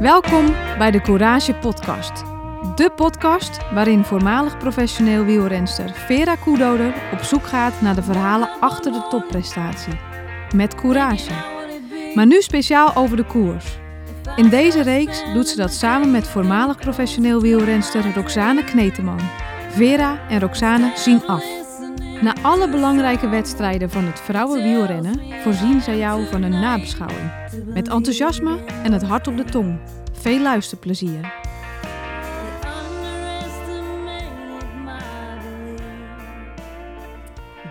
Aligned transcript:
Welkom 0.00 0.46
bij 0.78 0.90
de 0.90 1.00
Courage 1.00 1.54
Podcast. 1.54 2.24
De 2.76 2.90
podcast 2.96 3.58
waarin 3.72 4.04
voormalig 4.04 4.58
professioneel 4.58 5.24
wielrenster 5.24 5.90
Vera 5.94 6.34
Koedoder 6.36 6.94
op 7.12 7.18
zoek 7.18 7.46
gaat 7.46 7.80
naar 7.80 7.94
de 7.94 8.02
verhalen 8.02 8.48
achter 8.60 8.92
de 8.92 9.06
topprestatie. 9.10 9.92
Met 10.54 10.74
courage. 10.74 11.30
Maar 12.14 12.26
nu 12.26 12.42
speciaal 12.42 12.96
over 12.96 13.16
de 13.16 13.24
koers. 13.24 13.78
In 14.36 14.48
deze 14.48 14.82
reeks 14.82 15.22
doet 15.34 15.48
ze 15.48 15.56
dat 15.56 15.72
samen 15.72 16.10
met 16.10 16.28
voormalig 16.28 16.76
professioneel 16.76 17.40
wielrenster 17.40 18.14
Roxane 18.14 18.64
Kneteman. 18.64 19.20
Vera 19.70 20.28
en 20.28 20.40
Roxane 20.40 20.92
zien 20.94 21.26
af. 21.26 21.63
Na 22.24 22.34
alle 22.42 22.68
belangrijke 22.68 23.28
wedstrijden 23.28 23.90
van 23.90 24.04
het 24.04 24.20
vrouwenwielrennen 24.20 25.42
voorzien 25.42 25.80
zij 25.80 25.98
jou 25.98 26.26
van 26.26 26.42
een 26.42 26.60
nabeschouwing. 26.60 27.32
Met 27.66 27.88
enthousiasme 27.88 28.64
en 28.64 28.92
het 28.92 29.02
hart 29.02 29.26
op 29.26 29.36
de 29.36 29.44
tong. 29.44 29.80
Veel 30.12 30.40
luisterplezier. 30.40 31.34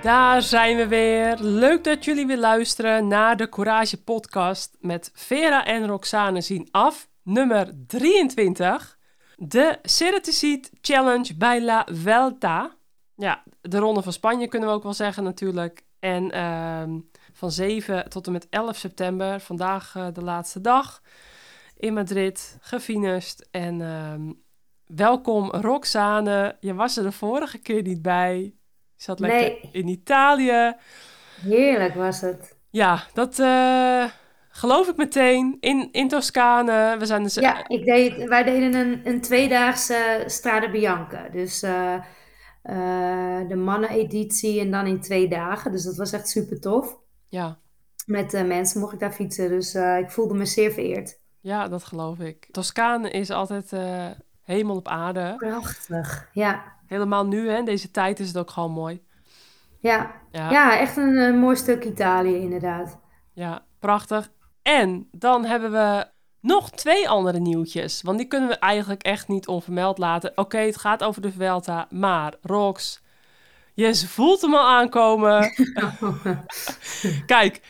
Daar 0.01 0.41
zijn 0.41 0.77
we 0.77 0.87
weer. 0.87 1.37
Leuk 1.39 1.83
dat 1.83 2.05
jullie 2.05 2.25
weer 2.25 2.37
luisteren 2.37 3.07
naar 3.07 3.37
de 3.37 3.49
Courage 3.49 4.03
podcast 4.03 4.77
met 4.79 5.11
Vera 5.13 5.65
en 5.65 5.87
Roxane 5.87 6.41
zien 6.41 6.67
af, 6.71 7.07
nummer 7.23 7.71
23. 7.87 8.97
De 9.35 9.77
Ceratizid 9.81 10.71
Challenge 10.81 11.35
bij 11.35 11.61
La 11.61 11.87
Vuelta. 11.91 12.81
Ja, 13.15 13.43
de 13.61 13.77
Ronde 13.77 14.01
van 14.01 14.13
Spanje 14.13 14.47
kunnen 14.47 14.69
we 14.69 14.75
ook 14.75 14.83
wel 14.83 14.93
zeggen 14.93 15.23
natuurlijk. 15.23 15.83
En 15.99 16.31
ehm, 16.31 16.99
van 17.33 17.51
7 17.51 18.09
tot 18.09 18.25
en 18.25 18.31
met 18.31 18.47
11 18.49 18.75
september, 18.75 19.39
vandaag 19.39 19.95
uh, 19.97 20.07
de 20.13 20.21
laatste 20.23 20.61
dag 20.61 21.01
in 21.77 21.93
Madrid, 21.93 22.57
gefinust. 22.61 23.47
En 23.51 23.81
ehm, 23.81 24.31
welkom 24.85 25.51
Roxane. 25.51 26.55
Je 26.59 26.73
was 26.73 26.97
er 26.97 27.03
de 27.03 27.11
vorige 27.11 27.57
keer 27.57 27.81
niet 27.81 28.01
bij. 28.01 28.37
Je 28.95 29.03
zat 29.03 29.19
lekker 29.19 29.69
in 29.71 29.87
Italië. 29.87 30.73
Heerlijk 31.41 31.93
was 31.93 32.21
het. 32.21 32.55
Ja, 32.69 33.03
dat 33.13 33.39
eh, 33.39 34.05
geloof 34.49 34.87
ik 34.87 34.95
meteen. 34.95 35.57
In, 35.59 35.89
in 35.91 36.07
Toscane. 36.07 36.95
We 36.99 37.05
zijn 37.05 37.23
dus... 37.23 37.33
Ja, 37.33 37.67
ik 37.67 37.85
deed, 37.85 38.27
wij 38.27 38.43
deden 38.43 38.73
een, 38.73 39.01
een 39.03 39.21
tweedaagse 39.21 40.23
Strade 40.25 40.69
Bianca. 40.69 41.29
Dus 41.29 41.63
eh, 42.63 43.47
de 43.47 43.55
manneneditie 43.55 44.59
en 44.59 44.71
dan 44.71 44.85
in 44.85 45.01
twee 45.01 45.27
dagen. 45.27 45.71
Dus 45.71 45.83
dat 45.83 45.95
was 45.95 46.11
echt 46.11 46.29
super 46.29 46.59
tof. 46.59 46.97
ja, 47.27 47.57
Met 48.05 48.33
eh, 48.33 48.43
mensen 48.45 48.79
mocht 48.79 48.93
ik 48.93 48.99
daar 48.99 49.11
fietsen. 49.11 49.49
Dus 49.49 49.73
eh, 49.73 49.97
ik 49.97 50.11
voelde 50.11 50.33
me 50.33 50.45
zeer 50.45 50.71
vereerd. 50.71 51.19
ja, 51.39 51.67
dat 51.67 51.83
geloof 51.83 52.19
ik. 52.19 52.47
Toscane 52.51 53.09
is 53.09 53.29
altijd 53.29 53.71
hemel 54.41 54.75
op 54.75 54.87
aarde. 54.87 55.33
Prachtig. 55.37 56.29
Ja, 56.33 56.71
Helemaal 56.87 57.25
nu, 57.25 57.49
hè. 57.49 57.63
Deze 57.63 57.91
tijd 57.91 58.19
is 58.19 58.27
het 58.27 58.37
ook 58.37 58.49
gewoon 58.49 58.71
mooi. 58.71 59.03
ja. 59.79 60.21
Ja, 60.31 60.51
ja 60.51 60.79
echt 60.79 60.97
een, 60.97 61.39
mooi 61.39 61.55
stuk 61.55 61.83
Italië 61.85 62.35
inderdaad. 62.35 62.99
ja, 63.33 63.65
prachtig. 63.79 64.31
En 64.61 65.07
dan 65.11 65.45
hebben 65.45 65.71
we 65.71 66.07
nog 66.43 66.69
twee 66.69 67.09
andere 67.09 67.39
nieuwtjes. 67.39 68.01
Want 68.01 68.17
die 68.17 68.27
kunnen 68.27 68.49
we 68.49 68.55
eigenlijk 68.55 69.03
echt 69.03 69.27
niet 69.27 69.47
onvermeld 69.47 69.97
laten. 69.97 70.31
Oké, 70.35 70.57
het 70.57 70.77
gaat 70.77 71.03
over 71.03 71.21
de 71.21 71.31
Vuelta. 71.31 71.87
Maar, 71.89 72.33
Rox, 72.41 73.01
je 73.73 73.95
voelt 73.95 74.41
hem 74.41 74.53
al 74.55 74.67
aankomen. 74.67 75.53
Kijk, 77.25 77.61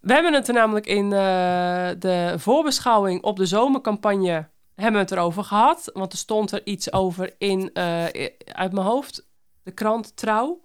we 0.00 0.12
hebben 0.12 0.32
het 0.34 0.48
er 0.48 0.54
namelijk 0.54 0.86
in 0.86 1.04
eh, 1.12 1.88
de 1.98 2.34
voorbeschouwing 2.36 3.22
op 3.22 3.36
de 3.36 3.46
zomercampagne 3.46 4.48
hebben 4.74 4.92
we 5.00 5.06
het 5.06 5.10
erover 5.10 5.44
gehad. 5.44 5.90
Want 5.94 6.12
er 6.12 6.18
stond 6.18 6.52
er 6.52 6.60
iets 6.66 6.92
over 6.92 7.34
in, 7.38 7.70
eh, 7.72 8.04
uit 8.52 8.72
mijn 8.72 8.86
hoofd, 8.86 9.26
de 9.62 9.70
krant 9.72 10.16
Trouw. 10.16 10.60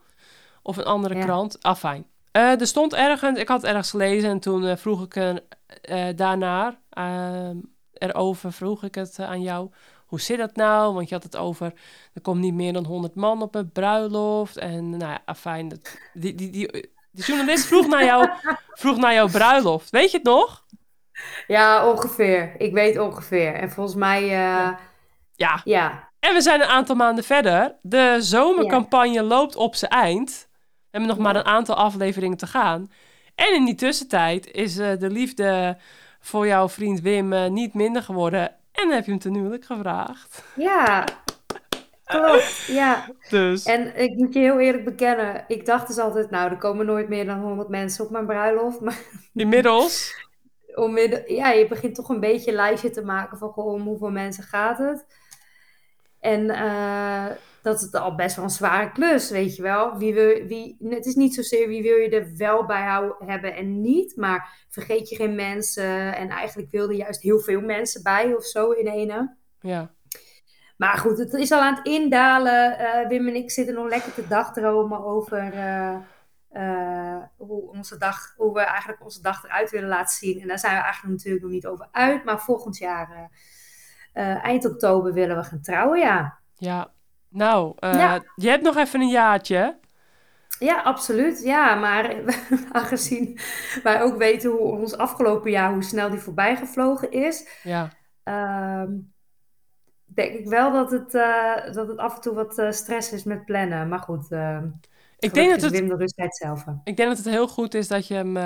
Of 0.63 0.77
een 0.77 0.83
andere 0.83 1.15
Ja. 1.15 1.23
krant. 1.23 1.63
Afijn. 1.63 2.07
Eh 2.31 2.59
er 2.61 2.67
stond 2.67 2.93
ergens, 2.93 3.39
ik 3.39 3.47
had 3.47 3.61
het 3.61 3.69
ergens 3.69 3.89
gelezen 3.89 4.29
en 4.29 4.39
toen 4.39 4.77
vroeg 4.77 5.03
ik 5.03 5.15
er 5.15 5.43
daarna, 6.15 6.67
ehm, 6.67 6.75
erover 7.93 8.53
vroeg 8.53 8.83
ik 8.83 8.95
het 8.95 9.19
eh, 9.19 9.29
aan 9.29 9.41
jou. 9.41 9.71
Hoe 10.05 10.21
zit 10.21 10.37
dat 10.37 10.55
nou? 10.55 10.93
Want 10.93 11.09
je 11.09 11.15
had 11.15 11.23
het 11.23 11.37
over, 11.37 11.73
er 12.13 12.21
komt 12.21 12.39
niet 12.39 12.53
meer 12.53 12.73
dan 12.73 12.85
100 12.85 13.15
man 13.15 13.41
op 13.41 13.55
een 13.55 13.71
bruiloft. 13.71 14.57
En 14.57 14.89
nou 14.89 15.11
ja, 15.11 15.21
afijn. 15.25 15.67
Dat, 15.67 15.97
die, 16.13 16.35
die, 16.35 16.49
die, 16.49 16.71
die 17.11 17.25
journalist 17.25 17.65
vroeg 17.65 17.87
naar, 17.87 18.03
jou, 18.03 18.29
vroeg 18.81 18.97
naar 18.97 19.13
jouw 19.13 19.27
bruiloft. 19.27 19.89
Weet 19.89 20.11
je 20.11 20.17
het 20.17 20.25
nog? 20.25 20.65
Ja, 21.47 21.91
ongeveer. 21.91 22.55
Ik 22.57 22.73
weet 22.73 22.99
ongeveer. 22.99 23.53
En 23.53 23.71
volgens 23.71 23.95
mij, 23.95 24.21
eh, 24.23 24.69
Ja. 25.35 25.61
ja. 25.63 26.09
En 26.19 26.33
we 26.33 26.41
zijn 26.41 26.61
een 26.61 26.67
aantal 26.67 26.95
maanden 26.95 27.23
verder. 27.23 27.75
De 27.81 28.17
zomercampagne 28.19 29.23
loopt 29.23 29.55
op 29.55 29.75
zijn 29.75 29.91
eind. 29.91 30.47
We 30.51 30.87
hebben 30.91 31.09
nog 31.09 31.17
maar 31.17 31.35
een 31.35 31.45
aantal 31.45 31.75
afleveringen 31.75 32.37
te 32.37 32.47
gaan. 32.47 32.91
En 33.35 33.53
in 33.53 33.65
die 33.65 33.75
tussentijd 33.75 34.51
is 34.51 34.77
eh, 34.77 34.97
de 34.99 35.09
liefde 35.09 35.77
voor 36.25 36.47
jouw 36.47 36.69
vriend 36.69 37.01
Wim 37.01 37.33
eh, 37.33 37.49
niet 37.49 37.73
minder 37.73 38.01
geworden. 38.01 38.55
En 38.71 38.89
heb 38.89 39.05
je 39.05 39.11
hem 39.11 39.19
ten 39.19 39.33
huwelijk 39.33 39.65
gevraagd. 39.65 40.43
Ja, 40.55 41.05
klopt. 42.03 42.65
Ja. 42.67 43.09
Dus 43.29 43.63
En 43.63 43.99
ik 44.01 44.15
moet 44.15 44.33
je 44.33 44.39
heel 44.39 44.59
eerlijk 44.59 44.85
bekennen, 44.85 45.45
ik 45.47 45.65
dacht 45.65 45.87
dus 45.87 45.97
altijd, 45.97 46.29
nou, 46.29 46.51
er 46.51 46.57
komen 46.57 46.85
nooit 46.85 47.09
meer 47.09 47.25
dan 47.25 47.41
100 47.41 47.69
mensen 47.69 48.05
op 48.05 48.11
mijn 48.11 48.25
bruiloft. 48.25 48.79
Maar 48.79 48.99
inmiddels... 49.33 50.23
onmidden, 50.75 51.33
ja, 51.33 51.49
je 51.51 51.67
begint 51.67 51.95
toch 51.95 52.09
een 52.09 52.19
beetje 52.19 52.49
een 52.49 52.57
lijstje 52.57 52.89
te 52.89 53.03
maken 53.03 53.37
van, 53.37 53.49
goh, 53.49 53.73
om 53.73 53.81
hoeveel 53.81 54.11
mensen 54.11 54.43
gaat 54.43 54.77
het? 54.77 55.05
En 56.19 56.49
eh, 56.49 57.25
dat 57.65 57.75
is 57.75 57.81
het 57.81 57.95
al 57.95 58.15
best 58.15 58.35
wel 58.35 58.45
een 58.45 58.51
zware 58.51 58.91
klus, 58.91 59.29
weet 59.29 59.55
je 59.55 59.61
wel. 59.61 59.97
Wie 59.97 60.13
wil, 60.13 60.45
wie, 60.47 60.77
het 60.89 61.05
is 61.05 61.15
niet 61.15 61.33
zozeer 61.33 61.67
wie 61.67 61.81
wil 61.81 61.97
je 61.97 62.09
er 62.09 62.37
wel 62.37 62.65
bij 62.65 62.83
houden, 62.83 63.27
hebben 63.27 63.55
en 63.55 63.81
niet, 63.81 64.15
maar 64.15 64.65
vergeet 64.69 65.09
je 65.09 65.15
geen 65.15 65.35
mensen. 65.35 66.15
En 66.15 66.29
eigenlijk 66.29 66.71
wilde 66.71 66.93
je 66.93 66.99
juist 66.99 67.21
heel 67.21 67.39
veel 67.39 67.61
mensen 67.61 68.03
bij 68.03 68.33
of 68.33 68.43
zo 68.43 68.71
in 68.71 68.87
ene. 68.87 69.35
Ja, 69.59 69.91
Maar 70.77 70.97
goed, 70.97 71.17
het 71.17 71.33
is 71.33 71.51
al 71.51 71.61
aan 71.61 71.75
het 71.75 71.85
indalen. 71.85 72.77
Eh, 72.77 73.07
Wim 73.07 73.27
en 73.27 73.35
ik 73.35 73.51
zitten 73.51 73.75
nog 73.75 73.89
lekker 73.89 74.13
te 74.13 74.27
dagdromen 74.27 75.05
over 75.05 75.53
eh, 75.53 75.97
eh, 76.49 77.23
hoe, 77.37 77.69
onze 77.69 77.97
dag, 77.97 78.33
hoe 78.37 78.53
we 78.53 78.61
eigenlijk 78.61 79.03
onze 79.03 79.21
dag 79.21 79.43
eruit 79.43 79.71
willen 79.71 79.89
laten 79.89 80.15
zien. 80.15 80.41
En 80.41 80.47
daar 80.47 80.59
zijn 80.59 80.75
we 80.75 80.81
eigenlijk 80.81 81.15
natuurlijk 81.15 81.43
nog 81.43 81.53
niet 81.53 81.67
over 81.67 81.87
uit. 81.91 82.23
Maar 82.23 82.39
volgend 82.39 82.77
jaar, 82.77 83.29
eind 84.43 84.65
oktober, 84.65 85.13
willen 85.13 85.37
we 85.37 85.43
gaan 85.43 85.61
trouwen, 85.61 85.99
ja. 85.99 86.39
ja. 86.55 86.93
Nou, 87.35 87.73
eh, 87.79 87.93
Ja. 87.93 88.23
je 88.35 88.49
hebt 88.49 88.63
nog 88.63 88.75
even 88.75 89.01
een 89.01 89.09
jaartje. 89.09 89.77
Ja, 90.59 90.81
absoluut. 90.81 91.43
Ja, 91.43 91.75
maar 91.75 92.15
aangezien 92.71 93.39
wij 93.83 94.01
ook 94.01 94.17
weten 94.17 94.49
hoe 94.51 94.59
ons 94.59 94.97
afgelopen 94.97 95.51
jaar, 95.51 95.73
hoe 95.73 95.83
snel 95.83 96.09
die 96.09 96.19
voorbij 96.19 96.55
gevlogen 96.55 97.11
is, 97.11 97.47
Ja, 97.63 97.89
Ehm, 98.23 98.91
denk 100.05 100.33
ik 100.33 100.47
wel 100.47 100.71
dat 100.71 100.91
het, 100.91 101.13
eh, 101.13 101.73
dat 101.73 101.87
het 101.87 101.97
af 101.97 102.15
en 102.15 102.21
toe 102.21 102.33
wat 102.33 102.57
eh, 102.57 102.71
stress 102.71 103.11
is 103.11 103.23
met 103.23 103.45
plannen. 103.45 103.87
Maar 103.87 103.99
goed, 103.99 104.31
eh, 104.31 104.61
ik 105.19 105.33
denk, 105.33 105.49
dat 105.51 105.61
het, 105.61 105.71
Wim 105.71 105.87
de 105.87 105.95
rustheid 105.95 106.35
zelf. 106.35 106.65
ik 106.83 106.97
denk 106.97 107.09
dat 107.09 107.17
het 107.17 107.27
heel 107.27 107.47
goed 107.47 107.73
is 107.73 107.87
dat 107.87 108.07
je 108.07 108.13
hem 108.13 108.37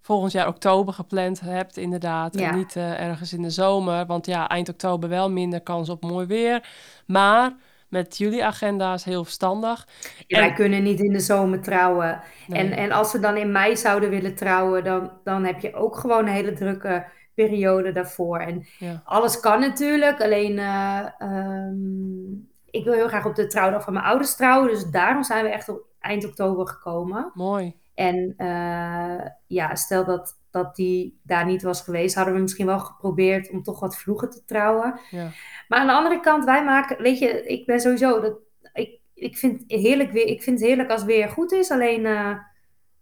volgend 0.00 0.32
jaar 0.32 0.48
oktober 0.48 0.94
gepland 0.94 1.40
hebt, 1.40 1.76
inderdaad. 1.76 2.38
Ja. 2.38 2.50
En 2.50 2.56
niet 2.56 2.76
ergens 2.76 3.32
in 3.32 3.42
de 3.42 3.50
zomer. 3.50 4.06
Want 4.06 4.26
ja, 4.26 4.48
eind 4.48 4.68
oktober 4.68 5.08
wel 5.08 5.30
minder 5.30 5.60
kans 5.60 5.88
op 5.88 6.02
mooi 6.02 6.26
weer. 6.26 6.68
Maar 7.06 7.52
met 7.90 8.18
jullie 8.18 8.44
agenda's 8.44 9.04
heel 9.04 9.24
verstandig. 9.24 9.86
Ja, 10.26 10.38
En- 10.38 10.44
Wij 10.46 10.52
kunnen 10.54 10.82
niet 10.82 11.00
in 11.00 11.12
de 11.12 11.20
zomer 11.20 11.60
trouwen. 11.60 12.20
Nee. 12.46 12.58
En, 12.60 12.72
en 12.76 12.92
als 12.92 13.12
we 13.12 13.18
dan 13.20 13.36
in 13.36 13.52
mei 13.52 13.76
zouden 13.76 14.10
willen 14.10 14.34
trouwen, 14.34 14.84
dan, 14.84 15.12
dan 15.24 15.44
heb 15.44 15.60
je 15.60 15.74
ook 15.74 15.96
gewoon 15.96 16.26
een 16.26 16.32
hele 16.32 16.52
drukke 16.52 17.04
periode 17.34 17.92
daarvoor. 17.92 18.38
En 18.38 18.66
Ja. 18.78 19.02
alles 19.04 19.40
kan 19.40 19.60
natuurlijk, 19.60 20.22
alleen 20.22 20.58
eh, 20.58 21.06
ehm, 21.18 22.32
ik 22.70 22.84
wil 22.84 22.92
heel 22.92 23.08
graag 23.08 23.26
op 23.26 23.34
de 23.34 23.46
trouwdag 23.46 23.82
van 23.84 23.92
mijn 23.92 24.04
ouders 24.04 24.36
trouwen. 24.36 24.68
Dus 24.70 24.84
daarom 24.84 25.22
zijn 25.22 25.44
we 25.44 25.50
echt 25.50 25.68
op 25.68 25.80
eind 26.00 26.24
oktober 26.26 26.66
gekomen. 26.68 27.30
Mooi. 27.34 27.78
En 28.00 28.34
eh, 28.36 29.26
ja, 29.46 29.74
stel 29.74 30.04
dat, 30.04 30.40
dat 30.50 30.76
die 30.76 31.20
daar 31.22 31.46
niet 31.46 31.62
was 31.62 31.80
geweest, 31.80 32.14
hadden 32.14 32.34
we 32.34 32.40
misschien 32.40 32.66
wel 32.66 32.78
geprobeerd 32.78 33.50
om 33.50 33.62
toch 33.62 33.80
wat 33.80 33.96
vroeger 33.96 34.30
te 34.30 34.44
trouwen. 34.44 35.00
Ja. 35.10 35.28
Maar 35.68 35.78
aan 35.78 35.86
de 35.86 35.92
andere 35.92 36.20
kant, 36.20 36.44
wij 36.44 36.64
maken, 36.64 37.02
weet 37.02 37.18
je, 37.18 37.46
ik 37.46 37.66
ben 37.66 37.80
sowieso, 37.80 38.20
dat, 38.20 38.38
ik, 38.72 38.98
ik, 39.14 39.36
vind 39.36 39.64
heerlijk 39.66 40.10
weer, 40.12 40.26
ik 40.26 40.42
vind 40.42 40.58
het 40.58 40.68
heerlijk 40.68 40.90
als 40.90 41.00
het 41.00 41.10
weer 41.10 41.28
goed 41.28 41.52
is, 41.52 41.70
alleen 41.70 42.06
eh, 42.06 42.36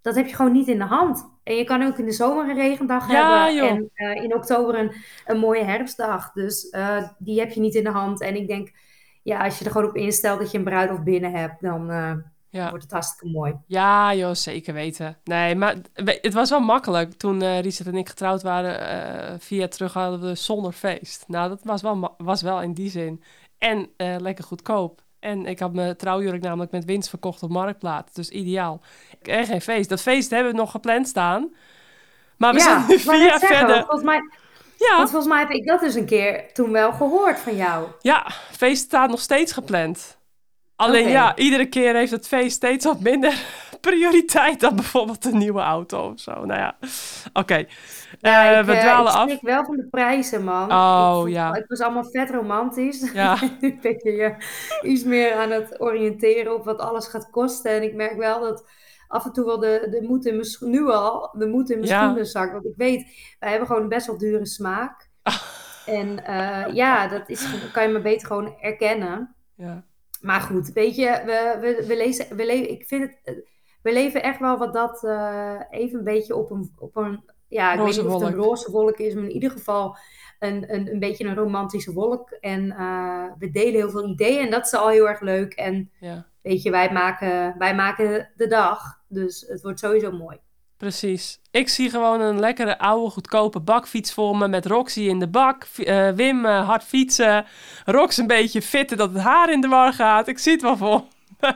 dat 0.01 0.15
heb 0.15 0.27
je 0.27 0.35
gewoon 0.35 0.53
niet 0.53 0.69
in 0.69 0.79
de 0.79 0.85
hand. 0.85 1.31
En 1.43 1.55
je 1.55 1.65
kan 1.65 1.83
ook 1.83 1.99
in 1.99 2.05
de 2.05 2.13
zomer 2.13 2.49
een 2.49 2.57
regendag 2.57 3.11
Ja, 3.11 3.45
hebben 3.45 3.57
joh. 3.57 3.71
en 3.71 3.91
eh, 3.95 4.23
in 4.23 4.35
oktober 4.35 4.79
een, 4.79 4.93
een 5.27 5.39
mooie 5.39 5.65
herfstdag. 5.65 6.33
Dus 6.33 6.77
die 7.19 7.41
heb 7.41 7.51
je 7.51 7.61
niet 7.61 7.75
in 7.75 7.85
de 7.85 7.91
hand. 7.91 8.21
En 8.21 8.37
ik 8.37 8.47
denk, 8.47 8.73
ja, 9.23 9.45
als 9.45 9.59
je 9.59 9.65
er 9.65 9.71
gewoon 9.71 9.89
op 9.89 9.97
instelt 9.97 10.39
dat 10.39 10.51
je 10.51 10.59
een 10.59 10.65
bruiloft 10.65 11.05
binnen 11.05 11.33
hebt, 11.33 11.63
dan, 11.63 11.91
ja. 12.51 12.69
wordt 12.69 12.83
het 12.83 12.93
hartstikke 12.93 13.35
mooi. 13.35 13.55
Ja, 13.67 14.15
joh, 14.15 14.35
zeker 14.35 14.75
weten. 14.75 15.17
Nee, 15.25 15.55
maar 15.55 15.77
het 15.95 16.33
was 16.33 16.51
wel 16.51 16.61
makkelijk. 16.61 17.13
Toen 17.13 17.43
uh, 17.43 17.61
Richard 17.61 17.89
en 17.89 17.97
ik 17.97 18.09
getrouwd 18.09 18.43
waren, 18.43 18.81
uh, 18.81 19.35
via 19.39 19.69
terug 19.69 19.93
hadden 19.93 20.21
we 20.21 20.35
zonder 20.35 20.73
feest. 20.73 21.25
Nou, 21.27 21.49
dat 21.49 21.61
was 21.63 21.83
wel, 21.83 22.15
was 22.19 22.43
wel 22.43 22.63
in 22.63 22.73
die 22.73 22.91
zin. 22.91 23.23
En 23.59 23.91
uh, 23.97 24.17
lekker 24.19 24.45
goedkoop. 24.45 25.03
En 25.21 25.47
ik 25.47 25.59
had 25.59 25.73
mijn 25.73 25.97
trouwjurk 25.97 26.43
namelijk 26.43 26.71
met 26.71 26.85
winst 26.85 27.09
verkocht 27.09 27.43
op 27.43 27.51
Marktplaats. 27.51 28.13
Dus 28.13 28.29
ideaal. 28.29 28.81
En 29.23 29.47
geen 29.47 29.61
feest. 29.61 29.89
Dat 29.89 30.01
feest 30.01 30.31
hebben 30.31 30.53
we 30.53 30.59
nog 30.59 30.71
gepland 30.71 31.09
staan. 31.09 31.55
Maar 32.37 32.55
we 32.55 32.61
zijn 32.61 32.85
nu 32.89 32.99
via 32.99 33.39
verder. 33.39 33.77
Volgens 33.77 34.03
mij, 34.03 34.21
ja. 34.77 34.97
Want 34.97 35.11
volgens 35.11 35.33
mij 35.33 35.39
heb 35.39 35.51
ik 35.51 35.67
dat 35.67 35.81
dus 35.81 35.95
een 35.95 36.07
keer 36.07 36.53
toen 36.53 36.73
wel 36.73 36.93
gehoord 36.93 37.39
van 37.39 37.57
jou. 37.57 37.87
Ja, 38.01 38.31
feest 38.51 38.83
staat 38.83 39.11
nog 39.11 39.21
steeds 39.21 39.53
gepland. 39.53 40.18
Alleen 40.79 41.09
ja, 41.09 41.37
iedere 41.37 41.67
keer 41.67 41.95
heeft 41.95 42.11
het 42.11 42.29
feest 42.29 42.57
steeds 42.57 42.85
wat 42.85 43.01
minder 43.01 43.45
prioriteit 43.81 44.61
dan 44.61 44.75
bijvoorbeeld 44.75 45.25
een 45.25 45.39
nieuwe 45.39 45.61
auto 45.61 46.11
of 46.11 46.21
zo. 46.21 46.45
Nou 46.45 46.61
ja, 46.61 46.77
oké. 47.33 47.65
Ja, 48.21 48.59
uh, 48.59 48.67
we 48.67 48.79
dwalen 48.79 49.13
af. 49.13 49.31
Ik 49.31 49.41
wel 49.41 49.65
van 49.65 49.77
de 49.77 49.87
prijzen, 49.91 50.45
man. 50.45 50.73
Oh 50.73 51.23
ik 51.27 51.33
ja. 51.33 51.53
Het 51.53 51.65
was 51.67 51.81
allemaal 51.81 52.05
vet 52.05 52.31
romantisch. 52.31 53.13
Ja. 53.13 53.39
nu 53.61 53.79
ben 53.83 53.99
je 54.03 54.35
iets 54.83 55.05
meer 55.05 55.35
aan 55.35 55.51
het 55.51 55.81
oriënteren 55.81 56.55
op 56.55 56.65
wat 56.65 56.79
alles 56.79 57.07
gaat 57.07 57.31
kosten. 57.31 57.71
En 57.71 57.83
ik 57.83 57.95
merk 57.95 58.17
wel 58.17 58.41
dat 58.41 58.65
af 59.09 59.25
en 59.25 59.33
toe 59.33 59.45
wel 59.45 59.59
de, 59.59 59.87
de 59.91 60.07
moed 60.07 60.27
in 60.27 60.37
mijn 60.37 60.73
nu 60.73 60.91
al, 60.91 61.35
de 61.39 61.47
moed 61.47 61.71
in 61.71 61.79
mijn 61.79 61.91
ja. 61.91 62.03
schoenen 62.03 62.27
zakt. 62.27 62.53
Want 62.53 62.65
ik 62.65 62.77
weet, 62.77 63.37
wij 63.39 63.51
hebben 63.51 63.69
gewoon 63.69 63.89
best 63.89 64.07
wel 64.07 64.19
dure 64.19 64.47
smaak. 64.47 65.09
En 65.87 66.23
uh, 66.29 66.75
ja, 66.75 67.09
dat 67.09 67.29
is, 67.29 67.47
kan 67.73 67.83
je 67.83 67.89
me 67.89 68.01
beter 68.01 68.27
gewoon 68.27 68.55
erkennen. 68.61 69.35
Ja. 69.55 69.85
Maar 70.21 70.41
goed, 70.41 70.73
weet 70.73 70.97
je, 70.97 71.23
we, 71.25 71.59
we, 71.61 71.87
we 71.87 71.97
lezen, 71.97 72.37
we 72.37 72.47
leven, 72.47 72.71
ik 72.71 72.87
vind 72.87 73.03
het, 73.23 73.45
we 73.83 73.93
leven 73.93 74.23
echt 74.23 74.41
wel 74.41 74.59
wat 74.59 74.73
dat 74.73 75.03
uh, 75.03 75.61
even 75.71 75.99
een 75.99 76.05
beetje 76.05 76.37
op 76.37 76.51
een, 76.51 76.73
op 76.79 76.97
een 76.97 77.25
ja, 77.49 77.73
ik 77.73 77.79
weet 77.79 77.97
niet 77.97 78.05
of 78.05 78.13
het 78.13 78.23
een 78.23 78.35
roze 78.35 78.71
wolk 78.71 78.99
is, 78.99 79.15
maar 79.15 79.25
in 79.25 79.31
ieder 79.31 79.51
geval 79.51 79.97
een, 80.39 80.75
een, 80.75 80.93
een 80.93 80.99
beetje 80.99 81.25
een 81.25 81.35
romantische 81.35 81.93
wolk. 81.93 82.31
En 82.31 82.65
uh, 82.67 83.25
we 83.39 83.51
delen 83.51 83.75
heel 83.75 83.91
veel 83.91 84.09
ideeën 84.09 84.45
en 84.45 84.51
dat 84.51 84.67
is 84.67 84.75
al 84.75 84.89
heel 84.89 85.09
erg 85.09 85.21
leuk. 85.21 85.53
En 85.53 85.91
ja. 86.01 86.27
weet 86.43 86.63
je, 86.63 86.71
wij 86.71 86.93
maken, 86.93 87.59
wij 87.59 87.75
maken 87.75 88.31
de 88.37 88.47
dag, 88.47 89.01
dus 89.09 89.45
het 89.49 89.63
wordt 89.63 89.79
sowieso 89.79 90.13
mooi. 90.13 90.39
Precies. 90.79 91.41
Ik 91.51 91.69
zie 91.69 91.91
gewoon 91.91 92.21
een 92.21 92.39
lekkere 92.39 92.79
oude 92.79 93.11
goedkope 93.11 93.61
bakfiets 93.61 94.13
voor 94.13 94.37
me 94.37 94.49
met 94.49 94.67
Roxy 94.67 95.01
in 95.01 95.19
de 95.19 95.29
bak. 95.29 95.67
Uh, 95.77 96.11
Wim 96.11 96.45
uh, 96.45 96.67
hard 96.69 96.85
fietsen. 96.85 97.47
Rox 97.85 98.17
een 98.17 98.27
beetje 98.27 98.63
fitten 98.63 98.97
dat 98.97 99.13
het 99.13 99.23
haar 99.23 99.53
in 99.53 99.61
de 99.61 99.69
war 99.69 99.93
gaat. 99.93 100.29
Ik 100.29 100.39
zie 100.39 100.53
het 100.53 100.63
wel 100.63 100.77
voor. 100.77 101.05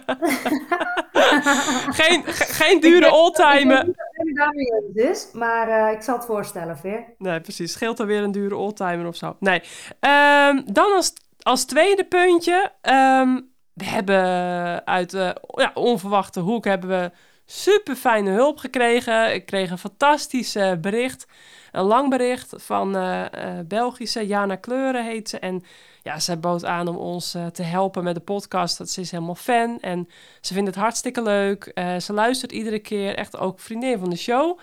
geen, 2.00 2.22
geen 2.26 2.80
dure 2.80 3.12
oldtimer. 3.12 3.78
Ik 3.78 3.94
weet 4.14 4.82
niet 4.86 5.04
is, 5.04 5.28
maar 5.32 5.68
uh, 5.68 5.92
ik 5.92 6.02
zal 6.02 6.16
het 6.16 6.24
voorstellen, 6.24 6.78
Veer. 6.78 7.04
Nee, 7.18 7.40
precies. 7.40 7.72
Scheelt 7.72 7.98
er 7.98 8.06
weer 8.06 8.22
een 8.22 8.32
dure 8.32 8.56
oldtimer 8.56 9.06
of 9.06 9.16
zo. 9.16 9.36
Nee. 9.38 9.62
Um, 10.00 10.64
dan 10.72 10.92
als, 10.92 11.12
als 11.42 11.64
tweede 11.64 12.04
puntje. 12.04 12.72
Um, 12.82 13.50
we 13.72 13.84
hebben 13.84 14.86
uit 14.86 15.12
ja, 15.54 15.70
onverwachte 15.74 16.40
hoek 16.40 16.64
hebben 16.64 16.88
we 16.88 17.10
super 17.52 17.96
fijne 17.96 18.30
hulp 18.30 18.58
gekregen. 18.58 19.34
Ik 19.34 19.46
kreeg 19.46 19.70
een 19.70 19.78
fantastisch 19.78 20.56
bericht. 20.80 21.26
Een 21.72 21.84
lang 21.84 22.10
bericht 22.10 22.54
van 22.56 22.96
uh, 22.96 23.24
Belgische 23.64 24.26
Jana 24.26 24.56
Kleuren 24.56 25.04
heet 25.04 25.28
ze. 25.28 25.38
En 25.38 25.64
ja, 26.02 26.20
ze 26.20 26.36
bood 26.36 26.64
aan 26.64 26.88
om 26.88 26.96
ons 26.96 27.36
te 27.52 27.62
helpen 27.62 28.04
met 28.04 28.14
de 28.14 28.20
podcast. 28.20 28.78
Dat 28.78 28.90
ze 28.90 29.00
is 29.00 29.10
helemaal 29.10 29.34
fan 29.34 29.80
en 29.80 30.08
ze 30.40 30.54
vindt 30.54 30.68
het 30.68 30.78
hartstikke 30.78 31.22
leuk. 31.22 31.72
ze 32.00 32.12
luistert 32.12 32.52
iedere 32.52 32.78
keer, 32.78 33.16
echt 33.16 33.38
ook 33.38 33.60
vriendin 33.60 33.98
van 33.98 34.10
de 34.10 34.16
show. 34.16 34.58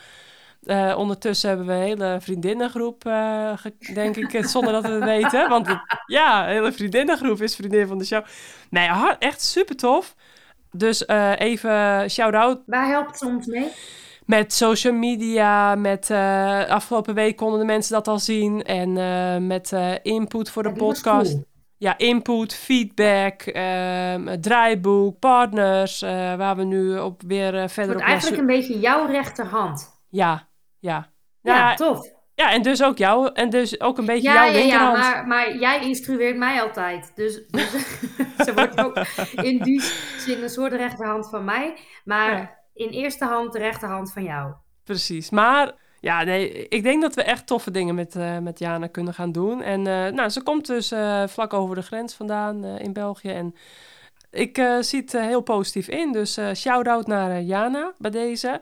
ondertussen 0.95 1.49
hebben 1.49 1.67
we 1.67 1.73
een 1.73 1.81
hele 1.81 2.17
vriendinnengroep, 2.21 3.03
denk 3.93 4.15
ik, 4.15 4.45
zonder 4.45 4.73
dat 4.73 4.83
we 4.83 4.91
het 4.91 5.03
weten. 5.03 5.49
Want 5.49 5.67
ja, 6.05 6.43
een 6.43 6.53
hele 6.53 6.71
vriendinnengroep 6.71 7.41
is 7.41 7.55
vriendin 7.55 7.87
van 7.87 7.97
de 7.97 8.05
show. 8.05 8.25
Nee, 8.69 8.89
echt 9.19 9.41
super 9.41 9.75
tof. 9.75 10.15
Dus 10.71 11.03
uh, 11.07 11.39
even 11.39 12.09
shout-out. 12.09 12.61
Waar 12.65 12.87
helpt 12.87 13.17
ze 13.17 13.25
ons 13.25 13.45
mee? 13.45 13.67
Met 14.25 14.53
social 14.53 14.93
media, 14.93 15.75
met 15.75 16.09
uh, 16.09 16.65
afgelopen 16.65 17.13
week 17.13 17.35
konden 17.35 17.59
de 17.59 17.65
mensen 17.65 17.93
dat 17.93 18.07
al 18.07 18.19
zien. 18.19 18.63
En 18.63 18.89
uh, 18.95 19.37
met 19.47 19.75
input 20.03 20.49
voor 20.49 20.63
de 20.63 20.71
podcast. 20.71 21.31
Cool. 21.31 21.47
Ja, 21.77 21.97
input, 21.97 22.55
feedback, 22.55 23.41
ehm, 23.41 24.39
draaiboek, 24.41 25.19
partners, 25.19 25.99
waar 26.37 26.55
we 26.55 26.63
nu 26.63 26.99
op 26.99 27.21
weer 27.27 27.69
verder 27.69 27.95
op... 27.95 28.01
eigenlijk 28.01 28.37
een 28.37 28.45
beetje 28.45 28.79
jouw 28.79 29.05
rechterhand. 29.05 30.01
Ja, 30.09 30.47
ja. 30.79 31.11
Ja, 31.41 31.55
ja 31.55 31.75
tof. 31.75 32.18
Ja, 32.39 32.51
en 32.51 32.61
dus 32.61 32.83
ook 32.83 32.97
jou. 32.97 33.29
En 33.33 33.49
dus 33.49 33.79
ook 33.79 33.97
een 33.97 34.05
beetje 34.05 34.31
jouw 34.31 34.45
ja, 34.45 34.51
linkerhand. 34.51 34.97
Ja, 34.97 35.11
maar, 35.11 35.27
maar 35.27 35.57
jij 35.57 35.81
instrueert 35.81 36.37
mij 36.37 36.61
altijd. 36.61 37.11
Dus, 37.15 37.47
dus 37.47 37.71
ze 38.45 38.53
wordt 38.55 38.79
ook 38.79 38.97
in 39.35 39.57
die 39.57 39.81
zin 40.17 40.43
een 40.43 40.49
soort 40.49 40.73
rechterhand 40.73 41.29
van 41.29 41.45
mij. 41.45 41.77
Maar 42.03 42.59
in 42.73 42.89
eerste 42.89 43.25
hand 43.25 43.53
de 43.53 43.59
rechterhand 43.59 44.11
van 44.11 44.23
jou. 44.23 44.53
Precies. 44.83 45.29
Maar 45.29 45.71
ja, 45.99 46.23
nee, 46.23 46.67
ik 46.67 46.83
denk 46.83 47.01
dat 47.01 47.15
we 47.15 47.23
echt 47.23 47.47
toffe 47.47 47.71
dingen 47.71 47.95
met, 47.95 48.15
uh, 48.15 48.37
met 48.37 48.59
Jana 48.59 48.87
kunnen 48.87 49.13
gaan 49.13 49.31
doen. 49.31 49.61
En 49.61 49.79
uh, 49.79 50.07
nou, 50.07 50.29
ze 50.29 50.43
komt 50.43 50.67
dus 50.67 50.91
uh, 50.91 51.27
vlak 51.27 51.53
over 51.53 51.75
de 51.75 51.81
grens 51.81 52.13
vandaan 52.13 52.65
in 52.65 52.93
België. 52.93 53.29
En 53.29 53.55
ik 54.31 54.61
zie 54.79 54.99
het 54.99 55.11
heel 55.11 55.41
positief 55.41 55.87
in. 55.87 56.11
Dus 56.11 56.39
shout-out 56.55 57.07
naar 57.07 57.41
Jana 57.41 57.93
bij 57.97 58.11
deze. 58.11 58.61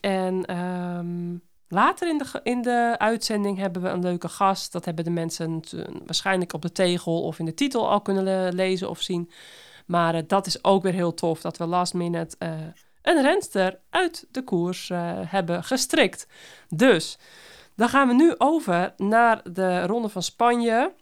En... 0.00 0.58
Um, 0.58 1.50
Later 1.72 2.08
in 2.08 2.18
de, 2.18 2.40
in 2.42 2.62
de 2.62 2.94
uitzending 2.98 3.58
hebben 3.58 3.82
we 3.82 3.88
een 3.88 4.02
leuke 4.02 4.28
gast. 4.28 4.72
Dat 4.72 4.84
hebben 4.84 5.04
de 5.04 5.10
mensen 5.10 5.60
waarschijnlijk 6.04 6.52
op 6.52 6.62
de 6.62 6.72
tegel 6.72 7.22
of 7.22 7.38
in 7.38 7.44
de 7.44 7.54
titel 7.54 7.90
al 7.90 8.00
kunnen 8.00 8.54
lezen 8.54 8.90
of 8.90 9.00
zien. 9.00 9.30
Maar 9.86 10.14
uh, 10.14 10.20
dat 10.26 10.46
is 10.46 10.64
ook 10.64 10.82
weer 10.82 10.92
heel 10.92 11.14
tof 11.14 11.40
dat 11.40 11.56
we 11.56 11.66
last 11.66 11.94
minute 11.94 12.36
uh, 12.38 12.50
een 13.02 13.22
renster 13.22 13.78
uit 13.90 14.26
de 14.30 14.42
koers 14.42 14.88
uh, 14.88 15.12
hebben 15.14 15.64
gestrikt. 15.64 16.26
Dus 16.68 17.18
dan 17.76 17.88
gaan 17.88 18.08
we 18.08 18.14
nu 18.14 18.34
over 18.38 18.94
naar 18.96 19.40
de 19.52 19.86
Ronde 19.86 20.08
van 20.08 20.22
Spanje. 20.22 20.92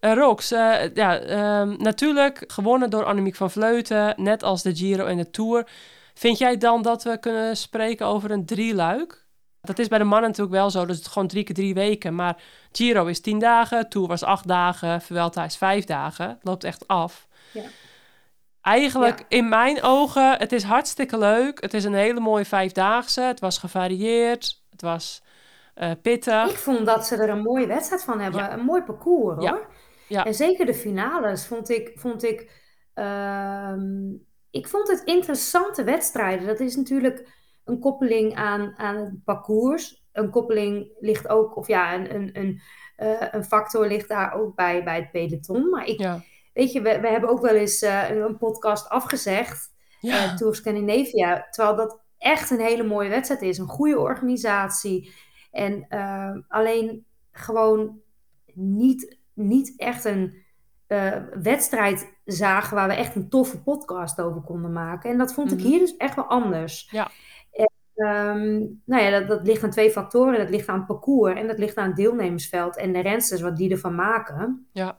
Rox, 0.00 0.48
ja, 0.48 1.18
ehm, 1.18 1.76
natuurlijk 1.78 2.44
gewonnen 2.46 2.90
door 2.90 3.04
Annemiek 3.04 3.36
van 3.36 3.50
Vleuten, 3.50 4.14
net 4.16 4.42
als 4.42 4.62
de 4.62 4.76
Giro 4.76 5.04
en 5.04 5.16
de 5.16 5.30
Tour. 5.30 5.66
Vind 6.14 6.38
jij 6.38 6.56
dan 6.56 6.82
dat 6.82 7.02
we 7.02 7.18
kunnen 7.18 7.56
spreken 7.56 8.06
over 8.06 8.30
een 8.30 8.46
drieluik? 8.46 9.23
Dat 9.64 9.78
is 9.78 9.88
bij 9.88 9.98
de 9.98 10.04
mannen 10.04 10.28
natuurlijk 10.30 10.56
wel 10.56 10.70
zo. 10.70 10.86
Dus 10.86 10.96
het 10.96 11.06
is 11.06 11.12
gewoon 11.12 11.28
drie 11.28 11.44
keer 11.44 11.54
drie 11.54 11.74
weken. 11.74 12.14
Maar 12.14 12.42
Giro 12.72 13.06
is 13.06 13.20
tien 13.20 13.38
dagen, 13.38 13.88
Tour 13.88 14.08
was 14.08 14.22
acht 14.22 14.48
dagen, 14.48 15.00
Vuelta 15.00 15.44
is 15.44 15.56
vijf 15.56 15.84
dagen. 15.84 16.28
Het 16.28 16.38
loopt 16.42 16.64
echt 16.64 16.88
af. 16.88 17.26
Ja. 17.52 17.62
Eigenlijk 18.60 19.24
in 19.28 19.48
mijn 19.48 19.82
ogen, 19.82 20.38
het 20.38 20.52
is 20.52 20.62
hartstikke 20.62 21.18
leuk. 21.18 21.60
Het 21.60 21.74
is 21.74 21.84
een 21.84 21.94
hele 21.94 22.20
mooie 22.20 22.44
vijfdaagse. 22.44 23.20
Het 23.20 23.40
was 23.40 23.58
gevarieerd. 23.58 24.62
Het 24.70 24.82
was 24.82 25.22
uh, 25.76 25.90
pittig. 26.02 26.50
Ik 26.50 26.56
vond 26.56 26.86
dat 26.86 27.06
ze 27.06 27.16
er 27.16 27.28
een 27.28 27.42
mooie 27.42 27.66
wedstrijd 27.66 28.04
van 28.04 28.20
hebben. 28.20 28.52
Een 28.52 28.64
mooi 28.64 28.82
parcours 28.82 29.46
hoor. 29.46 29.66
Ja. 30.08 30.24
En 30.24 30.34
zeker 30.34 30.66
de 30.66 30.74
finales 30.74 31.46
vond 31.46 31.70
ik... 31.70 31.92
Vond 31.94 32.24
ik, 32.24 32.50
uh, 32.94 33.72
ik 34.50 34.68
vond 34.68 34.88
het 34.88 35.02
interessante 35.04 35.84
wedstrijden. 35.84 36.46
Dat 36.46 36.60
is 36.60 36.76
natuurlijk 36.76 37.28
een 37.64 37.78
koppeling 37.78 38.34
aan, 38.34 38.78
aan 38.78 38.96
het 38.96 39.24
parcours. 39.24 40.04
Een 40.12 40.30
koppeling 40.30 40.88
ligt 41.00 41.28
ook, 41.28 41.56
of 41.56 41.66
ja, 41.66 41.94
een, 41.94 42.14
een, 42.14 42.30
een, 42.32 42.60
uh, 42.96 43.28
een 43.30 43.44
factor 43.44 43.86
ligt 43.86 44.08
daar 44.08 44.34
ook 44.34 44.54
bij, 44.54 44.84
bij 44.84 44.96
het 44.96 45.10
peloton. 45.10 45.70
Maar 45.70 45.86
ik, 45.86 46.08
weet 46.52 46.72
je, 46.72 46.82
we, 46.82 47.00
we 47.00 47.08
hebben 47.08 47.30
ook 47.30 47.40
wel 47.40 47.54
eens 47.54 47.82
uh, 47.82 48.10
een 48.10 48.38
podcast 48.38 48.88
afgezegd, 48.88 49.74
ja. 50.00 50.24
uh, 50.24 50.36
Tour 50.36 50.54
Scandinavia, 50.54 51.46
terwijl 51.50 51.76
dat 51.76 52.00
echt 52.18 52.50
een 52.50 52.60
hele 52.60 52.84
mooie 52.84 53.08
wedstrijd 53.08 53.42
is. 53.42 53.58
Een 53.58 53.66
goede 53.66 53.98
organisatie. 53.98 55.12
En 55.50 55.86
alleen 56.48 57.06
gewoon 57.32 58.00
niet, 58.54 59.18
niet 59.32 59.74
echt 59.76 60.04
een 60.04 60.42
wedstrijd 61.42 62.14
zagen 62.24 62.76
waar 62.76 62.88
we 62.88 62.94
echt 62.94 63.14
een 63.14 63.28
toffe 63.28 63.62
podcast 63.62 64.20
over 64.20 64.40
konden 64.40 64.72
maken. 64.72 65.10
En 65.10 65.18
dat 65.18 65.34
vond 65.34 65.52
ik 65.52 65.58
mhm. 65.58 65.66
hier 65.66 65.78
dus 65.78 65.96
echt 65.96 66.14
wel 66.14 66.24
anders. 66.24 66.88
Ja. 66.90 67.10
Um, 67.96 68.82
nou 68.84 69.02
ja, 69.02 69.10
dat, 69.10 69.28
dat, 69.28 69.46
ligt 69.46 69.64
aan 69.64 69.70
twee 69.70 69.90
factoren. 69.90 70.38
Dat 70.38 70.50
ligt 70.50 70.68
aan 70.68 70.78
het 70.78 70.86
parcours 70.86 71.34
en 71.34 71.46
dat 71.46 71.58
ligt 71.58 71.76
aan 71.76 71.86
het 71.86 71.96
deelnemersveld 71.96 72.76
en 72.76 72.92
de 72.92 73.00
rensters, 73.00 73.40
wat 73.40 73.56
die 73.56 73.70
ervan 73.70 73.94
maken. 73.94 74.68
Ja. 74.72 74.98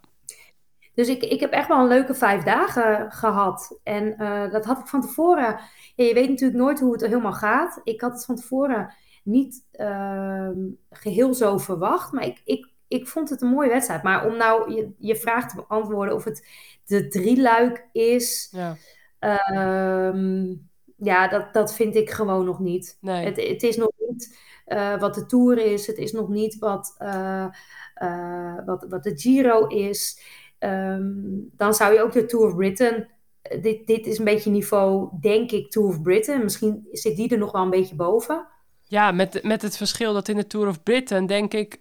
Dus 0.94 1.08
ik, 1.08 1.24
ik 1.24 1.40
heb 1.40 1.52
echt 1.52 1.68
wel 1.68 1.80
een 1.80 1.88
leuke 1.88 2.14
vijf 2.14 2.44
dagen 2.44 3.12
gehad. 3.12 3.80
En 3.84 4.16
uh, 4.18 4.52
dat 4.52 4.66
had 4.66 4.80
ik 4.80 4.88
van 4.88 5.02
tevoren. 5.02 5.60
Ja, 5.96 6.06
je 6.06 6.14
weet 6.14 6.30
natuurlijk 6.30 6.60
nooit 6.60 6.80
hoe 6.80 6.92
het 6.92 7.02
er 7.02 7.08
helemaal 7.08 7.34
gaat. 7.34 7.82
Ik 7.84 8.02
had 8.02 8.12
het 8.12 8.25
van 8.25 8.36
tevoren 8.36 8.94
niet 9.24 9.66
uh, 9.74 10.50
geheel 10.90 11.34
zo 11.34 11.58
verwacht. 11.58 12.12
Maar 12.12 12.25
ik, 12.25 12.42
ik, 12.44 12.70
ik 12.88 13.08
vond 13.08 13.30
het 13.30 13.42
een 13.42 13.50
mooie 13.50 13.70
wedstrijd. 13.70 14.04
Maar 14.04 14.25
om 14.28 14.38
nou 14.38 14.74
je, 14.75 14.92
je 14.98 15.16
vraag 15.16 15.50
te 15.50 15.56
beantwoorden 15.56 16.16
of 16.16 16.24
het 16.24 16.48
de 16.86 17.08
drieluik 17.08 17.88
is. 17.92 18.50
Ja. 18.52 18.75
Ehm, 19.20 20.54
ja, 20.96 21.28
dat, 21.28 21.54
dat 21.54 21.75
vind 21.75 21.96
ik 21.96 22.10
gewoon 22.10 22.46
nog 22.46 22.60
niet. 22.60 22.98
Nee. 23.02 23.25
Het, 23.25 23.48
het 23.48 23.64
is 23.64 23.78
nog 23.78 23.92
niet 23.98 24.38
eh, 24.66 25.00
wat 25.00 25.14
de 25.16 25.25
Tour 25.25 25.58
is. 25.58 25.88
Het 25.88 25.98
is 25.98 26.12
nog 26.12 26.30
niet 26.30 26.58
wat, 26.60 26.96
eh, 26.98 27.46
eh, 27.94 28.66
wat, 28.66 28.86
wat 28.90 29.04
de 29.04 29.18
Giro 29.18 29.68
is. 29.68 30.22
Ehm, 30.60 31.14
dan 31.52 31.74
zou 31.74 31.94
je 31.94 32.02
ook 32.02 32.12
de 32.12 32.25
Tour 32.25 32.48
of 32.48 32.56
Britain... 32.56 33.14
Dit, 33.62 33.88
dit 33.88 34.06
is 34.08 34.18
een 34.18 34.25
beetje 34.25 34.50
niveau, 34.50 35.10
denk 35.22 35.52
ik, 35.52 35.72
Tour 35.72 35.88
of 35.88 36.02
Britain. 36.02 36.44
Misschien 36.44 36.88
zit 36.92 37.16
die 37.16 37.30
er 37.30 37.38
nog 37.38 37.52
wel 37.52 37.62
een 37.62 37.70
beetje 37.70 37.96
boven. 37.96 38.48
Ja, 38.84 39.12
met, 39.12 39.44
met 39.44 39.62
het 39.62 39.78
verschil 39.78 40.14
dat 40.14 40.28
in 40.28 40.36
de 40.36 40.48
Tour 40.48 40.68
of 40.68 40.84
Britain, 40.84 41.25
denk 41.25 41.54
ik, 41.54 41.78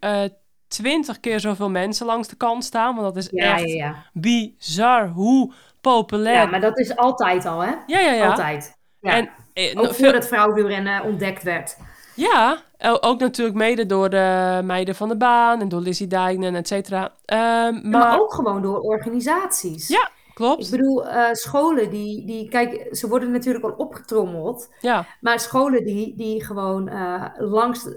twintig 0.68 1.20
keer 1.20 1.40
zoveel 1.40 1.70
mensen 1.70 2.06
langs 2.06 2.28
de 2.28 2.36
kant 2.36 2.64
staan. 2.64 2.94
Want 2.94 3.14
dat 3.14 3.24
is 3.24 3.28
Ja, 3.30 3.54
echt 3.54 3.68
ja, 3.68 3.74
ja. 3.74 4.06
bizar 4.12 5.08
hoe 5.08 5.52
populair. 5.80 6.34
Ja, 6.34 6.46
maar 6.46 6.60
dat 6.60 6.78
is 6.78 6.96
altijd 6.96 7.44
al, 7.44 7.60
hè? 7.60 7.72
ja, 7.86 7.98
ja. 8.00 8.12
ja. 8.12 8.30
Altijd. 8.30 8.82
En, 9.12 9.30
eh, 9.52 9.78
ook 9.80 9.84
veel- 9.84 10.04
voordat 10.04 10.26
vrouwenwielrennen 10.26 11.02
ontdekt 11.02 11.42
werd. 11.42 11.76
Ja, 12.16 12.58
ook 13.00 13.20
natuurlijk 13.20 13.56
mede 13.56 13.86
door 13.86 14.10
de 14.10 14.60
meiden 14.64 14.94
van 14.94 15.08
de 15.08 15.16
baan 15.16 15.60
en 15.60 15.68
door 15.68 15.80
Lizzie 15.80 16.06
Dijnen, 16.06 16.54
et 16.54 16.68
cetera. 16.68 17.12
Ehm, 17.24 17.40
Maar, 17.72 17.82
maar, 17.82 18.20
ook 18.20 18.34
gewoon 18.34 18.62
door 18.62 18.78
organisaties. 18.80 19.88
Ja, 19.88 20.10
klopt. 20.34 20.64
Ik 20.64 20.70
bedoel, 20.70 21.06
eh, 21.08 21.32
scholen 21.32 21.90
die, 21.90 22.26
die... 22.26 22.48
Kijk, 22.48 22.88
ze 22.96 23.08
worden 23.08 23.30
natuurlijk 23.30 23.64
al 23.64 23.70
opgetrommeld. 23.70 24.68
Ja, 24.80 25.06
Maar 25.20 25.40
scholen 25.40 25.84
die, 25.84 26.16
die 26.16 26.44
gewoon 26.44 26.88
eh, 26.88 27.24
langs... 27.38 27.88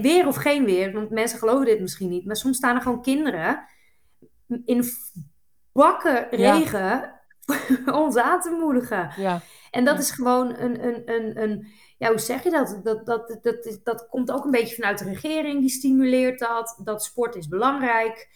Weer 0.00 0.26
of 0.26 0.36
geen 0.36 0.64
weer, 0.64 0.92
want 0.92 1.10
mensen 1.10 1.38
geloven 1.38 1.64
dit 1.66 1.80
misschien 1.80 2.08
niet. 2.10 2.24
Maar 2.26 2.36
soms 2.36 2.56
staan 2.56 2.74
er 2.76 2.82
gewoon 2.82 3.02
kinderen 3.02 3.64
in 4.64 4.84
bakken 5.72 6.26
Ja. 6.30 6.52
regen 6.58 7.12
ons 8.02 8.16
aan 8.16 8.40
te 8.40 8.50
moedigen. 8.60 9.10
ja, 9.16 9.40
En 9.74 9.84
dat 9.84 9.98
is 9.98 10.10
gewoon 10.10 10.56
een, 10.58 10.86
een, 10.86 11.02
een, 11.04 11.42
een 11.42 11.66
ja, 11.98 12.08
hoe 12.08 12.18
zeg 12.18 12.42
je 12.42 12.50
dat? 12.50 12.80
Dat, 12.82 13.06
dat, 13.06 13.38
dat, 13.42 13.80
dat 13.84 14.06
komt 14.08 14.32
ook 14.32 14.44
een 14.44 14.50
beetje 14.50 14.74
vanuit 14.74 14.98
de 14.98 15.04
regering, 15.04 15.60
die 15.60 15.68
stimuleert 15.70 16.38
dat. 16.38 16.80
Dat 16.84 17.04
sport 17.04 17.34
is 17.34 17.48
belangrijk. 17.48 18.28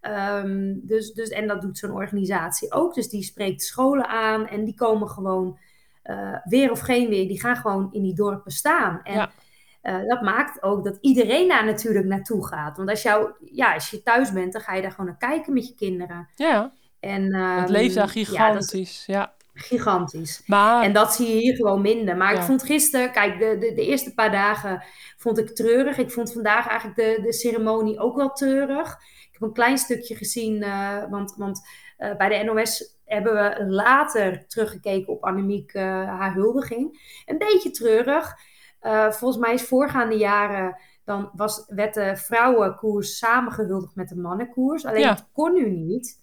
Ehm, 0.00 0.74
dus, 0.74 1.12
dus, 1.12 1.28
en 1.28 1.46
dat 1.46 1.60
doet 1.62 1.78
zo'n 1.78 1.90
organisatie 1.92 2.72
ook. 2.72 2.94
Dus 2.94 3.08
die 3.08 3.22
spreekt 3.22 3.62
scholen 3.62 4.06
aan 4.08 4.46
en 4.46 4.64
die 4.64 4.74
komen 4.74 5.08
gewoon, 5.08 5.58
eh, 6.02 6.36
weer 6.44 6.70
of 6.70 6.80
geen 6.80 7.08
weer, 7.08 7.28
die 7.28 7.40
gaan 7.40 7.56
gewoon 7.56 7.88
in 7.92 8.02
die 8.02 8.14
dorpen 8.14 8.52
staan. 8.52 9.00
En 9.02 9.14
Ja. 9.14 9.30
eh, 9.80 10.08
dat 10.08 10.22
maakt 10.22 10.62
ook 10.62 10.84
dat 10.84 10.98
iedereen 11.00 11.48
daar 11.48 11.64
natuurlijk 11.64 12.06
naartoe 12.06 12.46
gaat. 12.46 12.76
Want 12.76 12.88
als, 12.88 13.02
jou, 13.02 13.30
ja, 13.52 13.74
als 13.74 13.90
je 13.90 14.02
thuis 14.02 14.32
bent, 14.32 14.52
dan 14.52 14.62
ga 14.62 14.74
je 14.74 14.82
daar 14.82 14.90
gewoon 14.90 15.06
naar 15.06 15.30
kijken 15.30 15.52
met 15.52 15.68
je 15.68 15.74
kinderen. 15.74 16.28
ja. 16.34 16.72
En, 17.00 17.22
Het 17.34 17.62
ehm, 17.62 17.72
leeft 17.72 17.94
daar 17.94 18.10
ja, 18.14 18.22
dat 18.22 18.22
is 18.22 18.28
gigantisch. 18.28 19.06
Ja, 19.06 19.34
gigantisch. 19.54 20.42
Maar, 20.46 20.82
En 20.84 20.92
dat 20.92 21.14
zie 21.14 21.28
je 21.28 21.40
hier 21.40 21.56
gewoon 21.56 21.80
minder. 21.80 22.16
Maar 22.16 22.32
Ja. 22.32 22.38
ik 22.38 22.44
vond 22.44 22.62
gisteren, 22.62 23.12
kijk, 23.12 23.38
de, 23.38 23.58
de, 23.58 23.72
de 23.74 23.86
eerste 23.86 24.14
paar 24.14 24.30
dagen 24.30 24.84
vond 25.16 25.38
ik 25.38 25.54
treurig. 25.54 25.98
Ik 25.98 26.10
vond 26.10 26.32
vandaag 26.32 26.66
eigenlijk 26.68 26.98
de, 26.98 27.22
de 27.22 27.32
ceremonie 27.32 27.98
ook 27.98 28.16
wel 28.16 28.30
treurig. 28.32 28.92
Ik 29.26 29.28
heb 29.32 29.42
een 29.42 29.52
klein 29.52 29.78
stukje 29.78 30.14
gezien, 30.14 30.62
eh, 30.62 31.10
want, 31.10 31.34
want 31.36 31.60
eh, 31.96 32.16
bij 32.16 32.28
de 32.38 32.44
NOS 32.44 32.98
hebben 33.04 33.32
we 33.34 33.64
later 33.66 34.46
teruggekeken 34.46 35.12
op 35.12 35.24
Annemiek 35.24 35.72
eh, 35.72 35.82
haar 36.18 36.34
huldiging. 36.34 37.12
Een 37.26 37.38
beetje 37.38 37.70
treurig. 37.70 38.34
Volgens 39.10 39.36
mij 39.36 39.54
is 39.54 39.62
voorgaande 39.62 40.16
jaren, 40.16 40.80
dan 41.04 41.30
was, 41.34 41.64
werd 41.68 41.94
de 41.94 42.16
vrouwenkoers 42.16 43.18
samengehuldigd 43.18 43.94
met 43.94 44.08
de 44.08 44.16
mannenkoers. 44.16 44.84
Alleen 44.86 45.00
Ja. 45.00 45.08
dat 45.08 45.28
kon 45.32 45.52
nu 45.52 45.70
niet. 45.70 46.22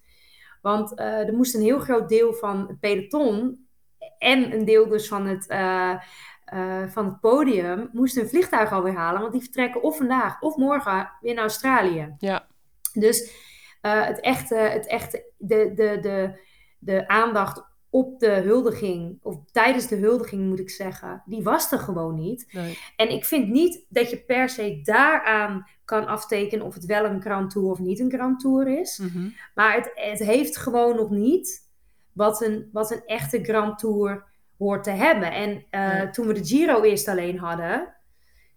Want 0.61 0.95
eh, 0.95 1.27
er 1.27 1.33
moest 1.33 1.55
een 1.55 1.61
heel 1.61 1.79
groot 1.79 2.09
deel 2.09 2.33
van 2.33 2.67
het 2.67 2.79
peloton 2.79 3.67
en 4.17 4.53
een 4.53 4.65
deel 4.65 4.87
dus 4.87 5.07
van 5.07 5.25
het, 5.25 5.47
eh, 5.47 5.91
eh, 6.45 6.87
van 6.87 7.05
het 7.05 7.19
podium 7.19 7.89
moest 7.91 8.17
een 8.17 8.29
vliegtuig 8.29 8.71
alweer 8.71 8.95
halen. 8.95 9.21
Want 9.21 9.33
die 9.33 9.41
vertrekken 9.41 9.83
of 9.83 9.97
vandaag 9.97 10.41
of 10.41 10.55
morgen 10.55 11.11
weer 11.21 11.33
naar 11.33 11.43
Australië. 11.43 12.15
ja, 12.17 12.47
Dus 12.93 13.49
het 13.81 14.19
echte, 14.19 14.55
het 14.55 14.87
echte 14.87 15.25
de, 15.37 15.73
de, 15.73 15.97
de, 16.01 16.39
de 16.79 17.07
aandacht 17.07 17.70
op 17.91 18.19
de 18.19 18.31
huldiging, 18.31 19.19
of 19.21 19.36
tijdens 19.51 19.88
de 19.88 19.95
huldiging 19.95 20.48
moet 20.48 20.60
ik 20.60 20.69
zeggen, 20.69 21.24
die 21.25 21.43
was 21.43 21.71
er 21.71 21.79
gewoon 21.79 22.15
niet. 22.15 22.48
nee. 22.51 22.77
En 22.95 23.10
ik 23.12 23.25
vind 23.25 23.50
niet 23.50 23.86
dat 23.89 24.10
je 24.10 24.17
per 24.17 24.50
se 24.50 24.79
daaraan 24.83 25.67
kan 25.86 26.07
aftekenen 26.07 26.65
of 26.65 26.74
het 26.74 26.86
wel 26.86 27.05
een 27.05 27.21
Grand 27.21 27.51
Tour 27.51 27.71
of 27.71 27.79
niet 27.79 28.00
een 28.00 28.12
Grand 28.12 28.39
Tour 28.39 28.79
is. 28.79 28.98
Mhm. 28.98 29.29
Maar 29.55 29.74
het, 29.74 29.91
het 29.93 30.19
heeft 30.19 30.57
gewoon 30.57 30.95
nog 30.95 31.10
niet 31.10 31.69
wat 32.13 32.41
een, 32.41 32.69
wat 32.71 32.91
een 32.91 33.05
echte 33.05 33.43
Grand 33.43 33.79
Tour 33.79 34.29
hoort 34.57 34.83
te 34.83 34.91
hebben. 34.91 35.31
En 35.31 35.65
eh, 35.69 36.10
toen 36.10 36.27
we 36.27 36.33
de 36.33 36.45
Giro 36.45 36.81
eerst 36.81 37.07
alleen 37.07 37.38
hadden, 37.39 37.95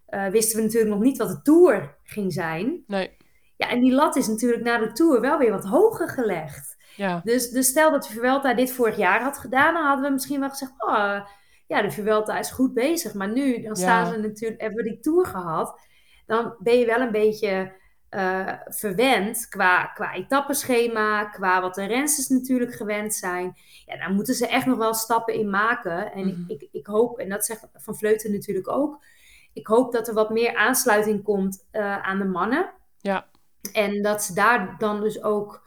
eh, 0.06 0.26
wisten 0.26 0.56
we 0.56 0.62
natuurlijk 0.62 0.92
nog 0.94 1.02
niet 1.02 1.18
wat 1.18 1.28
de 1.28 1.42
Tour 1.42 1.96
ging 2.02 2.32
zijn. 2.32 2.84
Nee, 2.86 3.16
Ja, 3.56 3.68
en 3.68 3.80
die 3.80 3.92
lat 3.92 4.16
is 4.16 4.26
natuurlijk 4.26 4.62
na 4.62 4.78
de 4.78 4.92
Tour 4.92 5.20
wel 5.20 5.38
weer 5.38 5.50
wat 5.50 5.64
hoger 5.64 6.08
gelegd. 6.08 6.76
Ja, 6.96 7.20
Dus, 7.24 7.50
dus 7.50 7.66
stel 7.68 7.90
dat 7.90 8.02
de 8.02 8.12
Vuelta 8.12 8.54
dit 8.54 8.72
vorig 8.72 8.96
jaar 8.96 9.22
had 9.22 9.38
gedaan, 9.38 9.74
dan 9.74 9.84
hadden 9.84 10.04
we 10.04 10.10
misschien 10.12 10.40
wel 10.40 10.48
gezegd, 10.50 10.72
oh, 10.78 11.20
ja, 11.66 11.82
de 11.82 11.90
Vuelta 11.90 12.38
is 12.38 12.50
goed 12.50 12.74
bezig. 12.74 13.14
Maar 13.14 13.32
nu, 13.32 13.62
dan 13.62 13.76
staan 13.76 14.04
Ja. 14.06 14.12
ze 14.12 14.18
natuurlijk, 14.20 14.60
hebben 14.60 14.84
we 14.84 14.90
die 14.90 15.00
Tour 15.00 15.26
gehad, 15.26 15.80
dan 16.26 16.54
ben 16.58 16.78
je 16.78 16.86
wel 16.86 17.00
een 17.00 17.12
beetje 17.12 17.82
eh, 18.08 18.52
verwend 18.64 19.48
qua, 19.48 19.84
qua 19.86 20.12
etappeschema, 20.12 21.24
qua 21.24 21.60
wat 21.60 21.74
de 21.74 21.84
rensters 21.84 22.28
natuurlijk 22.28 22.74
gewend 22.74 23.14
zijn. 23.14 23.56
Ja, 23.86 23.96
daar 23.96 24.10
moeten 24.12 24.34
ze 24.34 24.46
echt 24.48 24.66
nog 24.66 24.78
wel 24.78 24.94
stappen 24.94 25.34
in 25.34 25.50
maken. 25.50 26.12
En 26.12 26.26
Mhm. 26.26 26.44
ik, 26.50 26.60
ik, 26.62 26.68
ik 26.72 26.86
hoop, 26.86 27.18
en 27.18 27.28
dat 27.28 27.44
zegt 27.44 27.66
Van 27.74 27.96
Vleuten 27.96 28.32
natuurlijk 28.32 28.68
ook, 28.68 29.04
ik 29.52 29.66
hoop 29.66 29.92
dat 29.92 30.08
er 30.08 30.14
wat 30.14 30.30
meer 30.30 30.56
aansluiting 30.56 31.22
komt 31.22 31.66
eh, 31.70 31.98
aan 32.02 32.18
de 32.18 32.24
mannen. 32.24 32.72
ja, 32.98 33.26
En 33.72 34.02
dat 34.02 34.22
ze 34.22 34.34
daar 34.34 34.74
dan 34.78 35.00
dus 35.00 35.22
ook 35.22 35.63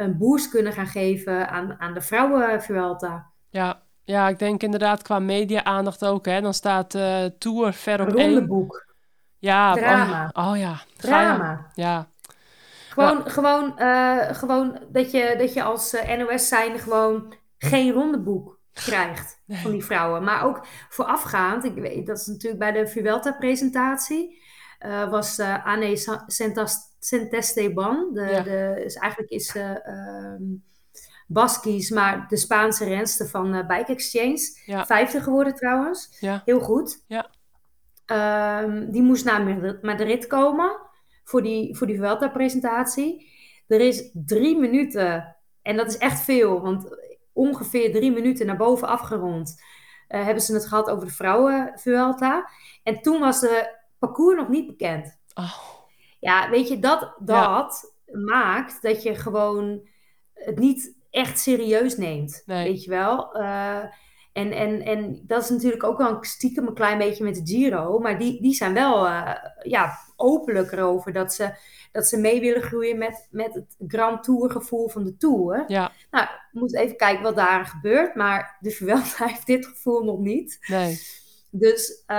een 0.00 0.18
boost 0.18 0.48
kunnen 0.50 0.72
gaan 0.72 0.86
geven 0.86 1.48
aan, 1.48 1.80
aan 1.80 1.94
de 1.94 2.00
vrouwen 2.00 2.62
Vuelta. 2.62 3.30
ja. 3.50 3.82
Ja, 4.04 4.28
ik 4.28 4.38
denk 4.38 4.62
inderdaad 4.62 5.02
qua 5.02 5.18
media-aandacht 5.18 6.04
ook, 6.04 6.26
hè. 6.26 6.40
Dan 6.40 6.54
staat 6.54 6.94
eh 6.94 7.24
Tour 7.38 7.72
ver 7.72 8.00
op 8.00 8.08
Een 8.08 8.16
één. 8.18 8.32
rondeboek. 8.32 8.86
Ja, 9.38 9.72
Drama. 9.74 10.30
Oh, 10.32 10.50
oh 10.50 10.58
ja. 10.58 10.80
Drama. 10.96 11.66
Ja, 11.74 12.08
Gewoon, 12.88 13.30
gewoon, 13.30 13.78
eh, 13.78 14.18
gewoon 14.34 14.78
dat, 14.88 15.10
je, 15.10 15.34
dat 15.38 15.52
je 15.54 15.62
als 15.62 15.94
eh, 15.94 16.18
NOS 16.18 16.48
zijnde 16.48 16.78
gewoon 16.78 17.34
geen 17.58 17.92
rondeboek 17.92 18.58
krijgt 18.72 19.40
Nee. 19.46 19.58
van 19.62 19.70
die 19.70 19.84
vrouwen. 19.84 20.24
Maar 20.24 20.44
ook 20.44 20.66
voorafgaand, 20.88 21.64
ik 21.64 21.74
weet, 21.74 22.06
dat 22.06 22.18
is 22.18 22.26
natuurlijk 22.26 22.60
bij 22.60 22.72
de 22.72 22.86
Vuelta-presentatie, 22.86 24.39
eh, 24.80 25.10
was 25.10 25.38
eh 25.38 25.66
Anne 25.66 25.96
Santesteban. 26.98 28.10
De, 28.12 28.20
Ja. 28.20 28.42
de, 28.42 28.82
is, 28.84 28.94
eigenlijk 28.94 29.32
is 29.32 29.46
ze 29.46 29.60
ehm 29.82 30.42
Baskies, 31.26 31.90
maar 31.90 32.26
de 32.28 32.36
Spaanse 32.36 32.84
renster 32.84 33.26
van 33.28 33.54
eh, 33.54 33.66
Bike 33.66 33.92
Exchange. 33.92 34.38
Ja. 34.64 34.86
Vijfde 34.86 35.20
geworden 35.20 35.54
trouwens. 35.54 36.16
ja, 36.20 36.42
Heel 36.44 36.60
goed. 36.60 37.04
Ja. 37.06 37.30
Ehm, 38.06 38.90
die 38.90 39.02
moest 39.02 39.24
naar 39.24 39.42
Madrid- 39.82 40.26
komen 40.26 40.76
voor 41.24 41.42
die, 41.42 41.76
voor 41.76 41.86
die 41.86 41.96
Vuelta-presentatie. 41.96 43.28
Er 43.68 43.80
is 43.80 44.10
drie 44.12 44.58
minuten, 44.58 45.36
en 45.62 45.76
dat 45.76 45.86
is 45.88 45.98
echt 45.98 46.20
veel, 46.20 46.60
want 46.60 46.96
ongeveer 47.32 47.92
drie 47.92 48.12
minuten 48.12 48.46
naar 48.46 48.56
boven 48.56 48.88
afgerond 48.88 49.62
eh, 50.08 50.24
hebben 50.24 50.42
ze 50.42 50.54
het 50.54 50.66
gehad 50.66 50.90
over 50.90 51.06
de 51.06 51.12
vrouwen 51.12 51.72
Vuelta. 51.74 52.48
En 52.82 53.00
toen 53.00 53.20
was 53.20 53.40
de 53.40 53.78
parcours 54.00 54.36
nog 54.36 54.48
niet 54.48 54.66
bekend. 54.66 55.18
Oh, 55.34 55.54
Ja, 56.18 56.50
weet 56.50 56.68
je, 56.68 56.78
dat, 56.78 57.00
Ja. 57.24 57.56
dat 57.56 57.94
maakt 58.12 58.82
dat 58.82 59.02
je 59.02 59.14
gewoon 59.14 59.88
het 60.34 60.58
niet 60.58 60.94
echt 61.10 61.38
serieus 61.38 61.96
neemt. 61.96 62.42
Nee. 62.46 62.68
Weet 62.68 62.84
je 62.84 62.90
wel? 62.90 63.32
Eh, 63.34 63.84
en, 64.32 64.52
en, 64.52 64.82
en 64.82 65.22
dat 65.26 65.42
is 65.42 65.48
natuurlijk 65.50 65.82
ook 65.84 65.98
wel 65.98 66.10
een 66.10 66.24
stiekem 66.24 66.66
een 66.66 66.74
klein 66.74 66.98
beetje 66.98 67.24
met 67.24 67.34
de 67.34 67.40
Giro. 67.44 67.98
Maar 67.98 68.18
die, 68.18 68.42
die 68.42 68.54
zijn 68.54 68.74
wel 68.74 69.06
eh, 69.06 69.34
ja, 69.62 69.98
openlijk 70.16 70.72
erover 70.72 71.12
dat 71.12 71.34
ze, 71.34 71.54
dat 71.92 72.06
ze 72.06 72.16
mee 72.16 72.40
willen 72.40 72.62
groeien 72.62 72.98
met, 72.98 73.28
met 73.30 73.54
het 73.54 73.76
Grand 73.88 74.22
Tour 74.22 74.50
gevoel 74.50 74.88
van 74.88 75.04
de 75.04 75.16
Tour. 75.16 75.64
ja, 75.66 75.92
Nou, 76.10 76.26
we 76.52 76.58
moeten 76.58 76.80
even 76.80 76.96
kijken 76.96 77.22
wat 77.22 77.36
daar 77.36 77.66
gebeurt. 77.66 78.14
Maar 78.14 78.56
de 78.60 78.70
Vuelta 78.76 79.26
heeft 79.26 79.46
dit 79.46 79.66
gevoel 79.66 80.04
nog 80.04 80.18
niet. 80.18 80.58
nee. 80.66 80.98
Dus 81.52 82.02
eh, 82.06 82.16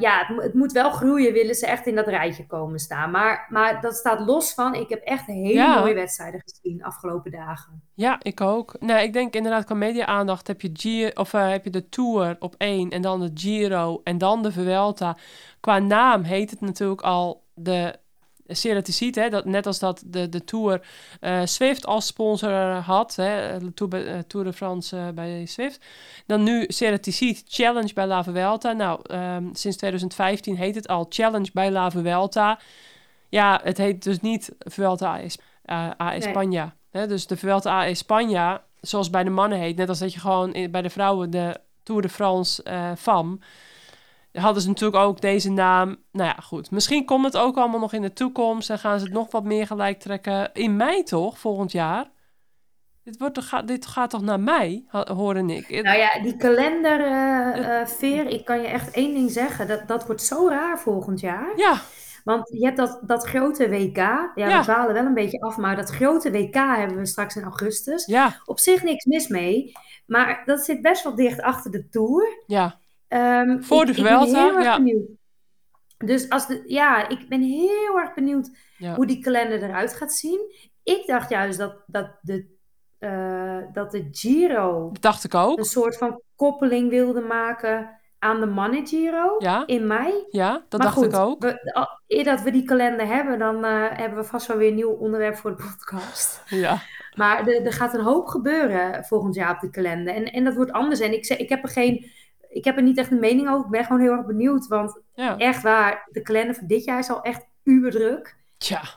ja, 0.00 0.18
het, 0.18 0.28
mo- 0.36 0.42
het 0.42 0.54
moet 0.54 0.72
wel 0.72 0.90
groeien, 0.90 1.32
willen 1.32 1.54
ze 1.54 1.66
echt 1.66 1.86
in 1.86 1.94
dat 1.94 2.06
rijtje 2.08 2.46
komen 2.46 2.78
staan. 2.78 3.10
Maar, 3.10 3.46
maar 3.48 3.80
dat 3.80 3.94
staat 3.94 4.20
los 4.20 4.54
van, 4.54 4.74
ik 4.74 4.88
heb 4.88 5.02
echt 5.02 5.26
hele 5.26 5.52
Ja. 5.52 5.78
mooie 5.80 5.94
wedstrijden 5.94 6.42
gezien 6.44 6.78
de 6.78 6.84
afgelopen 6.84 7.30
dagen. 7.30 7.82
Ja, 7.94 8.18
ik 8.22 8.40
ook. 8.40 8.76
Nee, 8.80 9.04
ik 9.04 9.12
denk 9.12 9.34
inderdaad 9.34 9.64
qua 9.64 9.74
media-aandacht 9.74 10.46
heb 10.46 10.60
je, 10.60 11.10
of, 11.14 11.34
eh, 11.34 11.48
heb 11.50 11.64
je 11.64 11.70
de 11.70 11.88
Tour 11.88 12.36
op 12.38 12.54
één 12.58 12.90
en 12.90 13.02
dan 13.02 13.20
de 13.20 13.30
Giro 13.34 14.00
en 14.04 14.18
dan 14.18 14.42
de 14.42 14.52
Vuelta. 14.52 15.16
Qua 15.60 15.78
naam 15.78 16.22
heet 16.22 16.50
het 16.50 16.60
natuurlijk 16.60 17.00
al 17.02 17.44
de 17.54 18.00
Ceratizid, 18.46 19.14
hè, 19.14 19.28
dat, 19.28 19.44
net 19.44 19.66
als 19.66 19.78
dat 19.78 20.02
de, 20.06 20.28
de 20.28 20.44
Tour 20.44 20.80
eh, 21.20 21.40
Swift 21.44 21.86
als 21.86 22.06
sponsor 22.06 22.72
had, 22.72 23.16
hè, 23.16 23.58
de 23.58 23.74
Tour, 23.74 24.06
eh, 24.06 24.18
Tour 24.18 24.46
de 24.46 24.52
France 24.52 24.96
eh, 24.96 25.08
bij 25.08 25.46
Swift, 25.46 25.84
dan 26.26 26.42
nu 26.42 26.64
Ceratizid 26.68 27.42
Challenge 27.48 27.92
bij 27.94 28.06
La 28.06 28.24
Vuelta. 28.24 28.72
Nou, 28.72 29.00
ehm, 29.06 29.44
sinds 29.52 29.76
2015 29.76 30.56
heet 30.56 30.74
het 30.74 30.88
al 30.88 31.06
Challenge 31.08 31.50
bij 31.52 31.70
La 31.70 31.90
Vuelta. 31.90 32.58
Ja, 33.28 33.60
het 33.62 33.78
heet 33.78 34.02
dus 34.02 34.20
niet 34.20 34.52
Vuelta 34.58 35.06
a, 35.14 35.20
Es- 35.20 35.38
a 35.70 35.94
Nee. 36.08 36.20
España. 36.20 36.74
Hè, 36.90 37.06
dus 37.06 37.26
de 37.26 37.36
Vuelta 37.36 37.70
a 37.80 37.94
España, 37.94 38.62
zoals 38.80 39.10
bij 39.10 39.24
de 39.24 39.30
mannen 39.30 39.58
heet, 39.58 39.76
net 39.76 39.88
als 39.88 39.98
dat 39.98 40.12
je 40.12 40.20
gewoon 40.20 40.54
in- 40.54 40.70
bij 40.70 40.82
de 40.82 40.90
vrouwen 40.90 41.30
de 41.30 41.60
Tour 41.82 42.02
de 42.02 42.08
France 42.08 42.62
FAM, 42.98 43.40
hadden 44.32 44.62
ze 44.62 44.68
natuurlijk 44.68 45.02
ook 45.02 45.20
deze 45.20 45.50
naam. 45.50 45.96
Nou 46.12 46.28
ja, 46.28 46.36
goed. 46.42 46.70
Misschien 46.70 47.04
komt 47.04 47.24
het 47.24 47.36
ook 47.36 47.56
allemaal 47.56 47.80
nog 47.80 47.92
in 47.92 48.02
de 48.02 48.12
toekomst 48.12 48.70
en 48.70 48.78
gaan 48.78 48.98
ze 48.98 49.04
het 49.04 49.14
nog 49.14 49.30
wat 49.30 49.44
meer 49.44 49.66
gelijk 49.66 50.00
trekken. 50.00 50.50
In 50.52 50.76
mei 50.76 51.02
toch, 51.02 51.38
volgend 51.38 51.72
jaar? 51.72 52.10
Dit, 53.04 53.18
wordt, 53.18 53.66
dit 53.66 53.86
gaat 53.86 54.10
toch 54.10 54.22
naar 54.22 54.40
mei, 54.40 54.86
hoorde 54.90 55.54
ik. 55.54 55.82
Nou 55.82 55.98
ja, 55.98 56.20
die 56.22 56.36
kalender, 56.36 57.00
eh, 57.00 57.80
eh, 58.02 58.30
ik 58.30 58.44
kan 58.44 58.60
je 58.60 58.66
echt 58.66 58.90
één 58.90 59.14
ding 59.14 59.30
zeggen. 59.30 59.68
Dat, 59.68 59.88
dat 59.88 60.06
wordt 60.06 60.22
zo 60.22 60.48
raar 60.48 60.78
volgend 60.78 61.20
jaar. 61.20 61.52
Ja, 61.56 61.80
Want 62.24 62.48
je 62.48 62.64
hebt 62.64 62.76
dat, 62.76 63.00
dat 63.06 63.26
grote 63.26 63.68
WK. 63.68 63.96
Ja, 63.96 64.30
Ja. 64.34 64.58
we 64.58 64.62
dwalen 64.64 64.94
wel 64.94 65.04
een 65.06 65.14
beetje 65.14 65.40
af, 65.40 65.56
maar 65.56 65.76
dat 65.76 65.90
grote 65.90 66.30
WK 66.30 66.54
hebben 66.54 66.96
we 66.96 67.06
straks 67.06 67.36
in 67.36 67.42
augustus. 67.42 68.06
ja, 68.06 68.40
Op 68.44 68.58
zich 68.58 68.82
niks 68.82 69.04
mis 69.04 69.28
mee. 69.28 69.72
Maar 70.06 70.42
dat 70.44 70.60
zit 70.60 70.82
best 70.82 71.02
wel 71.04 71.14
dicht 71.14 71.40
achter 71.40 71.70
de 71.70 71.88
Tour. 71.88 72.42
ja. 72.46 72.80
Ehm, 73.12 73.60
Voor 73.60 73.86
de 73.86 73.94
Vuelta, 73.94 74.54
erg 74.54 74.64
ja. 74.64 74.76
benieuwd. 74.76 75.08
Dus 75.98 76.28
als 76.28 76.46
de, 76.46 76.62
ja, 76.66 77.08
ik 77.08 77.28
ben 77.28 77.42
heel 77.42 77.98
erg 77.98 78.14
benieuwd 78.14 78.50
ja. 78.76 78.94
hoe 78.94 79.06
die 79.06 79.22
kalender 79.22 79.62
eruit 79.62 79.94
gaat 79.94 80.12
zien. 80.12 80.40
Ik 80.82 81.06
dacht 81.06 81.30
juist 81.30 81.58
dat, 81.58 81.82
dat, 81.86 82.10
de, 82.20 82.46
eh, 82.98 83.58
dat 83.72 83.90
de 83.90 84.08
Giro 84.10 84.90
Dat 84.92 85.02
dacht 85.02 85.24
ik 85.24 85.34
ook. 85.34 85.58
een 85.58 85.64
soort 85.64 85.96
van 85.96 86.20
koppeling 86.36 86.90
wilde 86.90 87.20
maken 87.20 88.00
aan 88.18 88.40
de 88.40 88.46
mannen 88.46 88.86
Giro 88.86 89.34
Ja, 89.38 89.66
in 89.66 89.86
mei. 89.86 90.12
ja 90.30 90.52
dat 90.68 90.80
maar 90.80 90.80
dacht 90.80 90.92
goed, 90.92 91.12
ik 91.12 91.18
ook. 91.18 91.42
We, 91.42 91.96
eer 92.06 92.24
dat 92.24 92.42
we 92.42 92.50
die 92.50 92.64
kalender 92.64 93.06
hebben, 93.06 93.38
dan 93.38 93.64
eh, 93.64 93.86
hebben 93.90 94.18
we 94.18 94.24
vast 94.24 94.46
wel 94.46 94.56
weer 94.56 94.68
een 94.68 94.74
nieuw 94.74 94.92
onderwerp 94.92 95.36
voor 95.36 95.56
de 95.56 95.62
podcast. 95.62 96.42
Ja, 96.46 96.78
Maar 97.16 97.46
er, 97.46 97.72
gaat 97.72 97.94
een 97.94 98.04
hoop 98.04 98.26
gebeuren 98.26 99.04
volgend 99.04 99.34
jaar 99.34 99.54
op 99.54 99.60
de 99.60 99.70
kalender. 99.70 100.14
En, 100.14 100.24
en 100.24 100.44
dat 100.44 100.54
wordt 100.54 100.72
anders. 100.72 101.00
En 101.00 101.12
ik, 101.12 101.26
ik, 101.26 101.48
heb 101.48 101.62
er 101.62 101.68
geen, 101.68 102.10
ik 102.52 102.64
heb 102.64 102.76
er 102.76 102.82
niet 102.82 102.98
echt 102.98 103.10
een 103.10 103.20
mening 103.20 103.48
over. 103.48 103.64
Ik 103.64 103.70
ben 103.70 103.84
gewoon 103.84 104.00
heel 104.00 104.12
erg 104.12 104.26
benieuwd. 104.26 104.66
Want 104.66 105.00
ja. 105.14 105.36
echt 105.36 105.62
waar, 105.62 106.08
de 106.10 106.22
kalender 106.22 106.54
van 106.54 106.66
dit 106.66 106.84
jaar 106.84 106.98
is 106.98 107.10
al 107.10 107.22
echt 107.22 107.46
uberdruk. 107.64 108.40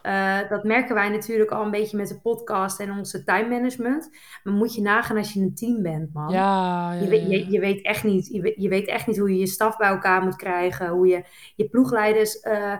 Eh, 0.02 0.50
dat 0.50 0.64
merken 0.64 0.96
wij 0.96 1.10
natuurlijk 1.10 1.52
al 1.52 1.64
een 1.64 1.72
beetje 1.72 1.98
met 1.98 2.08
de 2.08 2.22
podcast 2.22 2.80
en 2.80 2.92
onze 2.92 3.24
time 3.24 3.50
management. 3.50 4.10
Maar 4.44 4.54
moet 4.54 4.76
je 4.76 4.82
nagaan 4.82 5.18
als 5.18 5.34
je 5.34 5.40
een 5.40 5.56
team 5.56 5.82
bent, 5.82 6.14
man. 6.14 6.32
ja, 6.32 6.94
ja, 6.94 7.02
Je, 7.02 7.30
je, 7.30 7.52
je, 7.52 7.60
weet 7.60 7.82
echt 7.82 8.04
niet, 8.04 8.28
je, 8.28 8.42
weet, 8.42 8.56
je 8.58 8.70
weet 8.70 8.88
echt 8.88 9.08
niet 9.08 9.18
hoe 9.18 9.30
je 9.30 9.40
je 9.40 9.48
staf 9.48 9.78
bij 9.78 9.90
elkaar 9.90 10.22
moet 10.22 10.36
krijgen. 10.36 10.90
Hoe 10.90 11.08
je 11.08 11.24
je 11.56 11.70
ploegleiders 11.70 12.40
eh, 12.40 12.76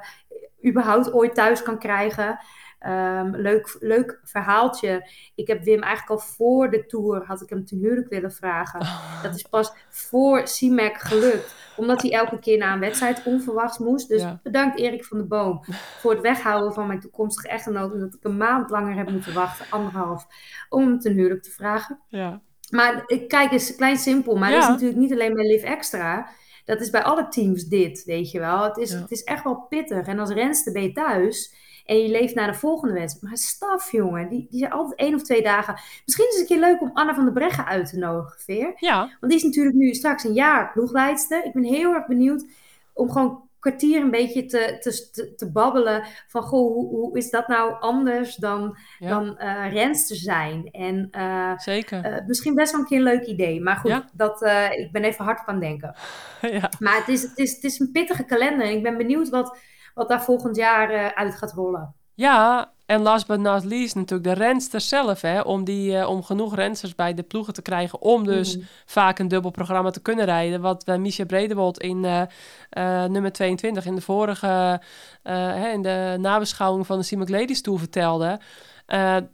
überhaupt 0.66 1.14
ooit 1.14 1.36
thuis 1.36 1.64
kan 1.64 1.80
krijgen. 1.80 2.40
Ehm, 2.86 3.36
leuk, 3.36 3.78
leuk 3.80 4.20
verhaaltje. 4.24 5.10
Ik 5.36 5.48
heb 5.48 5.64
Wim 5.64 5.82
eigenlijk 5.82 6.22
al 6.22 6.28
voor 6.28 6.70
de 6.70 6.86
tour 6.86 7.24
had 7.26 7.42
ik 7.42 7.50
hem 7.50 7.66
ten 7.66 7.78
huwelijk 7.78 8.10
willen 8.10 8.32
vragen. 8.32 8.80
Dat 9.24 9.36
is 9.36 9.42
pas 9.42 9.74
voor 9.90 10.48
CIMAC 10.48 10.98
gelukt. 10.98 11.56
Omdat 11.78 12.02
hij 12.02 12.12
elke 12.12 12.40
keer 12.40 12.58
na 12.58 12.74
een 12.74 12.80
wedstrijd 12.80 13.22
onverwachts 13.26 13.78
moest. 13.78 14.08
Dus 14.08 14.22
Ja. 14.22 14.40
bedankt 14.44 14.78
Erik 14.80 15.06
van 15.06 15.18
der 15.18 15.28
Boom 15.28 15.64
voor 16.00 16.12
het 16.12 16.22
weghouden 16.22 16.74
van 16.74 16.88
mijn 16.88 17.00
toekomstige 17.00 17.48
echtgenoot. 17.48 17.94
Omdat 17.94 18.14
ik 18.14 18.24
een 18.24 18.38
maand 18.38 18.70
langer 18.70 18.96
heb 18.96 19.10
moeten 19.12 19.34
wachten, 19.34 19.66
anderhalf, 19.70 20.28
om 20.70 20.82
hem 20.82 21.00
ten 21.00 21.14
huwelijk 21.14 21.44
te 21.44 21.52
vragen. 21.52 22.00
ja. 22.10 22.42
Maar 22.70 23.06
kijk 23.28 23.52
eens 23.52 23.76
klein 23.76 23.98
simpel. 23.98 24.36
Maar 24.36 24.52
dat 24.52 24.62
is 24.62 24.68
natuurlijk 24.68 25.00
niet 25.00 25.12
alleen 25.12 25.34
bij 25.34 25.46
Live 25.48 25.66
Extra. 25.66 26.30
Dat 26.66 26.82
is 26.82 26.90
bij 26.90 27.04
alle 27.04 27.28
teams 27.28 27.64
dit, 27.64 28.04
weet 28.04 28.32
je 28.32 28.40
wel. 28.40 28.64
Het 28.64 28.78
is, 28.78 28.92
Ja. 28.92 29.00
het 29.00 29.12
is 29.12 29.24
echt 29.24 29.44
wel 29.44 29.66
pittig. 29.70 30.08
En 30.08 30.20
als 30.20 30.30
renster 30.30 30.74
ben 30.74 30.82
je 30.82 30.92
thuis 30.92 31.54
en 31.86 31.98
je 32.02 32.10
leeft 32.10 32.36
naar 32.36 32.52
de 32.52 32.58
volgende 32.58 32.94
wedstrijd. 32.94 33.24
Maar 33.30 33.38
staf, 33.38 33.92
jongen, 33.92 34.30
die, 34.30 34.48
die 34.50 34.60
zijn 34.60 34.72
altijd 34.72 35.00
één 35.00 35.14
of 35.16 35.22
twee 35.24 35.42
dagen. 35.44 35.74
Misschien 36.06 36.28
is 36.30 36.32
het 36.32 36.40
een 36.40 36.58
keer 36.58 36.66
leuk 36.70 36.82
om 36.82 36.92
Anna 36.94 37.14
van 37.14 37.24
der 37.24 37.34
Breggen 37.34 37.66
uit 37.66 37.90
te 37.90 37.98
nodigen, 37.98 38.40
Veer. 38.40 38.74
ja. 38.76 39.00
Want 39.00 39.32
die 39.32 39.36
is 39.36 39.44
natuurlijk 39.44 39.76
nu 39.76 39.94
straks 39.94 40.24
een 40.24 40.34
jaar 40.34 40.72
ploegleidster. 40.72 41.46
Ik 41.46 41.54
ben 41.54 41.64
heel 41.64 41.94
erg 41.94 42.06
benieuwd 42.08 42.46
om 42.94 43.12
gewoon 43.12 43.30
een 43.30 43.72
kwartier 43.72 44.02
een 44.02 44.12
beetje 44.12 44.46
te, 44.46 44.78
te, 44.80 45.10
te, 45.12 45.36
te 45.36 45.52
babbelen. 45.52 46.04
Van, 46.28 46.42
goh, 46.42 46.74
hoe, 46.74 46.88
hoe 46.90 47.18
is 47.18 47.30
dat 47.30 47.48
nou 47.48 47.76
anders 47.80 48.36
dan, 48.36 48.78
Ja. 49.00 49.10
dan 49.10 49.38
eh 49.38 49.72
renster 49.74 50.16
zijn? 50.16 50.70
En 50.72 51.08
eh, 51.12 51.58
zeker. 51.58 52.04
eh, 52.04 52.26
misschien 52.28 52.56
best 52.56 52.72
wel 52.72 52.82
een 52.82 52.88
keer 52.88 52.98
een 52.98 53.04
leuk 53.04 53.26
idee. 53.26 53.62
Maar 53.62 53.76
goed, 53.76 53.90
Ja. 53.92 54.06
dat, 54.14 54.42
ik 54.76 54.92
ben 54.92 55.04
even 55.04 55.26
hard 55.26 55.48
aan 55.48 55.60
denken. 55.60 55.96
ja. 56.42 56.70
Maar 56.80 56.96
het 56.98 57.08
is, 57.08 57.22
het 57.22 57.38
is, 57.38 57.56
het 57.56 57.64
is 57.64 57.80
een 57.80 57.92
pittige 57.92 58.24
kalender. 58.24 58.68
En 58.68 58.74
ik 58.76 58.84
ben 58.84 58.98
benieuwd 58.98 59.30
wat, 59.30 59.58
wat 59.96 60.08
daar 60.08 60.24
volgend 60.24 60.56
jaar 60.56 60.90
eh, 60.90 61.06
uit 61.06 61.36
gaat 61.36 61.54
rollen. 61.54 61.94
Ja, 62.14 62.72
en 62.86 63.02
last 63.02 63.28
but 63.28 63.40
not 63.40 63.64
least 63.64 63.96
natuurlijk 63.96 64.36
de 64.38 64.44
rensters 64.44 64.88
zelf, 64.88 65.22
hè, 65.22 65.42
om, 65.42 65.64
die, 65.64 65.98
eh, 65.98 66.10
om 66.10 66.24
genoeg 66.24 66.56
rensters 66.56 66.96
bij 66.96 67.14
de 67.14 67.24
ploegen 67.24 67.54
te 67.54 67.62
krijgen, 67.62 68.02
om 68.02 68.24
dus 68.26 68.58
Mm. 68.58 68.64
vaak 68.86 69.20
een 69.20 69.28
dubbel 69.28 69.52
programma 69.52 69.90
te 69.90 70.02
kunnen 70.02 70.26
rijden. 70.26 70.62
Wat 70.62 70.88
uh, 70.88 70.96
Misha 70.96 71.26
Bredewold 71.26 71.80
in 71.80 72.06
eh, 72.06 73.04
nummer 73.06 73.32
22, 73.32 73.86
in 73.86 73.96
de 73.96 74.02
vorige, 74.02 74.82
hè, 75.24 75.70
in 75.70 75.82
de 75.82 76.16
nabeschouwing 76.20 76.86
van 76.86 76.98
de 76.98 77.04
Simac 77.04 77.30
Ladies 77.30 77.62
Tour 77.62 77.80
vertelde. 77.80 78.40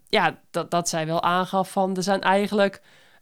Ja, 0.08 0.38
dat, 0.52 0.71
dat 0.71 0.89
zij 0.89 1.06
wel 1.06 1.24
aangaf 1.24 1.71
van, 1.71 1.95
er 1.95 2.04
zijn 2.04 2.21
eigenlijk 2.21 2.82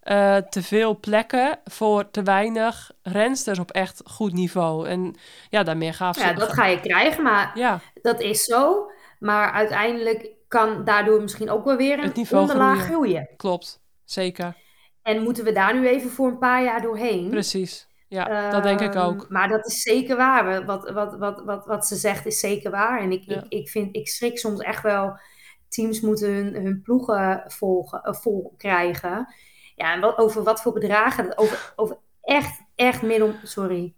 eh, 0.10 0.36
te 0.36 0.64
veel 0.64 1.00
plekken 1.00 1.60
voor 1.66 2.12
te 2.12 2.24
weinig 2.24 2.92
rensters 3.02 3.60
op 3.60 3.72
echt 3.72 4.02
goed 4.06 4.34
niveau. 4.34 4.88
En 4.88 5.16
ja, 5.50 5.64
daarmee 5.64 5.94
gaf 5.94 6.16
ze... 6.18 6.22
Ja, 6.26 6.34
dat 6.34 6.54
ga 6.54 6.66
je 6.66 6.80
krijgen, 6.80 7.24
maar 7.24 7.52
Ja, 7.56 7.80
dat 8.02 8.20
is 8.22 8.44
zo. 8.44 8.92
Maar 9.20 9.52
uiteindelijk 9.52 10.30
kan 10.48 10.84
daardoor 10.84 11.22
misschien 11.22 11.50
ook 11.50 11.66
wel 11.66 11.76
weer 11.78 11.98
Het 11.98 12.06
een 12.06 12.12
niveau 12.16 12.42
onderlaag 12.42 12.84
groeien. 12.84 12.94
groeien. 12.94 13.30
klopt. 13.38 13.82
Zeker. 14.04 14.56
En 15.02 15.24
moeten 15.24 15.44
we 15.44 15.52
daar 15.52 15.80
nu 15.80 15.88
even 15.88 16.10
voor 16.10 16.28
een 16.28 16.38
paar 16.38 16.64
jaar 16.64 16.82
doorheen? 16.82 17.30
Precies. 17.30 17.88
Ja, 18.08 18.50
dat 18.52 18.64
denk 18.64 18.80
ik 18.80 18.94
Ehm, 18.96 19.06
ook. 19.06 19.26
Maar 19.30 19.48
dat 19.48 19.66
is 19.68 19.82
zeker 19.82 20.18
waar. 20.18 20.66
Wat, 20.66 20.90
wat, 20.92 21.18
wat, 21.18 21.42
wat, 21.46 21.66
wat 21.66 21.88
ze 21.88 21.96
zegt 21.96 22.26
is 22.26 22.40
zeker 22.40 22.72
waar. 22.72 23.00
En 23.02 23.12
ik, 23.12 23.24
Ja. 23.26 23.36
ik, 23.36 23.46
ik, 23.50 23.70
vind, 23.70 23.96
ik 23.96 24.08
schrik 24.08 24.38
soms 24.40 24.60
echt 24.60 24.84
wel. 24.84 25.20
Teams 25.68 26.02
moeten 26.02 26.34
hun, 26.34 26.54
hun 26.56 26.82
ploegen 26.82 27.44
volgen, 27.48 28.02
eh, 28.04 28.14
vol 28.14 28.54
krijgen. 28.58 29.34
Ja, 29.80 29.94
en 29.94 30.00
wat, 30.00 30.18
over 30.18 30.44
wat 30.44 30.62
voor 30.62 30.74
bedragen. 30.74 31.38
Over, 31.38 31.74
over 31.76 31.98
echt, 32.22 32.62
echt, 32.76 33.02
middel, 33.02 33.34
sorry, 33.44 33.94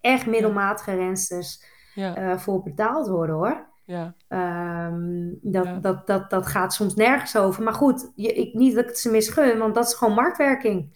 echt 0.00 0.26
middelmatige 0.26 0.94
rensters 0.94 1.64
Ja, 1.94 2.14
eh, 2.16 2.38
voor 2.38 2.62
betaald 2.62 3.08
worden 3.08 3.34
hoor. 3.34 3.66
ja, 3.84 4.14
Ehm, 4.28 5.28
dat, 5.42 5.64
Ja. 5.64 5.78
dat, 5.78 6.06
dat, 6.06 6.30
dat 6.30 6.46
gaat 6.46 6.74
soms 6.74 6.94
nergens 6.94 7.36
over. 7.36 7.62
Maar 7.62 7.74
goed, 7.74 8.12
je, 8.14 8.32
ik, 8.32 8.54
niet 8.54 8.74
dat 8.74 8.82
ik 8.82 8.88
het 8.88 8.98
ze 8.98 9.10
misgun, 9.10 9.58
want 9.58 9.74
dat 9.74 9.86
is 9.86 9.94
gewoon 9.94 10.14
marktwerking. 10.14 10.90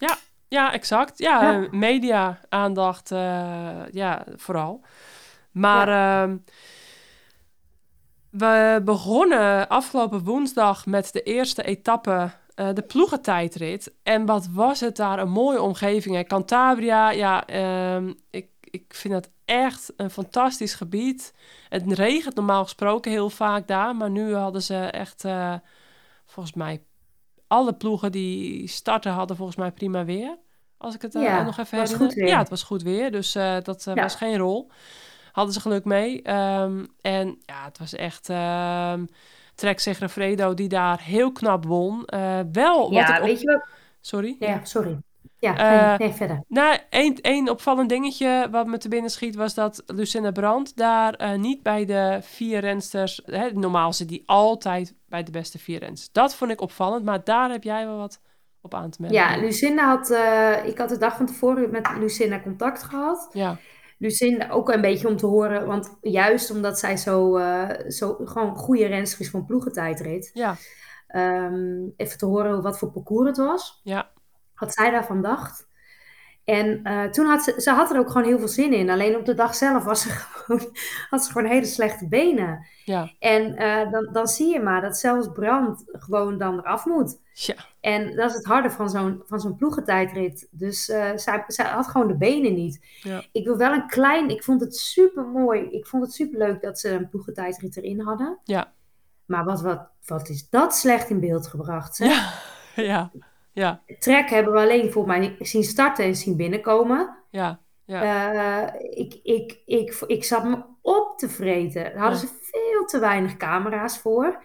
ja, 0.48 0.72
exact. 0.72 1.18
Ja, 1.18 1.42
Ja. 1.42 1.62
eh, 1.62 1.70
media, 1.70 2.38
aandacht, 2.48 3.10
eh, 3.10 3.86
ja, 3.90 4.24
vooral. 4.36 4.84
Maar 5.50 5.88
ehm, 5.88 6.36
we 8.30 8.80
begonnen 8.84 9.68
afgelopen 9.68 10.24
woensdag 10.24 10.86
met 10.86 11.12
de 11.12 11.22
eerste 11.22 11.62
etappe, 11.62 12.30
eh, 12.58 12.68
de 12.74 12.82
ploegentijdrit. 12.82 13.92
En 14.02 14.26
wat 14.26 14.46
was 14.52 14.80
het 14.80 14.96
daar 14.96 15.18
een 15.18 15.30
mooie 15.30 15.62
omgeving. 15.62 16.14
hè. 16.14 16.24
Cantabria, 16.24 17.10
ja, 17.10 17.46
ehm, 17.46 18.12
ik, 18.30 18.48
ik 18.60 18.84
vind 18.94 19.14
het 19.14 19.30
echt 19.44 19.92
een 19.96 20.10
fantastisch 20.10 20.74
gebied. 20.74 21.34
Het 21.68 21.92
regent 21.92 22.34
normaal 22.34 22.62
gesproken 22.62 23.10
heel 23.10 23.30
vaak 23.30 23.66
daar, 23.68 23.96
maar 23.96 24.10
nu 24.10 24.34
hadden 24.34 24.62
ze 24.62 24.76
echt, 24.76 25.24
eh, 25.24 25.54
volgens 26.26 26.54
mij, 26.54 26.82
alle 27.46 27.72
ploegen 27.74 28.12
die 28.12 28.68
starten 28.68 29.12
hadden 29.12 29.36
volgens 29.36 29.56
mij 29.56 29.70
prima 29.72 30.04
weer. 30.04 30.38
Als 30.76 30.94
ik 30.94 31.02
het 31.02 31.12
Ja, 31.12 31.42
nog 31.42 31.58
even 31.58 31.78
herinner. 31.90 32.28
Ja, 32.28 32.38
het 32.38 32.48
was 32.48 32.62
goed 32.62 32.82
weer, 32.82 33.10
dus 33.10 33.32
dat 33.62 33.82
Ja. 33.84 33.94
was 33.94 34.14
geen 34.14 34.36
rol. 34.36 34.70
Hadden 35.32 35.54
ze 35.54 35.60
geluk 35.60 35.84
mee. 35.84 36.22
Ehm, 36.22 36.84
en 37.00 37.38
ja, 37.46 37.64
het 37.64 37.78
was 37.78 37.92
echt 37.94 38.28
ehm 38.28 39.04
Trek 39.58 39.80
Segafredo 39.80 40.54
die 40.54 40.68
daar 40.68 41.00
heel 41.02 41.32
knap 41.32 41.64
won. 41.66 42.04
Eh, 42.04 42.38
wel, 42.52 42.82
wat 42.82 42.92
Ja, 42.92 43.14
ik 43.16 43.20
op- 43.22 43.26
weet 43.28 43.40
je 43.40 43.46
wat? 43.46 43.66
Sorry? 44.00 44.36
Ja, 44.38 44.64
sorry. 44.64 44.98
Ja, 45.38 45.56
Eh, 45.56 45.88
nee, 45.98 46.08
nee, 46.08 46.16
verder. 46.16 46.42
Nou, 46.48 46.78
één, 46.90 47.14
één 47.20 47.48
opvallend 47.48 47.88
dingetje 47.88 48.48
wat 48.50 48.66
me 48.66 48.78
te 48.78 48.88
binnen 48.88 49.10
schiet 49.10 49.34
was 49.36 49.54
dat 49.54 49.82
Lucinda 49.86 50.30
Brandt 50.30 50.76
daar 50.76 51.14
eh, 51.14 51.34
niet 51.38 51.62
bij 51.62 51.84
de 51.84 52.18
vier 52.22 52.60
rensters... 52.60 53.20
Hè, 53.24 53.50
normaal 53.52 53.92
zit 53.92 54.08
die 54.08 54.22
altijd 54.26 54.94
bij 55.08 55.22
de 55.22 55.30
beste 55.30 55.58
vier 55.58 55.78
rensters. 55.78 56.12
Dat 56.12 56.34
vond 56.34 56.50
ik 56.50 56.60
opvallend, 56.60 57.04
maar 57.04 57.24
daar 57.24 57.50
heb 57.50 57.62
jij 57.64 57.86
wel 57.86 57.96
wat 57.96 58.20
op 58.60 58.74
aan 58.74 58.90
te 58.90 58.98
merken. 59.00 59.18
Ja, 59.18 59.36
Lucinda 59.36 59.84
had, 59.88 60.10
ik 60.66 60.78
had 60.78 60.88
de 60.88 60.98
dag 60.98 61.16
van 61.16 61.26
tevoren 61.26 61.70
met 61.70 61.88
Lucinda 61.98 62.40
contact 62.40 62.82
gehad. 62.82 63.28
Ja, 63.32 63.56
Lucinde 63.98 64.50
ook 64.50 64.68
een 64.68 64.80
beetje 64.80 65.08
om 65.08 65.16
te 65.16 65.26
horen, 65.26 65.66
want 65.66 65.98
juist 66.00 66.50
omdat 66.50 66.78
zij 66.78 66.96
zo, 66.96 67.36
eh, 67.36 67.90
zo 67.90 68.16
gewoon 68.24 68.56
goede 68.56 68.86
renster 68.86 69.20
is 69.20 69.30
van 69.30 69.44
ploegentijdrit. 69.44 70.30
Ja. 70.32 70.56
ehm, 71.08 71.88
even 71.96 72.18
te 72.18 72.26
horen 72.26 72.62
wat 72.62 72.78
voor 72.78 72.90
parcours 72.90 73.28
het 73.28 73.36
was. 73.36 73.80
Ja. 73.84 74.10
Wat 74.54 74.72
zij 74.74 74.90
daarvan 74.90 75.22
dacht. 75.22 75.67
En 76.48 76.82
eh, 76.82 77.04
toen 77.04 77.26
had 77.26 77.42
ze, 77.42 77.54
ze 77.56 77.70
had 77.70 77.90
er 77.90 77.98
ook 77.98 78.10
gewoon 78.10 78.26
heel 78.26 78.38
veel 78.38 78.48
zin 78.48 78.72
in. 78.72 78.90
Alleen 78.90 79.16
op 79.16 79.24
de 79.24 79.34
dag 79.34 79.54
zelf 79.54 79.84
was 79.84 80.02
ze 80.02 80.08
gewoon, 80.34 80.76
had 81.10 81.24
ze 81.24 81.32
gewoon 81.32 81.50
hele 81.50 81.66
slechte 81.66 82.08
benen. 82.08 82.66
Ja. 82.84 83.12
En 83.18 83.56
eh, 83.56 83.92
dan, 83.92 84.08
dan 84.12 84.26
zie 84.26 84.52
je 84.52 84.60
maar 84.60 84.80
dat 84.80 84.98
zelfs 84.98 85.28
brand 85.32 85.84
gewoon 85.86 86.38
dan 86.38 86.58
eraf 86.58 86.84
moet. 86.84 87.18
Ja. 87.32 87.54
En 87.80 88.16
dat 88.16 88.30
is 88.30 88.36
het 88.36 88.44
harde 88.44 88.70
van 88.70 88.90
zo'n, 88.90 89.22
van 89.26 89.40
zo'n 89.40 89.56
ploegentijdrit. 89.56 90.48
Dus 90.50 90.88
eh, 90.88 91.10
zij, 91.16 91.44
zij 91.46 91.66
had 91.66 91.86
gewoon 91.86 92.08
de 92.08 92.16
benen 92.16 92.54
niet. 92.54 92.80
Ja. 93.02 93.24
Ik 93.32 93.44
wil 93.44 93.56
wel 93.56 93.72
een 93.72 93.86
klein... 93.86 94.28
Ik 94.28 94.44
vond 94.44 94.60
het 94.60 94.76
super 94.76 95.24
mooi. 95.24 95.60
Ik 95.70 95.86
vond 95.86 96.02
het 96.02 96.12
super 96.12 96.38
leuk 96.38 96.62
dat 96.62 96.78
ze 96.78 96.90
een 96.90 97.08
ploegentijdrit 97.08 97.76
erin 97.76 98.00
hadden. 98.00 98.38
Ja. 98.44 98.72
Maar 99.24 99.44
wat, 99.44 99.60
wat, 99.60 99.88
wat 100.06 100.28
is 100.28 100.48
dat 100.50 100.76
slecht 100.76 101.10
in 101.10 101.20
beeld 101.20 101.46
gebracht. 101.46 101.96
Zeg. 101.96 102.08
Ja. 102.08 102.30
Ja. 102.84 103.10
Ja. 103.58 103.82
Trek 103.98 104.30
hebben 104.30 104.52
we 104.52 104.58
alleen 104.58 104.92
voor 104.92 105.06
mij 105.06 105.36
zien 105.38 105.64
starten 105.64 106.04
en 106.04 106.14
zien 106.14 106.36
binnenkomen. 106.36 107.16
Ja. 107.30 107.60
Ja. 107.84 108.02
Eh, 108.32 108.80
ik, 108.90 109.20
ik, 109.22 109.60
ik, 109.64 110.02
ik 110.06 110.24
zat 110.24 110.44
me 110.44 110.64
op 110.82 111.18
te 111.18 111.28
vreten. 111.28 111.82
Daar 111.82 111.96
hadden 111.96 112.20
Ja. 112.20 112.26
ze 112.26 112.38
veel 112.42 112.84
te 112.84 112.98
weinig 112.98 113.36
camera's 113.36 113.98
voor. 113.98 114.42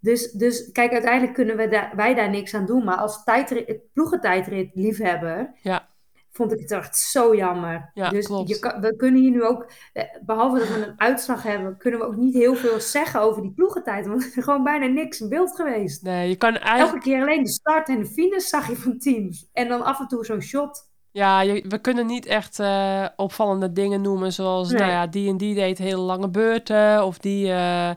Dus, 0.00 0.32
dus 0.32 0.72
kijk, 0.72 0.92
uiteindelijk 0.92 1.34
kunnen 1.34 1.56
we 1.56 1.88
wij 1.96 2.14
daar 2.14 2.30
niks 2.30 2.54
aan 2.54 2.66
doen. 2.66 2.84
Maar 2.84 2.96
als 2.96 3.24
tijdrit, 3.24 3.92
ploegentijdrit 3.92 4.70
liefhebber, 4.74 5.54
Ja. 5.62 5.88
Vond 6.32 6.52
ik 6.52 6.58
het 6.60 6.70
echt 6.70 6.98
zo 6.98 7.36
jammer. 7.36 7.90
Ja, 7.94 8.08
dus 8.10 8.26
klopt. 8.26 8.48
Je 8.48 8.58
kan, 8.58 8.80
we 8.80 8.96
kunnen 8.96 9.20
hier 9.20 9.30
nu 9.30 9.44
ook, 9.44 9.70
eh, 9.92 10.04
behalve 10.22 10.58
dat 10.58 10.68
we 10.68 10.86
een 10.86 10.94
uitslag 11.00 11.42
hebben, 11.42 11.76
kunnen 11.78 12.00
we 12.00 12.06
ook 12.06 12.16
niet 12.16 12.34
heel 12.34 12.54
veel 12.54 12.80
zeggen 12.80 13.20
over 13.20 13.42
die 13.42 13.52
ploegentijd. 13.52 14.06
Want 14.06 14.22
er 14.22 14.28
is 14.36 14.44
gewoon 14.44 14.64
bijna 14.64 14.86
niks 14.86 15.20
in 15.20 15.28
beeld 15.28 15.56
geweest. 15.56 16.02
Nee, 16.02 16.28
je 16.28 16.36
kan 16.36 16.56
eigenlijk... 16.56 16.92
Elke 16.92 16.98
keer 17.10 17.20
alleen 17.22 17.42
de 17.42 17.50
start 17.50 17.88
en 17.88 17.98
de 17.98 18.06
finish 18.06 18.44
zag 18.48 18.68
je 18.68 18.76
van 18.76 18.98
teams. 18.98 19.46
En 19.52 19.68
dan 19.68 19.82
af 19.84 20.00
en 20.00 20.06
toe 20.08 20.24
zo'n 20.24 20.40
shot. 20.42 20.88
Ja, 21.12 21.40
je- 21.40 21.64
we 21.68 21.78
kunnen 21.78 22.06
niet 22.06 22.26
echt 22.26 22.58
eh, 22.58 23.06
opvallende 23.16 23.72
dingen 23.72 24.00
noemen, 24.00 24.32
zoals, 24.32 24.68
Nee. 24.70 24.78
nou 24.80 24.90
ja, 24.92 25.06
die 25.06 25.28
en 25.30 25.36
die 25.36 25.54
deed 25.54 25.78
hele 25.78 26.00
lange 26.00 26.28
beurten, 26.28 27.04
of 27.04 27.18
die... 27.18 27.52
eh, 27.52 27.90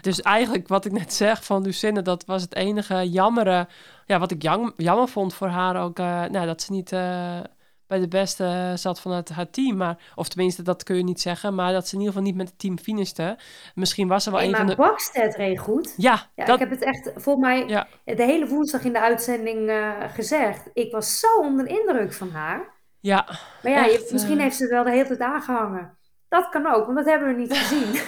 Dus 0.00 0.20
eigenlijk 0.22 0.68
wat 0.68 0.84
ik 0.84 0.92
net 0.92 1.12
zeg 1.12 1.44
van 1.44 1.62
Lucinda, 1.62 2.00
dat 2.00 2.24
was 2.24 2.42
het 2.42 2.54
enige 2.54 3.10
jammere, 3.10 3.68
ja, 4.06 4.18
wat 4.18 4.30
ik 4.30 4.42
jam- 4.42 4.72
jammer 4.76 5.08
vond 5.08 5.34
voor 5.34 5.48
haar 5.48 5.82
ook, 5.82 5.98
nou, 5.98 6.46
dat 6.46 6.62
ze 6.62 6.72
niet 6.72 6.92
bij 7.90 7.98
de 8.00 8.08
beste 8.08 8.72
zat 8.74 9.00
van 9.00 9.12
het, 9.12 9.28
haar 9.28 9.50
team, 9.50 9.76
maar, 9.76 10.12
of 10.14 10.28
tenminste, 10.28 10.62
dat 10.62 10.82
kun 10.82 10.96
je 10.96 11.02
niet 11.04 11.20
zeggen, 11.20 11.54
maar 11.54 11.72
dat 11.72 11.88
ze 11.88 11.94
in 11.94 12.00
ieder 12.00 12.14
geval 12.14 12.28
niet 12.28 12.38
met 12.38 12.48
het 12.48 12.58
team 12.58 12.78
finishte. 12.78 13.38
Misschien 13.74 14.08
was 14.08 14.22
ze 14.24 14.30
wel 14.30 14.38
Nee, 14.38 14.48
een 14.48 14.54
maar 14.54 14.60
van 14.66 14.70
de... 14.70 14.76
Bakstedt 14.90 15.34
reed 15.36 15.58
goed. 15.58 15.94
Ja, 15.96 16.30
Ja, 16.34 16.44
dat... 16.44 16.54
ik 16.54 16.60
heb 16.60 16.70
het 16.70 16.82
echt 16.82 17.10
volgens 17.14 17.46
mij 17.46 17.66
Ja. 17.66 17.86
de 18.04 18.22
hele 18.24 18.46
woensdag 18.46 18.84
in 18.84 18.92
de 18.92 19.00
uitzending 19.00 19.68
eh, 19.68 19.90
gezegd. 20.14 20.70
Ik 20.72 20.92
was 20.92 21.18
zo 21.20 21.26
onder 21.40 21.64
de 21.64 21.78
indruk 21.80 22.12
van 22.12 22.30
haar. 22.30 22.78
Ja, 23.00 23.26
Maar 23.62 23.72
ja, 23.72 23.84
je- 23.84 24.08
misschien 24.12 24.36
eh. 24.36 24.42
heeft 24.42 24.56
ze 24.56 24.62
het 24.62 24.72
wel 24.72 24.84
de 24.84 24.90
hele 24.90 25.06
tijd 25.06 25.20
aangehangen. 25.20 25.98
Dat 26.30 26.48
kan 26.48 26.66
ook, 26.74 26.84
want 26.84 26.96
dat 26.96 27.06
hebben 27.06 27.28
we 27.28 27.40
niet 27.40 27.56
gezien. 27.56 27.88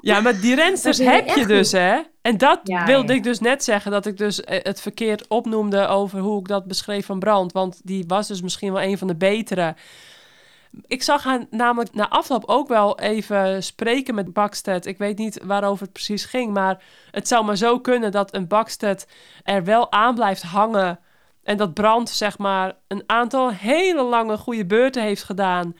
Ja, 0.00 0.20
maar 0.20 0.40
die 0.40 0.54
rensters 0.54 0.98
heb 0.98 1.28
je 1.28 1.46
dus, 1.46 1.70
goed. 1.70 1.78
hè? 1.78 2.00
En 2.22 2.38
dat 2.38 2.60
Ja, 2.62 2.84
wilde 2.84 3.12
ja. 3.12 3.18
ik 3.18 3.24
dus 3.24 3.40
net 3.40 3.64
zeggen, 3.64 3.90
dat 3.90 4.06
ik 4.06 4.16
dus 4.16 4.40
eh, 4.40 4.58
het 4.62 4.80
verkeerd 4.80 5.28
opnoemde 5.28 5.86
over 5.86 6.18
hoe 6.18 6.38
ik 6.40 6.48
dat 6.48 6.64
beschreef 6.66 7.06
van 7.06 7.18
Brand. 7.18 7.52
Want 7.52 7.80
die 7.84 8.04
was 8.06 8.26
dus 8.28 8.42
misschien 8.42 8.72
wel 8.72 8.82
een 8.82 8.98
van 8.98 9.06
de 9.06 9.16
betere. 9.16 9.74
Ik 10.86 11.02
zag 11.02 11.24
haar 11.24 11.44
namelijk 11.50 11.94
na 11.94 12.08
afloop 12.08 12.44
ook 12.46 12.68
wel 12.68 12.98
even 12.98 13.62
spreken 13.62 14.14
met 14.14 14.32
Bakstedt. 14.32 14.86
Ik 14.86 14.98
weet 14.98 15.18
niet 15.18 15.40
waarover 15.44 15.82
het 15.84 15.92
precies 15.92 16.24
ging, 16.24 16.52
maar 16.52 16.82
het 17.10 17.28
zou 17.28 17.44
maar 17.44 17.56
zo 17.56 17.80
kunnen 17.80 18.12
dat 18.12 18.34
een 18.34 18.48
Bakstedt 18.48 19.06
er 19.42 19.64
wel 19.64 19.92
aan 19.92 20.14
blijft 20.14 20.42
hangen. 20.42 20.98
En 21.42 21.56
dat 21.56 21.74
Brand, 21.74 22.08
zeg 22.10 22.38
maar, 22.38 22.72
een 22.88 23.02
aantal 23.06 23.50
hele 23.50 24.02
lange 24.02 24.36
goede 24.36 24.66
beurten 24.66 25.02
heeft 25.02 25.22
gedaan. 25.24 25.74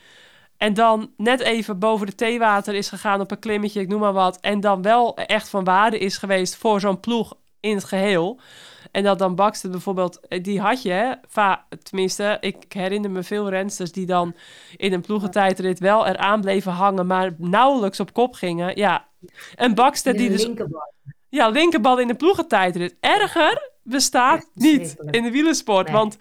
En 0.58 0.74
dan 0.74 1.10
net 1.16 1.40
even 1.40 1.78
boven 1.78 2.06
de 2.06 2.14
theewater 2.14 2.74
is 2.74 2.88
gegaan 2.88 3.20
op 3.20 3.30
een 3.30 3.38
klimmetje, 3.38 3.80
ik 3.80 3.88
noem 3.88 4.00
maar 4.00 4.12
wat. 4.12 4.40
En 4.40 4.60
dan 4.60 4.82
wel 4.82 5.16
echt 5.16 5.48
van 5.48 5.64
waarde 5.64 5.98
is 5.98 6.16
geweest 6.16 6.56
voor 6.56 6.80
zo'n 6.80 7.00
ploeg 7.00 7.34
in 7.60 7.74
het 7.74 7.84
geheel. 7.84 8.40
En 8.90 9.02
dat 9.02 9.18
dan 9.18 9.34
Bakster 9.34 9.70
bijvoorbeeld, 9.70 10.20
eh, 10.28 10.42
die 10.42 10.60
had 10.60 10.82
je, 10.82 10.90
hè? 10.90 11.12
Va, 11.28 11.66
tenminste, 11.82 12.36
ik 12.40 12.64
herinner 12.68 13.10
me 13.10 13.22
veel 13.22 13.48
rensters 13.48 13.92
die 13.92 14.06
dan 14.06 14.34
in 14.76 14.92
een 14.92 15.00
ploegentijdrit 15.00 15.78
wel 15.78 16.06
eraan 16.06 16.40
bleven 16.40 16.72
hangen, 16.72 17.06
maar 17.06 17.34
nauwelijks 17.38 18.00
op 18.00 18.12
kop 18.12 18.34
gingen. 18.34 18.76
Ja, 18.76 19.08
een 19.54 19.74
Bakster 19.74 20.12
In 20.12 20.18
die 20.18 20.28
de 20.28 20.34
dus 20.34 20.44
linkerbal. 20.44 20.92
ja, 21.28 21.48
linkerbal 21.48 21.98
in 21.98 22.06
de 22.08 22.14
ploegentijdrit. 22.14 22.96
Erger 23.00 23.70
bestaat 23.82 24.46
niet 24.54 24.96
in 25.10 25.22
de 25.22 25.30
wielersport. 25.30 25.86
Nee. 25.86 25.96
Want 25.96 26.16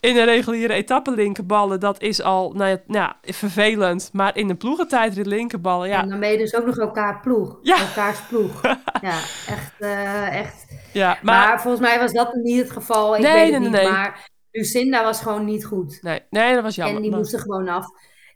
in 0.00 0.16
een 0.16 0.24
reguliere 0.24 0.72
etappe 0.72 1.10
linkerballen, 1.10 1.80
dat 1.80 2.00
is 2.02 2.22
al 2.22 2.52
nou 2.52 2.70
ja, 2.70 2.80
nou 2.86 2.98
ja, 3.22 3.32
vervelend. 3.32 4.10
Maar 4.12 4.36
in 4.36 4.50
een 4.50 4.56
ploegentijdrit 4.56 5.26
linkerballen, 5.26 5.88
ja. 5.88 6.02
En 6.02 6.08
dan 6.08 6.20
ben 6.20 6.30
je 6.30 6.38
dus 6.38 6.54
ook 6.54 6.66
nog 6.66 6.78
elkaar 6.78 7.20
ploeg. 7.20 7.58
Ja. 7.62 7.78
Elkaars 7.80 8.20
ploeg. 8.28 8.62
ja, 9.08 9.18
echt, 9.46 9.74
eh, 9.78 10.38
echt. 10.38 10.66
ja 10.92 11.18
Maar, 11.22 11.48
maar, 11.48 11.60
volgens 11.60 11.82
mij 11.88 11.98
was 11.98 12.12
dat 12.12 12.34
niet 12.34 12.58
het 12.58 12.70
geval. 12.70 13.16
Ik 13.16 13.22
Nee, 13.22 13.32
weet 13.32 13.42
het 13.52 13.60
nee, 13.60 13.70
niet. 13.70 13.70
nee. 13.80 13.90
Maar 13.90 14.30
Lucinda 14.50 15.02
was 15.04 15.20
gewoon 15.20 15.44
niet 15.44 15.64
goed. 15.64 15.98
nee, 16.02 16.20
nee, 16.30 16.54
dat 16.54 16.62
was 16.62 16.74
jammer. 16.74 16.96
en 16.96 17.02
die 17.02 17.10
maar- 17.10 17.20
moest 17.20 17.32
er 17.32 17.40
gewoon 17.40 17.68
af. 17.68 17.86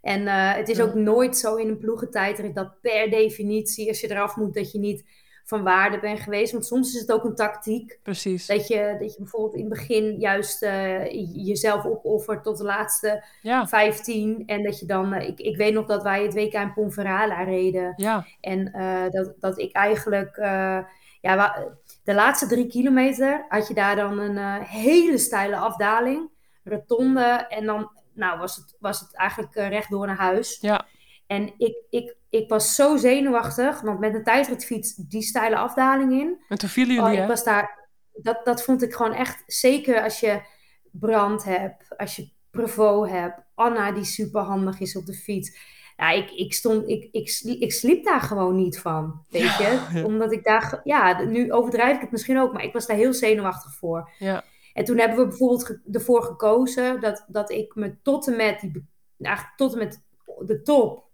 En 0.00 0.26
eh, 0.26 0.54
het 0.54 0.68
is 0.68 0.80
ook 0.80 0.94
nooit 0.94 1.36
zo 1.36 1.54
in 1.56 1.68
een 1.68 1.78
ploegentijdrit 1.78 2.54
dat 2.54 2.80
per 2.80 3.10
definitie, 3.10 3.88
als 3.88 4.00
je 4.00 4.10
eraf 4.10 4.36
moet, 4.36 4.54
dat 4.54 4.72
je 4.72 4.78
niet 4.78 5.04
van 5.50 5.62
waarde 5.62 6.00
bent 6.00 6.20
geweest. 6.20 6.52
Want 6.52 6.66
soms 6.66 6.94
is 6.94 7.00
het 7.00 7.12
ook 7.12 7.24
een 7.24 7.34
tactiek. 7.34 7.98
Precies. 8.02 8.46
Dat 8.46 8.66
je, 8.68 8.96
dat 9.00 9.12
je 9.12 9.18
bijvoorbeeld 9.18 9.54
in 9.54 9.60
het 9.60 9.68
begin 9.68 10.18
juist 10.18 10.62
eh, 10.62 11.04
jezelf 11.46 11.84
opoffert 11.84 12.42
tot 12.42 12.58
de 12.58 12.64
laatste 12.64 13.24
Ja, 13.42 13.66
15. 13.68 14.42
En 14.46 14.62
dat 14.62 14.78
je 14.80 14.86
dan, 14.86 15.12
eh, 15.12 15.28
ik, 15.28 15.40
ik 15.40 15.56
weet 15.56 15.74
nog 15.74 15.86
dat 15.86 16.02
wij 16.02 16.22
het 16.22 16.34
WK 16.34 16.52
in 16.52 16.72
Ponferrala 16.72 17.42
reden. 17.42 17.92
ja, 17.96 18.26
En 18.40 18.72
eh, 18.72 19.10
dat, 19.10 19.34
dat 19.40 19.58
ik 19.58 19.72
eigenlijk, 19.72 20.36
ja, 21.20 21.66
de 22.04 22.14
laatste 22.14 22.46
drie 22.46 22.66
kilometer 22.66 23.44
had 23.48 23.68
je 23.68 23.74
daar 23.74 23.96
dan 23.96 24.18
een 24.18 24.62
hele 24.62 25.18
steile 25.18 25.56
afdaling, 25.56 26.30
rotonde. 26.64 27.46
En 27.48 27.66
dan, 27.66 27.90
nou, 28.14 28.38
was 28.38 28.56
het, 28.56 28.76
was 28.78 29.00
het 29.00 29.16
eigenlijk 29.16 29.54
eh, 29.54 29.68
rechtdoor 29.68 30.06
naar 30.06 30.16
huis. 30.16 30.58
ja, 30.60 30.86
En 31.26 31.52
ik, 31.58 31.82
ik, 31.90 32.16
ik 32.30 32.48
was 32.48 32.74
zo 32.74 32.96
zenuwachtig, 32.96 33.80
want 33.80 33.98
met 33.98 34.14
een 34.14 34.24
tijdritfiets 34.24 34.94
die 34.94 35.22
steile 35.22 35.56
afdaling 35.56 36.12
in. 36.12 36.44
en 36.48 36.58
toen 36.58 36.68
vielen 36.68 36.96
Oh, 36.96 37.02
jullie, 37.02 37.16
ik 37.16 37.22
hè? 37.22 37.28
was 37.28 37.44
daar, 37.44 37.88
dat, 38.12 38.44
dat 38.44 38.62
vond 38.62 38.82
ik 38.82 38.94
gewoon 38.94 39.12
echt, 39.14 39.42
zeker 39.46 40.02
als 40.02 40.20
je 40.20 40.40
Brand 40.90 41.44
hebt, 41.44 41.98
als 41.98 42.16
je 42.16 42.30
Prevot 42.50 43.08
hebt, 43.08 43.40
Anna 43.54 43.92
die 43.92 44.04
super 44.04 44.40
handig 44.40 44.80
is 44.80 44.96
op 44.96 45.06
de 45.06 45.14
fiets. 45.14 45.58
Ja, 45.96 46.10
ik, 46.10 46.30
ik, 46.30 46.52
stond, 46.54 46.88
ik, 46.88 47.08
ik, 47.12 47.40
ik 47.60 47.72
sliep 47.72 48.04
daar 48.04 48.20
gewoon 48.20 48.56
niet 48.56 48.78
van, 48.78 49.24
weet 49.28 49.56
je. 49.56 49.86
ja. 49.92 50.04
Omdat 50.04 50.32
ik 50.32 50.44
daar, 50.44 50.80
ja, 50.84 51.22
nu 51.24 51.52
overdrijf 51.52 51.94
ik 51.94 52.00
het 52.00 52.10
misschien 52.10 52.38
ook, 52.38 52.52
maar 52.52 52.64
ik 52.64 52.72
was 52.72 52.86
daar 52.86 52.96
heel 52.96 53.12
zenuwachtig 53.14 53.74
voor. 53.74 54.10
Ja, 54.18 54.44
En 54.72 54.84
toen 54.84 54.98
hebben 54.98 55.18
we 55.18 55.26
bijvoorbeeld 55.26 55.78
ervoor 55.92 56.22
gekozen 56.22 57.00
dat, 57.00 57.24
dat 57.28 57.50
ik 57.50 57.74
me 57.74 57.96
tot 58.02 58.28
en 58.28 58.36
met, 58.36 58.60
die, 58.60 58.86
eigenlijk 59.18 59.56
tot 59.56 59.72
en 59.72 59.78
met 59.78 60.02
de 60.46 60.62
top 60.62 61.09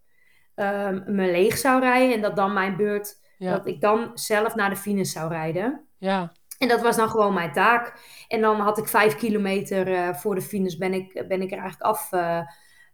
ehm, 0.57 1.03
me 1.07 1.31
leeg 1.31 1.59
zou 1.59 1.81
rijden. 1.81 2.15
En 2.15 2.21
dat 2.23 2.37
dan 2.37 2.53
mijn 2.53 2.77
beurt, 2.77 3.17
ja, 3.39 3.51
dat 3.51 3.67
ik 3.67 3.81
dan 3.81 4.11
zelf 4.15 4.55
naar 4.55 4.71
de 4.71 4.77
finish 4.77 5.13
zou 5.13 5.29
rijden. 5.33 5.85
ja, 5.99 6.33
En 6.59 6.69
dat 6.69 6.81
was 6.83 6.97
dan 6.97 7.09
gewoon 7.09 7.35
mijn 7.35 7.53
taak. 7.53 7.95
En 8.29 8.41
dan 8.41 8.61
had 8.61 8.79
ik 8.79 8.89
vijf 8.89 9.17
kilometer 9.17 9.93
eh, 9.95 10.15
voor 10.15 10.35
de 10.35 10.41
finish 10.43 10.75
ben 10.75 10.93
ik, 10.95 11.25
ben 11.29 11.43
ik 11.43 11.51
er 11.53 11.59
eigenlijk 11.59 11.83
af. 11.91 12.13
eh, 12.13 12.39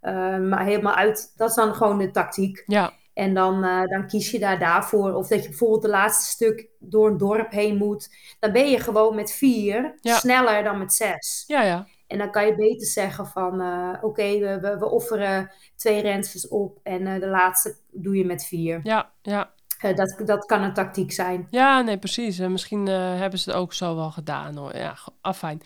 eh, 0.01 0.39
maar 0.39 0.65
helemaal 0.65 0.95
uit. 0.95 1.33
Dat 1.37 1.49
is 1.49 1.55
dan 1.55 1.75
gewoon 1.75 1.99
de 1.99 2.11
tactiek. 2.11 2.63
ja, 2.67 2.93
En 3.15 3.35
dan, 3.35 3.65
eh, 3.65 3.83
dan 3.87 4.07
kies 4.07 4.31
je 4.31 4.39
daar 4.39 4.59
daarvoor. 4.59 5.13
Of 5.15 5.29
dat 5.29 5.43
je 5.43 5.49
bijvoorbeeld 5.49 5.83
de 5.83 5.89
laatste 5.89 6.25
stuk 6.31 6.69
door 6.79 7.09
een 7.09 7.17
dorp 7.19 7.51
heen 7.51 7.77
moet. 7.77 8.09
Dan 8.41 8.53
ben 8.53 8.71
je 8.71 8.79
gewoon 8.81 9.15
met 9.15 9.33
vier 9.33 9.95
Ja. 10.01 10.17
sneller 10.19 10.65
dan 10.65 10.79
met 10.79 10.93
zes. 10.93 11.45
ja, 11.47 11.63
ja, 11.63 11.87
En 12.13 12.19
dan 12.19 12.31
kan 12.31 12.47
je 12.47 12.55
beter 12.55 12.87
zeggen 12.87 13.27
van... 13.27 13.61
eh, 13.61 13.93
Oké, 14.01 14.39
we, 14.39 14.59
we, 14.61 14.77
we 14.79 14.91
offeren 14.91 15.51
twee 15.77 16.01
rensters 16.01 16.49
op. 16.49 16.79
En 16.83 17.07
eh, 17.07 17.21
de 17.21 17.27
laatste 17.27 17.77
doe 17.91 18.17
je 18.17 18.25
met 18.25 18.45
vier. 18.45 18.81
ja, 18.83 19.11
ja. 19.23 19.51
Eh, 19.79 19.97
dat, 19.97 20.21
dat 20.25 20.47
kan 20.47 20.63
een 20.63 20.75
tactiek 20.75 21.13
zijn. 21.13 21.47
Ja, 21.51 21.81
nee, 21.81 21.99
precies. 21.99 22.39
En 22.39 22.53
misschien 22.53 22.87
hebben 22.87 23.39
ze 23.39 23.51
het 23.51 23.59
ook 23.59 23.73
zo 23.73 23.97
wel 23.97 24.11
gedaan 24.11 24.57
hoor. 24.57 24.77
Ja, 24.77 24.95
afijn. 25.21 25.61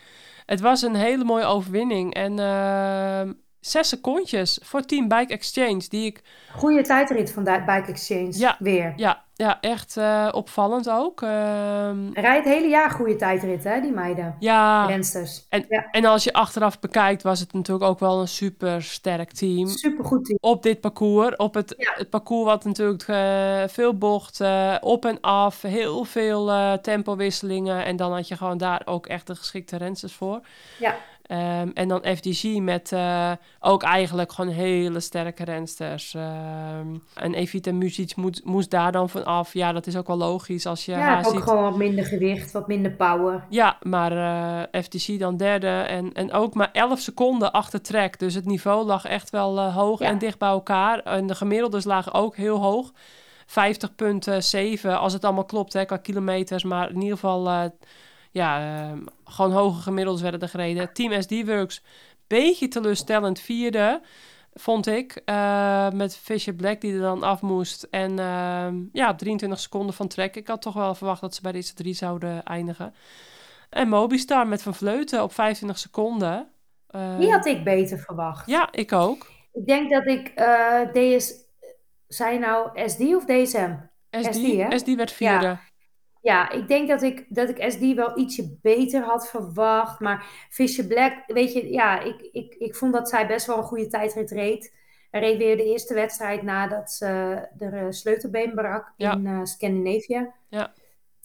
Het 0.46 0.60
was 0.60 0.82
een 0.82 0.94
hele 0.94 1.24
mooie 1.24 1.44
overwinning. 1.44 2.14
En 2.14 2.38
ehm, 2.38 3.32
zes 3.60 3.88
secondjes 3.88 4.60
voor 4.62 4.82
Team 4.82 5.08
Bike 5.08 5.32
Exchange, 5.32 5.82
die 5.88 6.06
ik... 6.06 6.22
Goede 6.52 6.82
tijdrit 6.82 7.32
van 7.32 7.44
Bike 7.44 7.84
Exchange. 7.86 8.38
Ja. 8.38 8.56
Weer. 8.58 8.92
Ja, 8.96 9.24
ja, 9.38 9.60
echt 9.60 9.96
eh, 9.96 10.28
opvallend 10.32 10.90
ook. 10.90 11.22
Ehm, 11.22 12.10
Rijdt 12.12 12.44
het 12.44 12.54
hele 12.54 12.68
jaar 12.68 12.90
goede 12.90 13.16
tijdrit, 13.16 13.64
hè, 13.64 13.80
die 13.80 13.92
meiden. 13.92 14.36
ja, 14.38 14.86
Rensters. 14.86 15.46
en, 15.48 15.64
Ja. 15.68 15.86
en 15.90 16.04
als 16.04 16.24
je 16.24 16.32
achteraf 16.32 16.78
bekijkt, 16.80 17.22
was 17.22 17.40
het 17.40 17.52
natuurlijk 17.52 17.86
ook 17.90 17.98
wel 17.98 18.20
een 18.20 18.28
super 18.28 18.82
sterk 18.82 19.32
team. 19.32 19.68
Supergoed 19.68 20.24
team. 20.24 20.38
Op 20.40 20.62
dit 20.62 20.80
parcours, 20.80 21.36
op 21.36 21.54
het, 21.54 21.74
Ja. 21.78 21.92
het 21.94 22.10
parcours 22.10 22.44
wat 22.44 22.64
natuurlijk 22.64 23.02
eh, 23.08 23.62
veel 23.66 23.94
bochten, 23.98 24.82
op 24.82 25.04
en 25.04 25.20
af, 25.20 25.62
heel 25.62 26.04
veel 26.04 26.50
eh, 26.50 26.72
tempowisselingen. 26.72 27.84
En 27.84 27.96
dan 27.96 28.12
had 28.12 28.28
je 28.28 28.36
gewoon 28.36 28.58
daar 28.58 28.82
ook 28.84 29.06
echt 29.06 29.26
de 29.26 29.34
geschikte 29.34 29.76
rensters 29.76 30.12
voor. 30.14 30.40
Ja. 30.78 30.94
Ehm, 31.26 31.68
en 31.74 31.88
dan 31.88 32.04
FDG 32.16 32.58
met 32.58 32.92
eh, 32.92 33.32
ook 33.60 33.82
eigenlijk 33.82 34.32
gewoon 34.32 34.50
hele 34.50 35.00
sterke 35.00 35.44
rensters. 35.44 36.14
Ehm, 36.14 36.86
en 37.14 37.34
Evita 37.34 37.72
Music 37.72 38.16
moet, 38.16 38.44
moest 38.44 38.70
daar 38.70 38.92
dan 38.92 39.08
van 39.08 39.24
af. 39.24 39.52
Ja, 39.52 39.72
dat 39.72 39.86
is 39.86 39.96
ook 39.96 40.06
wel 40.06 40.16
logisch 40.16 40.66
als 40.66 40.84
je 40.84 40.92
Ja, 40.92 40.98
haar 40.98 41.26
ook 41.26 41.32
ziet. 41.32 41.42
gewoon 41.42 41.62
wat 41.62 41.76
minder 41.76 42.04
gewicht, 42.04 42.52
wat 42.52 42.66
minder 42.68 42.92
power. 42.92 43.44
Ja, 43.48 43.76
maar 43.82 44.12
eh 44.72 44.82
FTC 44.82 45.18
dan 45.18 45.36
derde 45.36 45.68
en, 45.68 46.12
en 46.12 46.32
ook 46.32 46.54
maar 46.54 46.70
11 46.72 47.00
seconden 47.00 47.52
achter 47.52 47.82
track. 47.82 48.18
Dus 48.18 48.34
het 48.34 48.44
niveau 48.44 48.84
lag 48.86 49.04
echt 49.04 49.30
wel 49.30 49.58
eh, 49.58 49.76
hoog 49.76 49.98
Ja. 50.00 50.06
en 50.06 50.18
dicht 50.18 50.38
bij 50.38 50.48
elkaar. 50.48 50.98
En 50.98 51.26
de 51.26 51.34
gemiddeldes 51.34 51.84
lagen 51.84 52.12
ook 52.12 52.36
heel 52.36 52.58
hoog. 52.58 52.92
50,7 53.46 54.90
als 54.98 55.12
het 55.12 55.24
allemaal 55.24 55.44
klopt 55.44 55.72
hè, 55.72 55.84
qua 55.84 55.96
kilometers. 55.96 56.64
Maar 56.64 56.88
in 56.90 57.00
ieder 57.00 57.18
geval, 57.18 57.70
ja, 58.36 58.82
eh, 58.90 58.98
gewoon 59.24 59.52
hoge 59.52 59.80
gemiddeldes 59.82 60.22
werden 60.22 60.40
er 60.40 60.48
gereden. 60.48 60.92
Team 60.92 61.22
SD 61.22 61.32
Works, 61.46 61.82
beetje 62.26 62.68
teleurstellend 62.68 63.40
vierde, 63.40 64.00
vond 64.54 64.86
ik. 64.86 65.22
eh, 65.24 65.90
met 65.90 66.16
Fisher 66.16 66.54
Black 66.54 66.80
die 66.80 66.92
er 66.94 67.00
dan 67.00 67.22
af 67.22 67.40
moest. 67.42 67.86
En 67.90 68.18
eh, 68.18 68.68
ja, 68.92 69.14
23 69.14 69.60
seconden 69.60 69.94
van 69.94 70.08
track. 70.08 70.34
Ik 70.34 70.46
had 70.46 70.62
toch 70.62 70.74
wel 70.74 70.94
verwacht 70.94 71.20
dat 71.20 71.34
ze 71.34 71.42
bij 71.42 71.52
deze 71.52 71.74
drie 71.74 71.94
zouden 71.94 72.42
eindigen. 72.42 72.94
En 73.70 73.88
Mobistar 73.88 74.46
met 74.46 74.62
Van 74.62 74.74
Vleuten 74.74 75.22
op 75.22 75.32
25 75.32 75.78
seconden. 75.78 76.48
Eh, 76.86 77.18
Die 77.18 77.30
had 77.30 77.46
ik 77.46 77.64
beter 77.64 77.98
verwacht. 77.98 78.46
Ja, 78.46 78.68
ik 78.72 78.92
ook. 78.92 79.26
Ik 79.52 79.66
denk 79.66 79.90
dat 79.90 80.06
ik 80.06 80.28
eh 80.28 80.80
DS... 80.92 81.44
Zijn 82.08 82.40
nou 82.40 82.88
SD 82.88 83.00
of 83.00 83.24
DSM? 83.24 83.74
SD, 84.10 84.34
SD, 84.34 84.56
hè? 84.56 84.78
SD 84.78 84.94
werd 84.94 85.12
vierde. 85.12 85.46
Ja, 85.46 85.60
ik 86.50 86.68
denk 86.68 86.88
dat 86.88 87.02
ik, 87.02 87.26
dat 87.28 87.48
ik 87.48 87.70
SD 87.70 87.94
wel 87.94 88.18
ietsje 88.18 88.58
beter 88.62 89.02
had 89.02 89.28
verwacht. 89.28 90.00
Maar 90.00 90.26
Fisher 90.50 90.86
Black, 90.86 91.12
weet 91.26 91.52
je, 91.52 91.70
ja, 91.72 92.00
ik, 92.00 92.28
ik, 92.32 92.54
ik 92.58 92.74
vond 92.74 92.92
dat 92.92 93.08
zij 93.08 93.26
best 93.26 93.46
wel 93.46 93.56
een 93.58 93.62
goede 93.64 93.86
tijdrit 93.86 94.30
reed. 94.30 94.74
Hij 95.10 95.20
reed 95.20 95.38
weer 95.38 95.56
de 95.56 95.64
eerste 95.64 95.94
wedstrijd 95.94 96.42
nadat 96.42 96.90
ze 96.90 97.38
de 97.58 97.66
eh, 97.66 97.86
sleutelbeen 97.90 98.54
brak 98.54 98.92
Ja. 98.96 99.12
in 99.14 99.26
eh, 99.26 99.40
Scandinavië. 99.42 100.30
Ja. 100.48 100.72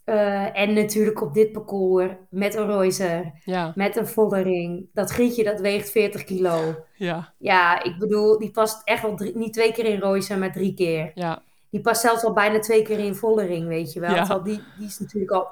Eh, 0.03 0.59
en 0.59 0.73
natuurlijk 0.73 1.21
op 1.21 1.33
dit 1.33 1.51
parcours 1.51 2.11
met 2.29 2.55
een 2.55 2.65
Reuser, 2.65 3.31
Ja, 3.45 3.71
met 3.75 3.95
een 3.95 4.07
Vollering. 4.07 4.89
Dat 4.93 5.11
gietje, 5.11 5.43
dat 5.43 5.59
weegt 5.59 5.89
40 5.91 6.23
kilo. 6.23 6.75
ja, 6.93 7.33
Ja, 7.37 7.83
ik 7.83 7.97
bedoel, 7.99 8.39
die 8.39 8.51
past 8.51 8.81
echt 8.87 9.01
wel 9.01 9.15
drie- 9.15 9.37
niet 9.37 9.53
twee 9.53 9.71
keer 9.73 9.85
in 9.85 9.99
Reuser, 9.99 10.37
maar 10.37 10.51
drie 10.51 10.73
keer. 10.73 11.11
ja, 11.15 11.41
Die 11.71 11.81
past 11.81 12.01
zelfs 12.01 12.23
al 12.23 12.33
bijna 12.33 12.59
twee 12.59 12.83
keer 12.83 12.99
in 12.99 13.15
Vollering, 13.15 13.67
weet 13.67 13.93
je 13.93 13.99
wel. 13.99 14.13
Ja. 14.13 14.19
Terwijl 14.19 14.43
die, 14.43 14.63
die 14.77 14.87
is 14.87 14.99
natuurlijk 14.99 15.31
al 15.31 15.47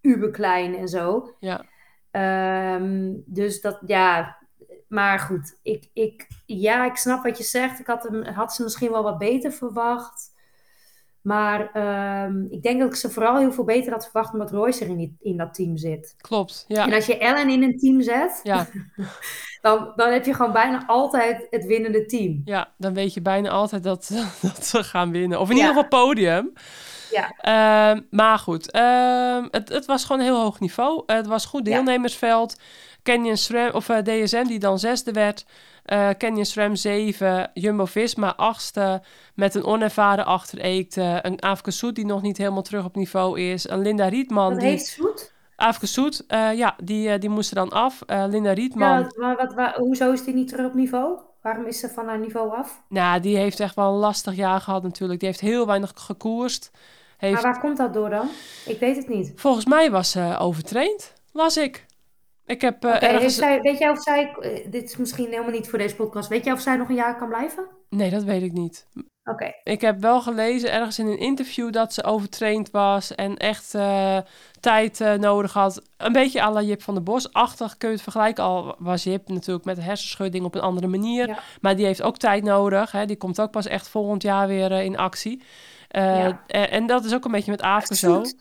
uber 0.00 0.30
klein 0.30 0.76
en 0.76 0.88
zo. 0.88 1.34
ja. 1.40 1.64
Ehm, 2.10 3.12
dus 3.24 3.60
dat, 3.60 3.78
ja. 3.86 4.36
Maar 4.88 5.18
goed, 5.18 5.58
ik, 5.62 5.90
ik, 5.92 6.26
ja, 6.46 6.84
ik 6.84 6.96
snap 6.96 7.22
wat 7.22 7.38
je 7.38 7.44
zegt. 7.44 7.80
Ik 7.80 7.86
had, 7.86 8.02
hem, 8.02 8.24
had 8.24 8.54
ze 8.54 8.62
misschien 8.62 8.90
wel 8.90 9.02
wat 9.02 9.18
beter 9.18 9.52
verwacht. 9.52 10.36
Maar 11.20 11.70
ehm, 11.72 12.44
ik 12.48 12.62
denk 12.62 12.80
dat 12.80 12.88
ik 12.88 12.94
ze 12.94 13.10
vooral 13.10 13.38
heel 13.38 13.52
veel 13.52 13.64
beter 13.64 13.92
had 13.92 14.04
verwacht 14.04 14.32
omdat 14.32 14.50
Royce 14.50 14.84
er 14.84 14.90
in, 14.90 14.96
die, 14.96 15.16
in 15.20 15.36
dat 15.36 15.54
team 15.54 15.76
zit. 15.76 16.14
Klopt. 16.16 16.64
En 16.68 16.74
Ja, 16.74 16.94
als 16.94 17.06
je 17.06 17.18
Ellen 17.18 17.50
in 17.50 17.62
een 17.62 17.78
team 17.78 18.02
zet, 18.02 18.40
ja, 18.42 18.66
dan, 19.60 19.92
dan 19.96 20.12
heb 20.12 20.24
je 20.24 20.34
gewoon 20.34 20.52
bijna 20.52 20.84
altijd 20.86 21.46
het 21.50 21.64
winnende 21.66 22.06
team. 22.06 22.42
ja, 22.44 22.72
dan 22.76 22.94
weet 22.94 23.14
je 23.14 23.22
bijna 23.22 23.48
altijd 23.50 23.82
dat, 23.82 24.10
dat 24.42 24.66
ze 24.66 24.84
gaan 24.84 25.10
winnen. 25.10 25.40
Of 25.40 25.50
in 25.50 25.56
Ja. 25.56 25.60
ieder 25.68 25.82
geval 25.82 26.04
podium. 26.06 26.52
Ja. 27.10 27.32
Ehm, 27.38 28.00
maar 28.10 28.38
goed, 28.38 28.70
ehm, 28.70 29.46
het, 29.50 29.68
het 29.68 29.86
was 29.86 30.04
gewoon 30.04 30.20
een 30.20 30.26
heel 30.32 30.40
hoog 30.42 30.60
niveau. 30.60 31.02
het 31.06 31.26
was 31.26 31.44
goed 31.44 31.66
Ja. 31.66 31.72
deelnemersveld. 31.74 32.60
Canyon 33.02 33.36
SRAM, 33.36 33.70
of 33.72 33.88
eh, 33.88 33.96
DSM, 33.98 34.44
die 34.44 34.58
dan 34.58 34.78
zesde 34.78 35.12
werd. 35.12 35.44
Eh 35.84 36.08
Canyon 36.18 36.44
SRAM 36.44 36.76
7, 36.76 37.50
Jumbo-Visma 37.54 38.34
achtste. 38.36 39.02
Met 39.34 39.54
een 39.54 39.64
onervaren 39.64 40.24
achter 40.26 40.58
Eekte. 40.58 41.18
Een 41.22 41.40
Afke 41.40 41.70
Soet 41.70 41.94
die 41.94 42.06
nog 42.06 42.22
niet 42.22 42.36
helemaal 42.38 42.62
terug 42.62 42.84
op 42.84 42.96
niveau 42.96 43.40
is. 43.40 43.68
Een 43.68 43.82
Linda 43.82 44.08
Rietman. 44.08 44.50
Dat 44.50 44.60
die, 44.60 44.68
heeft 44.68 44.86
Soet. 44.86 45.32
Afke 45.58 45.86
Soet, 45.86 46.24
eh, 46.26 46.52
ja, 46.54 46.76
die, 46.82 47.08
eh, 47.08 47.20
die 47.20 47.28
moest 47.28 47.50
er 47.50 47.56
dan 47.56 47.70
af. 47.70 48.02
Eh, 48.06 48.24
Linda 48.28 48.52
Rietman, 48.52 48.98
Ja, 49.00 49.06
maar 49.16 49.36
wat, 49.36 49.54
wa- 49.54 49.74
hoezo 49.76 50.12
is 50.12 50.24
die 50.24 50.34
niet 50.34 50.48
terug 50.48 50.66
op 50.66 50.74
niveau? 50.74 51.18
Waarom 51.42 51.66
is 51.66 51.78
ze 51.80 51.88
van 51.88 52.06
haar 52.06 52.18
niveau 52.18 52.50
af? 52.56 52.82
nou, 52.88 53.20
die 53.20 53.36
heeft 53.36 53.60
echt 53.60 53.74
wel 53.74 53.92
een 53.92 53.98
lastig 53.98 54.34
jaar 54.34 54.60
gehad 54.60 54.82
natuurlijk. 54.82 55.20
Die 55.20 55.28
heeft 55.28 55.40
heel 55.40 55.66
weinig 55.66 55.92
gekoerst. 55.94 56.70
Heeft, 57.16 57.32
Maar 57.42 57.52
waar 57.52 57.60
komt 57.60 57.76
dat 57.76 57.94
door 57.94 58.10
dan? 58.10 58.28
Ik 58.66 58.78
weet 58.80 58.96
het 58.96 59.08
niet. 59.08 59.32
Volgens 59.36 59.64
mij 59.66 59.90
was 59.90 60.10
ze 60.10 60.36
overtraind, 60.38 61.12
las 61.32 61.56
ik. 61.56 61.86
Ik 62.46 62.60
heb 62.60 62.84
ergens... 62.84 63.34
zij, 63.36 63.60
weet 63.60 63.78
jij 63.78 63.90
of 63.90 64.02
zij, 64.02 64.36
dit 64.70 64.82
is 64.84 64.96
misschien 64.96 65.26
helemaal 65.28 65.50
niet 65.50 65.68
voor 65.68 65.78
deze 65.78 65.96
podcast, 65.96 66.28
weet 66.28 66.44
jij 66.44 66.52
of 66.52 66.60
zij 66.60 66.76
nog 66.76 66.88
een 66.88 66.94
jaar 66.94 67.16
kan 67.16 67.28
blijven? 67.28 67.66
Nee, 67.90 68.10
dat 68.10 68.22
weet 68.22 68.42
ik 68.42 68.52
niet. 68.52 68.86
Oké, 69.30 69.52
Ik 69.64 69.80
heb 69.80 70.00
wel 70.00 70.20
gelezen 70.20 70.72
ergens 70.72 70.98
in 70.98 71.06
een 71.06 71.18
interview 71.18 71.72
dat 71.72 71.94
ze 71.94 72.04
overtraind 72.04 72.70
was 72.70 73.14
en 73.14 73.36
echt 73.36 73.74
eh, 73.74 74.18
tijd 74.60 75.00
eh, 75.00 75.12
nodig 75.14 75.52
had. 75.52 75.82
Een 75.96 76.12
beetje 76.12 76.42
à 76.42 76.50
la 76.52 76.62
Jip 76.62 76.82
van 76.82 76.94
der 76.94 77.02
Bos. 77.02 77.32
Achtig 77.32 77.76
kun 77.76 77.88
je 77.88 77.94
het 77.94 78.02
vergelijken. 78.02 78.44
Al 78.44 78.74
was 78.78 79.02
Jip 79.04 79.28
natuurlijk 79.28 79.64
met 79.64 79.82
hersenschudding 79.82 80.44
op 80.44 80.54
een 80.54 80.60
andere 80.60 80.86
manier. 80.86 81.26
Ja. 81.28 81.38
Maar 81.60 81.76
die 81.76 81.86
heeft 81.86 82.02
ook 82.02 82.16
tijd 82.16 82.42
nodig. 82.44 82.92
Hè. 82.92 83.06
Die 83.06 83.16
komt 83.16 83.40
ook 83.40 83.50
pas 83.50 83.66
echt 83.66 83.88
volgend 83.88 84.22
jaar 84.22 84.46
weer 84.48 84.72
eh, 84.72 84.84
in 84.84 84.96
actie. 84.98 85.42
Ja. 85.88 86.42
en, 86.46 86.70
en 86.70 86.86
dat 86.86 87.04
is 87.04 87.14
ook 87.14 87.24
een 87.24 87.30
beetje 87.30 87.50
met 87.50 87.62
Aafke 87.62 87.94
zo. 87.94 88.14
Soet, 88.14 88.36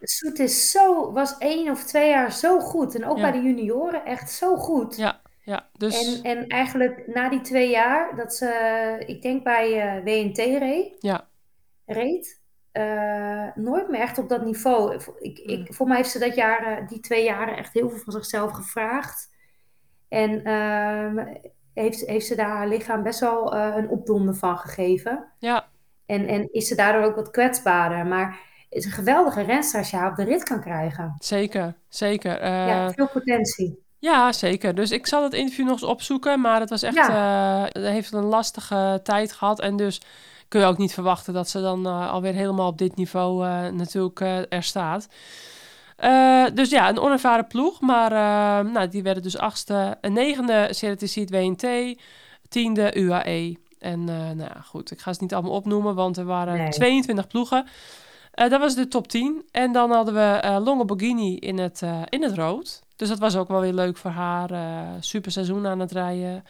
Soet 0.00 0.38
is 0.38 0.70
zo, 0.70 1.12
was 1.12 1.38
één 1.38 1.70
of 1.70 1.84
twee 1.84 2.08
jaar 2.08 2.32
zo 2.32 2.60
goed. 2.60 2.94
En 2.94 3.06
ook 3.06 3.16
Ja. 3.16 3.22
bij 3.30 3.40
de 3.40 3.46
junioren 3.46 4.04
echt 4.04 4.30
zo 4.30 4.56
goed. 4.56 4.96
Ja, 4.96 5.20
ja. 5.46 5.68
Dus 5.72 6.22
En, 6.22 6.22
en 6.22 6.46
eigenlijk 6.46 7.06
na 7.06 7.28
die 7.28 7.40
twee 7.40 7.70
jaar, 7.70 8.16
dat 8.16 8.34
ze, 8.34 9.02
ik 9.06 9.22
denk 9.22 9.44
bij 9.44 9.80
eh, 9.80 10.04
WNT 10.04 10.36
reed, 10.36 10.96
ja, 10.98 11.28
reed 11.84 12.40
eh, 12.72 13.46
nooit 13.54 13.88
meer 13.88 14.00
echt 14.00 14.18
op 14.18 14.28
dat 14.28 14.44
niveau. 14.44 14.94
Ik, 15.18 15.38
ik, 15.38 15.58
Mm. 15.58 15.74
Voor 15.74 15.86
mij 15.86 15.96
heeft 15.96 16.10
ze 16.10 16.18
dat 16.18 16.34
jaar, 16.34 16.86
die 16.88 17.00
twee 17.00 17.24
jaren 17.24 17.56
echt 17.56 17.72
heel 17.72 17.90
veel 17.90 17.98
van 17.98 18.12
zichzelf 18.12 18.52
gevraagd. 18.52 19.34
En 20.08 20.44
ehm, 20.44 21.26
heeft, 21.74 22.06
heeft 22.06 22.26
ze 22.26 22.34
daar 22.34 22.56
haar 22.56 22.68
lichaam 22.68 23.02
best 23.02 23.20
wel 23.20 23.54
eh, 23.54 23.76
een 23.76 23.88
opdonder 23.88 24.34
van 24.34 24.58
gegeven. 24.58 25.32
ja, 25.38 25.68
En, 26.06 26.26
en 26.26 26.52
is 26.52 26.68
ze 26.68 26.74
daardoor 26.74 27.02
ook 27.02 27.16
wat 27.16 27.30
kwetsbaarder. 27.30 28.06
Maar 28.06 28.28
het 28.68 28.78
is 28.78 28.84
een 28.84 28.90
geweldige 28.90 29.42
renster 29.42 29.78
als 29.78 29.90
je 29.90 29.96
haar 29.96 30.10
op 30.10 30.16
de 30.16 30.24
rit 30.24 30.42
kan 30.42 30.60
krijgen. 30.60 31.14
zeker. 31.18 31.74
Zeker. 31.88 32.44
Ja, 32.46 32.90
veel 32.90 33.08
potentie. 33.08 33.85
Ja, 34.06 34.32
zeker. 34.32 34.74
Dus 34.74 34.90
ik 34.90 35.06
zal 35.06 35.22
het 35.22 35.32
interview 35.34 35.64
nog 35.64 35.72
eens 35.80 35.82
opzoeken. 35.90 36.40
Maar 36.40 36.60
het 36.60 36.70
was 36.70 36.82
echt. 36.82 36.94
eh, 37.74 37.82
Ze 37.82 37.88
heeft 37.88 38.12
een 38.12 38.24
lastige 38.24 39.00
tijd 39.02 39.32
gehad. 39.32 39.60
En 39.60 39.76
dus 39.76 40.00
kun 40.48 40.60
je 40.60 40.66
ook 40.66 40.78
niet 40.78 40.92
verwachten 40.94 41.34
dat 41.34 41.48
ze 41.48 41.60
dan 41.60 41.86
eh, 41.86 42.10
alweer 42.12 42.32
helemaal 42.34 42.68
op 42.68 42.78
dit 42.78 42.96
niveau 42.96 43.46
eh, 43.46 43.68
natuurlijk 43.68 44.20
eh, 44.20 44.38
er 44.52 44.62
staat. 44.62 45.08
Eh, 45.96 46.44
dus 46.54 46.70
ja, 46.70 46.88
een 46.88 46.98
onervaren 46.98 47.46
ploeg. 47.46 47.80
Maar 47.80 48.12
eh, 48.12 48.72
nou, 48.72 48.88
die 48.88 49.02
werden 49.02 49.22
dus 49.22 49.38
achtste. 49.38 49.98
Een 50.00 50.12
negende 50.12 50.68
Ceratizid 50.70 51.30
WNT. 51.30 51.66
Tiende 52.48 52.94
UAE. 52.96 53.56
En 53.78 54.00
eh, 54.08 54.14
nou 54.16 54.38
ja, 54.54 54.60
goed, 54.64 54.90
ik 54.90 55.00
ga 55.00 55.12
ze 55.12 55.22
niet 55.22 55.34
allemaal 55.34 55.52
opnoemen, 55.52 55.94
want 55.94 56.16
er 56.16 56.24
waren 56.24 56.56
Nee. 56.56 56.68
22 56.68 57.26
ploegen. 57.26 57.66
Eh, 58.32 58.50
dat 58.50 58.60
was 58.60 58.74
de 58.74 58.88
top 58.88 59.08
10. 59.08 59.42
En 59.50 59.72
dan 59.72 59.90
hadden 59.90 60.14
we 60.14 60.20
eh 60.40 60.56
Longo 60.64 60.84
Borghini 60.84 61.36
in 61.36 61.58
het, 61.58 61.82
eh, 61.82 62.02
in 62.08 62.22
het 62.22 62.34
rood. 62.36 62.82
Dus 62.96 63.08
dat 63.08 63.18
was 63.18 63.36
ook 63.36 63.48
wel 63.48 63.60
weer 63.60 63.72
leuk 63.72 63.96
voor 63.96 64.10
haar. 64.10 64.50
eh 64.50 64.88
super 65.00 65.32
seizoen 65.32 65.66
aan 65.66 65.80
het 65.80 65.92
rijden. 65.92 66.44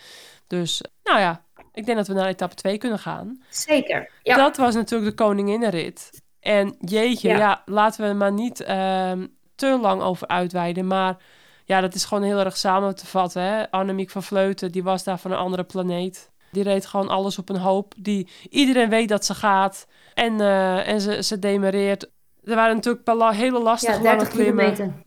Dus 0.47 0.83
nou 1.05 1.19
ja, 1.19 1.45
ik 1.73 1.87
denk 1.87 1.97
dat 1.99 2.07
we 2.07 2.15
naar 2.15 2.27
etappe 2.27 2.55
2 2.55 2.79
kunnen 2.79 2.99
gaan. 2.99 3.43
Zeker. 3.49 4.11
Ja, 4.23 4.37
Dat 4.37 4.57
was 4.57 4.75
natuurlijk 4.75 5.17
de 5.17 5.25
koninginnenrit. 5.25 6.23
En 6.41 6.77
jeetje, 6.81 7.29
ja, 7.29 7.37
Ja. 7.39 7.63
laten 7.65 8.03
we 8.03 8.09
er 8.09 8.17
maar 8.17 8.33
niet 8.33 8.61
ehm, 8.61 9.27
te 9.55 9.79
lang 9.81 10.03
over 10.03 10.27
uitweiden. 10.29 10.87
Maar 10.87 11.17
ja, 11.65 11.81
dat 11.81 11.95
is 11.95 12.05
gewoon 12.05 12.23
heel 12.25 12.39
erg 12.39 12.57
samen 12.57 12.95
te 12.95 13.07
vatten. 13.07 13.43
Hè? 13.43 13.71
Annemiek 13.71 14.11
van 14.11 14.23
Vleuten, 14.23 14.73
die 14.73 14.83
was 14.83 15.05
daar 15.05 15.19
van 15.19 15.31
een 15.31 15.37
andere 15.37 15.65
planeet. 15.65 16.31
Die 16.53 16.63
reed 16.63 16.87
gewoon 16.87 17.09
alles 17.09 17.39
op 17.39 17.49
een 17.49 17.57
hoop. 17.57 17.95
Die, 17.97 18.29
iedereen 18.51 18.89
weet 18.89 19.09
dat 19.09 19.25
ze 19.25 19.35
gaat. 19.35 19.87
En, 20.15 20.41
eh, 20.41 20.89
en 20.89 21.01
ze, 21.01 21.23
ze 21.23 21.39
demereert. 21.39 22.11
Er 22.45 22.55
waren 22.55 22.75
natuurlijk 22.75 23.09
een 23.09 23.35
hele 23.35 23.61
lastige 23.61 23.97
ja 23.97 24.03
lange 24.03 24.17
30 24.17 24.35
klimmen. 24.35 24.75
kilometer. 24.75 25.03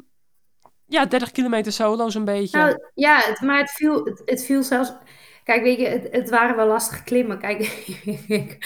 Ja, 0.90 1.06
30 1.06 1.32
kilometer 1.32 1.72
solo 1.72 2.10
zo'n 2.10 2.26
beetje. 2.26 2.58
Nou 2.58 2.90
ja, 2.94 3.20
het, 3.20 3.42
maar 3.42 3.60
het 3.60 3.72
viel, 3.72 4.06
het, 4.06 4.22
het 4.26 4.46
viel 4.46 4.64
zelfs. 4.64 4.94
Kijk, 5.44 5.64
weet 5.64 5.80
je, 5.80 5.88
het, 5.88 6.08
het 6.12 6.30
waren 6.30 6.56
wel 6.56 6.68
lastige 6.68 7.04
klimmen. 7.04 7.40
Kijk, 7.40 7.60
ik, 8.28 8.58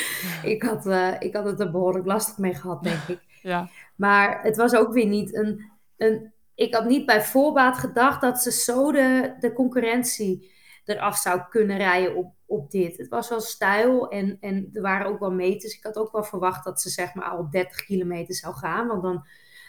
ik, 0.43 0.63
had, 0.63 0.87
eh, 0.87 1.13
ik 1.19 1.35
had 1.35 1.45
het 1.45 1.59
er 1.59 1.71
behoorlijk 1.71 2.05
lastig 2.05 2.37
mee 2.37 2.53
gehad, 2.53 2.83
denk 2.83 3.07
ik. 3.17 3.19
Ja, 3.41 3.69
Maar 3.95 4.43
het 4.43 4.57
was 4.57 4.75
ook 4.75 4.93
weer 4.93 5.05
niet 5.05 5.35
een, 5.35 5.71
een. 5.97 6.33
Ik 6.55 6.73
had 6.73 6.85
niet 6.85 7.05
bij 7.05 7.23
voorbaat 7.23 7.77
gedacht 7.77 8.21
dat 8.21 8.41
ze 8.41 8.51
zo 8.51 8.91
de, 8.91 9.35
de 9.39 9.53
concurrentie 9.53 10.51
eraf 10.85 11.17
zou 11.17 11.41
kunnen 11.49 11.77
rijden 11.77 12.15
op, 12.15 12.33
op 12.45 12.71
dit. 12.71 12.97
Het 12.97 13.07
was 13.07 13.29
wel 13.29 13.41
stijl 13.41 14.09
en, 14.09 14.37
en 14.39 14.69
er 14.73 14.81
waren 14.81 15.07
ook 15.07 15.19
wel 15.19 15.31
meters. 15.31 15.77
Ik 15.77 15.83
had 15.83 15.97
ook 15.97 16.11
wel 16.11 16.23
verwacht 16.23 16.63
dat 16.63 16.81
ze 16.81 16.89
zeg 16.89 17.13
maar 17.13 17.25
al 17.25 17.37
op 17.37 17.51
30 17.51 17.85
kilometer 17.85 18.35
zou 18.35 18.55
gaan. 18.55 18.87
Want 18.87 19.03
dan, 19.03 19.25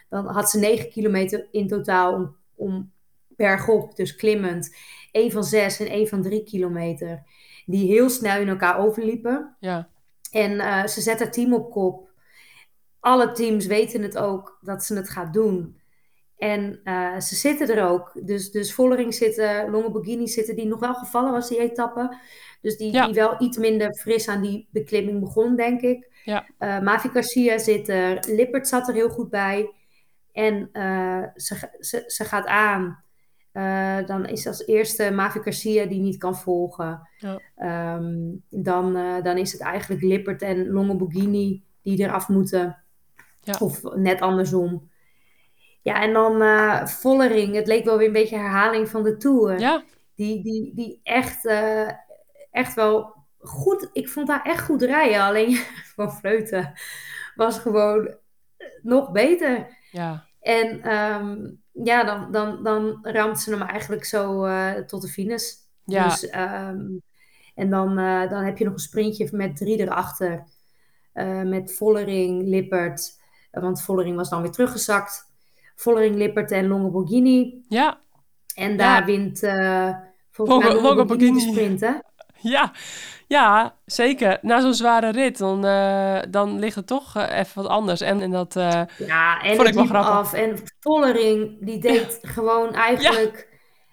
dan 0.09 0.27
had 0.27 0.51
ze 0.51 0.59
9 0.59 0.91
kilometer 0.91 1.49
in 1.51 1.69
totaal 1.69 2.15
om, 2.15 2.37
om 2.57 2.93
bergop, 3.29 3.97
dus 3.97 4.17
klimmend. 4.17 4.77
één 5.13 5.31
van 5.31 5.45
6 5.45 5.81
en 5.81 5.87
één 5.89 6.09
van 6.09 6.23
3 6.23 6.45
kilometer. 6.45 7.23
Die 7.67 7.87
heel 7.87 8.11
snel 8.11 8.41
in 8.41 8.49
elkaar 8.49 8.79
overliepen. 8.79 9.57
ja, 9.61 9.89
En 10.31 10.61
eh, 10.61 10.87
ze 10.87 11.01
zet 11.01 11.19
haar 11.19 11.31
team 11.31 11.55
op 11.55 11.71
kop. 11.71 12.11
Alle 13.01 13.33
teams 13.33 13.67
weten 13.67 14.03
het 14.03 14.19
ook 14.19 14.59
dat 14.61 14.85
ze 14.85 14.95
het 14.97 15.09
gaat 15.11 15.33
doen. 15.33 15.81
En 16.39 16.81
eh, 16.85 17.19
ze 17.21 17.35
zitten 17.35 17.69
er 17.77 17.89
ook. 17.89 18.27
Dus, 18.27 18.51
dus 18.51 18.75
Vollering 18.75 19.15
zitten, 19.15 19.71
Longoborghini 19.71 20.27
zitten, 20.29 20.57
die 20.57 20.67
nog 20.67 20.81
wel 20.81 20.95
gevallen 20.95 21.33
was 21.33 21.49
die 21.49 21.59
etappe. 21.61 22.17
Dus 22.61 22.77
die, 22.77 22.93
Ja. 22.93 23.05
die 23.07 23.15
wel 23.15 23.35
iets 23.39 23.57
minder 23.57 23.95
fris 23.95 24.29
aan 24.29 24.43
die 24.43 24.69
beklimming 24.71 25.21
begon, 25.21 25.57
denk 25.57 25.81
ik. 25.81 26.09
Ja. 26.25 26.47
Eh, 26.59 26.81
Mavi 26.81 27.09
Garcia 27.09 27.59
zit 27.59 27.89
er. 27.89 28.25
Lippert 28.29 28.69
zat 28.69 28.89
er 28.89 28.95
heel 28.95 29.09
goed 29.11 29.31
bij. 29.31 29.71
En 30.35 30.69
eh, 30.73 31.23
ze, 31.35 31.77
ze, 31.81 32.05
ze 32.07 32.25
gaat 32.25 32.47
aan. 32.47 33.05
Eh, 33.55 33.99
dan 34.07 34.27
is 34.27 34.47
als 34.47 34.67
eerste 34.67 35.11
Mavi 35.11 35.41
Garcia 35.41 35.87
die 35.87 36.01
niet 36.01 36.17
kan 36.17 36.37
volgen. 36.37 37.09
Ja. 37.19 37.41
Ehm, 37.57 38.33
dan, 38.51 38.97
eh, 38.97 39.23
dan 39.23 39.37
is 39.37 39.53
het 39.53 39.61
eigenlijk 39.61 40.03
Lippert 40.03 40.43
en 40.43 40.69
Longoborghini 40.69 41.63
die 41.83 41.99
eraf 41.99 42.29
moeten. 42.29 42.83
Ja. 43.43 43.55
Of 43.59 43.83
net 43.83 44.21
andersom. 44.21 44.91
Ja, 45.83 46.03
en 46.03 46.13
dan 46.13 46.43
eh, 46.43 46.87
Vollering. 46.87 47.55
Het 47.55 47.67
leek 47.67 47.85
wel 47.85 47.99
weer 47.99 48.07
een 48.07 48.13
beetje 48.13 48.39
herhaling 48.39 48.89
van 48.89 49.03
de 49.03 49.17
Tour. 49.17 49.59
ja, 49.59 49.85
Die, 50.15 50.43
die, 50.43 50.75
die 50.75 51.01
echt, 51.03 51.47
echt 52.51 52.75
wel 52.75 53.15
goed... 53.39 53.91
Ik 53.93 54.09
vond 54.09 54.29
haar 54.29 54.43
echt 54.43 54.65
goed 54.65 54.83
rijden. 54.83 55.21
Alleen 55.21 55.57
Van 55.95 56.13
Vleuten 56.13 56.73
was 57.35 57.59
gewoon 57.59 58.15
nog 58.83 59.13
beter. 59.13 59.83
Ja, 59.95 60.25
En 60.41 60.83
ehm, 60.83 61.37
ja, 61.85 62.05
dan, 62.05 62.33
dan, 62.33 62.63
dan 62.63 62.99
ramt 63.03 63.41
ze 63.41 63.51
hem 63.51 63.63
eigenlijk 63.63 64.05
zo 64.05 64.45
eh, 64.45 64.73
tot 64.73 65.03
de 65.03 65.09
finish. 65.09 65.53
ja, 65.85 66.09
Dus, 66.09 66.29
ehm, 66.29 66.81
en 67.55 67.71
dan, 67.71 67.99
eh, 67.99 68.31
dan 68.31 68.45
heb 68.45 68.59
je 68.59 68.65
nog 68.65 68.73
een 68.73 68.79
sprintje 68.79 69.29
met 69.33 69.57
drie 69.57 69.79
erachter. 69.81 70.45
Eh, 71.13 71.43
met 71.43 71.75
Vollering, 71.77 72.43
Lippert. 72.49 73.21
want 73.51 73.83
Vollering 73.83 74.17
was 74.17 74.29
dan 74.31 74.43
weer 74.43 74.51
teruggezakt. 74.51 75.33
Vollering, 75.75 76.17
Lippert 76.17 76.51
en 76.51 76.67
Longoborghini. 76.67 77.65
ja, 77.69 77.99
En 78.55 78.77
daar 78.77 78.99
Ja. 79.01 79.05
wint 79.05 79.43
eh 79.43 79.91
volgens 80.31 80.59
mij 80.65 80.75
Longo- 80.75 80.89
Longoborghini. 80.89 81.41
sprint, 81.41 81.81
hè? 81.81 81.93
ja, 82.41 82.73
ja, 83.29 83.75
zeker. 83.85 84.39
Na 84.43 84.61
zo'n 84.61 84.75
zware 84.75 85.11
rit, 85.11 85.39
dan, 85.39 85.65
eh, 85.65 86.21
dan 86.31 86.59
ligt 86.59 86.75
het 86.77 86.87
toch 86.87 87.17
eh, 87.17 87.39
even 87.39 87.63
wat 87.63 87.71
anders. 87.71 88.01
En, 88.01 88.21
en 88.21 88.31
dat, 88.31 88.57
eh, 88.57 88.83
Ja, 88.99 89.41
en 89.43 89.57
Vond 89.57 89.69
ik 89.69 89.75
wel 89.75 89.85
grappig. 89.87 90.11
af. 90.11 90.33
En 90.33 90.57
Vollering, 90.81 91.65
die 91.67 91.79
deed 91.81 92.19
gewoon 92.23 92.73
eigenlijk 92.75 93.49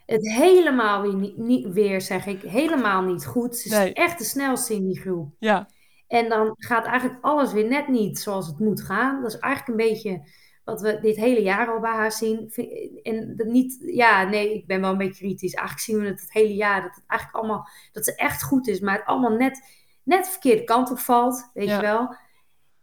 het 0.06 0.28
helemaal 0.32 1.02
weer, 1.02 1.16
niet, 1.16 1.38
niet, 1.38 1.68
weer, 1.74 2.02
zeg 2.02 2.26
ik, 2.26 2.42
helemaal 2.42 3.02
niet 3.02 3.26
goed. 3.26 3.58
Ze 3.58 3.68
is 3.70 3.76
Nee. 3.78 3.94
echt 3.94 4.18
de 4.18 4.24
snelste 4.24 4.74
in 4.76 4.88
die 4.88 5.00
groep. 5.00 5.34
ja, 5.40 5.68
En 6.08 6.30
dan 6.30 6.54
gaat 6.58 6.86
eigenlijk 6.86 7.24
alles 7.26 7.54
weer 7.54 7.68
net 7.68 7.88
niet 7.88 8.20
zoals 8.20 8.48
het 8.48 8.60
moet 8.60 8.82
gaan. 8.82 9.22
Dat 9.22 9.34
is 9.34 9.40
eigenlijk 9.40 9.80
een 9.82 9.88
beetje 9.90 10.22
wat 10.72 10.82
we 10.82 11.00
dit 11.02 11.16
hele 11.16 11.42
jaar 11.42 11.68
al 11.68 11.80
bij 11.80 11.92
haar 11.92 12.12
zien. 12.12 12.48
Vind- 12.52 13.02
En 13.04 13.36
dat 13.38 13.48
niet, 13.48 13.78
ja, 13.82 14.24
nee, 14.24 14.54
ik 14.54 14.68
ben 14.68 14.82
wel 14.82 14.92
een 14.92 14.98
beetje 14.98 15.24
kritisch. 15.26 15.54
Eigenlijk 15.54 15.86
zien 15.88 16.00
we 16.00 16.08
het 16.08 16.22
het 16.22 16.34
hele 16.34 16.56
jaar. 16.56 16.82
Dat 16.82 16.96
het 16.96 17.04
eigenlijk 17.08 17.40
allemaal, 17.40 17.68
dat 17.92 18.06
ze 18.06 18.16
echt 18.16 18.44
goed 18.44 18.68
is, 18.68 18.80
maar 18.80 18.96
het 18.98 19.06
allemaal 19.06 19.32
net, 19.38 19.62
net 20.04 20.26
de 20.26 20.32
verkeerde 20.32 20.64
kant 20.64 20.92
op 20.92 21.00
valt. 21.00 21.50
Weet 21.54 21.68
Ja. 21.68 21.76
je 21.76 21.82
wel. 21.82 22.16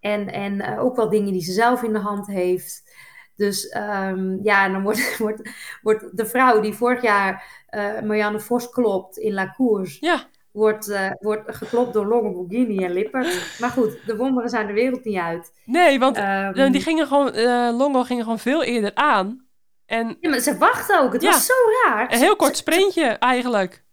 En, 0.00 0.32
en 0.32 0.60
eh, 0.60 0.84
ook 0.84 0.96
wel 0.96 1.08
dingen 1.08 1.32
die 1.32 1.42
ze 1.42 1.52
zelf 1.52 1.82
in 1.82 1.92
de 1.92 1.98
hand 1.98 2.26
heeft. 2.26 2.96
Dus 3.36 3.68
ehm, 3.68 4.36
ja, 4.42 4.64
en 4.64 4.72
dan 4.72 4.82
wordt, 4.82 5.16
wordt, 5.18 5.50
wordt 5.82 6.16
de 6.16 6.26
vrouw 6.26 6.60
die 6.60 6.72
vorig 6.74 7.02
jaar 7.02 7.62
eh, 7.66 8.00
Marianne 8.00 8.40
Vos 8.40 8.70
klopt 8.70 9.16
in 9.16 9.32
La 9.32 9.52
Course 9.56 9.96
ja, 10.06 10.28
wordt, 10.52 10.88
eh, 10.88 11.10
wordt 11.20 11.56
geklopt 11.56 11.92
door 11.92 12.06
Longoborghini 12.06 12.84
en 12.84 12.92
Lippert. 12.92 13.56
Maar 13.60 13.70
goed, 13.70 13.98
de 14.06 14.16
wonderen 14.16 14.50
zijn 14.50 14.66
de 14.66 14.72
wereld 14.72 15.04
niet 15.04 15.18
uit. 15.18 15.52
nee, 15.64 15.98
want 15.98 16.16
Ehm, 16.16 16.52
eh, 16.54 16.72
die 16.72 16.80
gingen 16.82 17.06
gewoon, 17.06 17.32
eh, 17.32 17.68
Longo 17.78 18.02
ging 18.02 18.22
gewoon 18.22 18.38
veel 18.38 18.62
eerder 18.62 18.94
aan. 18.94 19.46
En 19.86 20.16
ja, 20.20 20.30
maar 20.30 20.38
ze 20.38 20.58
wachten 20.58 21.00
ook. 21.00 21.12
Het 21.12 21.22
Ja. 21.22 21.30
was 21.30 21.46
zo 21.46 21.54
raar. 21.84 22.12
een 22.12 22.18
heel 22.18 22.36
kort 22.36 22.50
Ze, 22.56 22.56
sprintje 22.62 23.02
eigenlijk. 23.06 23.84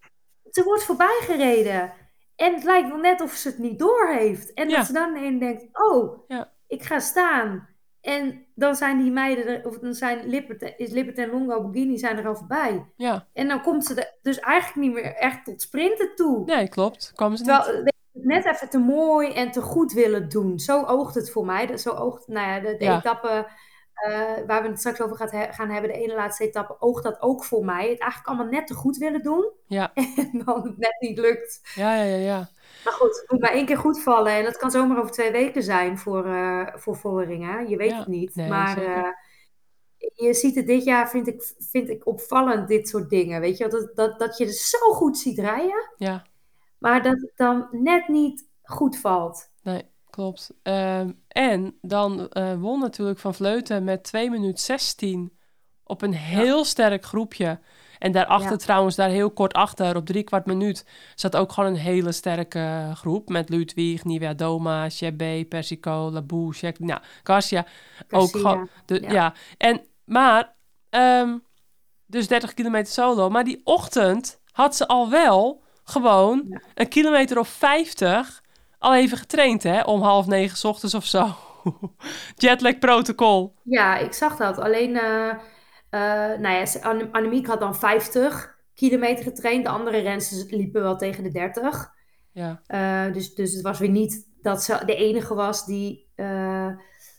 ze 0.52 0.64
wordt 0.64 0.84
voorbij 0.84 1.18
gereden. 1.22 1.94
En 2.36 2.54
het 2.54 2.64
lijkt 2.64 2.88
wel 2.90 2.98
net 2.98 3.22
of 3.22 3.32
ze 3.32 3.48
het 3.48 3.58
niet 3.58 3.80
door 3.80 4.08
heeft. 4.08 4.54
En 4.54 4.70
Ja. 4.70 4.78
dat 4.78 4.86
ze 4.86 4.94
dan 4.94 5.16
ineens 5.16 5.40
denkt, 5.40 5.64
oh, 5.92 6.20
Ja. 6.28 6.52
ik 6.68 6.84
ga 6.84 7.00
staan. 7.00 7.68
En 8.06 8.46
dan 8.56 8.76
zijn 8.76 8.98
die 9.02 9.12
meiden, 9.12 9.48
er, 9.48 9.68
of 9.68 9.80
dan 9.80 9.94
zijn 9.94 10.28
Lippert, 10.28 10.74
is 10.78 10.92
Lippert 10.92 11.18
en 11.18 11.30
Longoborghini 11.30 11.98
zijn 11.98 12.18
er 12.18 12.28
al 12.28 12.36
voorbij. 12.36 12.86
Ja, 12.96 13.28
En 13.34 13.48
dan 13.48 13.62
komt 13.62 13.86
ze 13.86 13.94
er 13.96 14.14
dus 14.22 14.40
eigenlijk 14.40 14.88
niet 14.88 14.94
meer 15.04 15.14
echt 15.16 15.46
tot 15.46 15.62
sprinten 15.62 16.16
toe. 16.16 16.46
nee, 16.46 16.68
klopt. 16.70 17.12
Kwamen 17.16 17.38
ze 17.38 17.44
niet. 17.44 17.54
Terwijl 17.64 17.84
je, 17.86 17.94
net 18.12 18.46
even 18.46 18.70
te 18.70 18.78
mooi 18.78 19.32
en 19.34 19.52
te 19.52 19.62
goed 19.62 19.94
willen 19.94 20.30
doen. 20.30 20.60
Zo 20.60 20.84
oogt 20.84 21.16
het 21.16 21.32
voor 21.32 21.46
mij. 21.46 21.78
Zo 21.78 21.90
oogt, 21.92 22.28
nou 22.28 22.48
ja, 22.48 22.60
de, 22.60 22.76
de 22.78 22.84
Ja. 22.86 22.98
etappe 22.98 23.48
eh, 23.96 24.20
waar 24.48 24.62
we 24.62 24.68
het 24.68 24.80
straks 24.80 25.02
over 25.02 25.16
gaat 25.16 25.32
he- 25.32 25.54
gaan 25.54 25.70
hebben, 25.70 25.92
de 25.92 25.98
ene 26.00 26.14
laatste 26.16 26.44
etappe, 26.44 26.76
oogt 26.80 27.04
dat 27.04 27.22
ook 27.22 27.44
voor 27.44 27.66
mij. 27.66 27.90
Het 27.90 28.00
eigenlijk 28.00 28.28
allemaal 28.28 28.48
net 28.54 28.68
te 28.68 28.74
goed 28.74 28.98
willen 28.98 29.22
doen. 29.24 29.52
Ja. 29.68 29.92
En 30.32 30.42
dan 30.46 30.62
het 30.64 30.78
net 30.78 30.96
niet 31.00 31.18
lukt. 31.18 31.62
Ja, 31.76 31.96
ja, 31.96 32.04
ja, 32.04 32.16
ja. 32.18 32.50
Maar 32.86 32.94
goed, 32.94 33.20
het 33.20 33.32
moet 33.32 33.40
maar 33.42 33.52
één 33.52 33.66
keer 33.66 33.78
goed 33.78 34.02
vallen. 34.02 34.32
En 34.34 34.44
dat 34.44 34.58
kan 34.58 34.72
zomaar 34.72 34.98
over 35.00 35.12
twee 35.12 35.32
weken 35.32 35.64
zijn 35.64 35.98
voor, 35.98 36.26
eh 36.26 36.68
voor? 36.76 37.32
Je 37.70 37.76
weet 37.78 37.90
Ja, 37.90 37.98
het 37.98 38.08
niet. 38.08 38.36
nee, 38.36 38.50
maar 38.50 38.78
eh, 38.84 39.10
je 40.14 40.34
ziet 40.34 40.56
het 40.56 40.68
dit 40.68 40.84
jaar, 40.84 41.10
vind 41.10 41.28
ik, 41.28 41.54
vind 41.60 41.90
ik 41.90 42.06
opvallend, 42.08 42.68
dit 42.68 42.88
soort 42.90 43.10
dingen. 43.10 43.42
Weet 43.42 43.58
je, 43.58 43.68
dat, 43.68 43.92
dat, 43.96 44.20
dat 44.20 44.38
je 44.38 44.46
het 44.46 44.56
zo 44.56 44.78
goed 44.92 45.18
ziet 45.18 45.40
rijden. 45.40 45.90
Ja, 45.98 46.26
Maar 46.78 47.04
dat 47.04 47.14
het 47.22 47.32
dan 47.36 47.68
net 47.72 48.08
niet 48.08 48.48
goed 48.64 48.98
valt. 48.98 49.50
nee, 49.64 49.84
klopt. 50.10 50.54
Ehm, 50.64 51.12
en 51.28 51.78
dan 51.82 52.30
eh, 52.30 52.62
won 52.62 52.80
natuurlijk 52.80 53.20
Van 53.20 53.34
Vleuten 53.34 53.84
met 53.84 54.04
2 54.04 54.30
minuten 54.30 54.64
16 54.64 55.38
op 55.84 56.02
een 56.02 56.14
heel 56.14 56.66
sterk 56.66 57.06
groepje. 57.06 57.60
En 58.00 58.12
daarachter 58.12 58.52
Ja. 58.52 58.58
trouwens, 58.58 58.96
daar 58.96 59.10
heel 59.10 59.32
kort 59.32 59.54
achter, 59.54 59.96
op 59.96 60.06
drie 60.06 60.24
kwart 60.24 60.46
minuut, 60.46 60.86
zat 61.16 61.36
ook 61.36 61.52
gewoon 61.52 61.70
een 61.70 61.80
hele 61.80 62.12
sterke 62.12 62.92
groep. 62.94 63.30
Met 63.30 63.50
Ludwig, 63.50 64.04
Nivea 64.04 64.34
Doma, 64.34 64.90
Chebé, 64.90 65.46
Persico, 65.50 66.12
Labou, 66.12 66.54
Shek, 66.54 66.80
nou, 66.80 67.00
Garcia. 67.24 67.66
Ook 68.10 68.30
gewoon, 68.30 68.70
de, 68.86 69.02
ja. 69.02 69.12
ja. 69.12 69.34
En, 69.58 69.82
maar, 70.06 70.56
ehm, 70.90 71.38
dus 72.06 72.28
30 72.28 72.54
kilometer 72.54 72.94
solo. 72.94 73.30
Maar 73.30 73.44
die 73.44 73.62
ochtend 73.64 74.40
had 74.52 74.76
ze 74.76 74.88
al 74.88 75.10
wel 75.10 75.64
gewoon 75.84 76.46
Ja. 76.50 76.62
een 76.74 76.88
kilometer 76.88 77.40
of 77.40 77.48
50 77.48 78.44
al 78.78 78.96
even 78.96 79.18
getraind, 79.18 79.64
hè? 79.64 79.82
Om 79.82 80.02
half 80.02 80.26
negen 80.26 80.58
's 80.58 80.64
ochtends 80.64 80.96
of 80.96 81.06
zo. 81.06 81.36
Jetlag 82.36 82.80
protocol. 82.80 83.56
Ja, 83.64 83.98
ik 83.98 84.14
zag 84.14 84.36
dat. 84.36 84.58
Alleen, 84.60 84.98
eh, 84.98 85.34
nou 86.40 86.66
ja, 86.66 86.66
Annemiek 87.12 87.48
had 87.48 87.60
dan 87.60 87.76
50 87.76 88.58
kilometer 88.74 89.24
getraind. 89.24 89.64
De 89.64 89.70
andere 89.70 89.98
rensters 90.00 90.52
liepen 90.52 90.82
wel 90.82 90.98
tegen 90.98 91.24
de 91.24 91.32
30. 91.32 91.94
Ja, 92.32 92.62
Eh, 92.66 93.14
dus, 93.14 93.34
dus 93.34 93.54
het 93.54 93.62
was 93.62 93.80
weer 93.80 93.90
niet 93.90 94.28
dat 94.42 94.64
ze 94.64 94.82
de 94.86 94.96
enige 94.96 95.34
was 95.34 95.66
die 95.66 96.12
eh, 96.16 96.68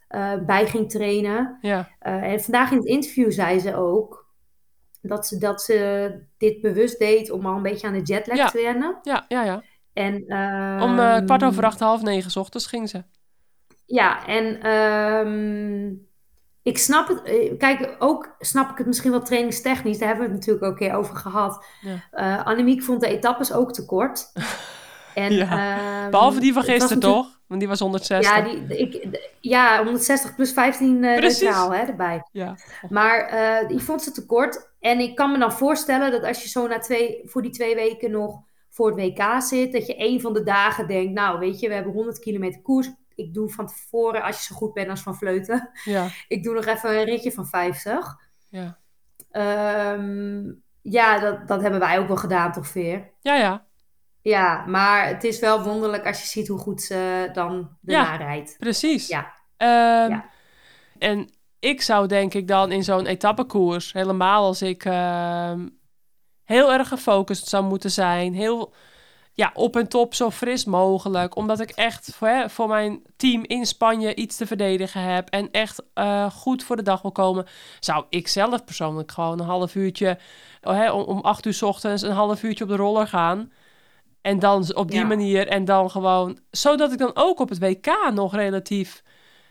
eh, 0.08 0.44
bij 0.46 0.66
ging 0.66 0.90
trainen. 0.90 1.58
ja, 1.60 1.88
Eh, 1.98 2.22
en 2.22 2.40
vandaag 2.40 2.70
in 2.70 2.76
het 2.76 2.86
interview 2.86 3.30
zei 3.32 3.58
ze 3.58 3.76
ook 3.76 4.24
dat 5.02 5.26
ze, 5.26 5.38
dat 5.38 5.62
ze 5.62 6.10
dit 6.38 6.60
bewust 6.60 6.98
deed 6.98 7.30
om 7.30 7.46
al 7.46 7.56
een 7.56 7.62
beetje 7.62 7.86
aan 7.86 7.92
de 7.92 8.02
jetlag 8.02 8.36
Ja. 8.36 8.48
te 8.48 8.62
wennen. 8.62 8.98
ja, 9.02 9.24
ja. 9.28 9.44
ja. 9.44 9.62
En, 9.92 10.14
Om 10.82 10.98
eh, 10.98 11.24
kwart 11.24 11.42
ehm, 11.42 11.50
over 11.50 11.64
acht, 11.64 11.80
half 11.80 12.02
negen 12.02 12.30
's 12.30 12.36
ochtends 12.36 12.66
ging 12.66 12.88
ze. 12.88 13.04
Ja, 13.86 14.26
en 14.26 14.60
ehm, 14.62 15.92
ik 16.66 16.78
snap 16.78 17.08
het. 17.08 17.22
eh, 17.22 17.58
Kijk, 17.58 17.96
ook 17.98 18.36
snap 18.38 18.70
ik 18.70 18.78
het 18.78 18.86
misschien 18.86 19.10
wel 19.10 19.22
trainingstechnisch. 19.22 19.98
Daar 19.98 20.08
hebben 20.08 20.26
we 20.26 20.32
het 20.32 20.40
natuurlijk 20.40 20.64
ook 20.66 20.80
een 20.80 20.86
keer 20.88 20.96
over 20.96 21.16
gehad. 21.16 21.64
Ja. 21.80 22.04
Eh, 22.10 22.46
Annemiek 22.46 22.82
vond 22.82 23.00
de 23.00 23.06
etappes 23.08 23.52
ook 23.52 23.72
te 23.72 23.84
kort. 23.84 24.24
En, 25.14 25.32
Ja. 25.32 25.76
ehm, 26.02 26.10
Behalve 26.10 26.40
die 26.40 26.52
van 26.52 26.62
gisteren, 26.62 27.00
toch? 27.00 27.26
Want 27.46 27.60
die 27.60 27.68
was 27.68 27.78
160. 27.80 28.36
Ja, 28.36 28.42
die, 28.42 28.78
ik, 28.78 29.20
ja, 29.40 29.76
160 29.84 30.34
plus 30.34 30.52
15 30.52 31.04
eh 31.04 31.16
Precies. 31.16 31.40
neutraal 31.40 31.72
hè, 31.74 31.80
erbij. 31.82 32.22
Ja. 32.32 32.56
Maar 32.88 33.18
eh, 33.20 33.68
die 33.68 33.78
vond 33.80 34.02
ze 34.02 34.10
te 34.12 34.26
kort. 34.26 34.70
En 34.80 34.98
ik 35.00 35.14
kan 35.16 35.32
me 35.32 35.38
dan 35.38 35.52
voorstellen 35.52 36.10
dat 36.10 36.22
als 36.24 36.42
je 36.42 36.48
zo 36.48 36.66
na 36.66 36.78
twee, 36.78 37.20
voor 37.24 37.42
die 37.42 37.50
twee 37.50 37.74
weken 37.74 38.10
nog 38.10 38.40
voor 38.70 38.86
het 38.86 38.96
WK 38.96 39.42
zit, 39.42 39.72
dat 39.72 39.86
je 39.86 39.94
een 39.98 40.20
van 40.20 40.32
de 40.32 40.42
dagen 40.42 40.86
denkt, 40.86 41.12
nou 41.12 41.38
weet 41.38 41.60
je, 41.60 41.68
we 41.68 41.74
hebben 41.74 41.92
100 41.92 42.18
kilometer 42.18 42.60
koers. 42.62 42.90
Ik 43.16 43.34
doe 43.34 43.50
van 43.50 43.66
tevoren, 43.66 44.22
als 44.22 44.36
je 44.38 44.42
zo 44.44 44.54
goed 44.54 44.72
bent 44.72 44.88
als 44.90 45.00
van 45.02 45.16
fleuten, 45.16 45.70
Ja, 45.84 46.08
ik 46.28 46.42
doe 46.42 46.54
nog 46.54 46.64
even 46.66 46.98
een 46.98 47.04
ritje 47.04 47.32
van 47.32 47.46
50. 47.46 48.16
ja. 48.48 48.78
Ehm, 49.30 50.44
ja, 50.82 51.18
dat, 51.18 51.48
dat 51.48 51.60
hebben 51.62 51.80
wij 51.80 51.98
ook 51.98 52.06
wel 52.08 52.16
gedaan, 52.16 52.52
toch, 52.52 52.66
Veer? 52.66 53.10
Ja, 53.20 53.34
ja. 53.34 53.64
Ja, 54.22 54.64
maar 54.66 55.06
het 55.06 55.24
is 55.24 55.38
wel 55.38 55.62
wonderlijk 55.62 56.06
als 56.06 56.20
je 56.20 56.26
ziet 56.26 56.48
hoe 56.48 56.58
goed 56.58 56.82
ze 56.82 57.28
dan 57.32 57.76
daarna 57.80 58.10
Ja. 58.12 58.16
rijdt. 58.16 58.56
Precies. 58.58 59.08
Ja. 59.08 59.32
Ehm, 59.56 60.10
Ja. 60.10 60.30
En 60.98 61.30
ik 61.58 61.82
zou 61.82 62.06
denk 62.06 62.34
ik 62.34 62.48
dan 62.48 62.72
in 62.72 62.84
zo'n 62.84 63.06
etappekoers, 63.06 63.92
helemaal 63.92 64.44
als 64.44 64.62
ik 64.62 64.84
ehm, 64.84 65.68
heel 66.44 66.72
erg 66.72 66.88
gefocust 66.88 67.48
zou 67.48 67.64
moeten 67.64 67.90
zijn, 67.90 68.34
heel 68.34 68.74
ja, 69.36 69.50
op 69.54 69.76
en 69.76 69.88
top 69.88 70.14
zo 70.14 70.30
fris 70.30 70.64
mogelijk, 70.64 71.36
omdat 71.36 71.60
ik 71.60 71.70
echt 71.70 72.10
voor, 72.14 72.28
hè, 72.28 72.50
voor 72.50 72.68
mijn 72.68 73.02
team 73.16 73.44
in 73.46 73.66
Spanje 73.66 74.14
iets 74.14 74.36
te 74.36 74.46
verdedigen 74.46 75.00
heb 75.02 75.28
en 75.30 75.48
echt 75.50 75.82
eh, 75.94 76.30
goed 76.30 76.64
voor 76.64 76.76
de 76.76 76.82
dag 76.82 77.02
wil 77.02 77.12
komen, 77.12 77.46
zou 77.80 78.04
ik 78.08 78.28
zelf 78.28 78.64
persoonlijk 78.64 79.12
gewoon 79.12 79.40
een 79.40 79.46
half 79.46 79.74
uurtje, 79.74 80.18
oh, 80.62 80.74
hè, 80.74 80.90
om, 80.90 81.02
om 81.02 81.20
acht 81.20 81.46
uur 81.46 81.54
's 81.54 81.62
ochtends, 81.62 82.02
een 82.02 82.12
half 82.12 82.42
uurtje 82.42 82.64
op 82.64 82.70
de 82.70 82.76
roller 82.76 83.06
gaan. 83.08 83.52
En 84.20 84.38
dan 84.38 84.74
op 84.74 84.90
die 84.90 85.00
Ja. 85.00 85.06
manier 85.06 85.48
en 85.48 85.64
dan 85.64 85.90
gewoon, 85.90 86.38
zodat 86.50 86.92
ik 86.92 86.98
dan 86.98 87.10
ook 87.14 87.40
op 87.40 87.48
het 87.48 87.58
WK 87.58 88.10
nog 88.14 88.34
relatief 88.34 89.02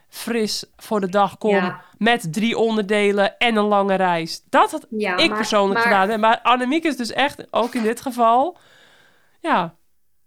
fris 0.09 0.65
voor 0.77 0.99
de 0.99 1.09
dag 1.09 1.37
kom. 1.37 1.55
Ja. 1.55 1.81
Met 1.97 2.33
drie 2.33 2.57
onderdelen 2.57 3.37
en 3.37 3.55
een 3.55 3.63
lange 3.63 3.95
reis. 3.95 4.43
Dat 4.49 4.71
had 4.71 4.85
Ja, 4.89 5.17
ik 5.17 5.27
maar- 5.29 5.37
persoonlijk 5.37 5.73
maar- 5.73 5.83
gedaan. 5.93 6.09
hè. 6.09 6.17
Maar 6.17 6.39
Annemiek 6.43 6.83
is 6.83 6.97
dus 6.97 7.11
echt, 7.11 7.53
ook 7.53 7.73
in 7.75 7.83
dit 7.83 8.01
geval, 8.01 8.57
ja, 9.45 9.77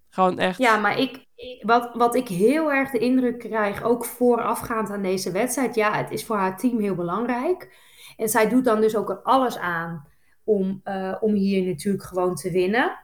gewoon 0.08 0.38
echt. 0.38 0.58
Ja, 0.58 0.76
maar 0.76 0.98
ik, 0.98 1.26
wat, 1.60 1.94
wat 1.94 2.14
ik 2.14 2.28
heel 2.28 2.72
erg 2.72 2.90
de 2.90 2.98
indruk 2.98 3.38
krijg, 3.38 3.82
ook 3.82 4.04
voorafgaand 4.04 4.90
aan 4.90 5.02
deze 5.02 5.32
wedstrijd, 5.32 5.74
ja, 5.74 5.92
het 5.92 6.10
is 6.10 6.24
voor 6.24 6.36
haar 6.36 6.56
team 6.56 6.80
heel 6.80 6.94
belangrijk. 6.94 7.76
En 8.16 8.28
zij 8.28 8.48
doet 8.48 8.64
dan 8.64 8.80
dus 8.80 8.96
ook 8.96 9.10
er 9.10 9.22
alles 9.22 9.58
aan 9.58 10.08
om, 10.44 10.80
eh, 10.84 11.16
om 11.20 11.34
hier 11.34 11.66
natuurlijk 11.66 12.04
gewoon 12.04 12.34
te 12.34 12.50
winnen. 12.50 12.98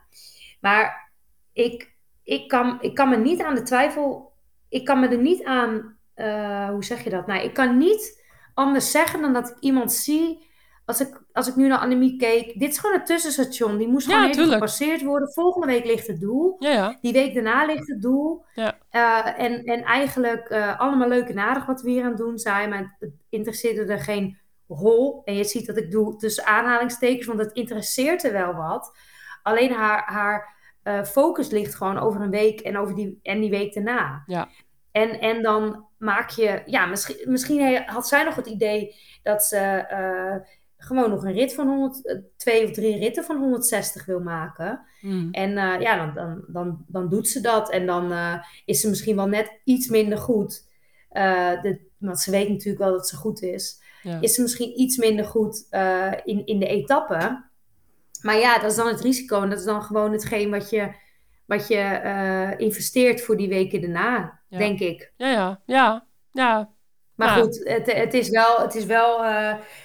Maar 0.60 1.12
ik, 1.52 1.94
ik, 2.22 2.48
kan, 2.48 2.78
ik 2.80 2.94
kan 2.94 3.08
me 3.08 3.16
niet 3.16 3.42
aan 3.42 3.54
de 3.54 3.62
twijfel, 3.62 4.32
ik 4.68 4.84
kan 4.84 5.00
me 5.00 5.08
er 5.08 5.22
niet 5.22 5.44
aan, 5.44 5.98
eh, 6.14 6.68
hoe 6.68 6.84
zeg 6.84 7.04
je 7.04 7.10
dat? 7.10 7.26
Nou, 7.26 7.42
ik 7.42 7.54
kan 7.54 7.78
niet 7.78 8.24
anders 8.54 8.90
zeggen 8.90 9.20
dan 9.20 9.32
dat 9.32 9.48
ik 9.48 9.56
iemand 9.60 9.92
zie. 9.92 10.52
Als 10.87 11.01
ik, 11.01 11.22
als 11.32 11.49
ik 11.49 11.57
nu 11.57 11.68
naar 11.68 11.78
Annemiek 11.78 12.18
keek, 12.18 12.59
dit 12.59 12.70
is 12.70 12.78
gewoon 12.78 12.97
een 12.97 13.05
tussenstation. 13.05 13.76
Die 13.76 13.89
moest 13.89 14.09
Ja, 14.09 14.14
gewoon 14.14 14.30
even 14.30 14.53
gepasseerd 14.53 15.03
worden. 15.03 15.32
Volgende 15.32 15.66
week 15.66 15.85
ligt 15.85 16.07
het 16.07 16.20
doel. 16.20 16.57
Ja, 16.59 16.70
ja. 16.70 16.99
Die 17.01 17.12
week 17.12 17.35
daarna 17.35 17.64
ligt 17.64 17.89
het 17.89 18.03
doel. 18.03 18.45
Ja. 18.55 18.78
Eh, 18.91 19.45
en, 19.45 19.64
en 19.64 19.82
eigenlijk 19.82 20.49
eh, 20.49 20.80
allemaal 20.80 21.09
leuk 21.09 21.28
en 21.28 21.39
aardig 21.39 21.66
wat 21.66 21.82
we 21.82 21.91
hier 21.91 22.03
aan 22.03 22.09
het 22.09 22.18
doen 22.18 22.39
zijn. 22.39 22.68
Maar 22.68 22.97
het 22.99 23.12
interesseerde 23.28 23.93
er 23.93 24.01
geen 24.01 24.39
hol. 24.66 25.22
En 25.24 25.35
je 25.35 25.45
ziet 25.45 25.66
dat 25.66 25.76
ik 25.76 25.91
doe 25.91 26.16
tussen 26.16 26.45
aanhalingstekens, 26.45 27.26
want 27.26 27.41
het 27.41 27.53
interesseert 27.53 28.24
er 28.24 28.32
wel 28.32 28.55
wat. 28.55 28.99
Alleen 29.43 29.72
haar, 29.72 30.03
haar 30.07 30.55
eh, 30.82 31.03
focus 31.03 31.51
ligt 31.51 31.74
gewoon 31.74 31.99
over 31.99 32.20
een 32.20 32.30
week 32.30 32.61
en, 32.61 32.78
over 32.78 32.95
die, 32.95 33.18
en 33.22 33.41
die 33.41 33.51
week 33.51 33.74
daarna. 33.74 34.22
Ja. 34.26 34.49
En, 34.93 35.20
en 35.20 35.43
dan 35.43 35.87
maak 35.99 36.30
je, 36.30 36.62
ja, 36.66 36.87
misschien, 36.87 37.16
misschien 37.24 37.82
had 37.87 38.09
zij 38.09 38.24
nog 38.24 38.35
het 38.35 38.47
idee 38.47 38.95
dat 39.22 39.45
ze 39.45 39.87
gewoon 40.85 41.11
nog 41.11 41.24
een 41.24 41.32
rit 41.32 41.55
van 41.55 41.66
100, 41.66 42.07
eh, 42.07 42.16
twee 42.37 42.64
of 42.64 42.70
drie 42.70 42.99
ritten 42.99 43.24
van 43.24 43.37
160 43.37 44.05
wil 44.07 44.20
maken. 44.20 44.80
Mm. 45.01 45.28
En 45.32 45.59
eh, 45.59 45.80
ja, 45.80 45.97
dan, 45.97 46.14
dan, 46.14 46.45
dan, 46.47 46.85
dan 46.89 47.09
doet 47.09 47.28
ze 47.28 47.41
dat. 47.41 47.70
En 47.70 47.87
dan 47.87 48.12
eh, 48.12 48.35
is 48.64 48.80
ze 48.80 48.89
misschien 48.89 49.16
wel 49.16 49.26
net 49.28 49.61
iets 49.64 49.89
minder 49.89 50.18
goed. 50.18 50.72
De, 51.62 51.80
want 51.99 52.20
ze 52.20 52.30
weet 52.30 52.49
natuurlijk 52.49 52.78
wel 52.85 52.93
dat 52.93 53.09
ze 53.09 53.16
goed 53.16 53.43
is. 53.43 53.82
Ja. 54.03 54.20
Is 54.20 54.35
ze 54.35 54.43
misschien 54.43 54.80
iets 54.80 54.97
minder 54.97 55.24
goed 55.24 55.66
in, 56.24 56.47
in 56.47 56.59
de 56.59 56.66
etappe. 56.66 57.45
Maar 58.22 58.37
ja, 58.37 58.59
dat 58.59 58.70
is 58.70 58.76
dan 58.76 58.87
het 58.87 59.01
risico. 59.01 59.43
En 59.43 59.49
dat 59.51 59.59
is 59.59 59.64
dan 59.64 59.82
gewoon 59.82 60.12
hetgeen 60.12 60.51
wat 60.51 60.70
je, 60.70 60.93
wat 61.47 61.68
je 61.68 62.55
investeert 62.57 63.20
voor 63.22 63.37
die 63.37 63.49
weken 63.49 63.80
daarna, 63.80 64.41
Ja. 64.49 64.59
denk 64.59 64.78
ik. 64.80 65.12
Ja, 65.16 65.30
ja, 65.30 65.62
ja, 65.66 66.07
ja. 66.32 66.70
Maar 67.14 67.28
Ja. 67.28 67.43
goed, 67.43 67.61
het, 67.64 67.93
het 67.93 68.14
is 68.14 68.28
wel, 68.28 68.61
het 68.61 68.74
is 68.74 68.85
wel 68.85 69.22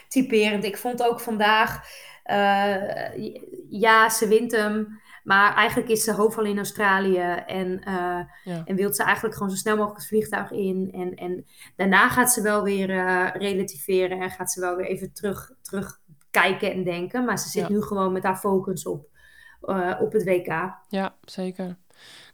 typerend. 0.10 0.64
Ik 0.64 0.78
vond 0.78 1.04
ook 1.04 1.20
vandaag, 1.20 1.82
eh, 2.24 3.32
ja, 3.70 4.10
ze 4.10 4.28
wint 4.28 4.52
hem. 4.52 5.00
Maar 5.24 5.56
eigenlijk 5.56 5.90
is 5.90 6.04
ze 6.04 6.14
hoofdval 6.14 6.46
in 6.46 6.58
Australië. 6.58 7.44
En, 7.46 7.80
eh, 7.84 8.20
Ja. 8.44 8.62
en 8.66 8.76
wil 8.76 8.94
ze 8.94 9.04
eigenlijk 9.04 9.36
gewoon 9.36 9.50
zo 9.52 9.58
snel 9.58 9.76
mogelijk 9.76 10.00
het 10.00 10.08
vliegtuig 10.10 10.52
in. 10.52 10.90
En, 10.94 11.14
en 11.14 11.46
daarna 11.76 12.10
gaat 12.10 12.34
ze 12.34 12.42
wel 12.42 12.64
weer 12.64 12.90
eh, 12.90 13.28
relativeren. 13.34 14.20
En 14.22 14.30
gaat 14.30 14.52
ze 14.52 14.60
wel 14.60 14.76
weer 14.76 14.86
even 14.86 15.14
terug, 15.14 15.52
terug 15.62 16.00
kijken 16.32 16.72
en 16.72 16.84
denken. 16.84 17.26
Maar 17.26 17.40
ze 17.40 17.50
zit 17.50 17.62
Ja. 17.62 17.70
nu 17.70 17.82
gewoon 17.82 18.12
met 18.14 18.24
haar 18.24 18.38
focus 18.38 18.86
op, 18.86 19.08
op 20.00 20.12
het 20.12 20.24
WK. 20.24 20.74
Ja, 20.88 21.16
zeker. 21.22 21.78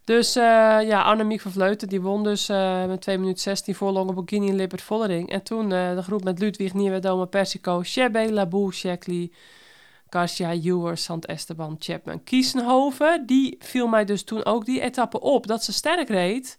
Dus 0.06 0.36
eh, 0.36 0.42
ja, 0.82 1.02
Annemiek 1.02 1.40
van 1.40 1.52
Vleuten, 1.52 1.88
die 1.88 2.00
won 2.00 2.24
dus 2.24 2.48
eh, 2.48 2.86
met 2.86 3.00
2 3.00 3.18
minuten 3.18 3.42
16 3.42 3.74
voorlang 3.74 4.08
op 4.08 4.14
Bikini 4.14 4.48
en 4.48 4.56
Lippert 4.56 4.82
Vollering. 4.82 5.30
En 5.30 5.42
toen 5.42 5.72
eh, 5.72 5.94
de 5.94 6.02
groep 6.02 6.24
met 6.24 6.38
Ludwig, 6.38 6.74
Nieuwedome, 6.74 7.26
Persico, 7.26 7.82
Shebe, 7.82 8.32
Labou, 8.32 8.72
Shackley, 8.72 9.30
Garcia, 10.10 10.52
Ewers, 10.52 11.02
Sant 11.02 11.26
Esteban, 11.26 11.76
Chapman, 11.78 12.24
Kiesenhoven. 12.24 13.26
Die 13.26 13.56
viel 13.58 13.86
mij 13.86 14.04
dus 14.04 14.22
toen 14.22 14.44
ook 14.44 14.64
die 14.64 14.80
etappe 14.80 15.20
op, 15.20 15.46
dat 15.46 15.64
ze 15.64 15.72
sterk 15.72 16.08
reed. 16.08 16.58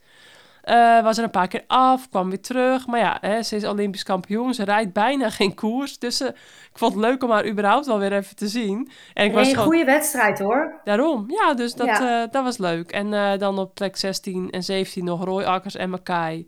Eh, 0.68 1.04
was 1.04 1.18
er 1.18 1.24
een 1.24 1.30
paar 1.30 1.48
keer 1.48 1.64
af, 1.68 2.10
kwam 2.10 2.30
weer 2.30 2.42
terug. 2.42 2.88
Maar 2.88 3.00
ja, 3.00 3.18
hè, 3.22 3.44
ze 3.44 3.56
is 3.56 3.66
Olympisch 3.66 4.04
kampioen. 4.04 4.54
Ze 4.54 4.64
rijdt 4.64 4.94
bijna 4.94 5.30
geen 5.40 5.56
koers. 5.56 6.00
Dus 6.00 6.22
eh, 6.22 6.28
ik 6.72 6.78
vond 6.78 6.94
het 6.94 7.02
leuk 7.02 7.24
om 7.24 7.32
haar 7.32 7.48
überhaupt 7.48 7.86
wel 7.86 8.00
weer 8.00 8.14
even 8.14 8.36
te 8.36 8.48
zien. 8.48 8.90
En 9.14 9.26
ik 9.26 9.34
was 9.34 9.48
een 9.48 9.54
gewoon... 9.54 9.68
goede 9.68 9.86
wedstrijd 9.86 10.40
hoor. 10.40 10.82
Daarom, 10.84 11.26
ja, 11.28 11.54
dus 11.54 11.74
dat, 11.74 11.88
Ja. 11.88 12.24
eh, 12.24 12.32
dat 12.32 12.44
was 12.44 12.58
leuk. 12.58 12.92
En 12.92 13.40
dan 13.40 13.60
op 13.60 13.74
plek 13.76 13.98
16 13.98 14.50
en 14.50 14.64
17 14.64 15.04
nog 15.04 15.24
Roy 15.24 15.44
Akkers 15.44 15.76
en 15.76 15.90
Mackay. 15.90 16.48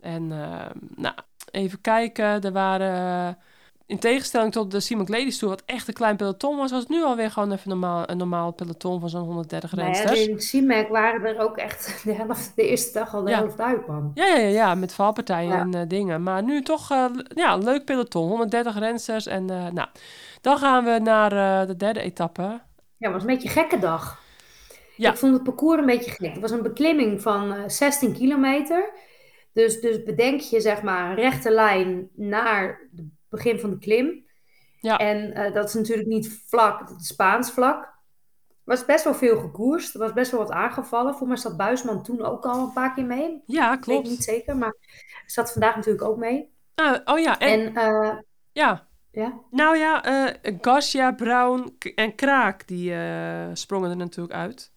En 0.00 0.28
nou, 0.96 1.14
even 1.50 1.80
kijken, 1.80 2.40
er 2.42 2.52
waren... 2.52 3.38
in 3.86 3.98
tegenstelling 3.98 4.52
tot 4.52 4.70
de 4.70 4.80
Simon 4.80 5.06
Ladies 5.08 5.38
Tour, 5.38 5.54
wat 5.54 5.62
echt 5.66 5.88
een 5.88 5.94
klein 5.94 6.16
peloton 6.16 6.56
was, 6.56 6.70
was 6.70 6.80
het 6.80 6.88
nu 6.88 7.02
alweer 7.02 7.30
gewoon 7.30 7.52
even 7.52 7.68
normaal, 7.68 8.10
een 8.10 8.16
normaal 8.16 8.52
peloton 8.52 9.00
van 9.00 9.08
zo'n 9.08 9.22
130 9.24 9.72
Nou 9.74 9.88
ja, 9.88 9.94
rensters. 9.94 10.26
in 10.26 10.40
CIMAC 10.40 10.88
waren 10.88 11.24
er 11.24 11.38
ook 11.40 11.56
echt 11.56 12.00
de, 12.04 12.12
helft, 12.12 12.52
de 12.56 12.68
eerste 12.68 12.92
dag 12.98 13.14
al 13.14 13.24
de 13.24 13.30
Ja. 13.30 13.36
helft 13.36 13.60
uit, 13.60 13.86
man. 13.86 14.10
Ja, 14.14 14.26
ja, 14.26 14.36
ja, 14.36 14.48
ja, 14.48 14.74
met 14.74 14.94
valpartijen 14.94 15.48
Ja. 15.50 15.60
en 15.60 15.74
eh, 15.74 15.82
dingen. 15.88 16.22
Maar 16.22 16.42
nu 16.42 16.62
toch 16.62 16.90
eh, 16.90 17.04
ja, 17.34 17.56
leuk 17.56 17.84
peloton. 17.84 18.28
130 18.28 18.78
rensters. 18.78 19.26
En 19.26 19.50
eh, 19.50 19.66
nou, 19.72 19.88
dan 20.40 20.58
gaan 20.58 20.84
we 20.84 20.98
naar 21.02 21.66
de 21.66 21.76
derde 21.76 22.00
etappe. 22.00 22.42
Ja, 22.42 22.60
het 22.98 23.12
was 23.12 23.20
een 23.20 23.26
beetje 23.28 23.48
een 23.48 23.54
gekke 23.54 23.78
dag. 23.78 24.22
Ja. 24.96 25.10
Ik 25.10 25.16
vond 25.16 25.32
het 25.34 25.42
parcours 25.42 25.78
een 25.80 25.86
beetje 25.86 26.10
gek. 26.10 26.32
Het 26.32 26.40
was 26.40 26.50
een 26.50 26.62
beklimming 26.62 27.22
van 27.22 27.52
eh, 27.54 27.62
16 27.66 28.12
kilometer. 28.12 28.90
Dus, 29.52 29.80
dus 29.80 30.02
bedenk 30.02 30.40
je 30.40 30.60
zeg 30.60 30.82
maar 30.82 31.10
een 31.10 31.16
rechte 31.16 31.50
lijn 31.50 32.08
naar 32.14 32.80
het 32.96 33.04
begin 33.34 33.58
van 33.60 33.70
de 33.70 33.78
klim. 33.78 34.24
Ja. 34.80 34.98
En 34.98 35.32
eh, 35.34 35.54
dat 35.54 35.68
is 35.68 35.74
natuurlijk 35.74 36.08
niet 36.08 36.42
vlak, 36.48 36.88
dat 36.88 37.00
is 37.00 37.06
Spaans 37.06 37.50
vlak. 37.52 37.82
Er 38.48 38.70
was 38.70 38.84
best 38.84 39.04
wel 39.04 39.14
veel 39.14 39.40
gekoerst. 39.40 39.94
Er 39.94 40.00
was 40.00 40.12
best 40.12 40.30
wel 40.30 40.40
wat 40.40 40.50
aangevallen. 40.50 41.14
Voor 41.14 41.26
mij 41.28 41.36
zat 41.36 41.56
Buisman 41.56 42.02
toen 42.02 42.22
ook 42.24 42.44
al 42.46 42.58
een 42.60 42.72
paar 42.72 42.94
keer 42.94 43.04
mee. 43.04 43.42
Ja, 43.46 43.64
Ik 43.72 43.84
weet 43.84 43.84
klopt. 43.84 44.08
niet 44.08 44.24
zeker, 44.24 44.56
maar 44.56 44.74
zat 45.26 45.52
vandaag 45.52 45.76
natuurlijk 45.76 46.04
ook 46.04 46.16
mee. 46.16 46.52
Ah, 46.74 46.96
oh 47.04 47.18
ja, 47.18 47.38
en, 47.38 47.74
En, 47.74 47.76
eh, 47.76 48.16
ja, 48.52 48.88
ja, 49.10 49.40
Nou 49.50 49.76
ja, 49.76 50.04
eh 50.04 50.54
Garcia, 50.60 51.12
Brown 51.12 51.76
en 51.94 52.14
Kraak, 52.14 52.66
die 52.66 52.94
eh, 52.94 53.48
sprongen 53.52 53.90
er 53.90 53.96
natuurlijk 53.96 54.34
uit. 54.34 54.72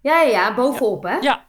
ja, 0.00 0.20
ja, 0.22 0.28
ja, 0.28 0.54
bovenop 0.54 1.02
hè. 1.02 1.16
Ja, 1.16 1.48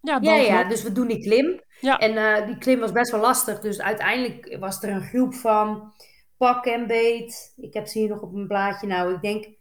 ja, 0.00 0.18
Ja, 0.20 0.34
ja, 0.34 0.64
dus 0.64 0.82
we 0.82 0.92
doen 0.92 1.06
die 1.06 1.20
klim. 1.20 1.60
Ja. 1.80 1.98
En 1.98 2.16
eh, 2.16 2.46
die 2.46 2.58
klim 2.58 2.80
was 2.80 2.92
best 2.92 3.10
wel 3.10 3.20
lastig. 3.20 3.60
Dus 3.60 3.80
uiteindelijk 3.80 4.56
was 4.60 4.82
er 4.82 4.88
een 4.90 5.02
groep 5.02 5.34
van 5.34 5.92
pak 6.36 6.66
en 6.66 6.86
beet. 6.86 7.52
Ik 7.56 7.74
heb 7.74 7.86
ze 7.86 7.98
hier 7.98 8.08
nog 8.08 8.20
op 8.20 8.34
een 8.34 8.46
blaadje. 8.46 8.86
Nou, 8.86 9.14
ik 9.14 9.20
denk 9.22 9.54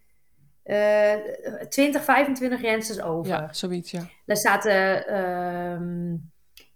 eh 0.64 1.14
20, 1.70 2.04
25 2.04 2.62
rensters 2.62 3.02
over. 3.02 3.32
Ja, 3.32 3.54
zoiets, 3.54 3.92
ja. 3.92 4.02
Daar 4.26 4.38
zaten 4.38 5.08
ehm 5.08 6.16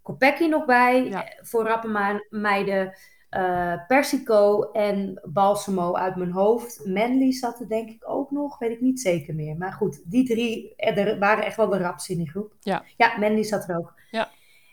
Kopecky 0.02 0.46
nog 0.46 0.66
bij. 0.66 1.04
Ja. 1.04 1.26
Voor 1.42 1.66
rappe 1.68 2.22
meiden. 2.30 2.94
eh, 3.30 3.74
Persico 3.88 4.72
en 4.72 5.22
Balsamo 5.24 5.94
uit 5.96 6.16
mijn 6.16 6.32
hoofd. 6.32 6.86
Manly 6.86 7.32
zat 7.32 7.60
er 7.60 7.68
denk 7.68 7.90
ik 7.90 8.10
ook 8.10 8.32
nog. 8.32 8.58
Weet 8.60 8.72
ik 8.72 8.82
niet 8.82 9.02
zeker 9.02 9.36
meer. 9.36 9.56
Maar 9.58 9.72
goed, 9.72 10.02
die 10.12 10.26
drie 10.26 10.76
er 10.76 11.20
waren 11.20 11.44
echt 11.46 11.56
wel 11.56 11.70
de 11.70 11.78
raps 11.78 12.10
in 12.10 12.18
die 12.18 12.30
groep. 12.30 12.54
Ja. 12.60 12.84
Ja, 12.98 13.18
Manly 13.18 13.44
zat 13.44 13.70
er 13.70 13.78
ook. 13.78 13.94
Ja. 14.12 14.30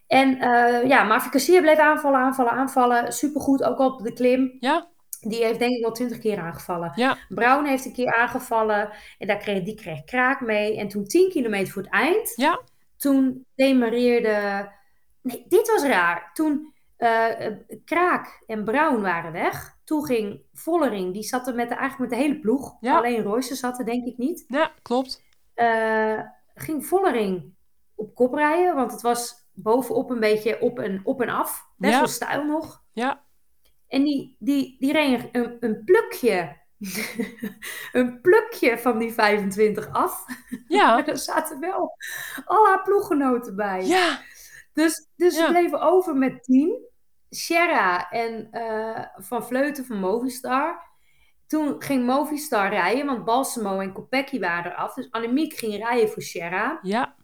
En 0.06 0.38
eh 0.40 0.88
ja, 0.88 1.02
Mavi 1.04 1.28
Kassier 1.28 1.60
bleef 1.60 1.78
aanvallen, 1.78 2.20
aanvallen, 2.20 2.52
aanvallen. 2.52 3.12
Supergoed, 3.12 3.62
ook 3.62 3.78
op 3.78 4.02
de 4.02 4.12
klim. 4.12 4.56
Ja, 4.60 4.88
Die 5.20 5.44
heeft 5.44 5.58
denk 5.58 5.74
ik 5.76 5.82
wel 5.82 5.92
twintig 5.92 6.18
keer 6.18 6.38
aangevallen. 6.38 6.92
Ja, 6.94 7.16
Brown 7.28 7.64
heeft 7.64 7.84
een 7.84 7.92
keer 7.92 8.14
aangevallen 8.14 8.90
en 9.18 9.26
daar 9.26 9.36
kreeg, 9.36 9.62
die 9.62 9.74
kreeg 9.74 10.04
kraak 10.04 10.40
mee. 10.40 10.78
En 10.78 10.88
toen 10.88 11.04
10 11.04 11.30
kilometer 11.30 11.72
voor 11.72 11.82
het 11.82 11.92
eind, 11.92 12.32
ja, 12.36 12.60
toen 12.96 13.46
demareerde... 13.54 14.68
Nee, 15.22 15.44
dit 15.48 15.66
was 15.66 15.82
raar. 15.82 16.30
Toen 16.32 16.74
eh, 16.96 17.46
Kraak 17.84 18.42
en 18.46 18.64
Brown 18.64 19.00
waren 19.00 19.32
weg. 19.32 19.76
Toen 19.84 20.04
ging 20.04 20.40
Vollering, 20.52 21.12
die 21.12 21.22
zat 21.22 21.46
er 21.46 21.54
met 21.54 21.68
de, 21.68 21.74
eigenlijk 21.74 22.10
met 22.10 22.18
de 22.20 22.24
hele 22.26 22.40
ploeg. 22.40 22.76
Ja. 22.80 22.96
Alleen 22.96 23.22
Royce 23.22 23.54
zat 23.54 23.78
er 23.78 23.84
denk 23.84 24.06
ik 24.06 24.18
niet. 24.18 24.44
ja, 24.48 24.72
klopt. 24.82 25.24
Eh, 25.54 26.20
ging 26.54 26.86
Vollering 26.86 27.54
op 27.94 28.14
kop 28.14 28.34
rijden, 28.34 28.74
want 28.74 28.92
het 28.92 29.02
was 29.02 29.45
bovenop 29.56 30.10
een 30.10 30.20
beetje 30.20 30.60
op 30.60 30.78
en, 30.78 31.00
op 31.04 31.20
en 31.22 31.28
af. 31.28 31.68
Best 31.76 31.92
Ja. 31.92 31.98
wel 31.98 32.08
stijl 32.08 32.44
nog. 32.44 32.82
Ja, 32.92 33.24
En 33.88 34.02
die, 34.04 34.36
die, 34.38 34.76
die 34.78 34.92
reed 34.92 35.28
een, 35.32 35.56
een 35.60 35.82
plukje, 35.84 36.56
een 37.92 38.20
plukje 38.20 38.78
van 38.78 38.98
die 38.98 39.12
25 39.12 39.88
af. 39.92 40.24
ja, 40.68 40.86
Maar 40.94 41.08
er 41.08 41.18
zaten 41.18 41.60
wel 41.60 41.96
al 42.44 42.66
haar 42.66 42.82
ploeggenoten 42.82 43.56
bij. 43.56 43.84
ja, 43.86 44.20
Dus, 44.72 45.08
dus 45.16 45.36
Ja. 45.36 45.44
ze 45.46 45.50
bleven 45.50 45.80
over 45.80 46.14
met 46.16 46.42
10. 46.44 46.84
Sierra 47.30 48.10
en 48.10 48.48
eh, 48.50 49.04
Van 49.16 49.46
Vleuten 49.46 49.84
van 49.84 49.98
Movistar. 49.98 50.84
Toen 51.46 51.82
ging 51.82 52.06
Movistar 52.06 52.68
rijden, 52.70 53.06
want 53.06 53.24
Balsamo 53.24 53.80
en 53.80 53.92
Kopecky 53.92 54.38
waren 54.40 54.72
eraf. 54.72 54.94
Dus 54.94 55.10
Annemiek 55.10 55.54
ging 55.54 55.76
rijden 55.76 56.08
voor 56.08 56.22
Sierra. 56.22 56.78
ja, 56.82 57.15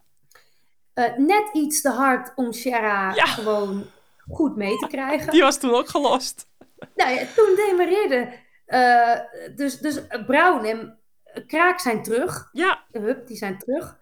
Eh, 0.94 1.16
net 1.16 1.50
iets 1.52 1.80
te 1.80 1.88
hard 1.90 2.32
om 2.34 2.52
Sierra 2.52 3.14
Ja. 3.14 3.24
gewoon 3.26 3.84
goed 4.30 4.56
mee 4.56 4.76
te 4.78 4.86
krijgen. 4.86 5.32
die 5.32 5.42
was 5.42 5.58
toen 5.58 5.74
ook 5.74 5.88
gelost. 5.88 6.46
Nou 6.94 7.10
ja, 7.10 7.26
toen 7.36 7.54
demareerde. 7.56 8.32
eh, 8.66 9.18
dus, 9.56 9.78
dus 9.78 10.00
Brown 10.26 10.64
en 10.64 10.98
Kraak 11.46 11.80
zijn 11.80 12.02
terug. 12.02 12.48
Ja, 12.52 12.84
Hup, 12.90 13.26
die 13.26 13.36
zijn 13.36 13.58
terug. 13.58 13.98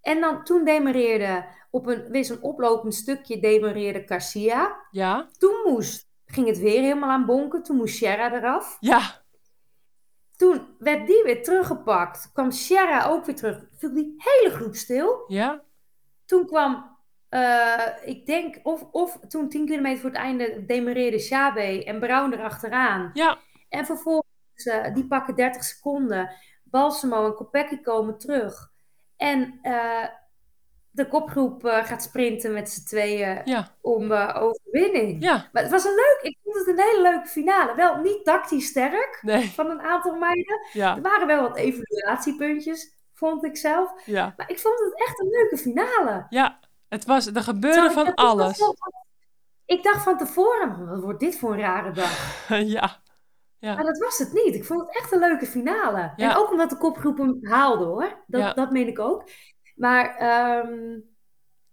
En 0.00 0.20
dan 0.20 0.44
toen 0.44 0.64
demareerde 0.64 1.44
op 1.70 1.86
een, 1.86 2.04
weer 2.10 2.24
zo'n 2.24 2.42
oplopend 2.42 2.94
stukje 2.94 3.40
demareerde 3.40 4.02
Garcia. 4.06 4.76
ja, 4.90 5.28
Toen 5.38 5.54
moest, 5.64 6.08
ging 6.26 6.46
het 6.46 6.58
weer 6.58 6.80
helemaal 6.80 7.10
aan 7.10 7.26
bonken. 7.26 7.62
Toen 7.62 7.76
moest 7.76 7.96
Sierra 7.96 8.32
eraf. 8.34 8.76
ja, 8.80 9.22
Toen 10.36 10.66
werd 10.78 11.06
die 11.06 11.22
weer 11.22 11.42
teruggepakt. 11.42 12.30
Kwam 12.32 12.50
Sierra 12.50 13.06
ook 13.06 13.24
weer 13.24 13.34
terug. 13.36 13.64
Viel 13.76 13.94
die 13.94 14.14
hele 14.16 14.50
groep 14.54 14.74
stil. 14.74 15.24
ja, 15.28 15.62
Toen 16.26 16.46
kwam, 16.46 16.96
eh, 17.28 17.86
ik 18.04 18.26
denk, 18.26 18.60
of, 18.62 18.82
of 18.90 19.18
toen 19.28 19.48
10 19.48 19.66
kilometer 19.66 20.00
voor 20.00 20.10
het 20.10 20.18
einde 20.18 20.64
demareerde 20.66 21.18
Chabe 21.18 21.84
en 21.84 22.00
Brown 22.00 22.32
erachteraan. 22.32 23.10
ja, 23.12 23.38
En 23.68 23.86
vervolgens, 23.86 24.64
eh, 24.64 24.94
die 24.94 25.06
pakken 25.06 25.34
30 25.34 25.64
seconden. 25.64 26.30
Balsamo 26.64 27.24
en 27.26 27.34
Kopecky 27.34 27.80
komen 27.80 28.18
terug. 28.18 28.72
En 29.16 29.58
eh, 29.62 30.06
de 30.90 31.08
kopgroep 31.08 31.62
gaat 31.64 32.02
sprinten 32.02 32.52
met 32.52 32.70
z'n 32.70 32.84
tweeën 32.84 33.40
ja, 33.44 33.68
om 33.80 34.12
overwinning. 34.12 35.22
ja, 35.22 35.48
Maar 35.52 35.62
het 35.62 35.70
was 35.72 35.84
een 35.84 35.94
leuk, 35.94 36.18
ik 36.22 36.38
vond 36.44 36.56
het 36.56 36.66
een 36.68 36.84
hele 36.84 37.02
leuke 37.02 37.26
finale. 37.28 37.74
Wel 37.74 37.96
niet 37.96 38.24
tactisch 38.24 38.66
sterk 38.66 39.18
nee, 39.22 39.50
van 39.50 39.70
een 39.70 39.80
aantal 39.80 40.14
meiden. 40.14 40.66
ja, 40.72 40.96
Er 40.96 41.02
waren 41.02 41.26
wel 41.26 41.42
wat 41.42 41.56
evaluatiepuntjes, 41.56 42.92
vond 43.28 43.44
ik 43.44 43.56
zelf. 43.56 43.92
ja, 44.06 44.34
Maar 44.36 44.50
ik 44.50 44.58
vond 44.58 44.78
het 44.78 45.00
echt 45.06 45.20
een 45.20 45.28
leuke 45.28 45.56
finale. 45.56 46.26
ja. 46.28 46.58
Het 46.88 47.04
was, 47.04 47.26
er 47.26 47.42
gebeurde 47.42 47.90
van 47.90 48.14
alles. 48.14 48.60
Ik 49.66 49.82
dacht 49.82 50.02
van 50.02 50.18
tevoren, 50.18 50.86
wat 50.88 51.00
wordt 51.00 51.20
dit 51.20 51.38
voor 51.38 51.52
een 51.52 51.60
rare 51.60 51.90
dag? 51.92 52.46
Ja, 52.76 53.00
ja, 53.58 53.74
Maar 53.74 53.84
dat 53.84 53.98
was 53.98 54.18
het 54.18 54.32
niet. 54.32 54.54
Ik 54.54 54.64
vond 54.64 54.80
het 54.80 54.96
echt 54.96 55.12
een 55.12 55.18
leuke 55.18 55.46
finale. 55.46 56.12
Ja. 56.16 56.30
En 56.30 56.36
ook 56.36 56.50
omdat 56.50 56.70
de 56.70 56.76
kopgroep 56.76 57.18
hem 57.18 57.38
haalde 57.42 57.84
hoor. 57.84 58.22
Dat, 58.26 58.40
Ja. 58.40 58.52
dat 58.52 58.70
meen 58.70 58.86
ik 58.86 58.98
ook. 58.98 59.28
Maar 59.74 60.16
ehm, 60.16 60.98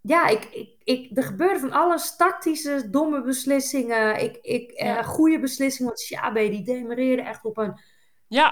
ja, 0.01 0.27
ik, 0.27 0.43
ik, 0.45 0.75
ik, 0.83 1.17
er 1.17 1.23
gebeurde 1.23 1.59
van 1.59 1.71
alles. 1.71 2.15
Tactische, 2.15 2.89
domme 2.89 3.21
beslissingen. 3.23 4.21
Ik, 4.23 4.37
ik, 4.41 4.71
Ja. 4.71 4.97
eh, 4.97 5.03
goede 5.07 5.39
beslissingen. 5.39 5.87
Want 5.91 6.01
Sjabe 6.03 6.49
die 6.49 6.63
demareerde 6.63 7.21
echt 7.21 7.45
op 7.45 7.57
een 7.57 7.79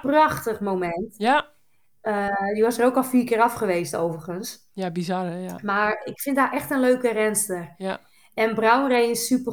prachtig 0.02 0.60
moment. 0.60 1.16
ja, 1.18 1.48
Eh, 2.02 2.54
die 2.54 2.64
was 2.64 2.78
er 2.78 2.86
ook 2.86 2.96
al 2.96 3.04
vier 3.04 3.26
keer 3.26 3.42
af 3.42 3.54
geweest 3.54 3.96
overigens. 3.96 4.70
ja, 4.74 4.92
bizar 4.92 5.26
hè, 5.26 5.38
ja. 5.38 5.60
Maar 5.64 6.02
ik 6.04 6.20
vind 6.22 6.38
haar 6.38 6.54
echt 6.54 6.72
een 6.72 6.80
leuke 6.80 7.12
renster. 7.12 7.74
Ja, 7.78 8.00
En 8.34 8.56
Brown 8.56 8.88
reed 8.88 9.10
een 9.10 9.16
super 9.16 9.52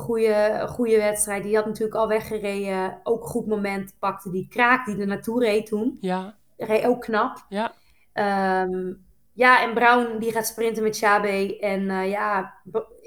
goede 0.68 0.97
wedstrijd. 0.97 1.42
Die 1.42 1.57
had 1.57 1.66
natuurlijk 1.66 1.97
al 1.97 2.09
weggereden. 2.09 3.01
Ook 3.03 3.22
een 3.22 3.28
goed 3.28 3.47
moment 3.47 3.94
pakte 3.99 4.30
die 4.30 4.49
kraak 4.49 4.86
die 4.86 4.97
er 4.99 5.07
naartoe 5.07 5.44
reed 5.44 5.66
toen. 5.66 5.97
ja, 6.01 6.34
Reed 6.57 6.84
ook 6.84 7.01
knap. 7.01 7.44
ja, 7.49 7.72
Ehm, 8.12 8.92
ja, 9.32 9.62
en 9.62 9.74
Brown 9.74 10.18
die 10.18 10.32
gaat 10.32 10.47
sprinten 10.47 10.82
met 10.82 10.99
Chabe. 10.99 11.59
En 11.59 11.90
eh, 11.90 12.11
ja, 12.11 12.55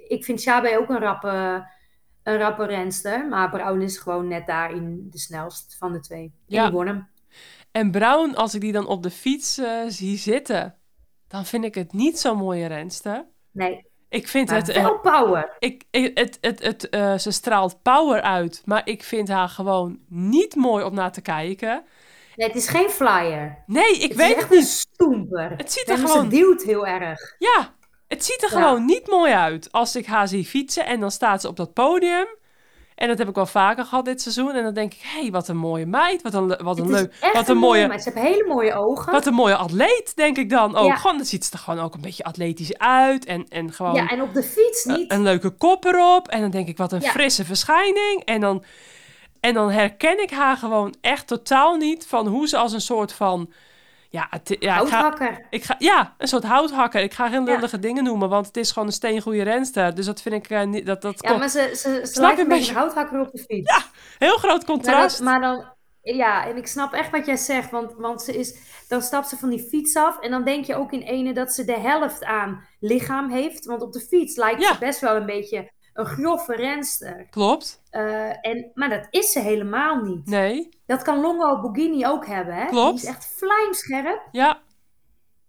ik 0.07 0.25
vind 0.25 0.41
Chabe 0.41 0.77
ook 0.79 0.89
een 0.89 0.99
rappe, 0.99 1.65
een 2.23 2.37
rappe 2.37 2.65
renster. 2.65 3.27
Maar 3.27 3.49
Brown 3.49 3.81
is 3.81 3.97
gewoon 3.97 4.27
net 4.27 4.47
daarin 4.47 5.07
de 5.11 5.17
snelst 5.19 5.75
van 5.77 5.93
de 5.93 5.99
twee. 5.99 6.23
En 6.23 6.33
Ja. 6.45 6.63
die 6.63 6.71
won 6.73 6.87
hem. 6.87 7.07
En 7.72 7.91
Brown, 7.91 8.34
als 8.36 8.53
ik 8.55 8.61
die 8.61 8.72
dan 8.72 8.88
op 8.88 9.03
de 9.03 9.09
fiets 9.11 9.57
eh, 9.57 9.82
zie 9.88 10.17
zitten, 10.17 10.76
dan 11.28 11.45
vind 11.45 11.63
ik 11.65 11.76
het 11.76 11.93
niet 11.93 12.20
zo'n 12.20 12.38
mooie 12.38 12.65
renster. 12.67 13.26
Nee, 13.51 13.88
Ik 14.09 14.28
vind 14.28 14.49
het... 14.49 14.70
eh, 14.70 14.84
wel 14.84 14.99
power. 14.99 15.55
ik, 15.59 15.84
ik- 15.91 16.17
het, 16.17 16.38
het, 16.41 16.63
het, 16.63 16.89
eh, 16.89 17.17
ze 17.17 17.32
straalt 17.32 17.82
power 17.82 18.22
uit, 18.22 18.61
maar 18.65 18.82
ik 18.86 19.03
vind 19.03 19.28
haar 19.28 19.49
gewoon 19.49 19.99
niet 20.07 20.55
mooi 20.55 20.84
om 20.86 20.93
naar 20.93 21.11
te 21.11 21.22
kijken. 21.22 21.84
Nee, 22.36 22.47
het 22.47 22.57
is 22.57 22.67
geen 22.67 22.89
flyer. 22.89 23.63
Nee, 23.65 23.93
ik 23.93 24.01
het 24.09 24.15
weet 24.17 24.28
is 24.30 24.34
het 24.36 24.41
echt 24.43 24.51
een 24.51 24.57
niet. 24.57 24.67
stoemper. 24.67 25.53
Het 25.57 25.72
ziet 25.72 25.89
er 25.89 25.93
En 25.99 26.07
gewoon- 26.07 26.24
Ze 26.32 26.38
duwt 26.38 26.63
heel 26.63 26.86
erg. 26.88 27.36
Ja, 27.39 27.76
het 28.07 28.26
ziet 28.26 28.43
er 28.43 28.51
Ja. 28.51 28.61
gewoon 28.61 28.86
niet 28.86 29.07
mooi 29.07 29.34
uit. 29.34 29.72
Als 29.72 29.95
ik 29.95 30.05
haar 30.05 30.28
zie 30.28 30.45
fietsen 30.45 30.86
en 30.86 30.99
dan 30.99 31.11
staat 31.11 31.41
ze 31.41 31.47
op 31.47 31.55
dat 31.55 31.74
podium. 31.74 32.28
En 32.99 33.07
dat 33.07 33.17
heb 33.17 33.29
ik 33.29 33.35
wel 33.35 33.45
vaker 33.45 33.85
gehad 33.85 34.05
dit 34.05 34.21
seizoen. 34.21 34.55
En 34.55 34.63
dan 34.63 34.73
denk 34.73 34.93
ik, 34.93 34.99
hé, 35.03 35.19
hey, 35.21 35.31
wat 35.31 35.47
een 35.47 35.57
mooie 35.57 35.85
meid. 35.85 36.21
Wat 36.21 36.33
een, 36.33 36.47
wat 36.63 36.79
een 36.79 36.89
leuk. 36.89 37.15
Wat 37.33 37.49
een 37.49 37.57
mooie 37.57 37.69
mooie, 37.77 37.87
meid. 37.87 38.03
Ze 38.03 38.11
heeft 38.13 38.27
hele 38.27 38.45
mooie 38.47 38.73
ogen. 38.73 39.11
wat 39.11 39.25
een 39.25 39.33
mooie 39.33 39.55
atleet, 39.55 40.11
denk 40.15 40.37
ik 40.37 40.49
dan 40.49 40.75
ook. 40.75 40.87
Ja. 40.87 40.95
Gewoon, 40.95 41.17
dan 41.17 41.25
ziet 41.25 41.45
ze 41.45 41.51
er 41.51 41.59
gewoon 41.59 41.79
ook 41.79 41.93
een 41.93 42.01
beetje 42.01 42.23
atletisch 42.23 42.77
uit. 42.77 43.25
En, 43.25 43.45
en 43.49 43.73
gewoon 43.73 43.93
Ja, 43.93 44.07
en 44.07 44.21
op 44.21 44.33
de 44.33 44.43
fiets 44.43 44.85
een- 44.85 44.93
niet. 44.93 45.11
een 45.11 45.23
leuke 45.23 45.49
kop 45.49 45.85
erop. 45.85 46.27
En 46.27 46.41
dan 46.41 46.49
denk 46.49 46.67
ik, 46.67 46.77
wat 46.77 46.91
een 46.91 47.01
Ja. 47.01 47.09
frisse 47.09 47.45
verschijning. 47.45 48.21
En 48.25 48.41
dan, 48.41 48.63
en 49.39 49.53
dan 49.53 49.71
herken 49.71 50.21
ik 50.21 50.31
haar 50.31 50.57
gewoon 50.57 50.93
echt 51.01 51.27
totaal 51.27 51.75
niet 51.75 52.07
van 52.07 52.27
hoe 52.27 52.47
ze 52.47 52.57
als 52.57 52.73
een 52.73 52.81
soort 52.81 53.13
van... 53.13 53.51
Ja, 54.12 54.28
het, 54.30 54.55
ja 54.60 54.82
ik 54.82 54.88
ga, 54.88 54.99
Houthakker. 54.99 55.47
ik 55.49 55.64
ga, 55.64 55.76
ja, 55.80 56.16
een 56.18 56.28
soort 56.28 56.43
houthakker. 56.43 57.01
Ik 57.01 57.14
ga 57.14 57.30
geen 57.30 57.43
lullige 57.43 57.80
dingen 57.80 58.03
noemen, 58.03 58.30
want 58.30 58.47
het 58.47 58.57
is 58.57 58.72
gewoon 58.72 58.88
een 58.88 58.93
steengoede 58.93 59.41
renster. 59.43 59.95
Dus 59.95 60.05
dat 60.05 60.22
vind 60.22 60.36
ik 60.36 60.49
eh, 60.49 60.64
niet... 60.64 60.86
Dat, 60.86 61.01
dat 61.01 61.16
Ja, 61.22 61.28
komt- 61.28 61.39
maar 61.39 61.49
ze, 61.49 61.72
ze, 61.76 62.10
ze 62.14 62.22
lijkt 62.22 62.39
een 62.39 62.47
beetje 62.47 62.72
een 62.72 62.78
houthakker 62.78 63.20
op 63.20 63.32
de 63.32 63.38
fiets. 63.38 63.76
Ja, 63.76 63.82
Heel 64.18 64.38
groot 64.38 64.57
Maar, 64.57 64.66
contrast. 64.66 65.18
dat- 65.18 65.26
maar 65.26 65.41
dan, 65.41 65.66
ja, 66.01 66.45
en 66.47 66.57
ik 66.57 66.68
snap 66.68 66.93
echt 66.93 67.12
wat 67.12 67.26
jij 67.26 67.38
zegt, 67.38 67.72
want, 67.72 67.93
want 67.97 68.22
ze 68.22 68.38
is, 68.38 68.55
dan 68.88 69.01
stapt 69.01 69.28
ze 69.30 69.38
van 69.38 69.49
die 69.49 69.68
fiets 69.70 69.95
af 69.95 70.20
en 70.20 70.32
dan 70.32 70.43
denk 70.43 70.66
je 70.66 70.76
ook 70.76 70.91
in 70.91 71.01
ene 71.01 71.34
dat 71.34 71.51
ze 71.53 71.66
de 71.66 71.80
helft 71.80 72.24
aan 72.24 72.66
lichaam 72.80 73.30
heeft. 73.32 73.66
Want 73.66 73.82
op 73.82 73.93
de 73.93 73.99
fiets 74.01 74.36
lijkt 74.36 74.62
Ja. 74.62 74.74
ze 74.74 74.80
best 74.80 74.99
wel 74.99 75.16
een 75.16 75.26
beetje 75.26 75.72
een 75.93 76.05
grove 76.05 76.55
renster. 76.55 77.28
Klopt. 77.30 77.78
Eh, 77.89 78.45
en, 78.47 78.71
maar 78.73 78.89
dat 78.89 79.07
is 79.09 79.31
ze 79.31 79.39
helemaal 79.39 80.01
niet. 80.01 80.25
Nee. 80.25 80.69
Dat 80.85 81.01
kan 81.01 81.19
Longo 81.21 81.61
Bugini 81.61 82.05
ook 82.07 82.25
hebben, 82.25 82.53
hè? 82.55 82.65
Klopt. 82.65 82.99
Die 82.99 83.09
is 83.09 83.15
echt 83.15 83.33
vlijmscherp. 83.37 84.27
Ja. 84.31 84.59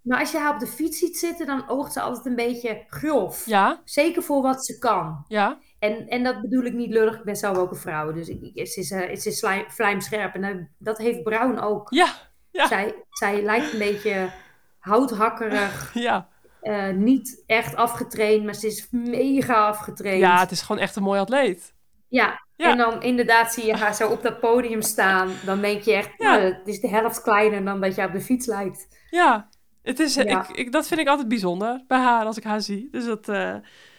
Maar 0.02 0.18
als 0.20 0.30
je 0.32 0.38
haar 0.38 0.52
op 0.54 0.60
de 0.60 0.66
fiets 0.66 0.98
ziet 0.98 1.18
zitten, 1.18 1.46
dan 1.46 1.68
oogt 1.68 1.92
ze 1.92 2.00
altijd 2.00 2.26
een 2.26 2.34
beetje 2.36 2.84
grof. 2.88 3.46
Ja. 3.46 3.80
Zeker 3.84 4.22
voor 4.22 4.42
wat 4.42 4.64
ze 4.64 4.78
kan. 4.78 5.24
Ja. 5.28 5.58
En, 5.78 6.08
en 6.08 6.22
dat 6.22 6.40
bedoel 6.40 6.62
ik 6.64 6.72
niet 6.72 6.90
lullig, 6.90 7.16
ik 7.18 7.24
ben 7.24 7.36
zelf 7.36 7.56
ook 7.56 7.70
een 7.70 7.76
vrouw. 7.76 8.12
Dus 8.12 8.28
ik, 8.28 8.42
ik, 8.54 8.68
ze 8.68 8.80
is, 8.80 8.90
eh, 8.90 9.16
ze 9.16 9.28
is 9.28 9.44
vlijmscherp. 9.74 10.34
En 10.34 10.40
dat- 10.42 10.66
dat 10.78 10.98
heeft 10.98 11.22
Brown 11.22 11.58
ook. 11.58 11.90
Ja. 11.90 12.06
Ja. 12.50 12.66
Zij, 12.66 12.94
zij 13.10 13.42
lijkt 13.42 13.72
een 13.72 13.78
beetje 13.78 14.30
houthakkerig. 14.78 15.90
Ja. 15.94 16.28
eh, 16.60 16.88
niet 16.90 17.42
echt 17.46 17.76
afgetraind, 17.76 18.44
maar 18.44 18.54
ze 18.54 18.66
is 18.66 18.88
mega 18.90 19.66
afgetraind. 19.66 20.20
Ja, 20.20 20.38
het 20.40 20.50
is 20.50 20.60
gewoon 20.62 20.82
echt 20.82 20.96
een 20.96 21.02
mooi 21.02 21.20
atleet. 21.20 21.74
Ja, 22.10 22.44
Ja. 22.56 22.70
en 22.70 22.76
dan 22.76 23.02
inderdaad 23.02 23.52
zie 23.52 23.66
je 23.66 23.76
haar 23.76 23.94
zo 23.94 24.08
op 24.08 24.22
dat 24.22 24.40
podium 24.40 24.82
staan. 24.82 25.28
Dan 25.44 25.60
denk 25.60 25.82
je 25.82 25.92
echt, 25.92 26.10
Ja. 26.18 26.30
nou, 26.36 26.42
het 26.42 26.68
is 26.68 26.80
de 26.80 26.88
helft 26.88 27.22
kleiner 27.22 27.64
dan 27.64 27.80
dat 27.80 27.94
je 27.94 28.04
op 28.04 28.12
de 28.12 28.20
fiets 28.20 28.46
lijkt. 28.46 28.86
Ja. 29.10 29.48
Het 29.82 29.98
is, 29.98 30.14
Ja. 30.14 30.22
Ik, 30.48 30.56
ik, 30.56 30.72
dat 30.72 30.86
vind 30.88 31.00
ik 31.00 31.08
altijd 31.08 31.28
bijzonder 31.28 31.84
bij 31.86 31.98
haar 31.98 32.24
als 32.24 32.36
ik 32.36 32.44
haar 32.44 32.60
zie. 32.60 32.88
Dus 32.90 33.04
dat, 33.04 33.28
eh, 33.28 33.54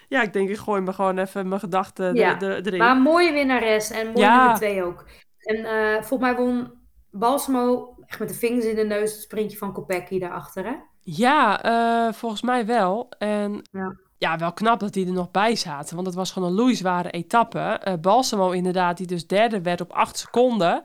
ja, 0.08 0.22
ik 0.22 0.34
denk 0.34 0.50
ik 0.50 0.58
gooi 0.58 0.82
me 0.82 0.94
gewoon 0.94 1.18
even 1.18 1.48
mijn 1.48 1.60
gedachten 1.60 2.16
Ja. 2.16 2.40
er- 2.42 2.44
er- 2.52 2.66
erin. 2.66 2.80
Maar 2.80 2.96
een 2.96 3.02
mooie 3.02 3.32
winnares 3.32 3.90
en 3.92 4.06
mooi 4.08 4.20
Ja. 4.20 4.38
nummer 4.38 4.56
twee 4.56 4.84
ook. 4.84 5.06
En 5.40 5.66
eh, 5.66 5.94
volgens 6.04 6.20
mij 6.32 6.36
won 6.36 6.72
Balsamo 7.12 7.96
echt 8.06 8.20
met 8.20 8.30
de 8.30 8.36
vingers 8.36 8.66
in 8.66 8.76
de 8.76 8.84
neus 8.86 9.12
het 9.12 9.22
sprintje 9.22 9.58
van 9.58 9.74
Kopecky 9.74 10.20
daarachter, 10.20 10.66
hè? 10.66 10.74
Ja, 11.04 11.64
eh, 11.64 12.14
volgens 12.14 12.42
mij 12.42 12.66
wel. 12.66 13.10
En 13.18 13.62
Ja. 13.72 13.96
Ja, 14.22 14.38
wel 14.38 14.54
knap 14.54 14.80
dat 14.80 14.94
die 14.94 15.06
er 15.06 15.12
nog 15.12 15.32
bij 15.32 15.56
zaten. 15.56 15.96
Want 15.96 16.08
het 16.08 16.16
was 16.16 16.32
gewoon 16.32 16.50
een 16.50 16.56
loeizware 16.56 17.10
etappe. 17.10 17.82
Uh, 17.88 17.94
Balsamo 18.02 18.52
inderdaad, 18.52 18.98
die 18.98 19.08
dus 19.08 19.28
derde 19.28 19.62
werd 19.62 19.82
op 19.82 19.92
acht 19.92 20.18
seconden. 20.18 20.82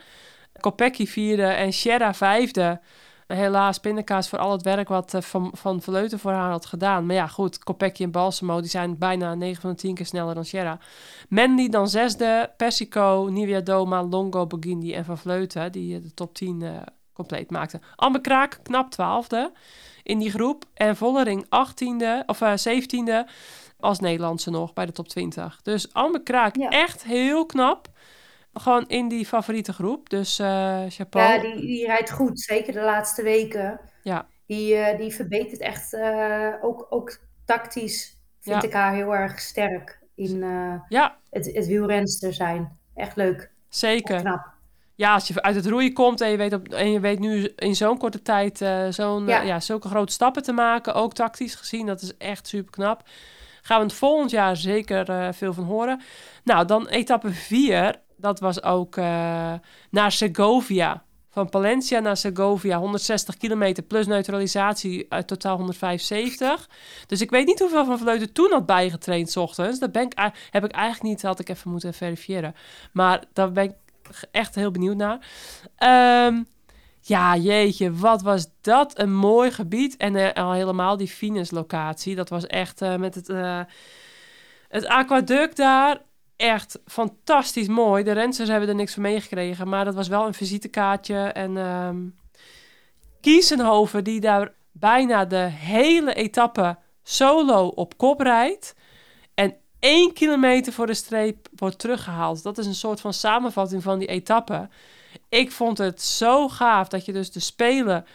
Kopecky 0.61 1.07
vierde 1.07 1.43
en 1.43 1.72
Sierra 1.72 2.14
vijfde. 2.14 2.80
Helaas 3.26 3.78
pindakaas 3.78 4.28
voor 4.28 4.39
al 4.39 4.53
het 4.53 4.62
werk 4.62 4.89
wat 4.89 5.14
uh, 5.14 5.20
Van, 5.20 5.51
van 5.53 5.82
Vleuten 5.82 6.18
voor 6.18 6.32
haar 6.32 6.51
had 6.51 6.66
gedaan. 6.66 7.07
Maar 7.07 7.16
ja, 7.16 7.26
goed, 7.26 7.59
Kopecky 7.59 8.03
en 8.03 8.11
Balsamo 8.11 8.61
die 8.61 8.70
zijn 8.70 8.99
bijna 8.99 9.34
9 9.34 9.61
van 9.61 9.70
de 9.70 9.76
10 9.76 9.95
keer 9.95 10.07
sneller 10.07 10.34
dan 10.34 10.45
Sierra. 10.45 10.78
Mandy 11.28 11.68
dan 11.68 11.89
zesde, 11.89 12.53
Persico, 12.57 13.28
Nivea 13.30 13.61
Doma, 13.61 14.03
Longo, 14.03 14.47
Bogindi 14.47 14.95
en 14.95 15.05
Van 15.05 15.18
Vleuten... 15.18 15.72
die 15.72 16.01
de 16.01 16.14
top 16.14 16.34
10 16.34 16.61
uh, 16.61 16.70
compleet 17.12 17.51
maakten. 17.51 17.82
Amber 17.97 18.20
Kraak, 18.20 18.59
knap 18.62 18.91
twaalfde 18.91 19.53
in 20.07 20.18
die 20.18 20.30
groep. 20.30 20.64
En 20.74 20.96
Vollering 20.96 21.44
18e 21.44 22.26
of 22.26 22.40
uh, 22.40 22.52
17e 22.52 23.30
als 23.80 24.00
Nederlandse 24.00 24.50
nog 24.50 24.72
bij 24.72 24.86
de 24.86 24.92
top 24.92 25.09
20. 25.09 25.61
Dus 25.62 25.92
Amber 25.92 26.22
Kraak 26.22 26.57
Ja. 26.57 26.68
echt 26.68 27.04
heel 27.04 27.46
knap. 27.46 27.88
Gewoon 28.52 28.84
in 28.88 29.09
die 29.09 29.26
favoriete 29.26 29.72
groep. 29.72 30.11
Dus 30.11 30.38
eh 30.38 30.82
chapeau. 30.88 31.32
Ja, 31.32 31.38
die, 31.40 31.61
die 31.61 31.86
rijdt 31.86 32.11
goed, 32.11 32.40
zeker 32.40 32.72
de 32.72 32.80
laatste 32.80 33.22
weken. 33.22 33.80
Ja. 34.02 34.26
Die, 34.46 34.74
eh, 34.76 34.98
die 34.98 35.14
verbetert 35.14 35.61
echt, 35.61 35.92
eh, 35.94 36.52
ook, 36.61 36.86
ook 36.90 37.18
tactisch 37.44 38.20
vind 38.40 38.62
Ja. 38.62 38.68
ik 38.68 38.72
haar 38.74 38.94
heel 38.94 39.14
erg 39.14 39.40
sterk 39.40 39.98
in 40.14 40.42
eh, 40.42 40.74
Ja, 40.88 41.16
het, 41.30 41.46
het 41.54 41.66
wielrenster 41.66 42.34
zijn. 42.34 42.78
Echt 42.94 43.16
leuk, 43.16 43.50
zeker. 43.68 44.20
knap. 44.20 44.54
Ja, 44.97 45.14
als 45.14 45.28
je 45.28 45.42
uit 45.42 45.55
het 45.57 45.66
roeien 45.66 45.92
komt 45.92 46.20
en 46.20 46.30
je 46.30 46.36
weet, 46.36 46.53
op, 46.53 46.68
en 46.68 46.90
je 46.90 47.01
weet 47.01 47.18
nu 47.18 47.53
in 47.57 47.76
zo'n 47.76 47.99
korte 47.99 48.22
tijd 48.22 48.61
eh, 48.61 48.86
zo'n, 48.90 49.26
Ja. 49.26 49.40
eh, 49.40 49.47
ja, 49.47 49.61
zulke 49.61 49.88
grote 49.88 50.12
stappen 50.12 50.42
te 50.42 50.53
maken, 50.53 50.94
ook 50.94 51.12
tactisch 51.12 51.55
gezien, 51.55 51.86
dat 51.86 52.03
is 52.03 52.16
echt 52.16 52.47
super 52.47 52.70
knap. 52.70 53.03
Gaan 53.62 53.78
we 53.78 53.84
het 53.84 53.92
volgend 53.94 54.30
jaar 54.30 54.57
zeker 54.57 55.09
eh, 55.11 55.28
veel 55.32 55.53
van 55.53 55.64
horen. 55.64 56.01
Nou, 56.44 56.66
dan 56.66 56.86
etappe 56.88 57.32
4, 57.32 57.94
dat 58.16 58.40
was 58.40 58.62
ook 58.62 58.97
naar 59.90 60.12
Segovia. 60.12 61.05
Van 61.30 61.49
Palencia 61.49 61.99
naar 61.99 62.16
Segovia, 62.16 62.78
160 62.78 63.36
kilometer 63.36 63.82
plus 63.82 64.07
neutralisatie, 64.07 65.07
uit 65.09 65.26
totaal 65.26 65.57
175. 65.57 66.68
Dus 67.07 67.20
ik 67.20 67.30
weet 67.30 67.47
niet 67.47 67.59
hoeveel 67.59 67.84
Van 67.84 67.99
Vleuten 67.99 68.32
toen 68.32 68.51
had 68.53 68.66
bijgetraind 68.66 69.30
's 69.30 69.36
ochtends. 69.36 69.78
Dat 69.78 69.92
ben 69.92 70.03
ik, 70.03 70.12
heb 70.51 70.64
ik 70.64 70.70
eigenlijk 70.70 71.03
niet, 71.03 71.22
had 71.22 71.40
ik 71.40 71.49
even 71.49 71.70
moeten 71.70 71.94
verifiëren. 71.94 72.55
Maar 72.92 73.24
daar 73.32 73.53
ben 73.53 73.64
ik 73.64 73.72
echt 74.30 74.54
heel 74.54 74.70
benieuwd 74.70 74.96
naar. 74.96 75.18
Ehm, 75.76 76.42
ja, 77.00 77.36
jeetje, 77.36 77.92
wat 77.92 78.22
was 78.22 78.46
dat 78.61 78.98
een 78.98 79.14
mooi 79.14 79.50
gebied. 79.50 79.96
En 79.96 80.16
eh, 80.16 80.44
al 80.44 80.52
helemaal 80.52 80.96
die 80.96 81.11
Venus-locatie. 81.11 82.14
Dat 82.14 82.28
was 82.28 82.46
echt 82.46 82.82
eh, 82.82 82.96
met 82.96 83.14
het, 83.14 83.28
eh, 83.28 83.61
het 84.68 84.86
aquaduct 84.86 85.57
daar. 85.57 86.02
Echt 86.36 86.78
fantastisch 86.84 87.68
mooi. 87.68 88.04
De 88.04 88.12
rensters 88.12 88.48
hebben 88.48 88.68
er 88.68 88.74
niks 88.74 88.94
van 88.94 89.02
meegekregen. 89.02 89.68
Maar 89.68 89.84
dat 89.84 89.94
was 89.94 90.09
wel 90.09 90.26
een 90.26 90.34
visitekaartje. 90.34 91.16
En 91.16 91.57
ehm 91.57 91.96
Kiesenhoven, 93.20 94.04
die 94.04 94.20
daar 94.20 94.52
bijna 94.72 95.24
de 95.24 95.36
hele 95.50 96.14
etappe 96.14 96.78
solo 97.02 97.66
op 97.66 97.96
kop 97.96 98.20
rijdt. 98.20 98.74
Één 99.79 100.12
kilometer 100.12 100.72
voor 100.72 100.87
de 100.87 100.95
streep 100.95 101.49
wordt 101.57 101.79
teruggehaald. 101.79 102.43
Dat 102.43 102.59
is 102.59 102.66
een 102.66 102.74
soort 102.74 103.01
van 103.01 103.12
samenvatting 103.12 103.83
van 103.83 103.99
die 103.99 104.09
etappe. 104.09 104.68
Ik 105.29 105.53
vond 105.53 105.79
het 105.79 106.03
zo 106.03 106.49
gaaf 106.49 106.89
dat 106.89 107.05
je 107.05 107.12
dus 107.12 107.33
de 107.33 107.41
Spelen 107.41 108.07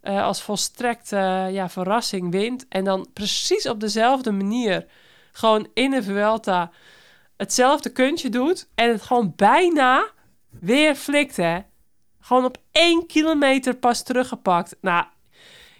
eh, 0.00 0.22
als 0.22 0.42
volstrekt 0.42 1.12
eh, 1.12 1.52
ja, 1.52 1.68
verrassing 1.68 2.30
wint. 2.30 2.66
En 2.68 2.84
dan 2.84 3.06
precies 3.12 3.68
op 3.68 3.80
dezelfde 3.80 4.32
manier 4.32 4.86
gewoon 5.32 5.68
in 5.74 5.90
de 5.90 6.02
Vuelta 6.02 6.70
hetzelfde 7.36 7.90
kuntje 7.90 8.28
doet. 8.28 8.68
En 8.74 8.90
het 8.90 9.02
gewoon 9.02 9.32
bijna 9.36 10.06
weer 10.48 10.94
flikt, 10.94 11.36
hè. 11.36 11.58
Gewoon 12.20 12.44
op 12.44 12.58
één 12.72 13.06
kilometer 13.06 13.74
pas 13.74 14.02
teruggepakt. 14.02 14.76
Nou, 14.80 15.04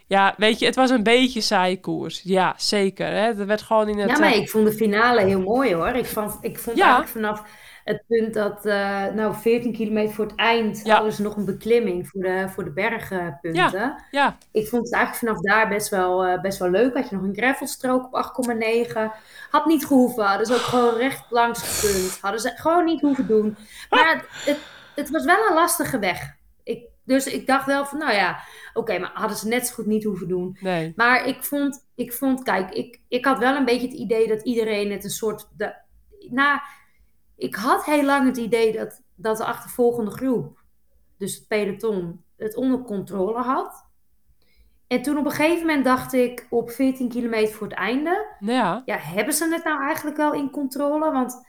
ja, 0.08 0.34
weet 0.36 0.58
je, 0.58 0.66
het 0.66 0.74
was 0.74 0.90
een 0.90 1.02
beetje 1.02 1.40
saaie 1.40 1.80
koers. 1.80 2.20
Ja, 2.24 2.54
zeker. 2.56 3.06
Hè? 3.06 3.26
Er 3.40 3.46
werd 3.46 3.62
gewoon 3.62 3.88
in 3.88 3.98
het... 3.98 4.10
Ja, 4.10 4.18
maar 4.18 4.32
eh, 4.32 4.36
ik 4.38 4.50
vond 4.50 4.66
de 4.66 4.72
finale 4.72 5.20
heel 5.20 5.40
mooi 5.40 5.74
hoor. 5.74 5.88
Ik 5.88 6.06
vond, 6.06 6.38
ik 6.40 6.58
vond 6.58 6.76
Ja. 6.76 6.82
eigenlijk 6.82 7.12
vanaf 7.12 7.42
het 7.84 8.02
punt 8.08 8.34
dat, 8.34 8.66
eh, 8.66 9.06
nou, 9.14 9.34
14 9.34 9.72
kilometer 9.72 10.14
voor 10.14 10.24
het 10.24 10.34
eind 10.36 10.80
Ja. 10.84 10.94
hadden 10.94 11.12
ze 11.12 11.22
nog 11.22 11.36
een 11.36 11.44
beklimming 11.44 12.08
voor 12.08 12.22
de, 12.22 12.46
voor 12.54 12.64
de 12.64 12.70
bergpunten. 12.70 13.94
Ja, 14.10 14.36
Ik 14.52 14.68
vond 14.68 14.84
het 14.84 14.92
eigenlijk 14.94 15.38
vanaf 15.38 15.40
daar 15.40 15.68
best 15.68 15.88
wel, 15.88 16.24
eh, 16.24 16.40
best 16.40 16.58
wel 16.58 16.70
leuk. 16.70 16.94
Had 16.94 17.08
je 17.08 17.14
nog 17.16 17.24
een 17.24 17.34
gravelstrook 17.36 18.04
op 18.04 18.14
8,9. 18.14 19.12
Had 19.50 19.66
niet 19.66 19.86
gehoeven. 19.86 20.24
Hadden 20.24 20.46
ze 20.46 20.54
ook 20.54 20.58
gewoon 20.60 20.94
recht 20.94 21.22
langs 21.30 21.62
gekund. 21.62 22.18
Hadden 22.20 22.40
ze 22.40 22.52
gewoon 22.54 22.84
niet 22.84 23.00
hoeven 23.00 23.26
doen. 23.26 23.56
Maar 23.90 24.14
het, 24.14 24.24
het, 24.44 24.58
het 24.94 25.10
was 25.10 25.24
wel 25.24 25.46
een 25.48 25.54
lastige 25.54 25.98
weg. 25.98 26.36
Dus 27.08 27.26
ik 27.26 27.46
dacht 27.46 27.66
wel 27.66 27.86
van, 27.86 27.98
nou 27.98 28.12
ja, 28.12 28.40
oké, 28.72 28.98
maar 28.98 29.10
hadden 29.14 29.36
ze 29.36 29.48
net 29.48 29.66
zo 29.66 29.74
goed 29.74 29.86
niet 29.86 30.04
hoeven 30.04 30.28
doen. 30.28 30.56
nee. 30.60 30.92
Maar 30.96 31.26
ik 31.26 31.44
vond, 31.44 31.86
ik 31.94 32.12
vond 32.12 32.42
kijk, 32.42 32.70
ik, 32.70 33.00
ik 33.08 33.24
had 33.24 33.38
wel 33.38 33.56
een 33.56 33.64
beetje 33.64 33.86
het 33.88 33.96
idee 33.96 34.28
dat 34.28 34.42
iedereen 34.42 34.90
het 34.90 35.04
een 35.04 35.10
soort. 35.10 35.48
De, 35.56 35.74
nou, 36.30 36.60
ik 37.36 37.54
had 37.54 37.84
heel 37.84 38.04
lang 38.04 38.26
het 38.26 38.36
idee 38.36 38.72
dat, 38.72 39.02
dat 39.14 39.36
de 39.36 39.44
achtervolgende 39.44 40.10
groep, 40.10 40.58
dus 41.18 41.34
het 41.34 41.48
peloton, 41.48 42.24
het 42.36 42.56
onder 42.56 42.82
controle 42.82 43.42
had. 43.42 43.86
En 44.86 45.02
toen 45.02 45.18
op 45.18 45.24
een 45.24 45.30
gegeven 45.30 45.66
moment 45.66 45.84
dacht 45.84 46.12
ik, 46.12 46.46
op 46.50 46.70
14 46.70 47.08
kilometer 47.08 47.54
voor 47.54 47.66
het 47.66 47.76
einde, 47.76 48.36
ja, 48.40 48.82
ja, 48.84 48.96
hebben 48.96 49.34
ze 49.34 49.52
het 49.52 49.64
nou 49.64 49.82
eigenlijk 49.82 50.16
wel 50.16 50.32
in 50.32 50.50
controle? 50.50 51.12
Want 51.12 51.47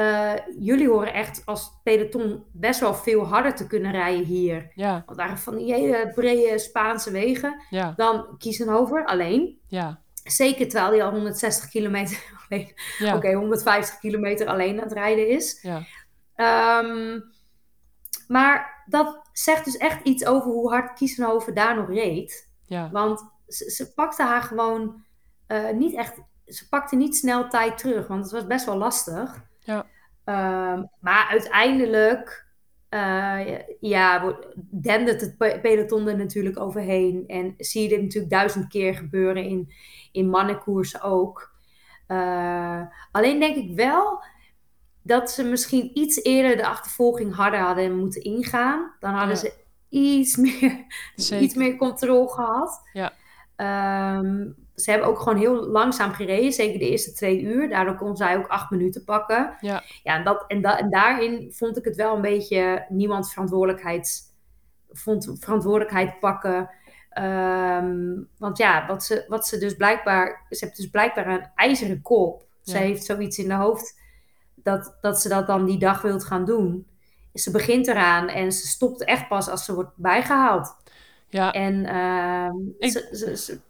eh, 0.00 0.32
jullie 0.58 0.88
horen 0.88 1.12
echt 1.12 1.42
als 1.44 1.80
peloton 1.82 2.44
best 2.52 2.80
wel 2.80 2.94
veel 2.94 3.26
harder 3.26 3.54
te 3.54 3.66
kunnen 3.66 3.92
rijden 3.92 4.24
hier. 4.24 4.70
ja, 4.74 5.02
Want 5.06 5.18
waren 5.18 5.38
van 5.38 5.56
die 5.56 5.74
hele 5.74 6.12
brede 6.14 6.58
Spaanse 6.58 7.10
wegen. 7.10 7.62
ja, 7.70 7.92
Dan 7.96 8.34
Kiesenhover 8.38 9.04
alleen. 9.04 9.58
ja, 9.66 10.00
Zeker 10.24 10.68
terwijl 10.68 10.90
hij 10.92 11.04
al 11.04 11.10
160 11.10 11.68
kilometer 11.70 12.18
alleen, 12.48 12.72
ja, 12.98 13.16
oké, 13.16 13.32
150 13.32 13.98
kilometer 13.98 14.46
alleen 14.46 14.76
aan 14.78 14.84
het 14.88 14.92
rijden 14.92 15.28
is. 15.28 15.58
ja, 15.62 15.82
Ehm, 16.34 17.20
maar 18.28 18.84
dat 18.86 19.20
zegt 19.32 19.64
dus 19.64 19.76
echt 19.76 20.04
iets 20.06 20.26
over 20.26 20.50
hoe 20.50 20.70
hard 20.70 20.92
Kiesenhover 20.98 21.54
daar 21.54 21.76
nog 21.76 21.88
reed. 21.88 22.48
ja, 22.64 22.90
Want 22.92 23.30
ze, 23.46 23.70
ze 23.70 23.92
pakte 23.94 24.22
haar 24.22 24.42
gewoon 24.42 25.04
eh, 25.46 25.70
niet 25.70 25.94
echt, 25.94 26.14
ze 26.46 26.68
pakte 26.68 26.96
niet 26.96 27.16
snel 27.16 27.48
tijd 27.48 27.78
terug, 27.78 28.06
want 28.06 28.22
het 28.22 28.32
was 28.32 28.46
best 28.46 28.64
wel 28.66 28.76
lastig. 28.76 29.48
Ehm, 30.30 30.82
maar 31.00 31.26
uiteindelijk, 31.30 32.46
eh, 32.88 33.40
ja, 33.80 34.36
dendert 34.70 35.20
het 35.20 35.36
pe- 35.36 35.58
peloton 35.62 36.08
er 36.08 36.16
natuurlijk 36.16 36.60
overheen. 36.60 37.24
En 37.26 37.54
zie 37.58 37.82
je 37.82 37.88
dit 37.88 38.02
natuurlijk 38.02 38.32
duizend 38.32 38.68
keer 38.68 38.94
gebeuren 38.94 39.44
in, 39.44 39.72
in 40.12 40.28
mannenkoersen 40.28 41.02
ook. 41.02 41.54
Eh, 42.06 42.80
alleen 43.12 43.40
denk 43.40 43.56
ik 43.56 43.76
wel 43.76 44.22
dat 45.02 45.30
ze 45.30 45.44
misschien 45.44 45.90
iets 45.94 46.22
eerder 46.22 46.56
de 46.56 46.66
achtervolging 46.66 47.34
harder 47.34 47.60
hadden 47.60 47.98
moeten 47.98 48.22
ingaan. 48.22 48.92
Dan 49.00 49.10
hadden 49.14 49.34
Ja. 49.34 49.40
ze 49.40 49.52
iets 49.88 50.36
meer, 50.36 50.84
Zeker. 51.16 51.44
iets 51.44 51.54
meer 51.54 51.76
controle 51.76 52.28
gehad. 52.28 52.82
Ja. 52.92 53.12
Ehm, 53.56 54.48
ze 54.80 54.90
hebben 54.90 55.08
ook 55.08 55.18
gewoon 55.18 55.38
heel 55.38 55.66
langzaam 55.66 56.12
gereden, 56.12 56.52
zeker 56.52 56.78
de 56.78 56.90
eerste 56.90 57.12
twee 57.12 57.40
uur. 57.40 57.68
Daardoor 57.68 57.94
kon 57.96 58.16
zij 58.16 58.36
ook 58.36 58.46
acht 58.46 58.70
minuten 58.70 59.04
pakken. 59.04 59.56
Ja. 59.60 59.82
Ja, 60.02 60.14
en, 60.16 60.24
dat, 60.24 60.44
en, 60.46 60.60
da- 60.62 60.78
en 60.78 60.90
daarin 60.90 61.52
vond 61.52 61.76
ik 61.78 61.84
het 61.84 61.96
wel 61.96 62.14
een 62.14 62.20
beetje 62.20 62.86
niemand 62.88 63.30
verantwoordelijkheid, 63.30 64.20
vond 64.90 65.32
verantwoordelijkheid 65.40 66.20
pakken. 66.20 66.70
Ehm, 67.10 68.22
want 68.38 68.58
ja, 68.58 68.86
wat 68.86 69.04
ze, 69.04 69.24
wat 69.28 69.46
ze 69.46 69.58
dus 69.58 69.74
blijkbaar, 69.74 70.46
ze 70.50 70.64
heeft 70.64 70.76
dus 70.76 70.90
blijkbaar 70.90 71.26
een 71.28 71.50
ijzeren 71.54 72.02
kop. 72.02 72.44
Ze 72.62 72.76
heeft 72.76 73.04
zoiets 73.04 73.38
in 73.38 73.48
de 73.48 73.54
hoofd 73.54 73.98
dat, 74.54 74.96
dat 75.00 75.20
ze 75.20 75.28
dat 75.28 75.46
dan 75.46 75.64
die 75.64 75.78
dag 75.78 76.02
wilt 76.02 76.24
gaan 76.24 76.44
doen. 76.44 76.86
Ze 77.34 77.50
begint 77.50 77.86
eraan 77.88 78.28
en 78.28 78.52
ze 78.52 78.66
stopt 78.66 79.04
echt 79.04 79.28
pas 79.28 79.48
als 79.48 79.64
ze 79.64 79.74
wordt 79.74 79.90
bijgehaald. 79.96 80.76
ja. 81.28 81.52
En 81.52 81.84
ehm, 81.86 82.56
Ik- 82.78 82.90
ze, 82.90 83.08
ze, 83.12 83.36
ze- 83.36 83.60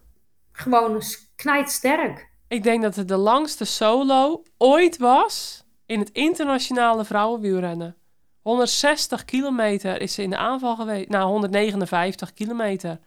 gewoon 0.51 1.01
knijtsterk. 1.35 2.29
Ik 2.47 2.63
denk 2.63 2.81
dat 2.81 2.95
het 2.95 3.07
de 3.07 3.17
langste 3.17 3.65
solo 3.65 4.43
ooit 4.57 4.97
was 4.97 5.63
in 5.85 5.99
het 5.99 6.09
internationale 6.09 7.05
vrouwenwielrennen. 7.05 7.95
160 8.41 9.25
kilometer 9.25 10.01
is 10.01 10.13
ze 10.13 10.23
in 10.23 10.29
de 10.29 10.37
aanval 10.37 10.75
geweest. 10.75 11.09
Nou, 11.09 11.29
159 11.29 12.33
kilometer. 12.33 12.99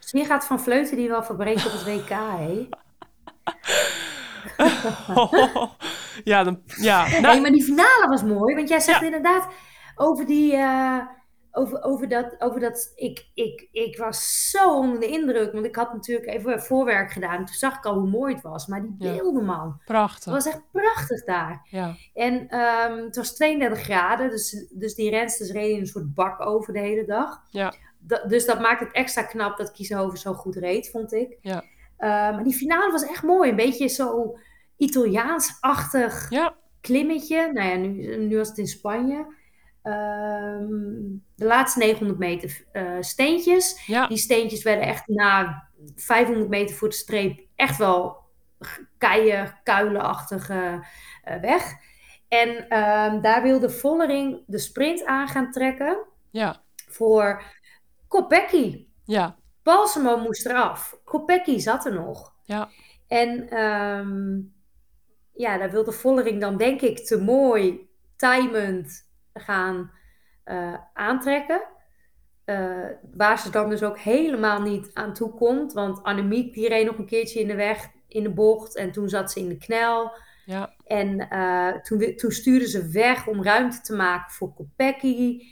Dus 0.00 0.12
wie 0.12 0.24
gaat 0.24 0.46
van 0.46 0.60
Vleuten 0.60 0.96
die 0.96 1.08
wel 1.08 1.22
verbreken 1.22 1.66
op 1.66 1.72
het 1.72 1.84
WK, 1.84 2.08
hé? 2.08 2.68
ja, 6.24 6.42
dan, 6.44 6.62
ja. 6.66 7.06
Nee, 7.08 7.20
Nou, 7.20 7.40
maar 7.40 7.50
die 7.50 7.64
finale 7.64 8.06
was 8.08 8.22
mooi, 8.22 8.54
want 8.54 8.68
jij 8.68 8.80
zegt 8.80 9.00
Ja. 9.00 9.04
inderdaad 9.06 9.48
over 9.96 10.26
die, 10.26 10.56
eh, 10.56 10.98
over, 11.52 11.82
over 11.82 12.08
dat, 12.08 12.34
over 12.38 12.60
dat 12.60 12.92
ik, 12.94 13.26
ik, 13.34 13.68
ik 13.72 13.96
was 13.98 14.50
zo 14.50 14.76
onder 14.78 15.00
de 15.00 15.06
indruk. 15.06 15.52
Want 15.52 15.64
ik 15.64 15.76
had 15.76 15.92
natuurlijk 15.92 16.26
even 16.26 16.62
voorwerk 16.62 17.10
gedaan. 17.12 17.36
Toen 17.44 17.54
zag 17.54 17.76
ik 17.76 17.84
al 17.86 17.94
hoe 17.98 18.08
mooi 18.08 18.34
het 18.34 18.42
was. 18.42 18.66
Maar 18.66 18.82
die 18.82 18.94
Ja. 18.98 19.12
beelden, 19.12 19.44
man. 19.44 19.80
Prachtig. 19.84 20.24
Het 20.24 20.44
was 20.44 20.54
echt 20.54 20.62
prachtig 20.72 21.24
daar. 21.24 21.66
Ja, 21.70 21.94
En 22.14 22.48
ehm, 22.48 22.96
het 22.96 23.16
was 23.16 23.34
32 23.34 23.80
graden. 23.80 24.30
Dus, 24.30 24.66
dus 24.70 24.94
die 24.94 25.10
rensters 25.10 25.50
reden 25.50 25.74
in 25.74 25.80
een 25.80 25.86
soort 25.86 26.14
bak 26.14 26.40
over 26.46 26.72
de 26.72 26.78
hele 26.80 27.04
dag. 27.04 27.42
Ja. 27.50 27.74
Da- 27.98 28.24
dus 28.26 28.46
dat 28.46 28.60
maakt 28.60 28.80
het 28.80 28.92
extra 28.92 29.22
knap 29.22 29.56
dat 29.56 29.72
Kiesenhoven 29.72 30.18
zo 30.18 30.32
goed 30.34 30.56
reed, 30.56 30.90
vond 30.90 31.12
ik. 31.12 31.38
Ja. 31.40 31.62
Eh, 31.96 32.08
maar 32.08 32.44
die 32.44 32.54
finale 32.54 32.92
was 32.92 33.06
echt 33.06 33.22
mooi. 33.22 33.50
Een 33.50 33.56
beetje 33.56 33.88
zo 33.88 34.38
Italiaans-achtig 34.76 36.30
ja, 36.30 36.54
klimmetje. 36.80 37.52
Nou 37.52 37.68
ja, 37.68 37.76
nu, 37.76 38.16
nu 38.16 38.36
was 38.36 38.48
het 38.48 38.58
in 38.58 38.66
Spanje. 38.66 39.26
Ehm, 39.88 41.16
de 41.34 41.44
laatste 41.44 41.78
900 41.78 42.18
meter 42.18 42.64
eh, 42.72 42.96
steentjes. 43.00 43.86
ja, 43.86 44.06
Die 44.06 44.16
steentjes 44.16 44.62
werden 44.62 44.84
echt 44.86 45.06
na 45.06 45.62
500 45.96 46.48
meter 46.48 46.76
voor 46.76 46.88
de 46.88 46.94
streep 46.94 47.40
echt 47.56 47.78
wel 47.78 48.16
keien, 48.98 49.58
kuilenachtige 49.62 50.86
eh, 51.22 51.40
weg. 51.40 51.74
En 52.28 52.68
ehm, 52.68 53.20
daar 53.20 53.42
wilde 53.42 53.70
Vollering 53.70 54.44
de 54.46 54.58
sprint 54.58 55.04
aan 55.04 55.28
gaan 55.28 55.50
trekken 55.50 55.98
ja, 56.30 56.62
voor 56.88 57.42
Kopecky. 58.08 58.86
ja, 59.04 59.36
Balsamo 59.62 60.18
moest 60.18 60.46
eraf. 60.46 61.00
Kopecky 61.04 61.58
zat 61.58 61.86
er 61.86 61.94
nog. 61.94 62.34
Ja. 62.44 62.68
En 63.06 63.48
ehm, 63.48 64.40
ja, 65.32 65.58
daar 65.58 65.70
wilde 65.70 65.92
Vollering 65.92 66.40
dan 66.40 66.56
denk 66.56 66.80
ik 66.80 67.06
te 67.06 67.20
mooi, 67.20 67.88
timend 68.16 69.07
gaan 69.40 69.90
eh, 70.44 70.74
aantrekken. 70.94 71.62
Eh, 72.44 72.86
waar 73.14 73.38
ze 73.38 73.50
dan 73.50 73.70
dus 73.70 73.82
ook 73.82 73.98
helemaal 73.98 74.60
niet 74.60 74.90
aan 74.94 75.14
toe 75.14 75.34
komt. 75.34 75.72
Want 75.72 76.02
Annemiek 76.02 76.54
die 76.54 76.68
reed 76.68 76.86
nog 76.86 76.98
een 76.98 77.06
keertje 77.06 77.40
in 77.40 77.48
de 77.48 77.54
weg, 77.54 77.88
in 78.08 78.22
de 78.22 78.30
bocht. 78.30 78.76
En 78.76 78.92
toen 78.92 79.08
zat 79.08 79.32
ze 79.32 79.40
in 79.40 79.48
de 79.48 79.58
knel. 79.58 80.12
ja, 80.44 80.74
En 80.84 81.28
eh, 81.28 81.80
toen, 81.82 82.16
toen 82.16 82.30
stuurde 82.30 82.68
ze 82.68 82.88
weg 82.88 83.26
om 83.26 83.42
ruimte 83.42 83.80
te 83.80 83.94
maken 83.94 84.34
voor 84.34 84.54
Kopecky. 84.54 85.42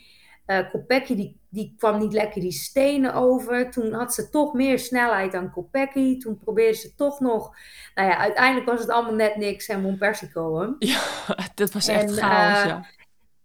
Kopecky 0.71 1.15
die, 1.15 1.39
die 1.49 1.75
kwam 1.77 1.99
niet 1.99 2.13
lekker 2.13 2.41
die 2.41 2.51
stenen 2.51 3.13
over. 3.13 3.71
Toen 3.71 3.93
had 3.93 4.13
ze 4.13 4.29
toch 4.29 4.53
meer 4.53 4.79
snelheid 4.79 5.31
dan 5.31 5.51
Kopecky. 5.51 6.17
Toen 6.17 6.37
probeerde 6.37 6.77
ze 6.77 6.95
toch 6.95 7.19
nog... 7.19 7.55
Nou 7.95 8.09
ja, 8.09 8.17
uiteindelijk 8.17 8.65
was 8.65 8.79
het 8.79 8.89
allemaal 8.89 9.13
net 9.13 9.35
niks 9.35 9.67
en 9.67 9.81
won 9.81 9.97
Persico 9.97 10.59
hem. 10.59 10.75
ja. 10.79 10.99
Dat 11.55 11.71
was 11.71 11.87
echt 11.87 12.03
En, 12.03 12.13
chaos, 12.13 12.63
eh, 12.63 12.79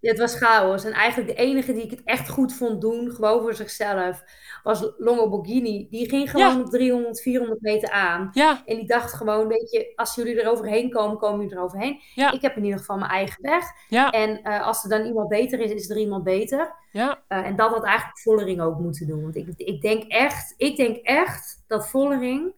ja. 0.03 0.11
Het 0.11 0.19
was 0.19 0.37
chaos. 0.37 0.85
En 0.85 0.93
eigenlijk 0.93 1.37
de 1.37 1.43
enige 1.43 1.73
die 1.73 1.83
ik 1.83 1.91
het 1.91 2.03
echt 2.05 2.29
goed 2.29 2.53
vond 2.55 2.81
doen, 2.81 3.11
gewoon 3.11 3.41
voor 3.41 3.55
zichzelf, 3.55 4.23
was 4.63 4.93
Longo 4.99 5.29
Borghini. 5.29 5.87
Die 5.91 6.09
ging 6.09 6.31
gewoon 6.31 6.55
Ja. 6.57 6.61
op 6.61 6.71
300, 6.71 7.21
400 7.21 7.61
meter 7.61 7.91
aan. 7.91 8.29
Ja, 8.33 8.63
En 8.67 8.77
die 8.77 8.87
dacht 8.87 9.13
gewoon, 9.13 9.47
weet 9.49 9.71
je, 9.71 9.93
als 9.97 10.15
jullie 10.15 10.41
er 10.43 10.51
overheen 10.51 10.91
komen, 10.91 11.19
komen 11.19 11.41
jullie 11.41 11.57
er 11.57 11.63
overheen. 11.63 12.01
Ja. 12.15 12.33
Ik 12.33 12.43
heb 12.43 12.57
in 12.57 12.65
ieder 12.65 12.79
geval 12.79 12.99
mijn 12.99 13.11
eigen 13.11 13.43
weg. 13.43 13.65
En 14.11 14.43
eh, 14.43 14.67
als 14.67 14.83
er 14.85 14.91
dan 14.91 15.05
iemand 15.07 15.29
beter 15.29 15.61
is, 15.61 15.71
is 15.71 15.91
er 15.91 15.97
iemand 15.99 16.25
beter. 16.25 16.75
ja, 16.93 17.23
Eh, 17.29 17.47
en 17.47 17.57
dat 17.57 17.71
had 17.71 17.85
eigenlijk 17.85 18.19
Vollering 18.19 18.61
ook 18.61 18.79
moeten 18.79 19.07
doen. 19.07 19.23
Want 19.23 19.37
ik, 19.37 19.47
ik 19.57 19.81
denk 19.81 20.03
echt, 20.03 20.55
ik 20.57 20.77
denk 20.77 20.97
echt 20.97 21.63
dat 21.67 21.89
Vollering 21.89 22.53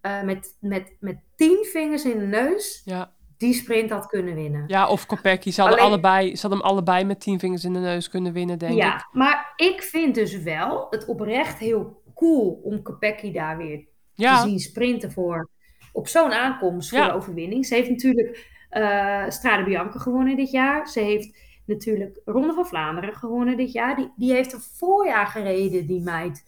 eh, 0.00 0.22
met, 0.22 0.56
met, 0.60 0.96
met 1.00 1.16
tien 1.36 1.64
vingers 1.72 2.04
in 2.04 2.18
de 2.18 2.26
neus 2.26 2.82
ja. 2.84 3.12
Die 3.40 3.54
sprint 3.54 3.90
had 3.90 4.06
kunnen 4.06 4.34
winnen. 4.34 4.64
Ja, 4.66 4.88
of 4.88 5.06
Kopecky. 5.06 5.50
Ze 5.50 5.62
Alleen- 5.62 5.78
allebei, 5.78 6.36
ze 6.36 6.48
hem 6.48 6.60
allebei 6.60 7.04
met 7.04 7.20
tien 7.20 7.38
vingers 7.38 7.64
in 7.64 7.72
de 7.72 7.78
neus 7.78 8.08
kunnen 8.08 8.32
winnen, 8.32 8.58
denk 8.58 8.74
ja, 8.74 8.94
ik. 8.96 9.06
maar 9.12 9.52
ik 9.56 9.82
vind 9.82 10.14
dus 10.14 10.42
wel 10.42 10.86
het 10.90 11.04
oprecht 11.06 11.58
heel 11.58 12.02
cool 12.14 12.60
om 12.62 12.82
Kopecky 12.82 13.32
daar 13.32 13.56
weer 13.56 13.78
te 13.78 14.22
Ja, 14.22 14.42
zien 14.42 14.58
sprinten 14.58 15.12
voor 15.12 15.48
op 15.92 16.08
zo'n 16.08 16.32
aankomst 16.32 16.88
voor 16.88 16.98
Ja. 16.98 17.06
de 17.06 17.12
overwinning. 17.14 17.66
Ze 17.66 17.74
heeft 17.74 17.90
natuurlijk 17.90 18.48
eh 18.70 19.24
Strade 19.28 19.64
Bianca 19.64 19.98
gewonnen 19.98 20.36
dit 20.36 20.50
jaar. 20.50 20.88
Ze 20.88 21.00
heeft 21.00 21.36
natuurlijk 21.66 22.20
Ronde 22.24 22.52
van 22.52 22.66
Vlaanderen 22.66 23.14
gewonnen 23.14 23.56
dit 23.56 23.72
jaar. 23.72 23.96
Die, 23.96 24.12
die 24.16 24.32
heeft 24.32 24.52
een 24.52 24.60
voorjaar 24.78 25.26
gereden, 25.26 25.86
die 25.86 26.02
meid. 26.02 26.44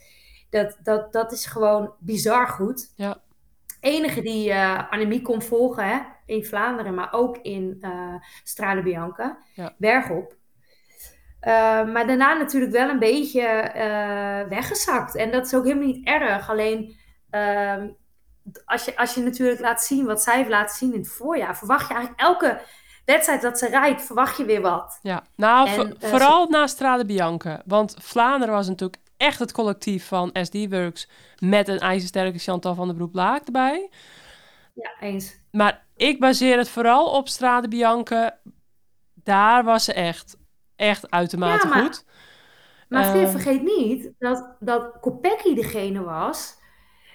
Dat, 0.51 0.79
dat, 0.83 1.13
dat 1.13 1.33
is 1.33 1.47
gewoon 1.47 1.93
bizar 1.99 2.49
goed. 2.49 2.93
Ja. 2.97 3.21
Enige 3.81 4.23
die 4.23 4.51
eh 4.51 4.91
Annemiek 4.93 5.23
kon 5.25 5.43
volgen 5.43 5.89
hè, 5.89 5.99
in 6.27 6.45
Vlaanderen, 6.45 6.95
maar 6.95 7.13
ook 7.13 7.37
in 7.37 7.77
eh 7.81 8.15
Strade 8.43 8.83
Bianca. 8.83 9.39
Ja. 9.55 9.75
Bergop. 9.79 10.37
Eh, 11.41 11.53
maar 11.85 12.07
daarna 12.07 12.33
natuurlijk 12.35 12.73
wel 12.73 12.89
een 12.89 12.99
beetje 12.99 13.43
eh, 13.47 14.49
weggezakt. 14.49 15.17
En 15.17 15.31
dat 15.31 15.47
is 15.47 15.55
ook 15.55 15.65
helemaal 15.65 15.87
niet 15.87 16.07
erg. 16.07 16.51
Alleen 16.51 16.97
ehm, 17.31 17.89
als, 18.65 18.85
je, 18.85 18.97
als 18.97 19.15
je 19.15 19.21
natuurlijk 19.21 19.61
laat 19.61 19.83
zien 19.83 20.07
wat 20.07 20.23
zij 20.23 20.37
heeft 20.37 20.49
laten 20.49 20.77
zien 20.77 20.93
in 20.93 21.01
het 21.01 21.09
voorjaar, 21.09 21.57
verwacht 21.57 21.89
je 21.89 21.95
eigenlijk 21.95 22.23
elke 22.23 22.61
wedstrijd 23.05 23.43
dat 23.43 23.59
ze 23.59 23.69
rijdt, 23.69 24.03
verwacht 24.03 24.37
je 24.37 24.45
weer 24.45 24.61
wat. 24.61 24.99
ja. 25.03 25.23
Nou, 25.37 25.69
En, 25.69 25.97
vooral 25.99 26.49
na 26.49 26.67
Strade 26.67 27.05
Bianca. 27.05 27.63
Want 27.65 27.97
Vlaanderen 28.01 28.55
was 28.55 28.69
natuurlijk 28.69 29.03
echt 29.17 29.39
het 29.39 29.53
collectief 29.53 30.07
van 30.07 30.31
SD 30.43 30.55
Works 30.69 31.09
met 31.39 31.69
een 31.69 31.79
ijzersterke 31.79 32.39
Chantal 32.39 32.75
van 32.75 32.87
der 32.87 32.97
Broek-Blaak 32.97 33.47
erbij. 33.47 33.91
Ja, 34.75 34.91
eens. 35.01 35.37
Maar 35.51 35.85
ik 36.03 36.21
baseer 36.21 36.59
het 36.59 36.69
vooral 36.69 37.07
op 37.07 37.29
Strade 37.29 37.69
Bianca. 37.69 38.39
Daar 39.15 39.65
was 39.65 39.85
ze 39.85 39.93
echt, 39.93 40.37
echt 40.77 41.11
uitermate 41.11 41.67
Ja, 41.69 41.75
maar- 41.75 41.83
goed. 41.83 42.05
Maar 42.89 43.15
Eh. 43.17 43.29
vergeet 43.29 43.63
niet 43.63 44.11
dat, 44.19 44.57
dat 44.61 44.97
Kopecky 45.01 45.55
degene 45.55 46.03
was 46.03 46.59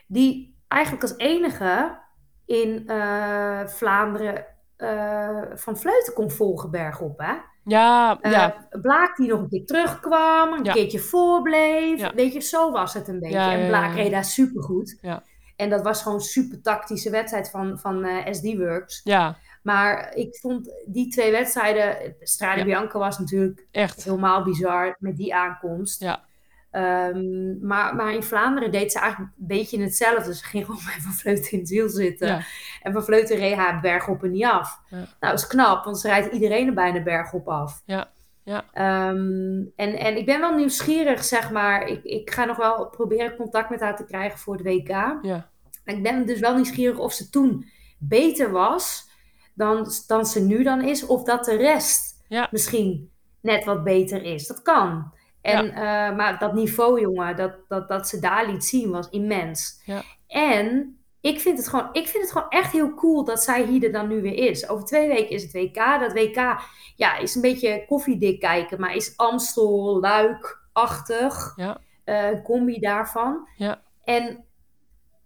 die 0.07 0.55
eigenlijk 0.67 1.03
als 1.03 1.17
enige 1.17 1.99
in 2.45 2.83
eh, 2.87 3.65
Vlaanderen 3.67 4.45
eh, 4.77 5.41
van 5.53 5.77
Vleuten 5.77 6.13
kon 6.13 6.31
volgen 6.31 6.71
bergop. 6.71 7.19
Hè? 7.19 7.33
Ja, 7.63 8.17
Eh, 8.21 8.31
ja, 8.31 8.67
Blaak 8.81 9.15
die 9.17 9.27
nog 9.29 9.39
een 9.39 9.49
keer 9.49 9.65
terugkwam, 9.65 10.53
een 10.53 10.63
Ja. 10.63 10.73
keertje 10.73 10.99
voorbleef. 10.99 11.99
Ja. 11.99 12.13
Weet 12.13 12.33
je, 12.33 12.39
zo 12.41 12.71
was 12.71 12.93
het 12.93 13.07
een 13.07 13.19
beetje. 13.19 13.37
En 13.37 13.67
Blaak 13.67 13.93
reed 13.95 14.11
daar 14.11 14.25
supergoed. 14.25 14.97
Ja. 15.01 15.23
En 15.57 15.69
dat 15.69 15.81
was 15.81 16.01
gewoon 16.01 16.17
een 16.17 16.23
super 16.23 16.61
tactische 16.61 17.09
wedstrijd 17.09 17.49
van, 17.49 17.79
van 17.79 18.03
eh, 18.03 18.33
SD 18.33 18.57
Works. 18.57 19.01
ja, 19.03 19.37
Maar 19.63 20.13
ik 20.15 20.35
vond 20.35 20.71
die 20.85 21.07
twee 21.07 21.31
wedstrijden... 21.31 22.15
Strade 22.19 22.59
Ja. 22.59 22.65
Bianca 22.65 22.99
was 22.99 23.19
natuurlijk 23.19 23.67
echt. 23.71 24.03
helemaal 24.03 24.43
bizar 24.43 24.95
met 24.99 25.17
die 25.17 25.35
aankomst. 25.35 26.01
Ja. 26.01 26.25
Ehm, 26.71 27.65
maar, 27.67 27.95
maar 27.95 28.13
in 28.13 28.23
Vlaanderen 28.23 28.71
deed 28.71 28.91
ze 28.91 28.99
eigenlijk 28.99 29.31
een 29.39 29.47
beetje 29.47 29.81
hetzelfde. 29.81 30.35
Ze 30.35 30.43
ging 30.43 30.65
gewoon 30.65 30.81
bij 30.85 31.01
Van 31.01 31.11
Vleuten 31.13 31.51
in 31.51 31.59
het 31.59 31.69
wiel 31.69 31.89
zitten. 31.89 32.27
Ja. 32.27 32.41
En 32.81 32.93
Van 32.93 33.03
Vleuten 33.03 33.37
reed 33.37 33.55
haar 33.55 33.81
bergop 33.81 34.23
er 34.23 34.29
niet 34.29 34.45
af. 34.45 34.79
Ja. 34.89 34.95
Nou, 34.97 35.07
dat 35.19 35.33
is 35.39 35.47
knap, 35.47 35.85
want 35.85 35.99
ze 35.99 36.07
rijdt 36.07 36.33
iedereen 36.33 36.67
er 36.67 36.73
bijna 36.73 36.99
bergop 37.03 37.47
af. 37.47 37.81
Ja, 37.85 38.09
ja. 38.47 38.65
Ehm, 38.73 39.65
en, 39.75 39.97
en 39.99 40.17
ik 40.17 40.25
ben 40.25 40.39
wel 40.39 40.55
nieuwsgierig, 40.55 41.23
zeg 41.23 41.51
maar. 41.51 41.87
Ik, 41.87 42.03
ik 42.03 42.31
ga 42.31 42.45
nog 42.45 42.57
wel 42.57 42.89
proberen 42.89 43.35
contact 43.35 43.69
met 43.69 43.79
haar 43.79 43.95
te 43.95 44.05
krijgen 44.05 44.39
voor 44.39 44.53
het 44.55 44.65
WK. 44.65 44.87
Ja, 45.21 45.49
ik 45.85 46.03
ben 46.03 46.25
dus 46.25 46.39
wel 46.39 46.55
nieuwsgierig 46.55 46.97
of 46.97 47.13
ze 47.13 47.29
toen 47.29 47.65
beter 47.97 48.51
was 48.51 49.09
dan, 49.53 49.87
dan 50.07 50.25
ze 50.25 50.41
nu 50.41 50.63
dan 50.63 50.81
is. 50.83 51.05
Of 51.05 51.23
dat 51.23 51.45
de 51.45 51.55
rest 51.55 52.23
Ja. 52.27 52.47
misschien 52.51 53.11
net 53.41 53.65
wat 53.65 53.83
beter 53.83 54.23
is. 54.23 54.47
Dat 54.47 54.61
kan. 54.61 55.13
En, 55.41 55.71
eh, 55.71 56.15
maar 56.15 56.39
dat 56.39 56.53
niveau, 56.53 57.01
jongen, 57.01 57.35
dat, 57.35 57.55
dat, 57.67 57.87
dat 57.87 58.07
ze 58.07 58.19
daar 58.19 58.49
liet 58.49 58.63
zien, 58.65 58.91
was 58.91 59.09
immens. 59.09 59.81
Ja. 59.85 60.01
En 60.27 60.97
ik 61.21 61.39
vind, 61.39 61.57
het 61.57 61.67
gewoon, 61.67 61.89
ik 61.91 62.07
vind 62.07 62.23
het 62.23 62.31
gewoon 62.31 62.49
echt 62.49 62.71
heel 62.71 62.93
cool 62.93 63.23
dat 63.23 63.43
zij 63.43 63.63
hier 63.63 63.83
er 63.83 63.91
dan 63.91 64.07
nu 64.07 64.21
weer 64.21 64.49
is. 64.49 64.69
Over 64.69 64.85
twee 64.85 65.07
weken 65.07 65.29
is 65.29 65.43
het 65.43 65.53
WK. 65.53 65.99
Dat 65.99 66.13
WK 66.13 66.59
ja, 66.95 67.17
is 67.17 67.35
een 67.35 67.41
beetje 67.41 67.85
koffiedik 67.87 68.39
kijken, 68.39 68.79
maar 68.79 68.95
is 68.95 69.17
Amstel, 69.17 69.99
Luik-achtig. 69.99 71.53
Ja. 71.55 71.77
eh, 72.03 72.43
combi 72.43 72.79
daarvan. 72.79 73.47
Ja. 73.55 73.81
En 74.03 74.45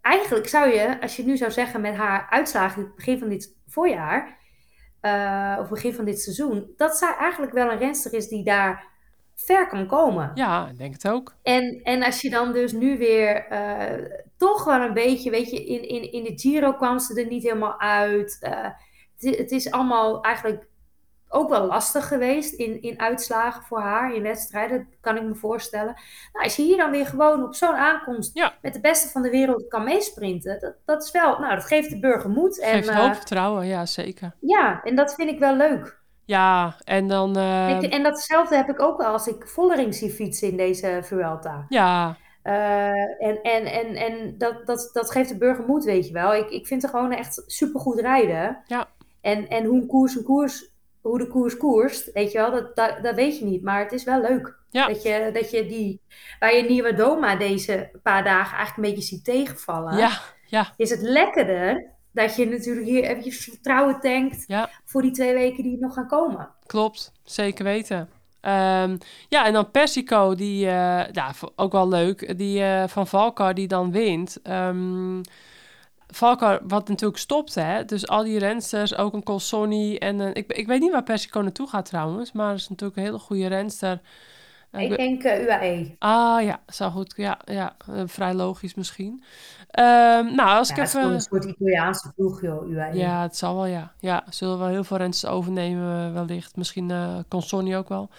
eigenlijk 0.02 0.48
zou 0.48 0.74
je, 0.74 1.02
als 1.02 1.16
je 1.16 1.26
nu 1.26 1.38
zou 1.38 1.52
zeggen 1.52 1.82
met 1.82 1.96
haar 1.96 2.28
uitslagen 2.30 2.82
in 2.82 2.86
het 2.88 2.96
begin 2.96 3.20
van 3.20 3.30
dit 3.30 3.56
voorjaar, 3.68 4.38
eh, 5.02 5.58
of 5.60 5.70
begin 5.70 5.94
van 5.94 6.06
dit 6.06 6.22
seizoen, 6.22 6.74
dat 6.78 6.98
zij 6.98 7.16
eigenlijk 7.20 7.54
wel 7.54 7.72
een 7.72 7.78
renster 7.78 8.14
is 8.14 8.28
die 8.28 8.44
daar 8.44 8.90
ver 9.36 9.68
kan 9.68 9.88
komen. 9.88 10.32
ja, 10.34 10.68
ik 10.68 10.78
denk 10.78 10.94
het 10.94 11.08
ook. 11.08 11.36
En, 11.44 11.80
en 11.84 12.04
als 12.04 12.22
je 12.22 12.30
dan 12.30 12.52
dus 12.54 12.72
nu 12.72 12.98
weer 12.98 13.46
eh, 13.48 14.22
toch 14.50 14.64
wel 14.64 14.82
een 14.82 14.94
beetje, 14.94 15.30
weet 15.30 15.50
je, 15.52 15.66
in, 15.66 15.88
in, 15.88 16.12
in 16.12 16.24
de 16.24 16.40
Giro 16.40 16.74
kwam 16.74 17.00
ze 17.00 17.22
er 17.22 17.28
niet 17.28 17.44
helemaal 17.44 17.80
uit. 17.80 18.38
Eh, 18.42 18.66
het, 19.20 19.52
is 19.52 19.72
allemaal 19.72 20.22
eigenlijk 20.24 20.68
ook 21.30 21.50
wel 21.50 21.66
lastig 21.66 22.08
geweest 22.08 22.54
in, 22.54 22.82
in 22.82 23.00
uitslagen 23.00 23.64
voor 23.64 23.80
haar, 23.80 24.14
in 24.14 24.22
wedstrijden, 24.22 24.88
kan 25.02 25.16
ik 25.18 25.24
me 25.24 25.36
voorstellen. 25.36 25.94
Nou, 26.34 26.44
als 26.46 26.56
je 26.56 26.62
hier 26.64 26.78
dan 26.78 26.92
weer 26.92 27.06
gewoon 27.06 27.44
op 27.44 27.56
zo'n 27.56 27.76
aankomst 27.76 28.32
Ja. 28.38 28.54
met 28.62 28.74
de 28.74 28.80
beste 28.80 29.10
van 29.10 29.22
de 29.22 29.30
wereld 29.30 29.68
kan 29.68 29.84
meesprinten, 29.84 30.60
dat, 30.60 30.74
dat 30.86 31.04
is 31.04 31.12
wel, 31.12 31.40
nou, 31.40 31.56
dat 31.56 31.66
geeft 31.66 31.90
de 31.90 32.00
burger 32.00 32.30
moed. 32.30 32.60
En, 32.60 32.74
Geeft 32.74 32.88
eh, 32.90 32.96
hoop 33.06 33.16
vertrouwen, 33.16 33.66
ja, 33.68 33.86
zeker. 33.86 34.36
ja, 34.40 34.84
en 34.84 34.96
dat 34.96 35.14
vind 35.14 35.30
ik 35.30 35.40
wel 35.40 35.56
leuk. 35.56 36.00
Ja, 36.26 36.76
en 36.84 37.08
dan... 37.08 37.38
eh, 37.38 37.80
Ik- 37.82 37.94
en 37.94 38.04
datzelfde 38.04 38.56
heb 38.56 38.70
ik 38.70 38.82
ook 38.82 38.98
wel 38.98 39.12
als 39.12 39.28
ik 39.28 39.48
Vollering 39.48 39.96
zie 39.96 40.10
fietsen 40.10 40.50
in 40.50 40.58
deze 40.58 41.00
Vuelta. 41.04 41.66
ja, 41.70 42.18
Eh, 42.42 43.24
en 43.28 43.42
en, 43.42 43.66
en, 43.66 43.96
en 43.96 44.38
dat, 44.38 44.66
dat, 44.66 44.90
dat 44.94 45.12
geeft 45.12 45.30
de 45.30 45.38
burger 45.38 45.66
moed, 45.66 45.84
weet 45.84 46.08
je 46.08 46.14
wel. 46.14 46.36
Ik, 46.36 46.50
ik 46.50 46.68
vind 46.68 46.84
er 46.84 46.90
gewoon 46.90 47.12
echt 47.12 47.44
supergoed 47.46 48.00
rijden. 48.00 48.62
Ja. 48.68 48.88
En, 49.22 49.48
en 49.48 49.66
hoe 49.66 49.82
een 49.82 49.88
koers 49.88 50.16
een 50.16 50.24
koers, 50.24 50.70
hoe 51.02 51.18
de 51.18 51.28
koers 51.28 51.58
koerst, 51.58 52.12
weet 52.12 52.32
je 52.32 52.38
wel, 52.38 52.52
dat, 52.52 52.76
dat, 52.76 53.04
dat 53.04 53.16
weet 53.16 53.40
je 53.40 53.46
niet. 53.46 53.64
Maar 53.64 53.80
het 53.80 53.92
is 53.92 54.04
wel 54.04 54.22
leuk. 54.22 54.60
Ja. 54.70 54.88
Dat, 54.88 55.04
je, 55.04 55.30
dat 55.34 55.52
je 55.52 55.66
die, 55.66 56.02
waar 56.40 56.56
je 56.56 56.64
Nieuwe 56.64 56.94
Doma 56.94 57.36
deze 57.36 57.90
paar 58.04 58.24
dagen 58.24 58.58
eigenlijk 58.58 58.88
een 58.88 58.94
beetje 58.94 59.16
ziet 59.16 59.24
tegenvallen. 59.24 59.98
ja, 59.98 60.20
ja, 60.46 60.74
Is 60.78 60.90
het 60.90 61.02
lekkerder 61.02 61.90
dat 62.12 62.36
je 62.36 62.46
natuurlijk 62.46 62.86
hier 62.86 63.04
eventjes 63.04 63.44
vertrouwen 63.44 64.00
tankt 64.00 64.44
ja. 64.48 64.70
voor 64.86 65.02
die 65.02 65.12
twee 65.12 65.34
weken 65.34 65.64
die 65.64 65.78
nog 65.80 65.94
gaan 65.94 66.08
komen. 66.08 66.50
Klopt, 66.66 67.12
zeker 67.24 67.64
weten. 67.64 68.10
Ehm, 68.42 68.98
ja, 69.30 69.46
en 69.46 69.54
dan 69.54 69.72
Persico, 69.72 70.36
die, 70.36 70.66
eh, 70.66 71.12
ja, 71.12 71.34
ook 71.56 71.72
wel 71.72 71.88
leuk, 71.88 72.38
die 72.38 72.64
eh, 72.64 72.88
van 72.88 73.08
Valkar 73.08 73.54
die 73.54 73.68
dan 73.68 73.92
wint. 73.92 74.40
Ehm 74.44 75.22
Valkar, 76.14 76.60
wat 76.64 76.88
natuurlijk 76.88 77.20
stopt, 77.20 77.56
hè. 77.56 77.86
Dus 77.86 78.08
al 78.08 78.24
die 78.24 78.40
rensters, 78.40 78.96
ook 78.96 79.14
een 79.14 79.24
Colsoni 79.24 79.96
en 79.96 80.20
een, 80.20 80.34
ik, 80.34 80.52
ik 80.54 80.68
weet 80.68 80.80
niet 80.80 80.92
waar 80.92 81.04
Persico 81.04 81.42
naartoe 81.42 81.68
gaat 81.68 81.86
trouwens, 81.86 82.32
maar 82.32 82.50
het 82.50 82.60
is 82.60 82.70
natuurlijk 82.70 82.98
een 82.98 83.06
hele 83.06 83.20
goede 83.20 83.48
renster. 83.48 84.02
Ik 84.72 84.98
denk 84.98 85.24
eh, 85.24 85.44
UAE. 85.44 85.96
ah 86.00 86.44
ja, 86.44 86.62
zou 86.66 86.92
goed, 86.92 87.14
ja, 87.18 87.40
ja 87.46 87.76
vrij 88.06 88.34
logisch 88.34 88.74
misschien. 88.74 89.24
Ehm, 89.72 90.36
nou, 90.36 90.58
als 90.58 90.68
Ja, 90.68 90.74
ik 90.74 90.80
het 90.80 90.88
is 90.88 90.92
gewoon 90.94 91.06
even... 91.16 91.16
een 91.16 91.22
soort 91.22 91.44
Italiaanse 91.46 92.12
ploeg, 92.16 92.42
joh, 92.42 92.70
UAE. 92.70 92.94
Ja, 92.96 93.22
het 93.22 93.38
zal 93.38 93.56
wel, 93.56 93.66
ja. 93.66 93.92
Ja, 94.00 94.24
zullen 94.30 94.58
wel 94.60 94.68
heel 94.68 94.84
veel 94.84 94.98
rensters 94.98 95.32
overnemen 95.34 96.08
eh, 96.08 96.14
wellicht. 96.14 96.56
Misschien 96.56 96.92
eh 96.92 97.16
Consonni 97.28 97.76
ook 97.78 97.90
wel. 97.90 98.10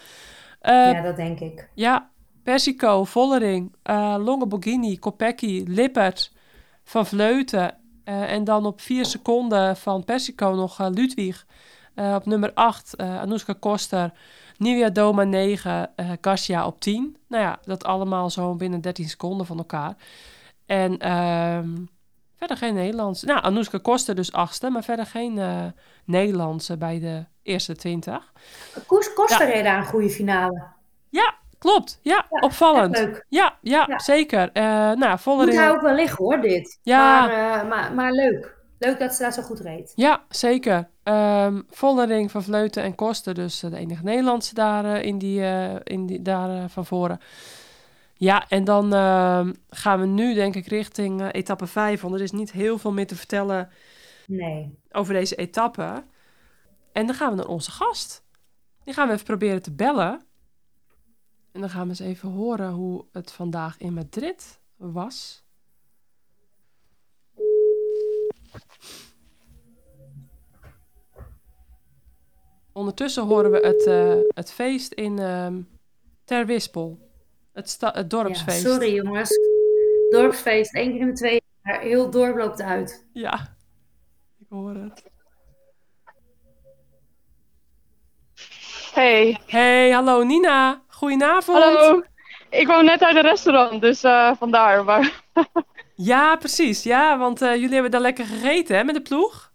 Eh, 0.59 0.73
Ja, 0.91 1.01
dat 1.01 1.15
denk 1.15 1.39
ik. 1.39 1.69
Ja, 1.73 2.09
Persico, 2.43 3.03
Vollering, 3.03 3.75
eh 3.83 4.15
Longe 4.19 4.45
Borghini, 4.47 4.99
Kopecky, 4.99 5.63
Lippert, 5.67 6.31
Van 6.83 7.05
Vleuten. 7.05 7.75
en 8.03 8.43
dan 8.43 8.65
op 8.65 8.81
vier 8.81 9.05
seconden 9.05 9.77
van 9.77 10.03
Persico 10.03 10.51
nog 10.55 10.77
Ludwig. 10.89 11.45
Op 11.95 12.25
nummer 12.25 12.51
8 12.53 12.95
eh 12.95 13.19
Anoushka 13.19 13.53
Koster, 13.59 14.11
Nivea 14.57 14.89
Doma 14.89 15.23
9, 15.23 15.89
eh 15.95 16.09
Garcia 16.21 16.65
op 16.65 16.79
10. 16.79 17.17
Nou 17.27 17.43
ja, 17.43 17.59
dat 17.65 17.83
allemaal 17.83 18.29
zo 18.29 18.55
binnen 18.55 18.81
13 18.81 19.09
seconden 19.09 19.45
van 19.45 19.57
elkaar. 19.57 19.95
En 20.65 20.97
ehm, 20.99 21.69
verder 22.37 22.57
geen 22.57 22.73
Nederlandse. 22.73 23.25
Nou, 23.25 23.43
Anoushka 23.43 23.77
Koster 23.77 24.15
dus 24.15 24.31
achtste, 24.31 24.69
maar 24.69 24.83
verder 24.83 25.05
geen 25.05 25.37
eh 25.39 25.65
Nederlandse 26.05 26.77
bij 26.77 26.99
de 26.99 27.25
eerste 27.43 27.75
20. 27.75 28.31
Koers 28.87 29.13
Koster 29.13 29.47
reed 29.51 29.63
daar 29.63 29.77
een 29.77 29.85
goede 29.85 30.09
finale. 30.09 30.63
Ja, 31.09 31.33
klopt. 31.57 31.99
Ja, 32.01 32.25
Ja, 32.29 32.39
opvallend. 32.39 32.97
leuk. 32.97 33.25
Ja, 33.29 33.57
ja, 33.61 33.85
Ja. 33.87 33.99
zeker. 33.99 34.49
Eh 34.53 34.63
nou, 34.63 35.09
Moet 35.09 35.21
Vollering... 35.21 35.57
hij 35.57 35.71
ook 35.71 35.81
wel 35.81 35.95
liggen 35.95 36.25
hoor, 36.25 36.41
dit. 36.41 36.79
Ja. 36.81 37.25
Maar, 37.27 37.61
eh, 37.61 37.69
maar, 37.69 37.93
maar 37.93 38.11
leuk. 38.11 38.55
Leuk 38.79 38.99
dat 38.99 39.13
ze 39.13 39.21
daar 39.21 39.33
zo 39.33 39.41
goed 39.41 39.59
reed. 39.59 39.91
Ja, 39.95 40.23
zeker. 40.29 40.89
Ehm 41.03 41.61
Vollering, 41.69 42.31
Van 42.31 42.43
Vleuten 42.43 42.83
en 42.83 42.95
Koster, 42.95 43.33
dus 43.33 43.59
de 43.59 43.77
enige 43.77 44.03
Nederlandse 44.03 44.53
daar, 44.53 45.01
in 45.01 45.17
die, 45.17 45.41
in 45.83 46.05
die, 46.05 46.21
daar 46.21 46.69
van 46.69 46.85
voren. 46.85 47.19
Ja, 48.23 48.47
en 48.49 48.63
dan 48.63 48.93
ehm, 48.93 49.53
gaan 49.69 49.99
we 49.99 50.05
nu 50.05 50.33
denk 50.33 50.55
ik 50.55 50.67
richting 50.67 51.21
eh, 51.21 51.27
etappe 51.31 51.67
5, 51.67 52.01
want 52.01 52.13
er 52.15 52.21
is 52.21 52.31
niet 52.31 52.51
heel 52.51 52.77
veel 52.77 52.91
meer 52.91 53.07
te 53.07 53.15
vertellen 53.15 53.69
Nee. 54.27 54.77
over 54.91 55.13
deze 55.13 55.35
etappe. 55.35 56.05
En 56.91 57.05
dan 57.05 57.15
gaan 57.15 57.29
we 57.29 57.35
naar 57.35 57.47
onze 57.47 57.71
gast. 57.71 58.23
Die 58.83 58.93
gaan 58.93 59.07
we 59.07 59.13
even 59.13 59.25
proberen 59.25 59.61
te 59.61 59.71
bellen. 59.71 60.25
En 61.51 61.61
dan 61.61 61.69
gaan 61.69 61.83
we 61.83 61.89
eens 61.89 61.99
even 61.99 62.29
horen 62.29 62.71
hoe 62.71 63.05
het 63.11 63.31
vandaag 63.31 63.77
in 63.77 63.93
Madrid 63.93 64.61
was. 64.75 65.43
Ondertussen 72.71 73.23
horen 73.23 73.51
we 73.51 73.59
het, 73.59 73.85
eh, 73.87 74.35
het 74.35 74.51
feest 74.51 74.93
in 74.93 75.19
ehm 75.19 75.61
Ter 76.23 76.45
Wispel. 76.45 77.11
Het, 77.53 77.77
het 77.79 77.95
Ja, 77.95 78.03
dorpsfeest. 78.03 78.61
sorry 78.61 78.93
jongens. 78.95 79.29
Dorpsfeest, 80.09 80.73
één 80.75 80.91
keer 80.91 80.99
in 81.01 81.07
de 81.07 81.13
twee 81.13 81.41
jaar. 81.63 81.79
Heel 81.79 82.03
het 82.03 82.11
dorp 82.11 82.37
loopt 82.37 82.61
uit. 82.61 83.05
Ja, 83.13 83.55
ik 84.39 84.45
hoor 84.49 84.75
het. 84.75 85.03
Hey, 88.93 89.39
Hey, 89.47 89.91
hallo 89.91 90.23
Nina. 90.23 90.81
Goedenavond. 90.87 91.63
hallo. 91.63 92.03
Ik 92.49 92.67
woon 92.67 92.85
net 92.85 93.01
uit 93.03 93.15
een 93.15 93.21
restaurant, 93.21 93.81
dus 93.81 94.03
eh, 94.03 94.31
vandaar. 94.37 94.83
Maar 94.83 95.21
Ja, 95.95 96.35
precies. 96.35 96.83
Ja, 96.83 97.17
want 97.17 97.41
eh, 97.41 97.53
jullie 97.55 97.73
hebben 97.73 97.91
daar 97.91 98.01
lekker 98.01 98.25
gegeten, 98.25 98.75
hè, 98.77 98.83
met 98.83 98.95
de 98.95 99.01
ploeg? 99.01 99.52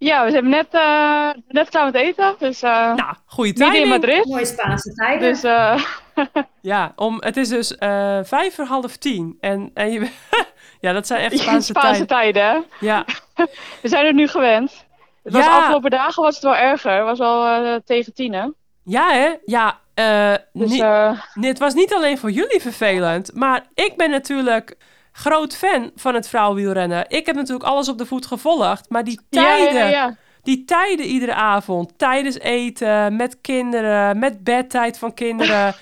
Ja, 0.00 0.24
we 0.24 0.30
zijn 0.30 0.48
net, 0.48 0.66
eh, 0.70 1.30
net 1.48 1.68
klaar 1.68 1.84
met 1.84 1.94
eten, 1.94 2.34
dus 2.38 2.62
eh 2.62 2.94
Nou, 2.94 3.14
goede 3.26 3.78
in. 3.80 3.88
Madrid. 3.88 4.24
Mooie 4.24 4.44
Spaanse 4.44 4.94
tijden. 4.94 5.28
Dus 5.28 5.42
eh, 5.42 5.84
Ja, 6.60 6.92
om, 6.96 7.16
het 7.22 7.36
is 7.36 7.48
dus 7.48 7.76
eh, 7.78 8.18
vijf 8.22 8.54
voor 8.54 8.64
half 8.64 8.96
tien. 8.96 9.36
En, 9.40 9.70
en 9.74 9.92
je, 9.92 10.10
ja, 10.80 10.92
dat 10.92 11.06
zijn 11.06 11.20
echt 11.20 11.38
Spaanse, 11.38 11.66
Spaanse 11.66 12.06
tijden. 12.06 12.64
Ja, 12.80 13.04
We 13.82 13.88
zijn 13.88 14.06
er 14.06 14.14
nu 14.14 14.28
gewend. 14.28 14.84
Het 15.22 15.32
was 15.32 15.44
Ja. 15.44 15.50
de 15.50 15.56
afgelopen 15.58 15.90
dagen 15.90 16.22
was 16.22 16.34
het 16.34 16.44
wel 16.44 16.56
erger. 16.56 16.92
Het 16.92 17.04
was 17.04 17.18
wel 17.18 17.46
eh, 17.46 17.74
tegen 17.84 18.14
tien, 18.14 18.32
hè. 18.32 18.46
ja 18.84 19.12
hè? 19.12 19.30
Ja, 19.44 19.78
eh, 19.94 20.34
Dus 20.52 20.78
eh, 20.78 21.20
nee, 21.34 21.50
het 21.50 21.58
was 21.58 21.74
niet 21.74 21.94
alleen 21.94 22.18
voor 22.18 22.30
jullie 22.30 22.60
vervelend, 22.60 23.34
maar 23.34 23.62
ik 23.74 23.92
ben 23.96 24.10
natuurlijk 24.10 24.76
groot 25.20 25.56
fan 25.56 25.90
van 25.96 26.14
het 26.14 26.28
vrouwenwielrennen. 26.28 27.04
Ik 27.08 27.26
heb 27.26 27.36
natuurlijk 27.36 27.68
alles 27.68 27.88
op 27.88 27.98
de 27.98 28.06
voet 28.06 28.26
gevolgd, 28.26 28.88
maar 28.88 29.04
die 29.04 29.20
tijden, 29.30 29.74
ja, 29.74 29.88
ja. 29.88 30.16
die 30.42 30.64
tijden 30.64 31.06
iedere 31.06 31.34
avond, 31.34 31.92
tijdens 31.96 32.38
eten, 32.38 33.16
met 33.16 33.38
kinderen, 33.40 34.18
met 34.18 34.44
bedtijd 34.44 34.98
van 34.98 35.14
kinderen. 35.14 35.74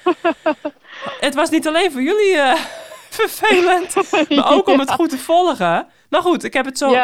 het 1.26 1.34
was 1.34 1.51
niet 1.51 1.66
alleen 1.66 1.93
voor 1.93 2.03
jullie 2.03 2.36
eh, 2.36 2.55
vervelend, 3.20 3.95
maar 4.28 4.53
ook 4.53 4.68
om 4.68 4.78
het 4.84 4.91
goed 4.91 5.11
te 5.11 5.18
volgen. 5.18 5.86
Maar 6.09 6.22
goed, 6.22 6.45
ik 6.45 6.53
heb 6.53 6.64
het 6.64 6.78
zo, 6.78 6.97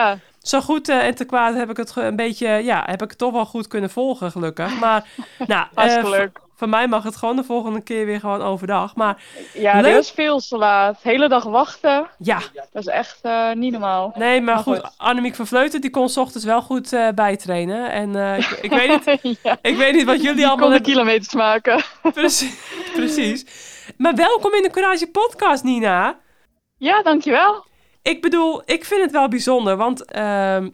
zo 0.43 0.61
goed 0.61 0.89
eh, 0.89 1.07
en 1.07 1.15
te 1.15 1.25
kwaad 1.25 1.55
heb 1.55 1.71
ik 1.71 1.77
het 1.77 1.97
een 1.97 2.17
beetje, 2.17 2.49
ja, 2.49 2.83
heb 2.87 3.03
ik 3.03 3.09
het 3.09 3.19
toch 3.19 3.33
wel 3.33 3.47
goed 3.47 3.69
kunnen 3.69 3.91
volgen, 3.91 4.31
gelukkig. 4.31 4.79
Maar, 4.81 5.07
nou, 5.47 5.67
eh, 5.75 6.25
hartstikke 6.55 6.59
leuk. 6.59 6.59
v- 6.59 6.59
voor 6.59 6.69
mij 6.69 6.89
mag 6.89 7.03
het 7.03 7.17
gewoon 7.17 7.37
de 7.37 7.45
volgende 7.45 7.81
keer 7.83 8.07
weer 8.07 8.21
gewoon 8.21 8.43
overdag. 8.43 8.95
Maar 8.97 9.23
Ja, 9.55 9.75
leuk. 9.75 9.85
dit 9.85 9.95
was 9.95 10.11
veel 10.11 10.39
te 10.41 10.57
laat. 10.57 10.99
hele 11.03 11.29
dag 11.29 11.45
wachten, 11.45 12.07
ja, 12.19 12.39
dat 12.73 12.83
is 12.83 12.87
echt 12.87 13.19
eh, 13.23 13.53
niet 13.53 13.73
normaal. 13.73 14.13
nee, 14.17 14.41
maar 14.41 14.55
Maar 14.55 14.63
goed, 14.63 14.79
goed. 14.81 14.95
Annemiek 14.97 15.35
van 15.35 15.47
Vleuten, 15.47 15.81
die 15.81 15.91
kon 15.91 16.09
's 16.09 16.17
ochtends 16.17 16.45
wel 16.47 16.63
goed 16.63 16.93
eh, 16.93 17.09
bijtrainen. 17.15 17.91
En 17.91 18.17
eh, 18.17 18.39
ik, 18.39 18.59
ik, 18.61 18.71
weet 18.71 19.23
niet, 19.23 19.39
ja, 19.43 19.59
ik 19.63 19.77
weet 19.77 19.95
niet 19.95 20.05
wat 20.05 20.21
jullie 20.21 20.37
die 20.37 20.47
allemaal 20.47 20.69
kon 20.69 20.77
de 20.77 20.83
kilometers 20.83 21.35
maken. 21.35 21.83
Precies, 22.15 22.57
precies. 22.95 23.45
Maar 23.97 24.15
welkom 24.15 24.55
in 24.55 24.63
de 24.63 24.71
Courage 24.71 25.07
Podcast, 25.11 25.65
Nina. 25.65 26.19
Ja, 26.77 27.03
dankjewel. 27.03 27.65
Ik 28.03 28.23
bedoel, 28.23 28.63
ik 28.65 28.85
vind 28.85 29.01
het 29.03 29.11
wel 29.11 29.29
bijzonder, 29.29 29.77
want 29.77 30.05
ehm, 30.05 30.69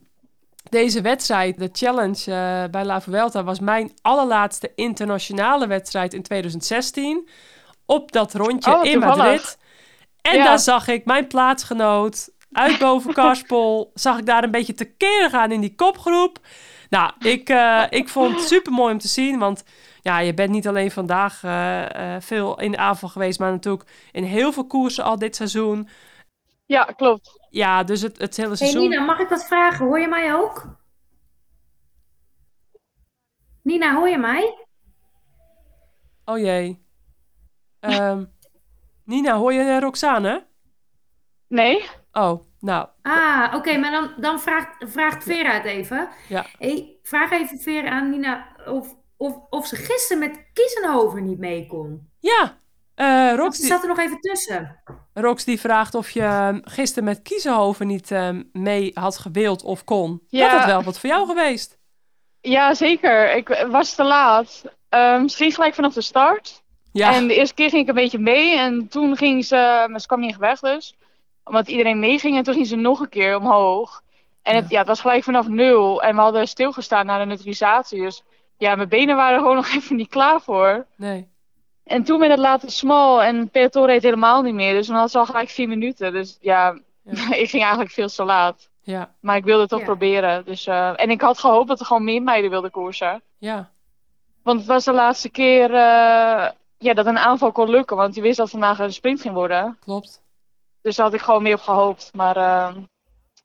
deze 0.70 1.00
wedstrijd, 1.00 1.58
de 1.58 1.68
challenge 1.72 2.32
eh, 2.32 2.70
bij 2.70 2.84
La 2.84 3.00
Vuelta, 3.00 3.44
was 3.44 3.60
mijn 3.60 3.92
allerlaatste 4.02 4.72
internationale 4.74 5.66
wedstrijd 5.66 6.14
in 6.14 6.22
2016. 6.22 7.28
Op 7.86 8.12
dat 8.12 8.34
rondje 8.34 8.76
Oh, 8.78 8.84
in. 8.84 8.98
Madrid. 8.98 9.58
En 10.22 10.36
Ja. 10.36 10.44
daar 10.44 10.58
zag 10.58 10.88
ik 10.88 11.04
mijn 11.04 11.26
plaatsgenoot 11.26 12.30
uit 12.52 12.78
boven 12.78 13.12
Karspol, 13.20 13.90
zag 13.94 14.18
ik 14.18 14.26
daar 14.26 14.44
een 14.44 14.50
beetje 14.50 14.74
tekeer 14.74 15.30
gaan 15.30 15.52
in 15.52 15.60
die 15.60 15.74
kopgroep. 15.74 16.38
Nou, 16.90 17.12
ik, 17.18 17.48
eh, 17.48 17.82
ik 17.90 18.08
vond 18.08 18.34
het 18.36 18.46
super 18.48 18.72
mooi 18.72 18.92
om 18.92 18.98
te 18.98 19.08
zien, 19.08 19.38
want 19.38 19.64
ja, 20.02 20.18
je 20.18 20.34
bent 20.34 20.50
niet 20.50 20.68
alleen 20.68 20.90
vandaag 20.90 21.42
eh, 21.44 22.16
veel 22.20 22.60
in 22.60 22.70
de 22.70 22.76
avond 22.78 23.12
geweest, 23.12 23.38
maar 23.38 23.50
natuurlijk 23.50 23.84
in 24.12 24.24
heel 24.24 24.52
veel 24.52 24.66
koersen 24.66 25.04
al 25.04 25.18
dit 25.18 25.36
seizoen. 25.36 25.88
Ja, 26.66 26.84
klopt. 26.84 27.39
Ja, 27.50 27.84
dus 27.84 28.02
het, 28.02 28.18
het 28.18 28.36
hele 28.36 28.48
hey 28.48 28.56
seizoen. 28.56 28.80
Nina, 28.88 29.04
mag 29.04 29.18
ik 29.18 29.28
wat 29.28 29.44
vragen? 29.46 29.86
Hoor 29.86 30.00
je 30.00 30.08
mij 30.08 30.34
ook? 30.34 30.78
Nina, 33.62 33.94
hoor 33.94 34.08
je 34.08 34.18
mij? 34.18 34.66
Oh 36.24 36.38
jee. 36.38 36.84
Ehm, 37.80 38.24
Nina, 39.04 39.36
hoor 39.36 39.52
je 39.52 39.60
eh, 39.60 39.78
Roxane? 39.80 40.46
Nee? 41.48 41.88
Oh, 42.12 42.40
nou. 42.60 42.88
Ah, 43.02 43.54
oké, 43.56 43.76
maar 43.78 43.90
dan, 43.90 44.14
dan 44.16 44.40
vraagt, 44.40 44.90
vraagt 44.90 45.24
Vera 45.24 45.52
het 45.52 45.64
even. 45.64 46.08
Ja. 46.28 46.46
Hey, 46.58 46.98
vraag 47.02 47.30
even 47.30 47.58
Vera 47.58 47.90
aan 47.90 48.10
Nina 48.10 48.56
of, 48.66 48.96
of, 49.16 49.36
of 49.50 49.66
ze 49.66 49.76
gisteren 49.76 50.18
met 50.18 50.50
Kiesenhoven 50.52 51.24
niet 51.24 51.38
mee 51.38 51.66
kon. 51.66 52.10
Ja, 52.18 52.58
eh, 53.00 53.26
Want 53.26 53.38
Rox, 53.38 53.56
ze 53.56 53.62
die, 53.62 53.70
zat 53.70 53.82
er 53.82 53.88
nog 53.88 53.98
even 53.98 54.20
tussen. 54.20 54.82
Rox 55.14 55.44
die 55.44 55.60
vraagt 55.60 55.94
of 55.94 56.10
je 56.10 56.22
ehm, 56.22 56.58
gisteren 56.62 57.04
met 57.04 57.22
Kiezenhoven 57.22 57.86
niet 57.86 58.10
ehm, 58.10 58.42
mee 58.52 58.90
had 58.94 59.18
gewild 59.18 59.62
of 59.62 59.84
kon. 59.84 60.22
Ja. 60.28 60.48
Dat 60.48 60.58
had 60.58 60.68
wel 60.68 60.82
wat 60.82 60.98
voor 60.98 61.10
jou 61.10 61.26
geweest. 61.26 61.78
Ja, 62.40 62.74
zeker. 62.74 63.34
Ik 63.34 63.66
was 63.70 63.94
te 63.94 64.04
laat. 64.04 64.64
Eh, 64.88 65.20
misschien 65.20 65.52
gelijk 65.52 65.74
vanaf 65.74 65.94
de 65.94 66.00
start. 66.00 66.62
Ja, 66.92 67.14
En 67.14 67.28
de 67.28 67.34
eerste 67.34 67.54
keer 67.54 67.68
ging 67.70 67.82
ik 67.82 67.88
een 67.88 67.94
beetje 67.94 68.18
mee. 68.18 68.58
En 68.58 68.88
toen 68.88 69.16
ging 69.16 69.44
ze, 69.44 69.86
maar 69.90 70.00
ze 70.00 70.06
kwam 70.06 70.20
niet 70.20 70.30
echt 70.30 70.38
weg 70.38 70.60
dus. 70.60 70.96
Omdat 71.44 71.68
iedereen 71.68 71.98
meeging. 71.98 72.36
En 72.36 72.42
toen 72.42 72.54
ging 72.54 72.66
ze 72.66 72.76
nog 72.76 73.00
een 73.00 73.08
keer 73.08 73.36
omhoog. 73.36 74.02
En 74.42 74.56
het, 74.56 74.70
ja. 74.70 74.78
het 74.78 74.86
was 74.86 75.00
gelijk 75.00 75.24
vanaf 75.24 75.48
nul. 75.48 76.02
En 76.02 76.14
we 76.14 76.20
hadden 76.20 76.48
stilgestaan 76.48 77.06
na 77.06 77.18
de 77.18 77.24
neutralisatie. 77.24 78.00
Dus 78.00 78.22
ja, 78.58 78.74
mijn 78.74 78.88
benen 78.88 79.16
waren 79.16 79.38
gewoon 79.38 79.56
nog 79.62 79.74
even 79.74 79.96
niet 79.96 80.08
klaar 80.08 80.40
voor. 80.40 80.86
nee. 80.96 81.29
En 81.90 82.02
toen 82.04 82.18
werd 82.18 82.30
het 82.30 82.40
later 82.40 82.70
smal. 82.70 83.22
En 83.22 83.48
peloton 83.50 83.86
reed 83.86 84.02
helemaal 84.02 84.42
niet 84.42 84.54
meer. 84.54 84.72
Dus 84.74 84.86
dan 84.86 84.96
had 84.96 85.10
ze 85.10 85.18
al 85.18 85.26
gelijk 85.26 85.48
vier 85.48 85.68
minuten. 85.68 86.12
Dus 86.12 86.38
ja, 86.40 86.78
Ja. 87.02 87.34
ik 87.42 87.50
ging 87.50 87.62
eigenlijk 87.62 87.90
veel 87.92 88.08
te 88.08 88.24
laat. 88.24 88.68
Ja, 88.82 89.14
Maar 89.20 89.36
ik 89.36 89.44
wilde 89.44 89.60
het 89.60 89.70
toch 89.70 89.78
Ja. 89.78 89.84
proberen. 89.84 90.44
Dus, 90.44 90.66
eh, 90.66 90.92
en 91.00 91.10
ik 91.10 91.20
had 91.20 91.38
gehoopt 91.38 91.68
dat 91.68 91.80
er 91.80 91.86
gewoon 91.86 92.04
meer 92.04 92.22
meiden 92.22 92.50
wilden 92.50 92.70
koersen. 92.70 93.22
ja, 93.38 93.70
Want 94.42 94.58
het 94.58 94.68
was 94.68 94.84
de 94.84 94.92
laatste 94.92 95.28
keer 95.30 95.64
eh, 95.74 96.48
ja, 96.78 96.94
dat 96.94 97.06
een 97.06 97.18
aanval 97.18 97.52
kon 97.52 97.70
lukken. 97.70 97.96
Want 97.96 98.14
je 98.14 98.20
wist 98.20 98.36
dat 98.36 98.50
vandaag 98.50 98.78
een 98.78 98.92
sprint 98.92 99.20
ging 99.20 99.34
worden. 99.34 99.76
klopt. 99.80 100.22
Dus 100.82 100.96
daar 100.96 101.06
had 101.06 101.14
ik 101.14 101.20
gewoon 101.20 101.42
meer 101.42 101.54
op 101.54 101.60
gehoopt. 101.60 102.10
Maar 102.14 102.36
eh, 102.36 102.74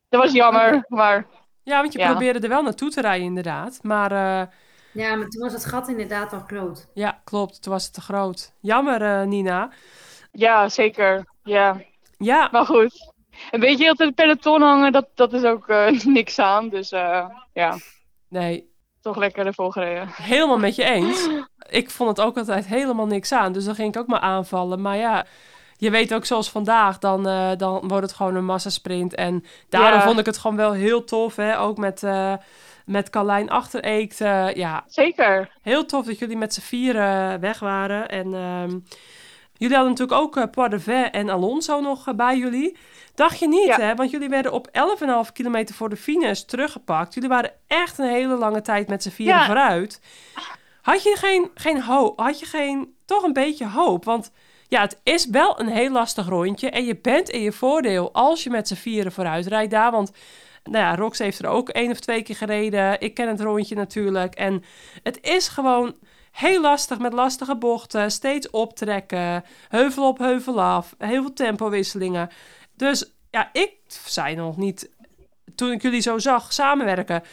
dat 0.10 0.22
was 0.22 0.32
jammer. 0.32 0.86
Maar 0.88 1.26
Ja, 1.64 1.82
want 1.82 1.94
je 1.94 2.00
Ja. 2.00 2.10
probeerde 2.10 2.40
er 2.40 2.50
wel 2.50 2.64
naartoe 2.64 2.90
te 2.90 3.02
rijden 3.02 3.26
inderdaad. 3.26 3.80
Maar 3.84 4.12
eh, 4.12 4.48
Ja, 4.96 5.16
maar 5.16 5.28
toen 5.28 5.42
was 5.42 5.54
het 5.54 5.66
gat 5.66 5.88
inderdaad 5.88 6.34
al 6.34 6.44
groot. 6.48 6.88
ja, 6.94 7.22
klopt. 7.24 7.62
Toen 7.62 7.74
was 7.74 7.84
het 7.84 7.94
te 7.94 8.02
groot. 8.02 8.52
Jammer, 8.60 9.02
eh, 9.02 9.28
Nina. 9.28 9.70
ja, 10.32 10.70
zeker. 10.70 11.26
Ja, 11.44 11.82
Ja, 12.18 12.50
maar 12.52 12.66
goed. 12.66 13.14
Een 13.52 13.60
beetje 13.60 13.84
heel 13.84 13.94
in 13.98 14.06
het 14.06 14.16
peloton 14.16 14.62
hangen, 14.62 14.92
dat, 14.92 15.08
dat 15.16 15.34
is 15.34 15.44
ook 15.44 15.68
eh, 15.70 15.92
niks 16.06 16.40
aan. 16.40 16.70
Dus 16.70 16.92
eh, 16.92 17.26
ja, 17.54 17.78
nee, 18.30 18.70
toch 19.02 19.16
lekker 19.18 19.46
ervoor 19.46 19.72
gereden. 19.72 20.08
helemaal 20.12 20.58
met 20.60 20.76
je 20.76 20.84
eens. 20.84 21.28
Ik 21.70 21.90
vond 21.92 22.10
het 22.18 22.26
ook 22.28 22.38
altijd 22.38 22.66
helemaal 22.66 23.06
niks 23.08 23.32
aan. 23.32 23.52
Dus 23.52 23.66
dan 23.66 23.76
ging 23.76 23.96
ik 23.96 24.02
ook 24.02 24.08
maar 24.08 24.20
aanvallen. 24.20 24.82
Maar 24.82 24.98
ja, 24.98 25.26
je 25.78 25.90
weet 25.90 26.14
ook 26.14 26.26
zoals 26.26 26.50
vandaag, 26.52 27.00
dan, 27.00 27.28
eh, 27.28 27.52
dan 27.58 27.88
wordt 27.88 28.04
het 28.08 28.14
gewoon 28.16 28.36
een 28.36 28.46
massasprint. 28.46 29.16
En 29.16 29.44
daarom 29.70 30.00
Ja. 30.00 30.06
vond 30.06 30.20
ik 30.20 30.26
het 30.26 30.38
gewoon 30.38 30.58
wel 30.58 30.72
heel 30.72 31.04
tof. 31.04 31.36
Hè? 31.36 31.60
Ook 31.60 31.78
met, 31.78 32.04
eh 32.04 32.34
met 32.86 33.10
Carlijn 33.10 33.50
Achtereekt. 33.50 34.18
ja, 34.54 34.84
Zeker. 34.88 35.52
heel 35.62 35.86
tof 35.86 36.06
dat 36.06 36.20
jullie 36.20 36.38
met 36.38 36.54
z'n 36.54 36.62
vieren 36.62 37.40
weg 37.40 37.60
waren. 37.60 38.08
En 38.10 38.34
ehm, 38.34 38.80
jullie 39.58 39.76
hadden 39.76 39.94
natuurlijk 39.96 40.20
ook 40.22 40.36
uh, 40.88 41.16
en 41.16 41.30
Alonso 41.30 41.80
nog 41.82 42.08
eh, 42.08 42.14
bij 42.14 42.38
jullie. 42.38 42.78
Dacht 43.16 43.40
je 43.40 43.48
niet, 43.48 43.66
Ja. 43.66 43.80
hè? 43.80 43.96
Want 43.96 44.12
jullie 44.12 44.30
werden 44.30 44.52
op 44.52 44.68
11,5 45.28 45.32
kilometer 45.34 45.76
voor 45.76 45.90
de 45.90 45.96
finish 45.98 46.42
teruggepakt. 46.42 47.14
Jullie 47.14 47.30
waren 47.30 47.52
echt 47.68 47.98
een 47.98 48.10
hele 48.10 48.36
lange 48.36 48.62
tijd 48.62 48.88
met 48.88 49.04
z'n 49.04 49.10
vieren 49.10 49.36
Ja. 49.36 49.46
vooruit. 49.46 50.02
Had 50.82 51.04
je 51.04 51.16
geen, 51.20 51.52
geen 51.54 51.82
hoop? 51.82 52.20
Had 52.20 52.40
je 52.40 52.46
geen, 52.46 52.96
toch 53.06 53.24
een 53.24 53.34
beetje 53.34 53.68
hoop? 53.68 54.04
Want 54.06 54.32
ja, 54.68 54.82
het 54.82 55.00
is 55.04 55.26
wel 55.30 55.60
een 55.60 55.68
heel 55.68 55.90
lastig 55.92 56.28
rondje. 56.28 56.70
En 56.70 56.86
je 56.86 56.98
bent 57.02 57.30
in 57.30 57.42
je 57.42 57.52
voordeel 57.52 58.14
als 58.14 58.44
je 58.44 58.50
met 58.50 58.68
z'n 58.68 58.76
vieren 58.76 59.12
vooruit 59.12 59.48
rijdt 59.48 59.72
daar. 59.72 59.92
Want 59.92 60.12
nou 60.70 60.84
ja, 60.84 60.96
Rox 60.96 61.20
heeft 61.20 61.40
er 61.40 61.48
ook 61.48 61.70
één 61.70 61.92
of 61.92 62.00
twee 62.00 62.24
keer 62.24 62.36
gereden. 62.36 63.02
Ik 63.02 63.14
ken 63.14 63.28
het 63.28 63.42
rondje 63.42 63.76
natuurlijk. 63.76 64.36
En 64.36 64.64
het 65.04 65.20
is 65.22 65.48
gewoon 65.48 65.96
heel 66.32 66.62
lastig 66.62 67.00
met 67.00 67.14
lastige 67.14 67.56
bochten. 67.56 68.12
Steeds 68.12 68.50
optrekken. 68.50 69.44
Heuvel 69.70 70.08
op, 70.08 70.18
heuvel 70.18 70.62
af. 70.62 70.96
Heel 70.98 71.22
veel 71.22 71.34
tempowisselingen. 71.34 72.30
Dus 72.74 73.12
ja, 73.32 73.50
ik 73.52 73.72
zei 73.88 74.36
nog 74.36 74.58
niet... 74.58 74.94
Toen 75.56 75.72
ik 75.72 75.82
jullie 75.82 76.02
zo 76.02 76.18
zag 76.18 76.54
samenwerken... 76.54 77.24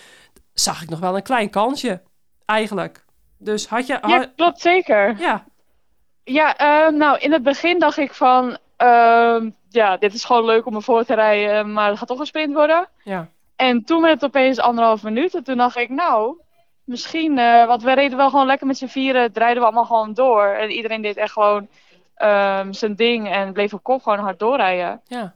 zag 0.53 0.83
ik 0.83 0.89
nog 0.89 1.01
wel 1.01 1.17
een 1.17 1.23
klein 1.23 1.51
kansje. 1.51 2.03
Eigenlijk. 2.45 3.05
Dus 3.39 3.67
had 3.67 3.87
je... 3.87 3.99
Ja, 4.07 4.27
klopt 4.37 4.61
zeker. 4.61 5.19
ja, 5.19 5.45
Ja, 6.25 6.57
eh, 6.57 6.93
nou 6.93 7.19
in 7.19 7.33
het 7.33 7.43
begin 7.43 7.79
dacht 7.79 7.99
ik 7.99 8.15
van, 8.15 8.59
ehm, 8.77 9.51
ja, 9.73 9.97
dit 9.97 10.15
is 10.15 10.25
gewoon 10.25 10.45
leuk 10.45 10.67
om 10.67 10.75
ervoor 10.75 11.05
te 11.05 11.15
rijden, 11.15 11.73
maar 11.73 11.89
het 11.89 11.99
gaat 11.99 12.09
toch 12.09 12.19
een 12.19 12.27
sprint 12.27 12.55
worden. 12.55 12.89
ja, 13.05 13.29
En 13.57 13.85
toen 13.85 14.03
werd 14.03 14.15
het 14.15 14.25
opeens 14.25 14.59
anderhalf 14.59 15.03
minuut 15.03 15.35
en 15.35 15.45
toen 15.45 15.57
dacht 15.57 15.77
ik, 15.77 15.89
nou, 15.89 16.41
misschien, 16.85 17.39
eh, 17.39 17.67
want 17.67 17.83
we 17.83 17.93
reden 17.93 18.17
wel 18.17 18.31
gewoon 18.31 18.47
lekker 18.47 18.67
met 18.67 18.79
z'n 18.79 18.87
vieren, 18.87 19.23
het 19.23 19.37
rijden 19.37 19.59
we 19.59 19.65
allemaal 19.65 19.85
gewoon 19.85 20.15
door. 20.15 20.45
En 20.45 20.71
iedereen 20.71 21.03
deed 21.03 21.17
echt 21.17 21.33
gewoon 21.33 21.69
ehm, 22.15 22.73
zijn 22.73 22.95
ding 22.95 23.31
en 23.33 23.53
bleef 23.53 23.73
op 23.73 23.83
kop 23.83 24.03
gewoon 24.03 24.19
hard 24.19 24.39
doorrijden. 24.39 25.01
ja. 25.05 25.35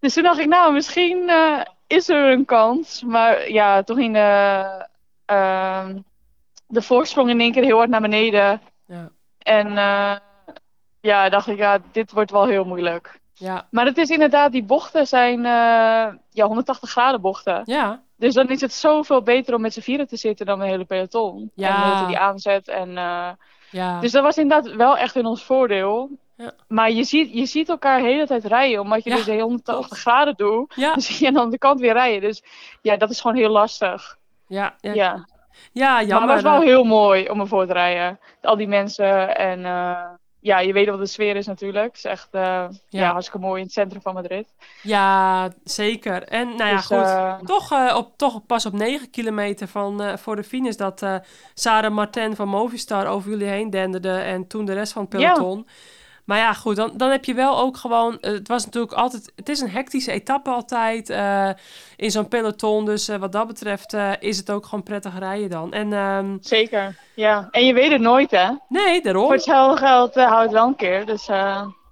Dus 0.00 0.14
toen 0.14 0.22
dacht 0.22 0.38
ik, 0.38 0.46
nou, 0.46 0.72
misschien 0.72 1.28
eh, 1.28 1.60
is 1.86 2.08
er 2.08 2.30
een 2.32 2.44
kans. 2.44 3.02
Maar 3.02 3.50
ja, 3.50 3.82
toen 3.82 3.96
ging 3.96 4.14
de, 4.14 4.86
de 6.66 6.82
voorsprong 6.82 7.30
in 7.30 7.40
één 7.40 7.52
keer 7.52 7.64
heel 7.64 7.76
hard 7.76 7.88
naar 7.90 8.00
beneden. 8.00 8.60
Ja. 8.86 9.10
En 9.38 9.78
eh, 9.78 10.16
ja, 11.00 11.28
dacht 11.28 11.46
ik, 11.46 11.56
ja, 11.56 11.78
dit 11.92 12.12
wordt 12.12 12.30
wel 12.30 12.46
heel 12.46 12.64
moeilijk. 12.64 13.20
Ja, 13.38 13.66
Maar 13.70 13.84
het 13.86 13.98
is 13.98 14.10
inderdaad, 14.10 14.52
die 14.52 14.64
bochten 14.64 15.06
zijn 15.06 15.38
eh, 15.38 16.14
ja, 16.30 16.46
180 16.46 16.90
graden 16.90 17.20
bochten. 17.20 17.62
ja, 17.64 18.02
Dus 18.16 18.34
dan 18.34 18.48
is 18.48 18.60
het 18.60 18.72
zoveel 18.72 19.22
beter 19.22 19.54
om 19.54 19.60
met 19.60 19.72
z'n 19.72 19.80
vieren 19.80 20.06
te 20.08 20.16
zitten 20.16 20.46
dan 20.46 20.60
een 20.60 20.68
hele 20.68 20.84
peloton. 20.84 21.50
Ja. 21.54 22.00
En 22.00 22.06
die 22.06 22.18
aanzet. 22.18 22.68
En, 22.68 22.96
eh, 22.98 23.28
ja. 23.70 24.00
dus 24.00 24.12
dat 24.12 24.22
was 24.22 24.38
inderdaad 24.38 24.74
wel 24.74 24.96
echt 24.96 25.16
in 25.16 25.26
ons 25.26 25.42
voordeel. 25.44 26.10
Ja. 26.36 26.52
Maar 26.68 26.90
je 26.90 27.04
ziet, 27.04 27.32
je 27.32 27.46
ziet 27.46 27.68
elkaar 27.68 27.98
de 28.00 28.06
hele 28.06 28.26
tijd 28.26 28.44
rijden, 28.44 28.80
omdat 28.80 29.04
je 29.04 29.10
Ja, 29.10 29.16
dus 29.16 29.24
de 29.24 29.40
180 29.40 29.86
klopt. 29.86 30.00
graden 30.02 30.34
doet. 30.36 30.72
ja, 30.76 30.90
Dan 30.92 31.00
zie 31.00 31.16
je 31.20 31.26
aan 31.26 31.32
de 31.34 31.40
andere 31.40 31.58
kant 31.58 31.80
weer 31.80 31.92
rijden. 31.92 32.20
Dus 32.20 32.42
ja, 32.82 32.96
dat 32.96 33.10
is 33.10 33.20
gewoon 33.20 33.36
heel 33.36 33.50
lastig. 33.50 34.16
ja, 34.46 34.74
ja, 34.80 34.92
Ja. 34.92 35.24
ja, 35.72 35.90
maar 35.92 36.04
jammer. 36.04 36.34
het 36.34 36.42
was 36.42 36.52
wel 36.52 36.60
heel 36.62 36.84
mooi 36.84 37.28
om 37.28 37.40
ervoor 37.40 37.66
te 37.66 37.72
rijden. 37.72 38.18
Al 38.42 38.56
die 38.56 38.68
mensen 38.68 39.36
en 39.36 39.64
eh, 39.64 40.04
ja, 40.40 40.58
je 40.58 40.72
weet 40.72 40.88
wat 40.88 40.98
de 40.98 41.06
sfeer 41.06 41.36
is 41.36 41.46
natuurlijk. 41.46 41.86
Het 41.86 41.96
is 41.96 42.04
echt 42.04 42.28
eh, 42.30 42.42
ja. 42.42 42.68
Ja. 42.88 43.10
hartstikke 43.10 43.46
mooi 43.46 43.58
in 43.60 43.64
het 43.64 43.72
centrum 43.74 44.02
van 44.02 44.14
Madrid. 44.14 44.46
Ja, 44.82 45.50
zeker. 45.64 46.22
En 46.22 46.46
nou 46.56 46.70
ja, 46.70 46.76
Dus, 46.76 46.86
goed. 46.86 46.96
eh, 46.96 47.38
Toch, 47.44 47.72
eh, 47.72 47.94
op, 47.96 48.12
toch 48.16 48.46
pas 48.46 48.66
op 48.66 48.72
9 48.72 49.10
kilometer 49.10 49.68
van, 49.68 50.18
voor 50.18 50.36
de 50.36 50.44
finish 50.44 50.76
dat 50.76 51.06
Sarah 51.54 51.92
Martin 51.94 52.36
van 52.36 52.48
Movistar 52.48 53.06
over 53.06 53.30
jullie 53.30 53.46
heen 53.48 53.70
denderde 53.70 54.18
en 54.18 54.46
toen 54.46 54.64
de 54.64 54.72
rest 54.72 54.92
van 54.92 55.06
het 55.08 55.20
Ja. 55.20 55.34
Maar 56.26 56.38
ja, 56.38 56.52
goed, 56.52 56.76
dan, 56.76 56.92
dan 56.96 57.10
heb 57.10 57.24
je 57.24 57.34
wel 57.34 57.58
ook 57.58 57.76
gewoon... 57.76 58.20
eh, 58.20 58.32
het 58.32 58.48
was 58.48 58.64
natuurlijk 58.64 58.92
altijd... 58.92 59.32
Het 59.36 59.48
is 59.48 59.60
een 59.60 59.70
hectische 59.70 60.12
etappe 60.12 60.50
altijd 60.50 61.10
eh, 61.10 61.50
in 61.96 62.10
zo'n 62.10 62.28
peloton. 62.28 62.84
Dus 62.84 63.08
eh, 63.08 63.16
wat 63.16 63.32
dat 63.32 63.46
betreft 63.46 63.96
is 64.18 64.36
het 64.36 64.50
ook 64.50 64.64
gewoon 64.64 64.84
prettig 64.84 65.18
rijden 65.18 65.50
dan. 65.50 65.72
En 65.72 65.92
ehm, 65.92 66.36
Zeker, 66.40 66.98
ja. 67.14 67.48
En 67.50 67.66
je 67.66 67.72
weet 67.74 67.90
het 67.92 68.00
nooit, 68.00 68.30
hè? 68.30 68.50
nee, 68.68 69.02
daarom. 69.02 69.24
Voor 69.24 69.32
hetzelfde 69.32 69.86
geld 69.86 70.14
houdt 70.14 70.42
het 70.42 70.52
wel 70.52 70.66
een 70.66 70.76
keer. 70.76 71.06
Dus 71.06 71.24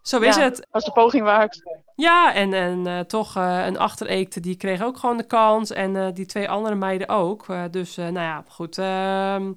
Zo 0.03 0.21
is 0.21 0.37
ja, 0.37 0.43
het. 0.43 0.67
was 0.71 0.85
de 0.85 0.93
poging 0.93 1.25
waard. 1.25 1.63
Ja, 1.97 2.35
en, 2.35 2.55
en 2.55 2.87
uh, 2.87 3.01
toch 3.01 3.37
uh, 3.37 3.67
een 3.67 3.79
achtereekte, 3.79 4.41
die 4.41 4.57
kreeg 4.57 4.83
ook 4.83 4.99
gewoon 4.99 5.17
de 5.17 5.27
kans. 5.27 5.71
En 5.71 5.95
uh, 5.95 6.07
die 6.15 6.27
twee 6.27 6.49
andere 6.49 6.75
meiden 6.75 7.09
ook. 7.09 7.47
dus 7.71 7.97
nou 7.97 8.13
ja, 8.13 8.45
goed. 8.49 8.79
ehm, 8.79 9.53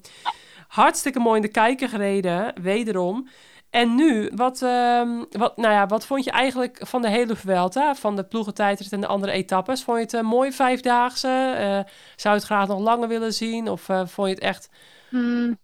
hartstikke 0.67 1.19
mooi 1.19 1.35
in 1.35 1.41
de 1.41 1.51
kijker 1.51 1.89
gereden, 1.89 2.53
wederom. 2.61 3.27
En 3.69 3.95
nu, 3.95 4.31
wat, 4.35 4.61
ehm, 4.61 5.23
wat, 5.29 5.57
nou 5.57 5.73
ja, 5.73 5.85
wat 5.85 6.05
vond 6.05 6.23
je 6.23 6.31
eigenlijk 6.31 6.79
van 6.83 7.01
de 7.01 7.09
hele 7.09 7.35
Vuelta? 7.35 7.95
Van 7.95 8.15
de 8.15 8.23
ploegentijdrit 8.23 8.91
en 8.91 9.01
de 9.01 9.07
andere 9.07 9.31
etappes? 9.31 9.83
Vond 9.83 9.97
je 9.97 10.03
het 10.03 10.13
een 10.13 10.25
mooi 10.25 10.51
vijfdaagse? 10.51 11.27
Uh, 11.27 11.91
zou 12.15 12.35
je 12.35 12.39
het 12.39 12.43
graag 12.43 12.67
nog 12.67 12.79
langer 12.79 13.07
willen 13.07 13.33
zien? 13.33 13.69
Of 13.69 13.89
uh, 13.89 14.01
vond 14.05 14.27
je 14.27 14.33
het 14.33 14.43
echt... 14.43 14.69
Hmm. 15.09 15.57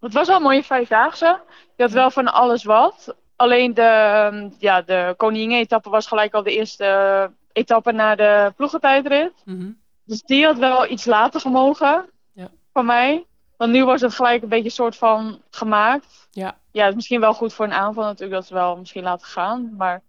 Het 0.00 0.12
was 0.12 0.26
wel 0.26 0.36
een 0.36 0.42
mooie 0.42 0.62
vijfdaagse. 0.62 1.40
Je 1.76 1.82
had 1.82 1.92
wel 1.92 2.10
van 2.10 2.32
alles 2.32 2.64
wat. 2.64 3.16
Alleen 3.36 3.74
de, 3.74 4.50
ja, 4.58 4.82
de 4.82 5.14
koningin-etappe 5.16 5.90
was 5.90 6.06
gelijk 6.06 6.34
al 6.34 6.42
de 6.42 6.54
eerste 6.54 7.30
etappe 7.52 7.92
naar 7.92 8.16
de 8.16 8.52
ploegentijdrit. 8.56 9.32
Mm-hmm. 9.44 9.78
Dus 10.04 10.22
die 10.22 10.44
had 10.44 10.58
wel 10.58 10.90
iets 10.90 11.04
later 11.04 11.40
gemogen 11.40 12.10
ja. 12.32 12.48
van 12.72 12.86
mij. 12.86 13.26
Want 13.60 13.72
nu 13.72 13.84
was 13.84 14.00
het 14.00 14.14
gelijk 14.14 14.42
een 14.42 14.48
beetje 14.48 14.64
een 14.64 14.70
soort 14.70 14.96
van 14.96 15.40
gemaakt. 15.50 16.28
Ja. 16.30 16.56
Ja, 16.70 16.80
het 16.80 16.88
is 16.88 16.94
misschien 16.94 17.20
wel 17.20 17.34
goed 17.34 17.54
voor 17.54 17.64
een 17.64 17.72
aanval 17.72 18.04
natuurlijk 18.04 18.32
dat 18.32 18.46
ze 18.46 18.54
wel 18.54 18.76
misschien 18.76 19.02
laten 19.02 19.26
gaan. 19.26 19.74
Maar 19.76 20.02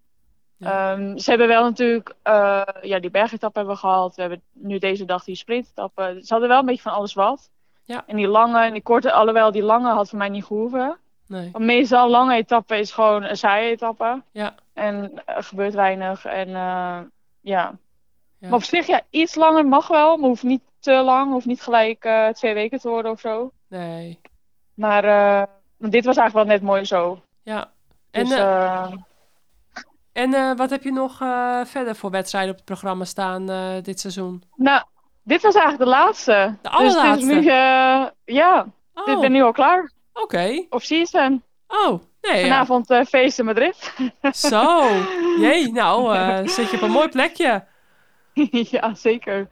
ja. 0.58 0.92
um, 0.92 1.18
ze 1.18 1.30
hebben 1.30 1.48
wel 1.48 1.64
natuurlijk, 1.64 2.14
uh, 2.24 2.62
ja, 2.82 3.00
die 3.00 3.10
bergetappe 3.10 3.58
hebben 3.58 3.76
we 3.76 3.82
gehad. 3.82 4.16
We 4.16 4.22
hebben 4.22 4.42
nu 4.54 4.78
deze 4.78 5.06
dag 5.06 5.24
die 5.24 5.36
sprintetappe. 5.36 6.20
Ze 6.22 6.34
hadden 6.34 6.50
wel 6.50 6.60
een 6.60 6.66
beetje 6.66 6.82
van 6.82 6.92
alles 6.92 7.14
wat. 7.14 7.50
Ja. 7.84 8.04
En 8.08 8.16
die 8.16 8.28
lange 8.28 8.60
en 8.60 8.74
die 8.74 8.82
korte, 8.82 9.12
alhoewel 9.12 9.52
die 9.52 9.64
lange 9.64 9.92
had 9.92 10.10
voor 10.10 10.18
mij 10.18 10.30
niet 10.30 10.46
gehoeven. 10.46 10.98
Nee. 11.28 11.50
Want 11.52 11.66
meestal 11.66 12.10
lange 12.10 12.36
etappe 12.36 12.78
is 12.78 12.92
gewoon 12.92 13.24
een 13.24 13.38
saaie 13.38 13.70
etappe. 13.70 14.22
Ja. 14.32 14.56
En 14.74 15.22
er 15.26 15.44
gebeurt 15.44 15.74
weinig. 15.74 16.26
En 16.26 16.48
uh, 16.48 16.54
ja. 16.54 17.08
ja. 17.42 17.78
Maar 18.40 18.54
op 18.54 18.64
zich, 18.64 18.88
ja, 18.88 19.02
iets 19.10 19.36
langer 19.36 19.66
mag 19.68 19.88
wel. 19.88 20.18
Maar 20.18 20.28
hoeft 20.28 20.44
niet 20.44 20.64
te 20.82 20.92
lang. 20.92 21.32
Hoeft 21.32 21.46
niet 21.46 21.62
gelijk 21.62 22.06
uh, 22.06 22.28
twee 22.28 22.54
weken 22.54 22.80
te 22.80 22.90
worden 22.90 23.12
of 23.12 23.20
zo. 23.20 23.52
Nee. 23.68 24.20
Maar 24.74 25.06
uh, 25.06 25.44
dit 25.78 26.06
was 26.06 26.18
eigenlijk 26.18 26.48
wel 26.48 26.58
net 26.58 26.68
mooi 26.68 26.86
zo. 26.86 27.22
Ja. 27.44 27.72
En, 28.12 28.26
dus, 28.26 28.38
uh, 28.38 28.92
en 30.14 30.56
wat 30.58 30.70
heb 30.70 30.84
je 30.84 30.92
nog 30.92 31.18
verder 31.68 31.96
voor 31.96 32.12
wedstrijden 32.12 32.50
op 32.52 32.56
het 32.56 32.66
programma 32.66 33.06
staan 33.06 33.46
dit 33.84 34.00
seizoen? 34.00 34.44
Nou, 34.56 34.84
Dit 35.24 35.42
was 35.42 35.56
eigenlijk 35.56 35.84
de 35.84 35.90
laatste. 35.98 36.58
De 36.62 36.70
Dus 36.70 36.78
dit 36.78 36.88
is 36.88 36.96
allerlaatste? 36.96 37.34
nu, 37.34 37.40
eh, 37.40 38.06
ja, 38.36 38.66
Oh, 38.94 39.14
ik 39.14 39.20
ben 39.20 39.32
nu 39.32 39.42
al 39.42 39.52
klaar. 39.52 39.92
oké. 40.14 40.66
Of 40.70 40.84
season. 40.84 41.44
Oh, 41.68 42.02
nee, 42.22 42.36
ja. 42.36 42.42
Vanavond 42.42 42.90
eh 42.90 43.06
feest 43.06 43.40
in 43.40 43.46
Madrid. 43.46 43.94
Zo. 44.50 44.88
Jee, 45.40 45.72
nou, 45.72 46.16
eh, 46.16 46.48
zit 46.48 46.70
je 46.70 46.76
op 46.76 46.82
een 46.84 46.92
mooi 46.92 47.10
plekje. 47.10 47.64
ja, 48.74 48.94
zeker. 48.96 49.48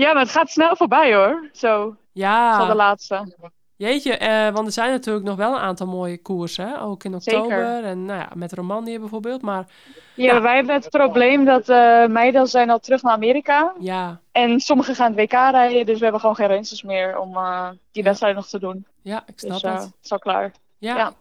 Ja, 0.00 0.12
maar 0.12 0.22
het 0.22 0.30
gaat 0.30 0.50
snel 0.50 0.76
voorbij 0.76 1.14
hoor. 1.14 1.48
Zo, 1.52 1.84
dat 1.84 1.94
is 2.14 2.58
al 2.58 2.58
de 2.58 2.66
Ja, 2.66 2.74
laatste. 2.74 3.36
jeetje, 3.76 4.16
eh, 4.16 4.48
want 4.52 4.66
er 4.66 4.72
zijn 4.72 4.90
natuurlijk 4.90 5.24
nog 5.26 5.36
wel 5.36 5.52
een 5.54 5.60
aantal 5.60 5.86
mooie 5.86 6.22
koersen, 6.22 6.68
hè? 6.68 6.80
ook 6.82 7.04
in 7.04 7.14
oktober. 7.14 7.50
Zeker. 7.50 7.84
En 7.84 8.04
nou 8.04 8.18
ja, 8.20 8.28
met 8.34 8.52
Romandie 8.52 8.98
bijvoorbeeld, 8.98 9.42
maar 9.42 9.66
Ja, 10.14 10.34
Ja. 10.34 10.40
wij 10.40 10.54
hebben 10.54 10.74
het 10.74 10.88
probleem 10.90 11.44
dat 11.44 11.68
eh 11.68 12.06
meiden 12.06 12.46
zijn 12.46 12.70
al 12.70 12.78
terug 12.78 13.02
naar 13.02 13.12
Amerika. 13.12 13.72
ja, 13.78 14.20
En 14.32 14.60
sommigen 14.60 14.94
gaan 14.94 15.06
het 15.16 15.20
WK 15.20 15.32
rijden, 15.32 15.86
dus 15.86 15.96
we 15.96 16.02
hebben 16.02 16.20
gewoon 16.20 16.36
geen 16.36 16.48
races 16.48 16.82
meer 16.82 17.18
om 17.18 17.36
eh, 17.36 17.68
die 17.70 18.02
Ja. 18.02 18.02
wedstrijd 18.02 18.34
nog 18.34 18.46
te 18.48 18.58
doen. 18.58 18.86
ja, 19.02 19.22
ik 19.26 19.38
snap 19.38 19.52
Dus 19.52 19.62
eh, 19.62 19.72
het. 19.74 19.82
het 19.82 19.92
is 20.02 20.12
al 20.12 20.18
klaar. 20.18 20.52
Ja. 20.78 20.96
ja. 20.96 21.12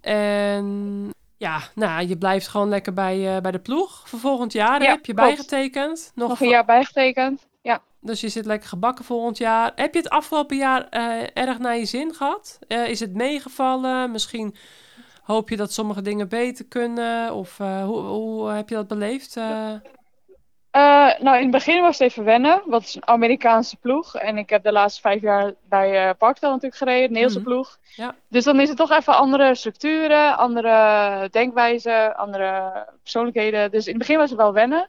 En 0.00 1.10
ja, 1.36 1.58
nou, 1.74 2.06
je 2.06 2.16
blijft 2.18 2.48
gewoon 2.48 2.68
lekker 2.68 2.92
bij, 2.92 3.40
bij 3.42 3.50
de 3.50 3.58
ploeg 3.58 4.08
voor 4.08 4.18
volgend 4.18 4.52
jaar. 4.52 4.82
Ja, 4.82 4.88
heb 4.90 5.06
je 5.06 5.14
klopt. 5.14 5.28
bijgetekend? 5.28 6.12
Nog, 6.14 6.28
Nog 6.28 6.40
een 6.40 6.48
jaar 6.48 6.64
bijgetekend. 6.64 7.46
Dus 8.00 8.20
je 8.20 8.28
zit 8.28 8.46
lekker 8.46 8.68
gebakken 8.68 9.04
volgend 9.04 9.38
jaar. 9.38 9.72
Heb 9.74 9.92
je 9.94 10.00
het 10.00 10.08
afgelopen 10.08 10.56
jaar 10.56 10.88
eh, 10.88 11.22
erg 11.34 11.58
naar 11.58 11.76
je 11.76 11.84
zin 11.84 12.14
gehad? 12.14 12.58
Eh, 12.68 12.88
is 12.88 13.00
het 13.00 13.14
meegevallen? 13.14 14.10
Misschien 14.10 14.54
hoop 15.22 15.48
je 15.48 15.56
dat 15.56 15.72
sommige 15.72 16.02
dingen 16.02 16.28
beter 16.28 16.64
kunnen? 16.64 17.34
Of 17.34 17.60
eh, 17.60 17.84
hoe, 17.84 18.00
hoe 18.00 18.48
heb 18.50 18.68
je 18.68 18.74
dat 18.74 18.88
beleefd? 18.88 19.36
Nou, 21.20 21.36
in 21.36 21.42
het 21.42 21.50
begin 21.50 21.80
was 21.80 21.98
het 21.98 22.08
even 22.08 22.24
wennen, 22.24 22.60
want 22.66 22.82
het 22.82 22.88
is 22.88 22.94
een 22.94 23.06
Amerikaanse 23.08 23.76
ploeg. 23.76 24.14
En 24.14 24.38
ik 24.38 24.50
heb 24.50 24.62
de 24.62 24.72
laatste 24.72 25.00
vijf 25.00 25.20
jaar 25.22 25.54
bij 25.68 26.14
Parkdale 26.14 26.52
natuurlijk 26.52 26.80
gereden, 26.80 27.04
een 27.04 27.12
Nederlandse 27.12 27.38
Mhm. 27.40 27.48
ploeg. 27.48 27.78
Ja. 27.96 28.14
Dus 28.28 28.44
dan 28.44 28.60
is 28.60 28.68
het 28.68 28.78
toch 28.78 28.90
even 28.90 29.16
andere 29.16 29.54
structuren, 29.54 30.36
andere 30.36 31.28
denkwijzen, 31.30 32.16
andere 32.16 32.72
persoonlijkheden. 33.02 33.70
Dus 33.70 33.84
in 33.84 33.90
het 33.90 33.98
begin 33.98 34.16
was 34.16 34.30
het 34.30 34.38
wel 34.38 34.52
wennen. 34.52 34.88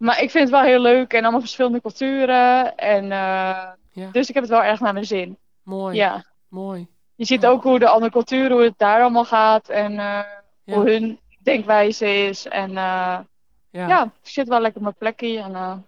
Maar 0.00 0.22
ik 0.22 0.30
vind 0.30 0.44
het 0.44 0.52
wel 0.52 0.62
heel 0.68 0.80
leuk 0.80 1.12
en 1.12 1.22
allemaal 1.22 1.40
verschillende 1.40 1.80
culturen. 1.80 2.76
En, 2.76 3.02
eh, 3.04 3.68
Ja. 3.92 4.08
Dus 4.12 4.28
ik 4.28 4.34
heb 4.34 4.42
het 4.42 4.52
wel 4.52 4.62
erg 4.62 4.80
naar 4.80 4.92
mijn 4.92 5.04
zin. 5.06 5.38
mooi, 5.62 5.96
Ja. 5.96 6.24
mooi. 6.48 6.86
Je 7.14 7.24
ziet 7.24 7.46
ook 7.46 7.62
hoe 7.62 7.78
de 7.78 7.88
andere 7.88 8.12
culturen, 8.12 8.52
hoe 8.52 8.62
het 8.62 8.74
daar 8.78 9.00
allemaal 9.00 9.24
gaat. 9.24 9.68
En 9.68 9.90
eh, 9.98 10.20
Ja. 10.64 10.74
hoe 10.74 10.90
hun 10.90 11.20
denkwijze 11.42 12.06
is. 12.14 12.46
En 12.48 12.68
eh, 12.70 13.18
Ja, 13.72 13.88
ja, 13.88 14.02
ik 14.04 14.28
zit 14.30 14.48
wel 14.48 14.60
lekker 14.60 14.76
op 14.76 14.82
mijn 14.82 14.94
plekje. 14.98 15.38
En, 15.40 15.84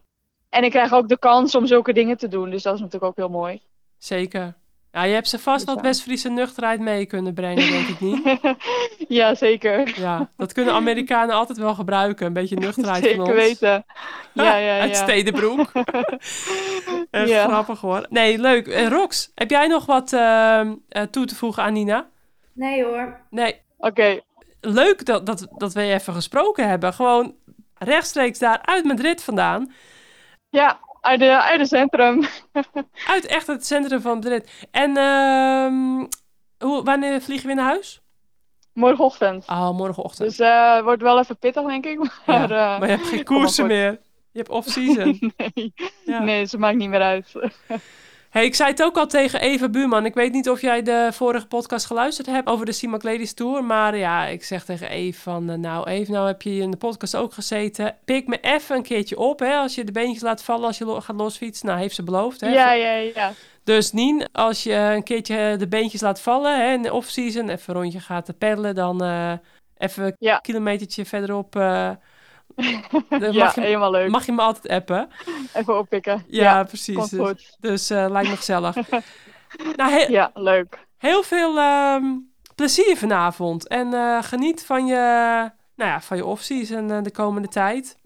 en 0.49 0.65
ik 0.65 0.71
krijg 0.71 0.93
ook 0.93 1.09
de 1.09 1.19
kans 1.19 1.55
om 1.55 1.67
zulke 1.67 1.93
dingen 1.93 2.17
te 2.17 2.29
doen. 2.29 2.51
Dus 2.51 2.63
dat 2.63 2.75
is 2.75 2.81
natuurlijk 2.81 3.11
ook 3.11 3.17
heel 3.17 3.39
mooi. 3.39 3.61
zeker. 3.99 4.55
Ja, 4.93 5.03
je 5.03 5.15
hebt 5.15 5.29
ze 5.29 5.39
vast 5.39 5.59
Dus 5.67 5.75
wat 5.75 5.83
ja. 5.85 5.89
West-Friese 5.89 6.29
nuchterheid 6.29 6.81
mee 6.81 7.07
kunnen 7.07 7.35
brengen, 7.35 7.71
denk 7.71 7.89
ik 7.89 8.01
niet. 8.01 8.39
ja, 9.19 9.35
zeker. 9.35 10.01
Ja, 10.01 10.31
dat 10.37 10.53
kunnen 10.53 10.75
Amerikanen 10.75 11.35
altijd 11.35 11.59
wel 11.59 11.75
gebruiken. 11.75 12.27
Een 12.27 12.33
beetje 12.33 12.57
nuchterheid 12.57 13.09
van 13.09 13.19
ons. 13.21 13.29
Zeker 13.29 13.35
weten. 13.45 13.85
Ja, 14.35 14.57
ja, 14.57 14.81
Uit 14.81 14.91
ja. 14.97 15.03
Stedenbroek. 15.03 15.73
Echt 17.11 17.29
Ja. 17.29 17.45
grappig 17.49 17.81
hoor. 17.81 18.07
Nee, 18.09 18.39
leuk. 18.39 18.67
En 18.67 18.89
Rox, 18.89 19.31
heb 19.35 19.51
jij 19.51 19.67
nog 19.67 19.87
wat 19.87 20.13
ehm, 20.13 20.75
eh, 20.89 21.03
toe 21.03 21.27
te 21.27 21.35
voegen 21.35 21.63
aan 21.63 21.73
Nina? 21.73 22.09
Nee 22.53 22.85
hoor. 22.85 23.21
Nee, 23.31 23.61
Oké, 23.79 24.21
leuk 24.61 25.05
dat, 25.05 25.27
dat, 25.27 25.47
dat 25.57 25.73
we 25.73 25.83
even 25.83 26.15
gesproken 26.15 26.69
hebben. 26.69 26.93
Gewoon 26.93 27.35
rechtstreeks 27.75 28.39
daar 28.39 28.59
uit 28.63 28.85
Madrid 28.85 29.23
vandaan. 29.23 29.73
ja, 30.49 30.79
uit 31.03 31.19
de, 31.21 31.43
uit 31.43 31.61
het 31.61 31.69
centrum. 31.69 32.25
Uit 33.15 33.27
echt 33.27 33.47
het 33.47 33.67
centrum 33.67 34.01
van 34.01 34.15
Madrid. 34.15 34.67
En 34.71 34.97
ehm, 34.97 36.07
hoe, 36.69 36.83
wanneer 36.85 37.21
vliegen 37.21 37.49
we 37.49 37.55
naar 37.55 37.65
huis? 37.65 38.01
Morgenochtend. 38.73 39.47
Oh, 39.49 39.71
morgenochtend. 39.71 40.29
Dus 40.29 40.39
eh 40.39 40.83
wordt 40.83 41.03
wel 41.03 41.19
even 41.19 41.39
pittig, 41.39 41.67
denk 41.67 41.87
ik. 41.87 41.99
Maar, 42.27 42.49
ja. 42.49 42.75
eh, 42.75 42.79
maar 42.81 42.89
je 42.91 42.97
hebt 42.97 43.09
geen 43.09 43.25
koersen 43.25 43.67
meer. 43.67 43.91
Je 44.31 44.39
hebt 44.39 44.49
off-season. 44.49 45.33
nee, 45.37 45.73
Ja. 46.05 46.19
nee, 46.23 46.45
ze 46.45 46.59
maakt 46.59 46.77
niet 46.77 46.89
meer 46.89 47.03
uit. 47.03 47.33
Hey, 48.33 48.45
ik 48.45 48.55
zei 48.55 48.71
het 48.71 48.83
ook 48.83 48.97
al 48.97 49.07
tegen 49.07 49.41
Eva 49.41 49.69
Buurman. 49.69 50.05
Ik 50.05 50.15
weet 50.15 50.33
niet 50.33 50.49
of 50.51 50.61
jij 50.61 50.83
de 50.83 51.09
vorige 51.13 51.47
podcast 51.47 51.87
geluisterd 51.87 52.27
hebt 52.27 52.49
over 52.49 52.67
de 52.67 52.73
Simac 52.73 53.03
Ladies 53.03 53.35
Tour. 53.35 53.65
Maar 53.65 53.97
ja, 53.97 54.27
ik 54.27 54.45
zeg 54.45 54.65
tegen 54.65 54.89
Eve 54.89 55.21
van... 55.21 55.51
eh, 55.51 55.57
nou, 55.57 55.89
Eve, 55.89 56.11
nou 56.11 56.27
heb 56.27 56.43
je 56.43 56.51
in 56.51 56.71
de 56.71 56.77
podcast 56.77 57.17
ook 57.17 57.33
gezeten. 57.33 57.97
Pik 58.05 58.27
me 58.27 58.39
even 58.41 58.77
een 58.77 58.83
keertje 58.83 59.19
op, 59.19 59.39
hè. 59.39 59.57
Als 59.57 59.75
je 59.75 59.85
de 59.85 59.93
beentjes 59.93 60.23
laat 60.23 60.43
vallen 60.43 60.67
als 60.67 60.79
je 60.79 61.01
gaat 61.01 61.17
losfietsen. 61.17 61.67
Nou, 61.67 61.79
heeft 61.79 61.95
ze 61.95 62.03
beloofd, 62.03 62.41
hè. 62.41 62.49
Ja, 62.49 62.73
ja, 62.73 62.93
ja. 62.93 63.33
Dus 63.65 63.93
Nien, 63.93 64.29
als 64.33 64.63
je 64.63 64.75
een 64.75 65.03
keertje 65.03 65.55
de 65.59 65.69
beentjes 65.69 66.01
laat 66.01 66.21
vallen, 66.21 66.61
hè, 66.61 66.73
in 66.73 66.83
de 66.83 66.93
off-season... 66.93 67.49
even 67.49 67.75
een 67.75 67.81
rondje 67.81 68.01
gaat 68.01 68.39
peddelen, 68.39 68.75
dan 68.75 69.03
eh, 69.03 69.33
even 69.77 70.15
een 70.19 70.41
kilometertje 70.41 71.05
verderop... 71.05 71.57
eh, 71.57 71.91
dan 73.09 73.33
Ja, 73.33 73.45
mag, 73.45 73.55
je, 73.55 73.61
helemaal 73.61 73.91
leuk. 73.91 74.09
mag 74.11 74.27
je 74.27 74.33
me 74.33 74.43
altijd 74.43 74.69
appen. 74.73 75.09
Even 75.55 75.79
oppikken. 75.79 76.25
Ja, 76.29 76.65
precies. 76.65 76.97
komt 76.97 77.11
Dus, 77.11 77.21
goed. 77.21 77.57
dus 77.61 77.91
eh, 77.91 78.07
lijkt 78.11 78.29
me 78.31 78.37
gezellig. 78.37 78.75
nou, 79.77 79.91
he- 79.91 80.07
Ja, 80.09 80.31
leuk. 80.35 80.87
Heel 80.99 81.23
veel 81.23 81.59
ehm, 81.59 82.05
plezier 82.55 82.97
vanavond. 82.97 83.69
En 83.69 83.95
eh, 83.95 84.23
geniet 84.23 84.65
van 84.67 84.87
je, 84.87 84.95
nou 85.77 85.91
ja, 85.91 86.01
van 86.01 86.17
je 86.17 86.25
off-season 86.25 86.91
eh, 86.91 87.03
de 87.03 87.11
komende 87.13 87.49
tijd. 87.49 87.97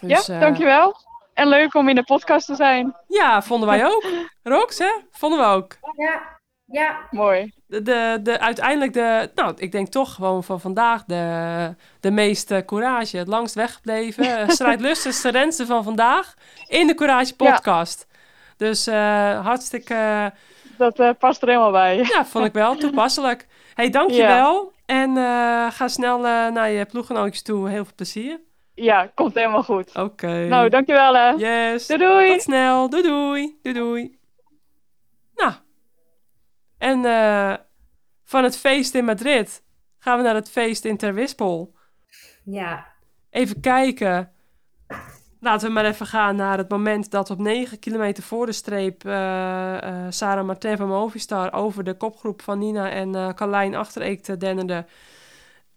Dus, 0.00 0.26
ja, 0.26 0.34
eh, 0.34 0.40
dankjewel. 0.40 0.96
En 1.34 1.48
leuk 1.48 1.74
om 1.74 1.88
in 1.88 1.94
de 1.94 2.02
podcast 2.04 2.46
te 2.46 2.54
zijn. 2.54 2.96
Ja, 3.08 3.42
vonden 3.42 3.68
wij 3.68 3.86
ook. 3.86 4.04
Rox, 4.42 4.78
hè? 4.78 4.90
Vonden 5.10 5.38
we 5.38 5.44
ook. 5.44 5.76
Ja, 5.96 6.22
ja. 6.64 6.98
Mooi. 7.10 7.52
De, 7.68 7.82
de, 7.82 8.20
de, 8.22 8.40
uiteindelijk 8.40 8.92
de, 8.92 9.30
nou, 9.34 9.52
ik 9.56 9.72
denk 9.72 9.88
toch 9.88 10.14
gewoon 10.14 10.44
van 10.44 10.60
vandaag 10.60 11.04
de, 11.04 11.74
de 12.00 12.10
meeste 12.10 12.62
courage. 12.66 13.16
Het 13.16 13.28
langst 13.28 13.54
weggebleven. 13.54 14.26
Eh, 14.38 14.48
Strijdlustigste 14.48 15.30
renster 15.30 15.66
van 15.66 15.84
vandaag. 15.84 16.34
In 16.66 16.86
de 16.86 16.94
Courage 16.94 17.36
podcast. 17.36 18.06
Dus 18.56 18.86
eh, 18.86 19.44
hartstikke... 19.44 20.32
Dat 20.76 20.98
eh, 20.98 21.10
past 21.18 21.42
er 21.42 21.48
helemaal 21.48 21.70
bij. 21.70 21.96
Ja, 21.96 22.24
vond 22.24 22.44
ik 22.44 22.52
wel 22.52 22.76
toepasselijk. 22.76 23.46
hey, 23.74 23.90
dankjewel. 23.90 24.72
En 24.86 25.16
eh, 25.16 25.70
ga 25.70 25.88
snel 25.88 26.18
naar 26.50 26.70
je 26.70 26.84
ploeggenootjes 26.84 27.42
toe. 27.42 27.68
Heel 27.68 27.84
veel 27.84 27.94
plezier. 27.96 28.40
Ja, 28.74 29.10
komt 29.14 29.34
helemaal 29.34 29.62
goed. 29.62 29.94
Oké. 29.96 30.46
Nou, 30.46 30.68
dankjewel 30.68 31.14
hè. 31.14 31.30
Yes. 31.30 31.86
Doei 31.86 31.98
doei. 32.00 32.32
Tot 32.32 32.42
snel. 32.42 32.88
Doei 32.88 33.02
doei. 33.02 33.58
Doei 33.62 33.74
doei. 33.74 34.17
En 36.78 37.04
eh, 37.04 37.54
van 38.24 38.44
het 38.44 38.56
feest 38.58 38.94
in 38.94 39.04
Madrid 39.04 39.62
gaan 39.98 40.16
we 40.16 40.24
naar 40.24 40.34
het 40.34 40.50
feest 40.50 40.84
in 40.84 40.96
Terwispel. 40.96 41.74
Ja. 42.44 42.86
Even 43.30 43.60
kijken. 43.60 44.32
Laten 45.40 45.66
we 45.66 45.72
maar 45.72 45.84
even 45.84 46.06
gaan 46.06 46.36
naar 46.36 46.58
het 46.58 46.68
moment 46.68 47.10
dat 47.10 47.30
op 47.30 47.38
9 47.38 47.78
kilometer 47.78 48.22
voor 48.22 48.46
de 48.46 48.52
streep 48.52 49.04
eh, 49.04 49.82
eh, 49.82 50.06
Sarah 50.08 50.46
Martin 50.46 50.76
van 50.76 50.88
Movistar 50.88 51.52
over 51.52 51.84
de 51.84 51.94
kopgroep 51.94 52.42
van 52.42 52.58
Nina 52.58 52.90
en 52.90 53.14
eh 53.14 53.28
Carlijn 53.28 53.74
Achtereek 53.74 54.40
dennerde. 54.40 54.86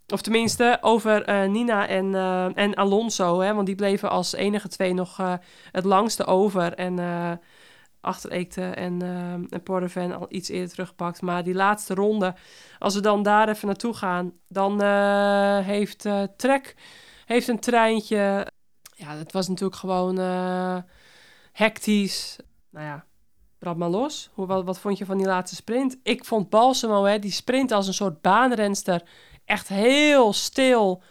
Of 0.07 0.21
tenminste, 0.21 0.77
over 0.81 1.49
Nina 1.49 1.87
en, 1.87 2.15
en 2.55 2.75
Alonso. 2.75 3.39
Hè, 3.39 3.53
want 3.53 3.65
die 3.65 3.75
bleven 3.75 4.09
als 4.09 4.33
enige 4.33 4.67
twee 4.67 4.93
nog 4.93 5.39
het 5.71 5.85
langste 5.85 6.25
over. 6.25 6.73
En 6.73 6.99
Achtereekte 8.01 8.61
en, 8.61 9.01
eh 9.01 9.33
en 9.33 9.63
Porreven 9.63 10.19
al 10.19 10.25
iets 10.29 10.49
eerder 10.49 10.69
teruggepakt. 10.69 11.21
Maar 11.21 11.43
die 11.43 11.53
laatste 11.53 11.93
ronde, 11.93 12.35
als 12.79 12.95
we 12.95 13.01
dan 13.01 13.23
daar 13.23 13.49
even 13.49 13.67
naartoe 13.67 13.93
gaan... 13.93 14.33
dan 14.47 14.81
eh, 14.81 15.59
heeft 15.59 16.05
eh 16.05 16.23
Trek 16.37 16.75
heeft 17.25 17.47
een 17.47 17.59
treintje... 17.59 18.47
Ja, 18.95 19.15
het 19.15 19.31
was 19.31 19.47
natuurlijk 19.47 19.79
gewoon 19.79 20.17
hectisch. 21.51 22.37
Nou 22.69 22.85
ja, 22.85 23.05
brand 23.59 23.77
maar 23.77 23.89
los. 23.89 24.29
Hoe, 24.33 24.45
wat, 24.45 24.63
wat 24.63 24.79
vond 24.79 24.97
je 24.97 25.05
van 25.05 25.17
die 25.17 25.25
laatste 25.25 25.55
sprint? 25.55 25.97
Ik 26.03 26.25
vond 26.25 26.49
Balsamo, 26.49 27.03
hè, 27.03 27.19
die 27.19 27.31
sprint 27.31 27.71
als 27.71 27.87
een 27.87 27.93
soort 27.93 28.21
baanrenster... 28.21 29.01
echt 29.45 29.67
heel 29.67 30.33
stil, 30.33 31.03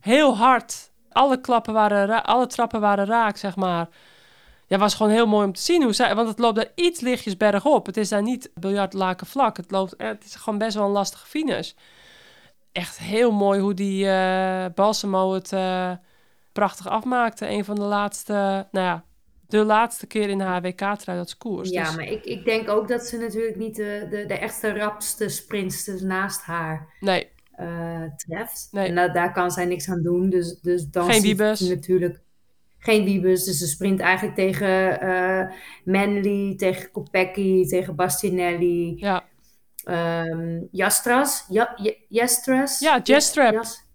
heel 0.00 0.36
hard. 0.36 0.90
Alle, 1.08 1.40
klappen 1.40 1.72
waren 1.72 2.24
alle 2.24 2.46
trappen 2.46 2.80
waren 2.80 3.06
raak, 3.06 3.36
zeg 3.36 3.56
maar. 3.56 3.88
Ja, 4.72 4.78
was 4.78 4.94
gewoon 4.94 5.12
heel 5.12 5.26
mooi 5.26 5.46
om 5.46 5.52
te 5.52 5.60
zien 5.60 5.82
hoe 5.82 5.92
zij... 5.92 6.14
Want 6.14 6.28
het 6.28 6.38
loopt 6.38 6.56
daar 6.56 6.70
iets 6.74 7.00
lichtjes 7.00 7.36
bergop. 7.36 7.86
Het 7.86 7.96
is 7.96 8.08
daar 8.08 8.22
niet 8.22 8.50
biljartlaken 8.54 9.26
vlak. 9.26 9.56
Het, 9.56 9.70
loopt, 9.70 9.96
eh, 9.96 10.08
het 10.08 10.24
is 10.24 10.34
gewoon 10.34 10.58
best 10.58 10.74
wel 10.74 10.84
een 10.84 10.90
lastige 10.90 11.26
finish. 11.26 11.72
Echt 12.72 12.98
heel 12.98 13.32
mooi 13.32 13.60
hoe 13.60 13.74
die 13.74 14.08
eh 14.08 14.64
Balsamo 14.74 15.32
het 15.32 15.52
eh, 15.52 15.90
prachtig 16.52 16.88
afmaakte. 16.88 17.48
Een 17.48 17.64
van 17.64 17.74
de 17.74 17.82
laatste... 17.82 18.32
Nou 18.70 18.86
ja, 18.86 19.04
de 19.46 19.64
laatste 19.64 20.06
keer 20.06 20.28
in 20.28 20.40
haar 20.40 20.62
WK-trui 20.62 21.18
dat 21.18 21.30
ze 21.30 21.36
koers. 21.36 21.70
Ja, 21.70 21.84
Dus- 21.84 21.96
maar 21.96 22.04
ik, 22.06 22.24
ik 22.24 22.44
denk 22.44 22.68
ook 22.68 22.88
dat 22.88 23.02
ze 23.02 23.18
natuurlijk 23.18 23.56
niet 23.56 23.76
de, 23.76 24.06
de, 24.10 24.26
de 24.26 24.38
echte 24.38 24.72
rapste 24.78 25.28
sprinsters 25.28 26.00
naast 26.00 26.42
haar 26.42 26.92
Nee, 27.00 27.28
treft. 28.16 28.68
Nee. 28.70 28.88
En 28.88 28.94
da- 28.94 29.08
daar 29.08 29.32
kan 29.32 29.50
zij 29.50 29.64
niks 29.64 29.88
aan 29.88 30.02
doen. 30.02 30.30
Dus, 30.30 30.60
dus 30.60 30.88
dan 30.88 31.12
Geen 31.12 31.36
natuurlijk... 31.68 32.20
geen 32.84 33.04
Wiebes. 33.04 33.44
Dus 33.44 33.58
ze 33.58 33.66
sprint 33.66 34.00
eigenlijk 34.00 34.36
tegen 34.36 35.00
eh 35.00 35.50
Manley, 35.84 36.54
tegen 36.56 36.90
Kopecky, 36.90 37.66
tegen 37.66 37.94
Bastinelli. 37.96 38.94
Ja, 38.96 39.24
Ehm 39.84 40.60
Jastras. 40.70 41.44
Ja, 41.48 41.72
Ja- 41.76 41.94
Jastras. 42.08 42.78
ja 42.80 43.00
Jastrap. 43.04 43.52
Jas- 43.52 43.90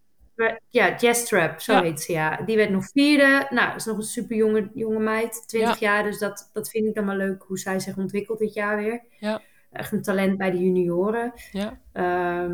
ja, 0.69 0.95
Jastrap, 0.97 1.59
zo 1.59 1.73
Ja. 1.73 1.81
heet 1.81 2.01
ze, 2.01 2.11
ja. 2.11 2.41
Die 2.45 2.55
werd 2.55 2.69
nog 2.69 2.85
vierde. 2.91 3.47
Nou, 3.49 3.75
is 3.75 3.85
nog 3.85 3.97
een 3.97 4.03
super 4.03 4.35
jonge, 4.35 4.69
jonge 4.73 4.99
meid, 4.99 5.43
20 5.47 5.79
jaar. 5.79 6.03
Dus 6.03 6.17
dat, 6.19 6.49
dat 6.53 6.69
vind 6.69 6.85
ik 6.87 6.93
dan 6.95 7.05
wel 7.05 7.15
leuk, 7.15 7.43
hoe 7.47 7.59
zij 7.59 7.79
zich 7.79 7.97
ontwikkelt 7.97 8.39
dit 8.39 8.53
jaar 8.53 8.77
weer. 8.77 9.01
Ja. 9.19 9.41
Echt 9.71 9.91
een 9.91 10.01
talent 10.01 10.37
bij 10.37 10.51
de 10.51 10.57
junioren. 10.57 11.33
Ja, 11.51 11.79
Ehm, 11.93 12.51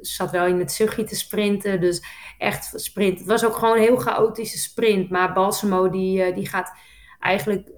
zat 0.00 0.30
wel 0.30 0.46
in 0.46 0.58
het 0.58 0.72
zuchtje 0.72 1.04
te 1.04 1.16
sprinten, 1.16 1.80
dus 1.80 2.02
echt 2.38 2.72
sprint. 2.74 3.18
Het 3.18 3.28
was 3.28 3.44
ook 3.44 3.54
gewoon 3.54 3.76
een 3.76 3.82
heel 3.82 3.96
chaotische 3.96 4.58
sprint. 4.58 5.10
Maar 5.10 5.32
Balsamo 5.32 5.90
die, 5.90 6.22
eh, 6.22 6.34
die 6.34 6.48
gaat 6.48 6.72
eigenlijk 7.20 7.70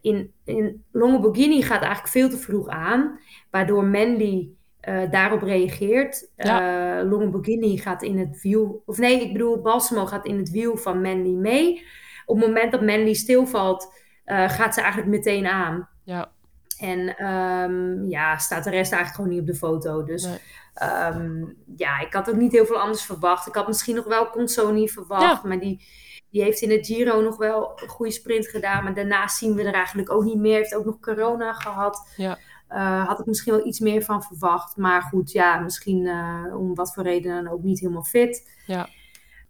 in, 0.00 0.32
in 0.44 0.84
Longoborghini 0.92 1.62
gaat 1.62 1.82
eigenlijk 1.82 2.08
veel 2.08 2.28
te 2.28 2.38
vroeg 2.38 2.68
aan, 2.68 3.20
waardoor 3.50 3.84
Mandy 3.84 4.48
eh, 4.80 5.10
daarop 5.10 5.42
reageert. 5.42 6.30
Ja. 6.36 7.02
Longoborghini 7.04 7.78
gaat 7.78 8.02
in 8.02 8.18
het 8.18 8.42
wiel, 8.42 8.82
of 8.86 8.98
nee, 8.98 9.20
ik 9.20 9.32
bedoel 9.32 9.60
Balsamo 9.60 10.06
gaat 10.06 10.26
in 10.26 10.38
het 10.38 10.50
wiel 10.50 10.76
van 10.76 11.00
Mandy 11.00 11.30
mee. 11.30 11.86
Op 12.26 12.36
het 12.36 12.46
moment 12.46 12.72
dat 12.72 12.82
Mandy 12.82 13.14
stilvalt, 13.14 14.02
gaat 14.26 14.74
ze 14.74 14.80
eigenlijk 14.80 15.10
meteen 15.10 15.46
aan. 15.46 15.88
ja, 16.04 16.30
En 16.78 17.16
ehm, 17.16 18.08
ja, 18.08 18.38
staat 18.38 18.64
de 18.64 18.70
rest 18.70 18.92
eigenlijk 18.92 19.14
gewoon 19.14 19.30
niet 19.30 19.40
op 19.40 19.46
de 19.46 19.54
foto. 19.54 20.04
Dus 20.04 20.24
Nee. 20.24 20.38
Ehm, 20.74 21.44
ja, 21.76 22.00
ik 22.00 22.12
had 22.12 22.30
ook 22.30 22.36
niet 22.36 22.52
heel 22.52 22.66
veel 22.66 22.80
anders 22.80 23.02
verwacht. 23.02 23.46
Ik 23.46 23.54
had 23.54 23.66
misschien 23.66 23.94
nog 23.94 24.04
wel 24.04 24.30
Consoni 24.30 24.88
verwacht. 24.88 25.42
Maar 25.42 25.60
die, 25.60 25.86
die 26.30 26.42
heeft 26.42 26.60
in 26.60 26.70
het 26.70 26.86
Giro 26.86 27.20
nog 27.20 27.36
wel 27.36 27.72
een 27.82 27.88
goede 27.88 28.12
sprint 28.12 28.48
gedaan. 28.48 28.84
Maar 28.84 28.94
daarna 28.94 29.28
zien 29.28 29.54
we 29.54 29.62
er 29.62 29.74
eigenlijk 29.74 30.10
ook 30.12 30.24
niet 30.24 30.38
meer. 30.38 30.56
Heeft 30.56 30.74
ook 30.74 30.84
nog 30.84 31.00
corona 31.00 31.52
gehad. 31.52 32.08
Ja. 32.16 32.38
Eh, 32.68 33.06
had 33.06 33.20
ik 33.20 33.26
misschien 33.26 33.52
wel 33.52 33.66
iets 33.66 33.78
meer 33.78 34.02
van 34.02 34.22
verwacht. 34.22 34.76
Maar 34.76 35.02
goed, 35.02 35.32
ja, 35.32 35.58
misschien 35.58 36.06
eh, 36.06 36.56
om 36.58 36.74
wat 36.74 36.94
voor 36.94 37.02
reden 37.02 37.44
dan 37.44 37.52
ook 37.52 37.62
niet 37.62 37.80
helemaal 37.80 38.02
fit. 38.02 38.50
Ja. 38.66 38.88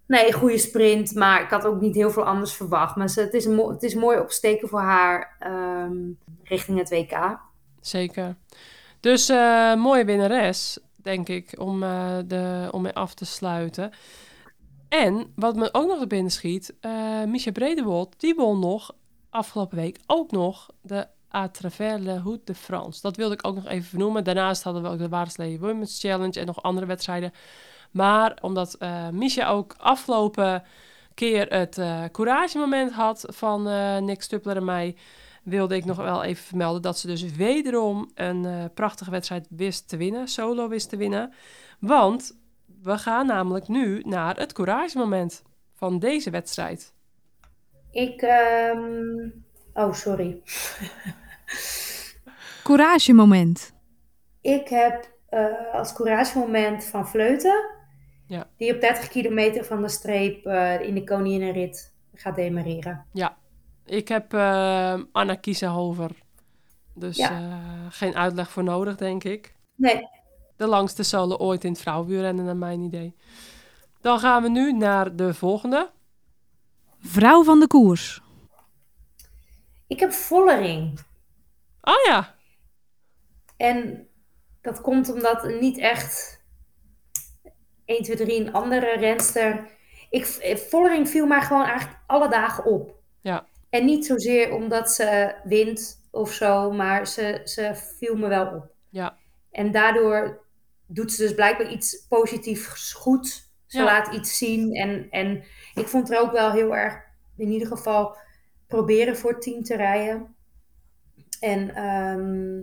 Nee, 0.06 0.32
goede 0.32 0.58
sprint. 0.58 1.14
Maar 1.14 1.42
ik 1.42 1.50
had 1.50 1.64
ook 1.64 1.80
niet 1.80 1.94
heel 1.94 2.10
veel 2.10 2.24
anders 2.24 2.52
verwacht. 2.52 2.96
Maar 2.96 3.08
ze, 3.08 3.20
het, 3.20 3.34
is 3.34 3.44
een 3.44 3.58
het 3.58 3.82
is 3.82 3.94
mooi 3.94 4.18
opsteken 4.18 4.68
voor 4.68 4.80
haar 4.80 5.36
ehm, 5.38 5.96
richting 6.42 6.78
het 6.78 6.90
WK. 6.90 7.38
zeker. 7.80 8.36
Dus 9.00 9.28
eh, 9.28 9.74
mooie 9.74 10.04
winnares, 10.04 10.78
denk 11.04 11.28
ik, 11.28 11.54
om, 11.58 11.82
eh, 11.82 12.16
de, 12.26 12.68
om 12.70 12.82
mee 12.82 12.94
af 12.94 13.14
te 13.14 13.24
sluiten. 13.24 13.90
En 14.88 15.32
wat 15.36 15.56
me 15.56 15.68
ook 15.72 15.86
nog 15.86 15.98
te 15.98 16.06
binnen 16.06 16.32
schiet, 16.32 16.74
eh 16.80 17.24
Micha 17.24 17.52
Bredewold, 17.52 18.20
die 18.20 18.34
won 18.34 18.58
nog 18.58 18.94
afgelopen 19.30 19.76
week 19.76 19.98
ook 20.06 20.30
nog 20.30 20.70
de 20.82 21.06
à 21.32 21.48
travers 21.48 22.02
le 22.02 22.40
de 22.44 22.54
France. 22.54 23.00
Dat 23.00 23.16
wilde 23.16 23.34
ik 23.34 23.46
ook 23.46 23.54
nog 23.54 23.66
even 23.66 23.88
vernoemen. 23.88 24.24
Daarnaast 24.24 24.62
hadden 24.62 24.82
we 24.82 24.88
ook 24.88 24.98
de 24.98 25.08
Waardslee 25.08 25.60
Women's 25.60 26.00
Challenge 26.00 26.40
en 26.40 26.46
nog 26.46 26.62
andere 26.62 26.86
wedstrijden. 26.86 27.32
Maar 27.90 28.38
omdat 28.40 28.74
eh 28.74 29.08
Misha 29.08 29.48
ook 29.48 29.74
afgelopen 29.78 30.62
keer 31.14 31.46
het 31.46 31.78
eh 31.78 32.04
courage 32.12 32.58
moment 32.58 32.92
had 32.92 33.24
van 33.28 33.62
Nick 34.04 34.22
Stuppler 34.22 34.56
en 34.56 34.64
mij, 34.64 34.96
wilde 35.44 35.76
ik 35.76 35.84
nog 35.84 35.96
wel 35.96 36.22
even 36.22 36.44
vermelden 36.44 36.82
dat 36.82 36.98
ze 36.98 37.06
dus 37.06 37.22
wederom 37.36 38.10
een 38.14 38.44
eh, 38.44 38.64
prachtige 38.74 39.10
wedstrijd 39.10 39.46
wist 39.50 39.88
te 39.88 39.96
winnen, 39.96 40.28
solo 40.28 40.68
wist 40.68 40.88
te 40.88 40.96
winnen. 40.96 41.32
Want 41.80 42.36
we 42.82 42.98
gaan 42.98 43.26
namelijk 43.26 43.68
nu 43.68 44.00
naar 44.06 44.36
het 44.36 44.52
courage 44.52 44.98
moment 44.98 45.42
van 45.74 45.98
deze 45.98 46.30
wedstrijd. 46.30 46.92
Ik, 47.90 48.22
ehm, 48.22 49.28
oh 49.74 49.92
sorry. 49.92 50.40
Couragemoment. 52.62 53.72
Ik 54.40 54.68
heb 54.68 55.12
eh, 55.28 55.46
als 55.72 55.92
couragemoment 55.92 56.84
van 56.84 57.08
Vleuten, 57.08 57.70
Ja. 58.26 58.46
die 58.56 58.74
op 58.74 58.80
30 58.80 59.08
kilometer 59.08 59.64
van 59.64 59.82
de 59.82 59.88
streep 59.88 60.46
eh, 60.46 60.80
in 60.80 60.94
de 60.94 61.04
koninginnenrit 61.04 61.94
gaat 62.14 62.34
demareren. 62.36 63.04
Ik 63.86 64.08
heb 64.08 64.32
eh, 64.34 65.00
Anna 65.12 65.34
Kiesenhover. 65.34 66.10
Dus 66.94 67.16
Ja. 67.16 67.30
eh, 67.30 67.86
geen 67.90 68.14
uitleg 68.16 68.50
voor 68.50 68.64
nodig, 68.64 68.96
denk 68.96 69.24
ik. 69.24 69.54
Nee, 69.74 70.08
De 70.56 70.66
langste 70.66 71.02
solo 71.02 71.36
ooit 71.36 71.64
in 71.64 71.72
het 71.72 71.80
vrouwenwielrennen, 71.80 72.44
naar 72.44 72.56
mijn 72.56 72.80
idee. 72.80 73.14
Dan 74.00 74.18
gaan 74.18 74.42
we 74.42 74.48
nu 74.48 74.72
naar 74.72 75.16
de 75.16 75.34
volgende. 75.34 75.90
Vrouw 77.00 77.44
van 77.44 77.60
de 77.60 77.66
koers. 77.66 78.22
ik 79.86 80.00
heb 80.00 80.12
Vollering. 80.12 81.00
Oh 81.80 82.04
ja, 82.06 82.34
En 83.56 84.08
dat 84.60 84.80
komt 84.80 85.12
omdat 85.12 85.44
niet 85.60 85.78
echt 85.78 86.42
1, 87.84 88.02
2, 88.02 88.16
3 88.16 88.40
een 88.40 88.52
andere 88.52 88.96
renster. 88.98 89.70
Ik, 90.10 90.26
Vollering 90.70 91.08
viel 91.08 91.26
maar 91.26 91.42
gewoon 91.42 91.64
eigenlijk 91.64 91.98
alle 92.06 92.28
dagen 92.28 92.64
op. 92.64 92.94
Ja. 93.20 93.46
En 93.74 93.84
niet 93.84 94.06
zozeer 94.06 94.52
omdat 94.52 94.92
ze 94.92 95.34
wint 95.44 96.00
of 96.10 96.32
zo, 96.32 96.70
maar 96.70 97.06
ze, 97.06 97.40
ze 97.44 97.72
viel 97.98 98.16
me 98.16 98.28
wel 98.28 98.46
op. 98.54 98.70
Ja. 98.90 99.16
En 99.50 99.72
daardoor 99.72 100.44
doet 100.86 101.12
ze 101.12 101.22
dus 101.22 101.34
blijkbaar 101.34 101.70
iets 101.70 102.06
positiefs 102.08 102.92
goed. 102.92 103.50
Ze 103.66 103.78
Ja. 103.78 103.84
laat 103.84 104.14
iets 104.14 104.38
zien. 104.38 104.74
En, 104.74 105.06
en 105.10 105.44
ik 105.74 105.86
vond 105.86 106.10
er 106.10 106.20
ook 106.20 106.32
wel 106.32 106.52
heel 106.52 106.76
erg, 106.76 106.94
in 107.36 107.50
ieder 107.50 107.68
geval, 107.68 108.16
proberen 108.66 109.16
voor 109.16 109.30
het 109.32 109.42
team 109.42 109.62
te 109.62 109.76
rijden. 109.76 110.34
En 111.40 111.74
ehm, 111.74 112.60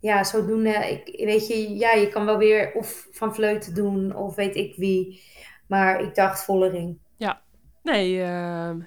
ja, 0.00 0.24
zodoende, 0.24 0.70
ik, 0.70 1.24
weet 1.26 1.46
je, 1.46 1.74
ja, 1.74 1.92
je 1.92 2.08
kan 2.08 2.24
wel 2.24 2.38
weer 2.38 2.72
of 2.72 3.08
Van 3.10 3.34
Vleuten 3.34 3.74
doen 3.74 4.16
of 4.16 4.34
weet 4.34 4.54
ik 4.56 4.76
wie. 4.76 5.22
Maar 5.66 6.00
ik 6.00 6.14
dacht 6.14 6.44
Vollering. 6.44 6.98
nee, 7.82 8.22
ehm, 8.22 8.80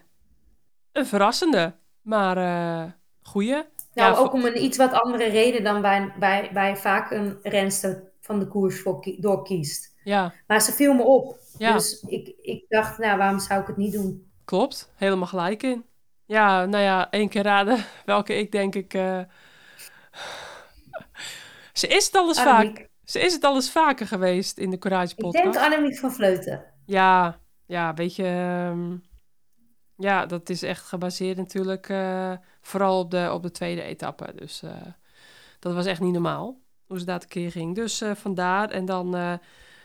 een 0.98 1.06
verrassende, 1.06 1.76
maar 2.02 2.38
eh 2.38 2.92
goeie. 3.22 3.52
Nou, 3.54 3.64
Ja, 3.94 4.16
ook 4.16 4.34
om 4.34 4.46
een 4.46 4.64
iets 4.64 4.78
wat 4.78 4.92
andere 4.92 5.30
reden 5.30 5.64
dan 5.64 5.82
wij, 5.82 6.14
wij, 6.20 6.50
wij 6.54 6.78
vaak 6.78 7.12
een 7.12 7.38
renster 7.44 8.04
van 8.22 8.40
de 8.40 8.48
koers 8.48 8.82
voor 8.82 9.08
door 9.18 9.44
kiest. 9.44 9.96
Ja, 10.04 10.34
Maar 10.48 10.62
ze 10.62 10.72
viel 10.72 10.94
me 10.94 11.04
op. 11.04 11.38
Ja. 11.58 11.74
Dus 11.74 12.02
ik, 12.02 12.34
ik 12.42 12.66
dacht, 12.70 12.98
nou, 12.98 13.18
waarom 13.18 13.40
zou 13.40 13.62
ik 13.62 13.68
het 13.68 13.78
niet 13.78 13.94
doen? 13.94 14.26
klopt. 14.46 14.92
Helemaal 14.96 15.28
gelijk 15.28 15.64
in. 15.64 15.86
Ja, 16.26 16.66
nou 16.66 16.84
ja, 16.84 17.10
één 17.12 17.30
keer 17.30 17.44
raden 17.44 17.86
welke 18.06 18.34
ik 18.38 18.52
denk 18.52 18.76
ik... 18.76 18.94
eh, 18.94 19.20
Ze 21.74 21.88
is 21.88 22.06
het 22.06 22.16
al 22.16 22.28
eens 22.28 22.42
vaak. 22.42 22.90
Ze 23.04 23.20
is 23.20 23.34
het 23.34 23.44
al 23.44 23.56
eens 23.56 23.72
vaker 23.72 24.08
geweest 24.08 24.58
in 24.58 24.70
de 24.70 24.78
Courage 24.78 25.12
Ik 25.16 25.24
podcast. 25.24 25.44
denk 25.44 25.66
Annemiek 25.66 25.98
van 25.98 26.12
Vleuten. 26.12 26.64
Ja, 26.86 27.40
ja, 27.66 27.94
weet 27.94 28.16
je. 28.16 28.24
ehm, 28.24 28.96
ja, 29.98 30.26
dat 30.26 30.50
is 30.50 30.62
echt 30.64 30.86
gebaseerd 30.86 31.38
natuurlijk 31.38 31.90
eh, 31.90 32.32
vooral 32.62 33.00
op 33.00 33.12
de, 33.12 33.30
op 33.34 33.44
de 33.44 33.52
tweede 33.52 33.82
etappe. 33.82 34.34
Dus 34.36 34.64
eh, 34.64 34.72
dat 35.60 35.74
was 35.74 35.86
echt 35.86 36.00
niet 36.02 36.14
normaal 36.14 36.60
hoe 36.88 37.00
ze 37.00 37.06
daar 37.06 37.20
tekeer 37.20 37.52
ging. 37.52 37.76
Dus 37.76 38.02
eh, 38.02 38.12
vandaar. 38.16 38.70
En 38.70 38.86
dan 38.86 39.40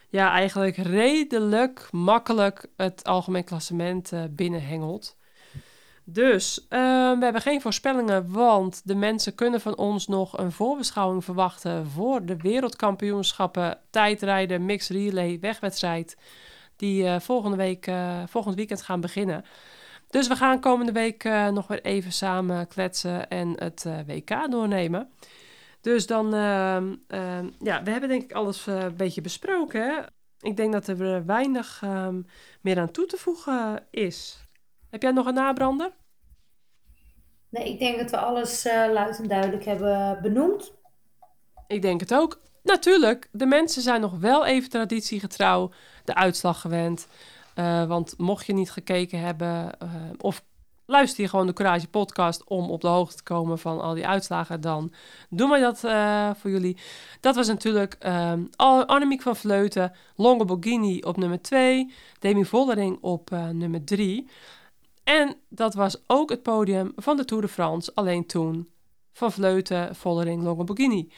ja, 0.09 0.31
eigenlijk 0.31 0.77
redelijk 0.77 1.89
makkelijk 1.91 2.67
het 2.77 3.05
algemeen 3.05 3.45
klassement 3.45 4.13
binnenhengelt. 4.31 5.17
Dus 6.05 6.67
we 6.69 7.19
hebben 7.21 7.41
geen 7.41 7.61
voorspellingen, 7.61 8.33
want 8.33 8.81
de 8.85 8.95
mensen 8.95 9.35
kunnen 9.35 9.61
van 9.61 9.77
ons 9.77 10.07
nog 10.07 10.39
een 10.39 10.53
voorbeschouwing 10.53 11.25
verwachten 11.25 11.87
voor 11.87 12.25
de 12.25 12.37
wereldkampioenschappen 12.37 13.79
tijdrijden, 13.91 14.65
mixed 14.67 14.97
relay, 14.97 15.39
wegwedstrijd 15.41 16.17
die 16.77 17.21
volgende 17.21 17.57
week, 17.57 17.91
volgend 18.27 18.55
weekend 18.55 18.83
gaan 18.83 19.01
beginnen. 19.01 19.45
Dus 20.13 20.29
we 20.29 20.37
gaan 20.37 20.61
komende 20.61 20.93
week 20.93 21.25
eh, 21.25 21.49
nog 21.49 21.67
weer 21.67 21.83
even 21.83 22.13
samen 22.13 22.69
kletsen 22.69 23.29
en 23.29 23.53
het 23.63 23.85
eh, 23.87 23.99
WK 24.07 24.51
doornemen. 24.51 25.13
Dus 25.81 26.07
dan, 26.07 26.35
ehm, 26.35 26.95
ehm, 27.09 27.49
ja, 27.59 27.83
we 27.83 27.91
hebben 27.91 28.09
denk 28.09 28.23
ik 28.23 28.33
alles 28.33 28.67
eh, 28.67 28.83
een 28.83 28.97
beetje 28.97 29.21
besproken. 29.21 29.83
Hè? 29.83 30.01
Ik 30.41 30.57
denk 30.57 30.73
dat 30.73 30.87
er 30.87 31.27
weinig 31.27 31.81
ehm, 31.83 32.23
meer 32.61 32.79
aan 32.79 32.91
toe 32.91 33.07
te 33.07 33.17
voegen 33.17 33.87
is. 33.91 34.47
Heb 34.91 35.03
jij 35.03 35.11
nog 35.11 35.27
een 35.27 35.35
nabrander? 35.35 35.91
Nee, 37.49 37.73
ik 37.73 37.79
denk 37.79 37.99
dat 37.99 38.11
we 38.11 38.17
alles 38.17 38.65
luid 38.65 39.19
en 39.19 39.29
duidelijk 39.29 39.65
hebben 39.65 40.19
benoemd. 40.23 40.73
Ik 41.67 41.83
denk 41.83 42.01
het 42.01 42.15
ook. 42.15 42.41
Natuurlijk, 42.63 43.29
de 43.31 43.47
mensen 43.47 43.83
zijn 43.83 44.01
nog 44.01 44.19
wel 44.19 44.47
even 44.47 44.71
traditiegetrouw 44.71 45.71
de 46.05 46.15
uitslag 46.15 46.61
gewend. 46.61 47.07
Eh, 47.55 47.85
want 47.85 48.15
mocht 48.19 48.47
je 48.47 48.53
niet 48.53 48.71
gekeken 48.71 49.21
hebben, 49.21 49.79
eh, 49.79 49.89
of 50.19 50.45
luister 50.87 51.23
je 51.23 51.29
gewoon 51.29 51.47
de 51.47 51.53
Courage 51.53 51.89
podcast 51.89 52.45
om 52.45 52.71
op 52.71 52.81
de 52.81 52.89
hoogte 52.89 53.17
te 53.17 53.23
komen 53.23 53.59
van 53.59 53.81
al 53.81 53.95
die 53.95 54.07
uitslagen, 54.07 54.61
dan 54.61 54.93
doen 55.29 55.51
wij 55.51 55.61
dat 55.61 55.85
eh, 55.85 56.31
voor 56.35 56.51
jullie. 56.51 56.77
Dat 57.21 57.35
was 57.35 57.47
natuurlijk 57.47 57.97
um, 58.07 58.49
Annemiek 58.57 59.23
van 59.23 59.37
Vleuten, 59.37 59.93
Longo 60.17 60.45
Borghini 60.45 61.01
op 61.01 61.17
nummer 61.17 61.43
2, 61.43 61.93
Demi 62.19 62.45
Vollering 62.45 62.99
op 63.01 63.31
nummer 63.53 63.85
3. 63.85 64.29
En 65.05 65.37
dat 65.49 65.75
was 65.75 66.03
ook 66.07 66.31
het 66.31 66.43
podium 66.43 66.93
van 66.97 67.17
de 67.17 67.25
Tour 67.25 67.43
de 67.43 67.49
France, 67.49 67.91
alleen 67.95 68.27
toen 68.27 68.73
van 69.13 69.33
Vleuten, 69.33 69.97
Vollering, 69.97 70.43
Longo 70.43 70.65
Borghini. 70.65 71.13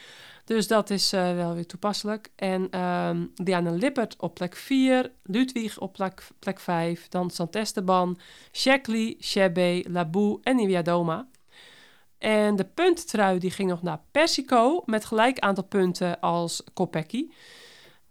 Dus 0.45 0.67
dat 0.67 0.91
is 0.91 1.13
uh, 1.13 1.35
wel 1.35 1.55
weer 1.55 1.67
toepasselijk. 1.67 2.31
En 2.37 2.81
um, 2.81 3.33
Diana 3.35 3.71
Lippert 3.71 4.17
op 4.19 4.35
plek 4.35 4.57
4, 4.57 5.13
Ludwig 5.23 5.79
op 5.79 5.93
plek, 5.93 6.29
plek 6.39 6.61
5, 6.61 7.09
dan 7.09 7.31
Santesteban, 7.31 8.19
Shackley, 8.53 9.17
Chebe, 9.19 9.85
Labou 9.89 10.39
en 10.43 10.57
Niviadoma. 10.57 11.29
En 12.19 12.57
de 12.57 12.65
puntentrui 12.65 13.39
die 13.39 13.51
ging 13.51 13.71
nog 13.71 13.83
naar 13.83 14.01
Persico 14.11 14.83
met 14.87 15.05
gelijk 15.05 15.39
aantal 15.39 15.65
punten 15.65 16.21
als 16.21 16.63
Kopecky. 16.75 17.31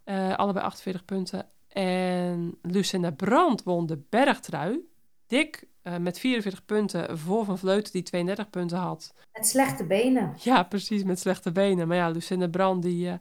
Uh, 0.06 0.36
allebei 0.36 0.66
48 0.66 1.06
punten. 1.06 1.48
En 1.68 2.58
Lucinda 2.62 3.12
Brandt 3.12 3.64
won 3.64 3.86
de 3.86 4.02
bergtrui. 4.10 4.80
Dik 5.28 5.68
uh, 5.84 5.98
met 5.98 6.20
44 6.20 6.66
punten 6.66 7.18
voor 7.20 7.46
Van 7.46 7.58
Vleuten 7.58 7.92
die 7.92 8.04
32 8.04 8.50
punten 8.50 8.78
had. 8.78 9.14
Met 9.34 9.48
slechte 9.48 9.86
benen. 9.86 10.36
Ja, 10.40 10.64
precies, 10.64 11.04
met 11.04 11.20
slechte 11.20 11.52
benen. 11.52 11.88
Maar 11.88 11.98
ja, 11.98 12.10
Lucinda 12.10 12.48
Brand, 12.48 12.84
die, 12.84 13.08
uh, 13.08 13.14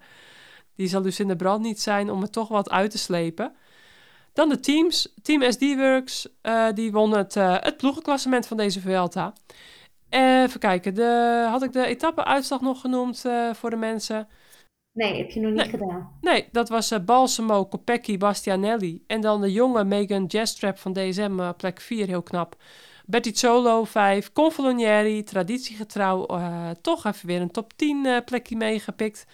die 0.77 0.89
zal 0.89 1.03
Lucinda 1.03 1.35
Brand 1.35 1.63
niet 1.63 1.81
zijn 1.81 2.11
om 2.11 2.23
het 2.23 2.33
toch 2.33 2.49
wat 2.49 2.71
uit 2.71 2.91
te 2.91 2.99
slepen. 2.99 3.55
Dan 4.33 4.49
de 4.49 4.61
teams. 4.61 5.15
Team 5.23 5.53
SD 5.53 5.75
Works, 5.77 6.29
uh, 6.43 6.67
die 6.75 6.93
won 6.93 7.13
het, 7.13 7.35
het 7.35 7.77
ploegenklassement 7.77 8.47
van 8.47 8.57
deze 8.57 8.81
Vuelta. 8.81 9.33
Even 10.09 10.61
kijken, 10.61 10.95
de, 10.95 11.47
had 11.51 11.63
ik 11.63 11.73
de 11.73 11.87
etappe-uitslag 11.87 12.61
nog 12.61 12.81
genoemd 12.81 13.25
voor 13.53 13.71
de 13.71 13.77
mensen? 13.77 14.29
Nee, 14.93 15.17
heb 15.17 15.31
je 15.31 15.41
nog 15.41 15.51
niet 15.51 15.61
nee. 15.61 15.69
gedaan. 15.69 16.11
Nee, 16.21 16.49
dat 16.51 16.69
was 16.69 16.93
uh, 16.93 16.99
Balsamo, 16.99 17.65
Kopecky, 17.67 18.19
Bastianelli. 18.19 19.05
En 19.07 19.21
dan 19.21 19.41
de 19.41 19.53
jonge 19.53 19.85
Megan 19.85 20.25
Jastrap 20.25 20.79
van 20.79 20.93
DSM, 20.93 21.41
uh, 21.41 21.51
plek 21.57 21.81
4, 21.81 22.07
heel 22.07 22.23
knap. 22.23 22.57
Betty 23.07 23.35
Solo 23.35 23.85
5, 23.85 24.33
Confalonieri, 24.33 25.23
traditiegetrouw, 25.23 26.27
uh, 26.31 26.71
toch 26.81 27.05
even 27.05 27.27
weer 27.27 27.41
een 27.41 27.51
top 27.51 27.73
10 27.77 28.23
plekje 28.25 28.57
meegepikt. 28.57 29.27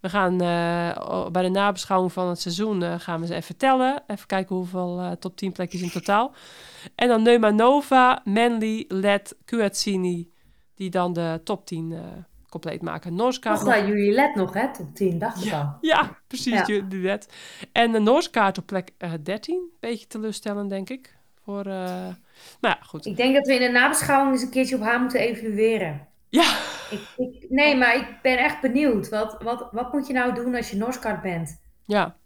We 0.00 0.08
gaan 0.08 0.36
bij 1.32 1.42
de 1.42 1.48
nabeschouwing 1.48 2.12
van 2.12 2.28
het 2.28 2.40
seizoen 2.40 3.00
gaan 3.00 3.20
we 3.20 3.26
ze 3.26 3.34
even 3.34 3.56
tellen. 3.56 4.02
Even 4.06 4.26
kijken 4.26 4.56
hoeveel 4.56 5.16
top 5.18 5.36
10 5.36 5.52
plekjes 5.52 5.82
in 5.82 5.90
totaal. 5.90 6.34
En 6.94 7.08
dan 7.08 7.22
Neuma 7.22 7.50
Nova, 7.50 8.20
Manly, 8.24 8.84
Led, 8.88 9.36
Cuazzini, 9.44 10.30
die 10.74 10.90
dan 10.90 11.12
de 11.12 11.40
top 11.44 11.66
10 11.66 11.94
compleet 12.48 12.82
maken. 12.82 13.14
Noorskaart. 13.14 13.62
Nog 13.62 13.76
jullie 13.76 14.12
let 14.12 14.34
nog, 14.34 14.54
hè? 14.54 14.72
Tot 14.72 14.96
10, 14.96 15.18
dacht 15.18 15.36
ik 15.36 15.44
ja, 15.44 15.60
al. 15.60 15.76
Ja, 15.80 16.18
precies, 16.26 16.66
ja. 16.66 16.82
let. 16.90 17.28
En 17.72 17.92
de 17.92 17.98
Noorskaart 17.98 18.58
op 18.58 18.66
plek 18.66 18.90
uh, 18.98 19.12
13. 19.22 19.70
Beetje 19.80 20.06
teleurstellend, 20.06 20.70
denk 20.70 20.90
ik. 20.90 21.16
Voor, 21.44 21.66
uh... 21.66 21.72
maar 22.60 22.76
ja, 22.78 22.78
goed. 22.80 23.06
Ik 23.06 23.16
denk 23.16 23.34
dat 23.34 23.46
we 23.46 23.54
in 23.54 23.60
de 23.60 23.78
nabeschouwing 23.78 24.32
eens 24.32 24.42
een 24.42 24.50
keertje 24.50 24.76
op 24.76 24.82
haar 24.82 25.00
moeten 25.00 25.20
evalueren. 25.20 26.08
Ja. 26.28 26.56
Ik, 26.90 27.00
ik, 27.16 27.46
nee, 27.48 27.76
maar 27.76 27.96
ik 27.96 28.18
ben 28.22 28.38
echt 28.38 28.60
benieuwd. 28.60 29.08
Wat, 29.08 29.36
wat, 29.42 29.68
wat 29.72 29.92
moet 29.92 30.06
je 30.06 30.12
nou 30.12 30.34
doen 30.34 30.54
als 30.54 30.70
je 30.70 30.76
Noorskaart 30.76 31.22
bent? 31.22 31.60
Ja. 31.84 32.16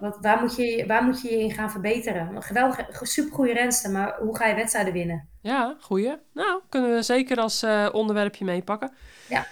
Wat, 0.00 0.18
waar, 0.20 0.40
moet 0.40 0.56
je, 0.56 0.84
waar 0.86 1.04
moet 1.04 1.22
je 1.22 1.30
je 1.30 1.38
in 1.38 1.50
gaan 1.50 1.70
verbeteren? 1.70 2.42
Geweldige, 2.42 2.86
supergoeie 2.90 3.52
renster, 3.52 3.90
maar 3.90 4.16
hoe 4.18 4.36
ga 4.36 4.46
je 4.46 4.54
wedstrijden 4.54 4.92
winnen? 4.92 5.28
Ja, 5.40 5.76
goeie. 5.80 6.16
Nou, 6.32 6.60
kunnen 6.68 6.94
we 6.94 7.02
zeker 7.02 7.36
als 7.36 7.62
uh, 7.62 7.88
onderwerpje 7.92 8.44
meepakken. 8.44 8.92
Ja. 9.28 9.46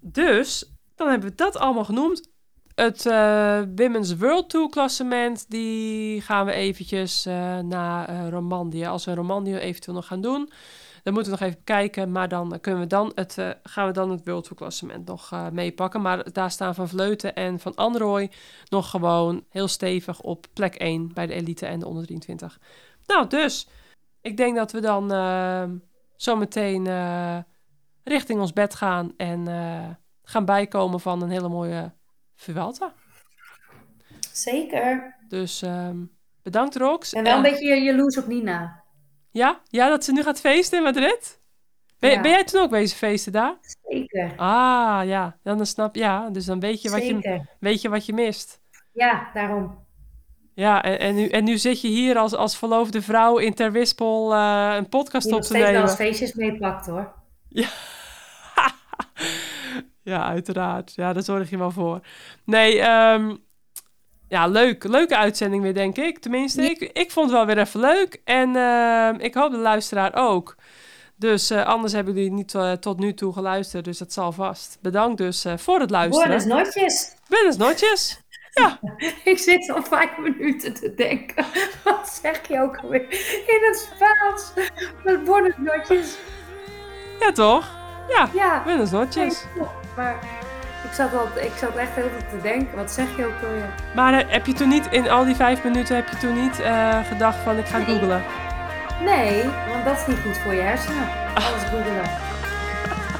Dus, 0.00 0.72
dan 0.96 1.08
hebben 1.08 1.28
we 1.28 1.34
dat 1.34 1.56
allemaal 1.56 1.84
genoemd. 1.84 2.30
Het 2.74 3.04
uh, 3.04 3.62
Women's 3.74 4.16
World 4.16 4.50
Tour 4.50 4.68
klassement, 4.68 5.50
die 5.50 6.20
gaan 6.20 6.46
we 6.46 6.52
eventjes 6.52 7.26
uh, 7.26 7.58
naar 7.58 8.28
Romandie. 8.28 8.88
Als 8.88 9.04
we 9.04 9.14
Romandie 9.14 9.60
eventueel 9.60 9.96
nog 9.96 10.06
gaan 10.06 10.20
doen, 10.20 10.52
dan 11.02 11.12
moeten 11.12 11.32
we 11.32 11.38
nog 11.38 11.48
even 11.48 11.64
kijken. 11.64 12.12
Maar 12.12 12.28
dan 12.28 12.58
kunnen 12.60 12.80
we 12.80 12.86
dan 12.86 13.12
het, 13.14 13.36
gaan 13.62 13.86
we 13.86 13.92
dan 13.92 14.10
het 14.10 14.24
World 14.24 14.42
Tour 14.44 14.56
klassement 14.56 15.06
nog 15.06 15.50
meepakken. 15.52 16.02
Maar 16.02 16.32
daar 16.32 16.50
staan 16.50 16.74
Van 16.74 16.88
Vleuten 16.88 17.34
en 17.34 17.58
Van 17.58 17.74
Androoy 17.74 18.30
nog 18.68 18.90
gewoon 18.90 19.44
heel 19.48 19.68
stevig 19.68 20.20
op 20.20 20.46
plek 20.52 20.74
1 20.74 21.12
bij 21.14 21.26
de 21.26 21.34
elite 21.34 21.66
en 21.66 21.78
de 21.78 21.86
onder 21.86 22.04
23. 22.04 22.60
Nou, 23.06 23.26
dus 23.26 23.68
ik 24.20 24.36
denk 24.36 24.56
dat 24.56 24.72
we 24.72 24.80
dan 24.80 25.10
zo 26.16 26.36
meteen 26.36 26.86
richting 28.04 28.40
ons 28.40 28.52
bed 28.52 28.74
gaan 28.74 29.12
en 29.16 29.48
uh, 29.48 29.88
gaan 30.22 30.44
bijkomen 30.44 31.00
van 31.00 31.22
een 31.22 31.30
hele 31.30 31.48
mooie 31.48 31.92
Vuelta. 32.34 32.92
Zeker. 34.32 35.16
Dus 35.28 35.62
um, 35.62 36.10
bedankt 36.42 36.76
Rox. 36.76 37.12
En 37.12 37.22
wel 37.22 37.36
een 37.36 37.42
beetje 37.42 37.82
jaloers 37.82 38.18
op 38.18 38.26
Nina. 38.26 38.81
Ja? 39.32 39.60
Ja, 39.68 39.88
dat 39.88 40.04
ze 40.04 40.12
nu 40.12 40.22
gaat 40.22 40.40
feesten 40.40 40.78
in 40.78 40.84
Madrid? 40.84 41.40
Ben, 41.98 42.10
ja. 42.10 42.20
ben 42.20 42.30
jij 42.30 42.44
toen 42.44 42.60
ook 42.60 42.70
bezig 42.70 42.98
feesten 42.98 43.32
daar? 43.32 43.54
Zeker. 43.88 44.32
Ah, 44.36 45.00
ja. 45.04 45.36
Dan 45.42 45.66
snap 45.66 45.94
ja. 45.94 46.30
Dus 46.30 46.44
dan 46.44 46.60
weet 46.60 46.82
je, 46.82 46.90
wat 46.90 47.06
je, 47.06 47.42
weet 47.60 47.82
je 47.82 47.88
wat 47.88 48.06
je 48.06 48.12
mist. 48.12 48.60
Ja, 48.92 49.30
daarom. 49.34 49.80
Ja, 50.54 50.82
en, 50.82 50.98
en, 50.98 51.14
nu, 51.14 51.28
en 51.28 51.44
nu 51.44 51.58
zit 51.58 51.80
je 51.80 51.88
hier 51.88 52.18
als, 52.18 52.34
als 52.34 52.58
verloofde 52.58 53.02
vrouw 53.02 53.38
in 53.38 53.54
Ter 53.54 53.72
Wispel 53.72 54.34
uh, 54.34 54.74
een 54.76 54.88
podcast 54.88 55.32
op 55.32 55.42
te 55.42 55.52
nemen. 55.52 55.68
Steeds 55.68 55.80
wel 55.80 55.82
als 55.82 55.94
feestjes 55.94 56.32
meepakt 56.32 56.86
hoor. 56.86 57.12
Ja. 57.48 57.68
ja, 60.12 60.24
uiteraard. 60.24 60.94
Ja, 60.94 61.12
daar 61.12 61.22
zorg 61.22 61.50
je 61.50 61.58
wel 61.58 61.70
voor. 61.70 62.00
Nee, 62.44 62.80
um, 62.88 63.44
ja, 64.32 64.46
leuk. 64.46 64.84
Leuke 64.84 65.16
uitzending 65.16 65.62
weer, 65.62 65.74
denk 65.74 65.96
ik. 65.96 66.18
Tenminste, 66.18 66.62
ik, 66.62 66.80
ik 66.92 67.10
vond 67.10 67.26
het 67.26 67.36
wel 67.36 67.46
weer 67.46 67.58
even 67.58 67.80
leuk. 67.80 68.20
En 68.24 68.54
uh, 68.54 69.08
ik 69.18 69.34
hoop 69.34 69.50
de 69.50 69.58
luisteraar 69.58 70.14
ook. 70.14 70.56
Dus 71.16 71.50
uh, 71.50 71.64
anders 71.64 71.92
hebben 71.92 72.14
jullie 72.14 72.32
niet 72.32 72.54
uh, 72.54 72.72
tot 72.72 72.98
nu 72.98 73.14
toe 73.14 73.32
geluisterd. 73.32 73.84
Dus 73.84 73.98
dat 73.98 74.12
zal 74.12 74.32
vast. 74.32 74.78
Bedankt 74.80 75.18
dus 75.18 75.46
uh, 75.46 75.52
voor 75.56 75.80
het 75.80 75.90
luisteren. 75.90 76.28
Buenos 76.28 76.44
notjes. 76.44 77.14
Buenos 77.28 77.56
notjes. 77.56 78.20
Ja. 78.52 78.80
ik 79.32 79.38
zit 79.38 79.70
al 79.70 79.82
vijf 79.82 80.18
minuten 80.18 80.74
te 80.74 80.94
denken. 80.94 81.44
Wat 81.84 82.20
zeg 82.22 82.48
je 82.48 82.60
ook 82.60 82.76
alweer? 82.76 83.10
In 83.46 83.58
het 83.60 83.88
Spaans. 83.94 84.52
Met 85.04 85.24
buenos 85.24 85.54
notjes. 85.56 86.16
Ja, 87.20 87.32
toch? 87.32 87.70
Ja, 88.08 88.28
ja. 88.34 88.62
buenos 88.64 88.90
notjes. 88.90 89.44
Maar 89.96 90.41
ik 90.84 90.92
zat, 90.92 91.14
al, 91.14 91.28
ik 91.34 91.52
zat 91.56 91.76
echt 91.76 91.94
heel 91.94 92.10
veel 92.10 92.38
te 92.38 92.42
denken. 92.42 92.76
Wat 92.76 92.90
zeg 92.90 93.06
je 93.16 93.26
ook 93.26 93.42
alweer? 93.42 93.68
Maar 93.94 94.12
uh, 94.12 94.20
heb 94.26 94.46
je 94.46 94.52
toen 94.52 94.68
niet, 94.68 94.86
in 94.90 95.10
al 95.10 95.24
die 95.24 95.36
vijf 95.36 95.64
minuten, 95.64 95.96
heb 95.96 96.08
je 96.08 96.16
toen 96.16 96.42
niet 96.42 96.60
uh, 96.60 96.98
gedacht 97.08 97.36
van 97.36 97.58
ik 97.58 97.66
ga 97.66 97.78
nee. 97.78 97.86
googlen? 97.86 98.22
Nee, 99.04 99.42
want 99.68 99.84
dat 99.84 99.98
is 99.98 100.06
niet 100.06 100.18
goed 100.24 100.38
voor 100.38 100.54
je 100.54 100.60
hersenen. 100.60 101.08
Alles 101.34 101.62
googelen. 101.62 102.10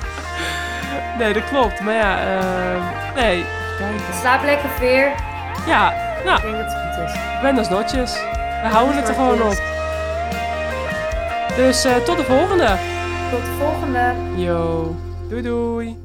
nee, 1.18 1.32
dat 1.32 1.44
klopt. 1.44 1.80
Maar 1.80 1.94
ja, 1.94 2.36
uh, 2.36 3.14
nee. 3.14 3.44
Slaap 4.20 4.42
lekker 4.42 4.68
veer. 4.68 5.12
Ja, 5.66 5.94
nou. 6.24 6.36
Ik 6.36 6.42
denk 6.42 6.56
dat 6.56 6.72
het 6.72 6.94
goed 6.94 7.04
is. 7.04 7.40
Buenos 7.40 7.68
notjes. 7.68 8.12
We 8.62 8.68
houden 8.68 8.96
het 8.96 9.08
er 9.08 9.14
gewoon 9.14 9.42
op. 9.42 9.62
Dus 11.56 11.86
uh, 11.86 11.96
tot 11.96 12.16
de 12.16 12.24
volgende. 12.24 12.76
Tot 13.30 13.40
de 13.40 13.52
volgende. 13.58 14.12
Yo. 14.36 14.96
Doei 15.28 15.42
doei. 15.42 16.01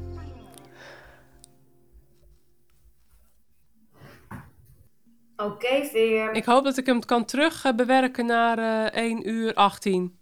Oké, 5.40 5.50
okay, 5.50 5.84
Veer. 5.84 6.32
Ik 6.32 6.44
hoop 6.44 6.64
dat 6.64 6.76
ik 6.76 6.86
hem 6.86 7.04
kan 7.04 7.24
terug 7.24 7.64
uh, 7.64 7.72
bewerken 7.72 8.26
naar 8.26 8.58
uh, 8.58 9.02
1 9.04 9.28
uur 9.28 9.54
18. 9.54 10.18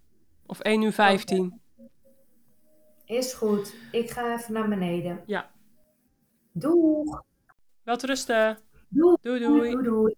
Of 0.46 0.60
1 0.60 0.82
uur 0.82 0.92
15. 0.92 1.60
Okay. 1.76 3.18
Is 3.18 3.32
goed. 3.32 3.74
Ik 3.92 4.10
ga 4.10 4.34
even 4.34 4.52
naar 4.52 4.68
beneden. 4.68 5.22
Ja. 5.26 5.50
Doeg. 6.52 7.22
Wel 7.82 7.96
te 7.96 8.06
rusten. 8.06 8.58
Doei. 8.88 9.16
Doei 9.20 9.40
doei. 9.40 9.70
doei, 9.70 9.84
doei. 9.84 10.14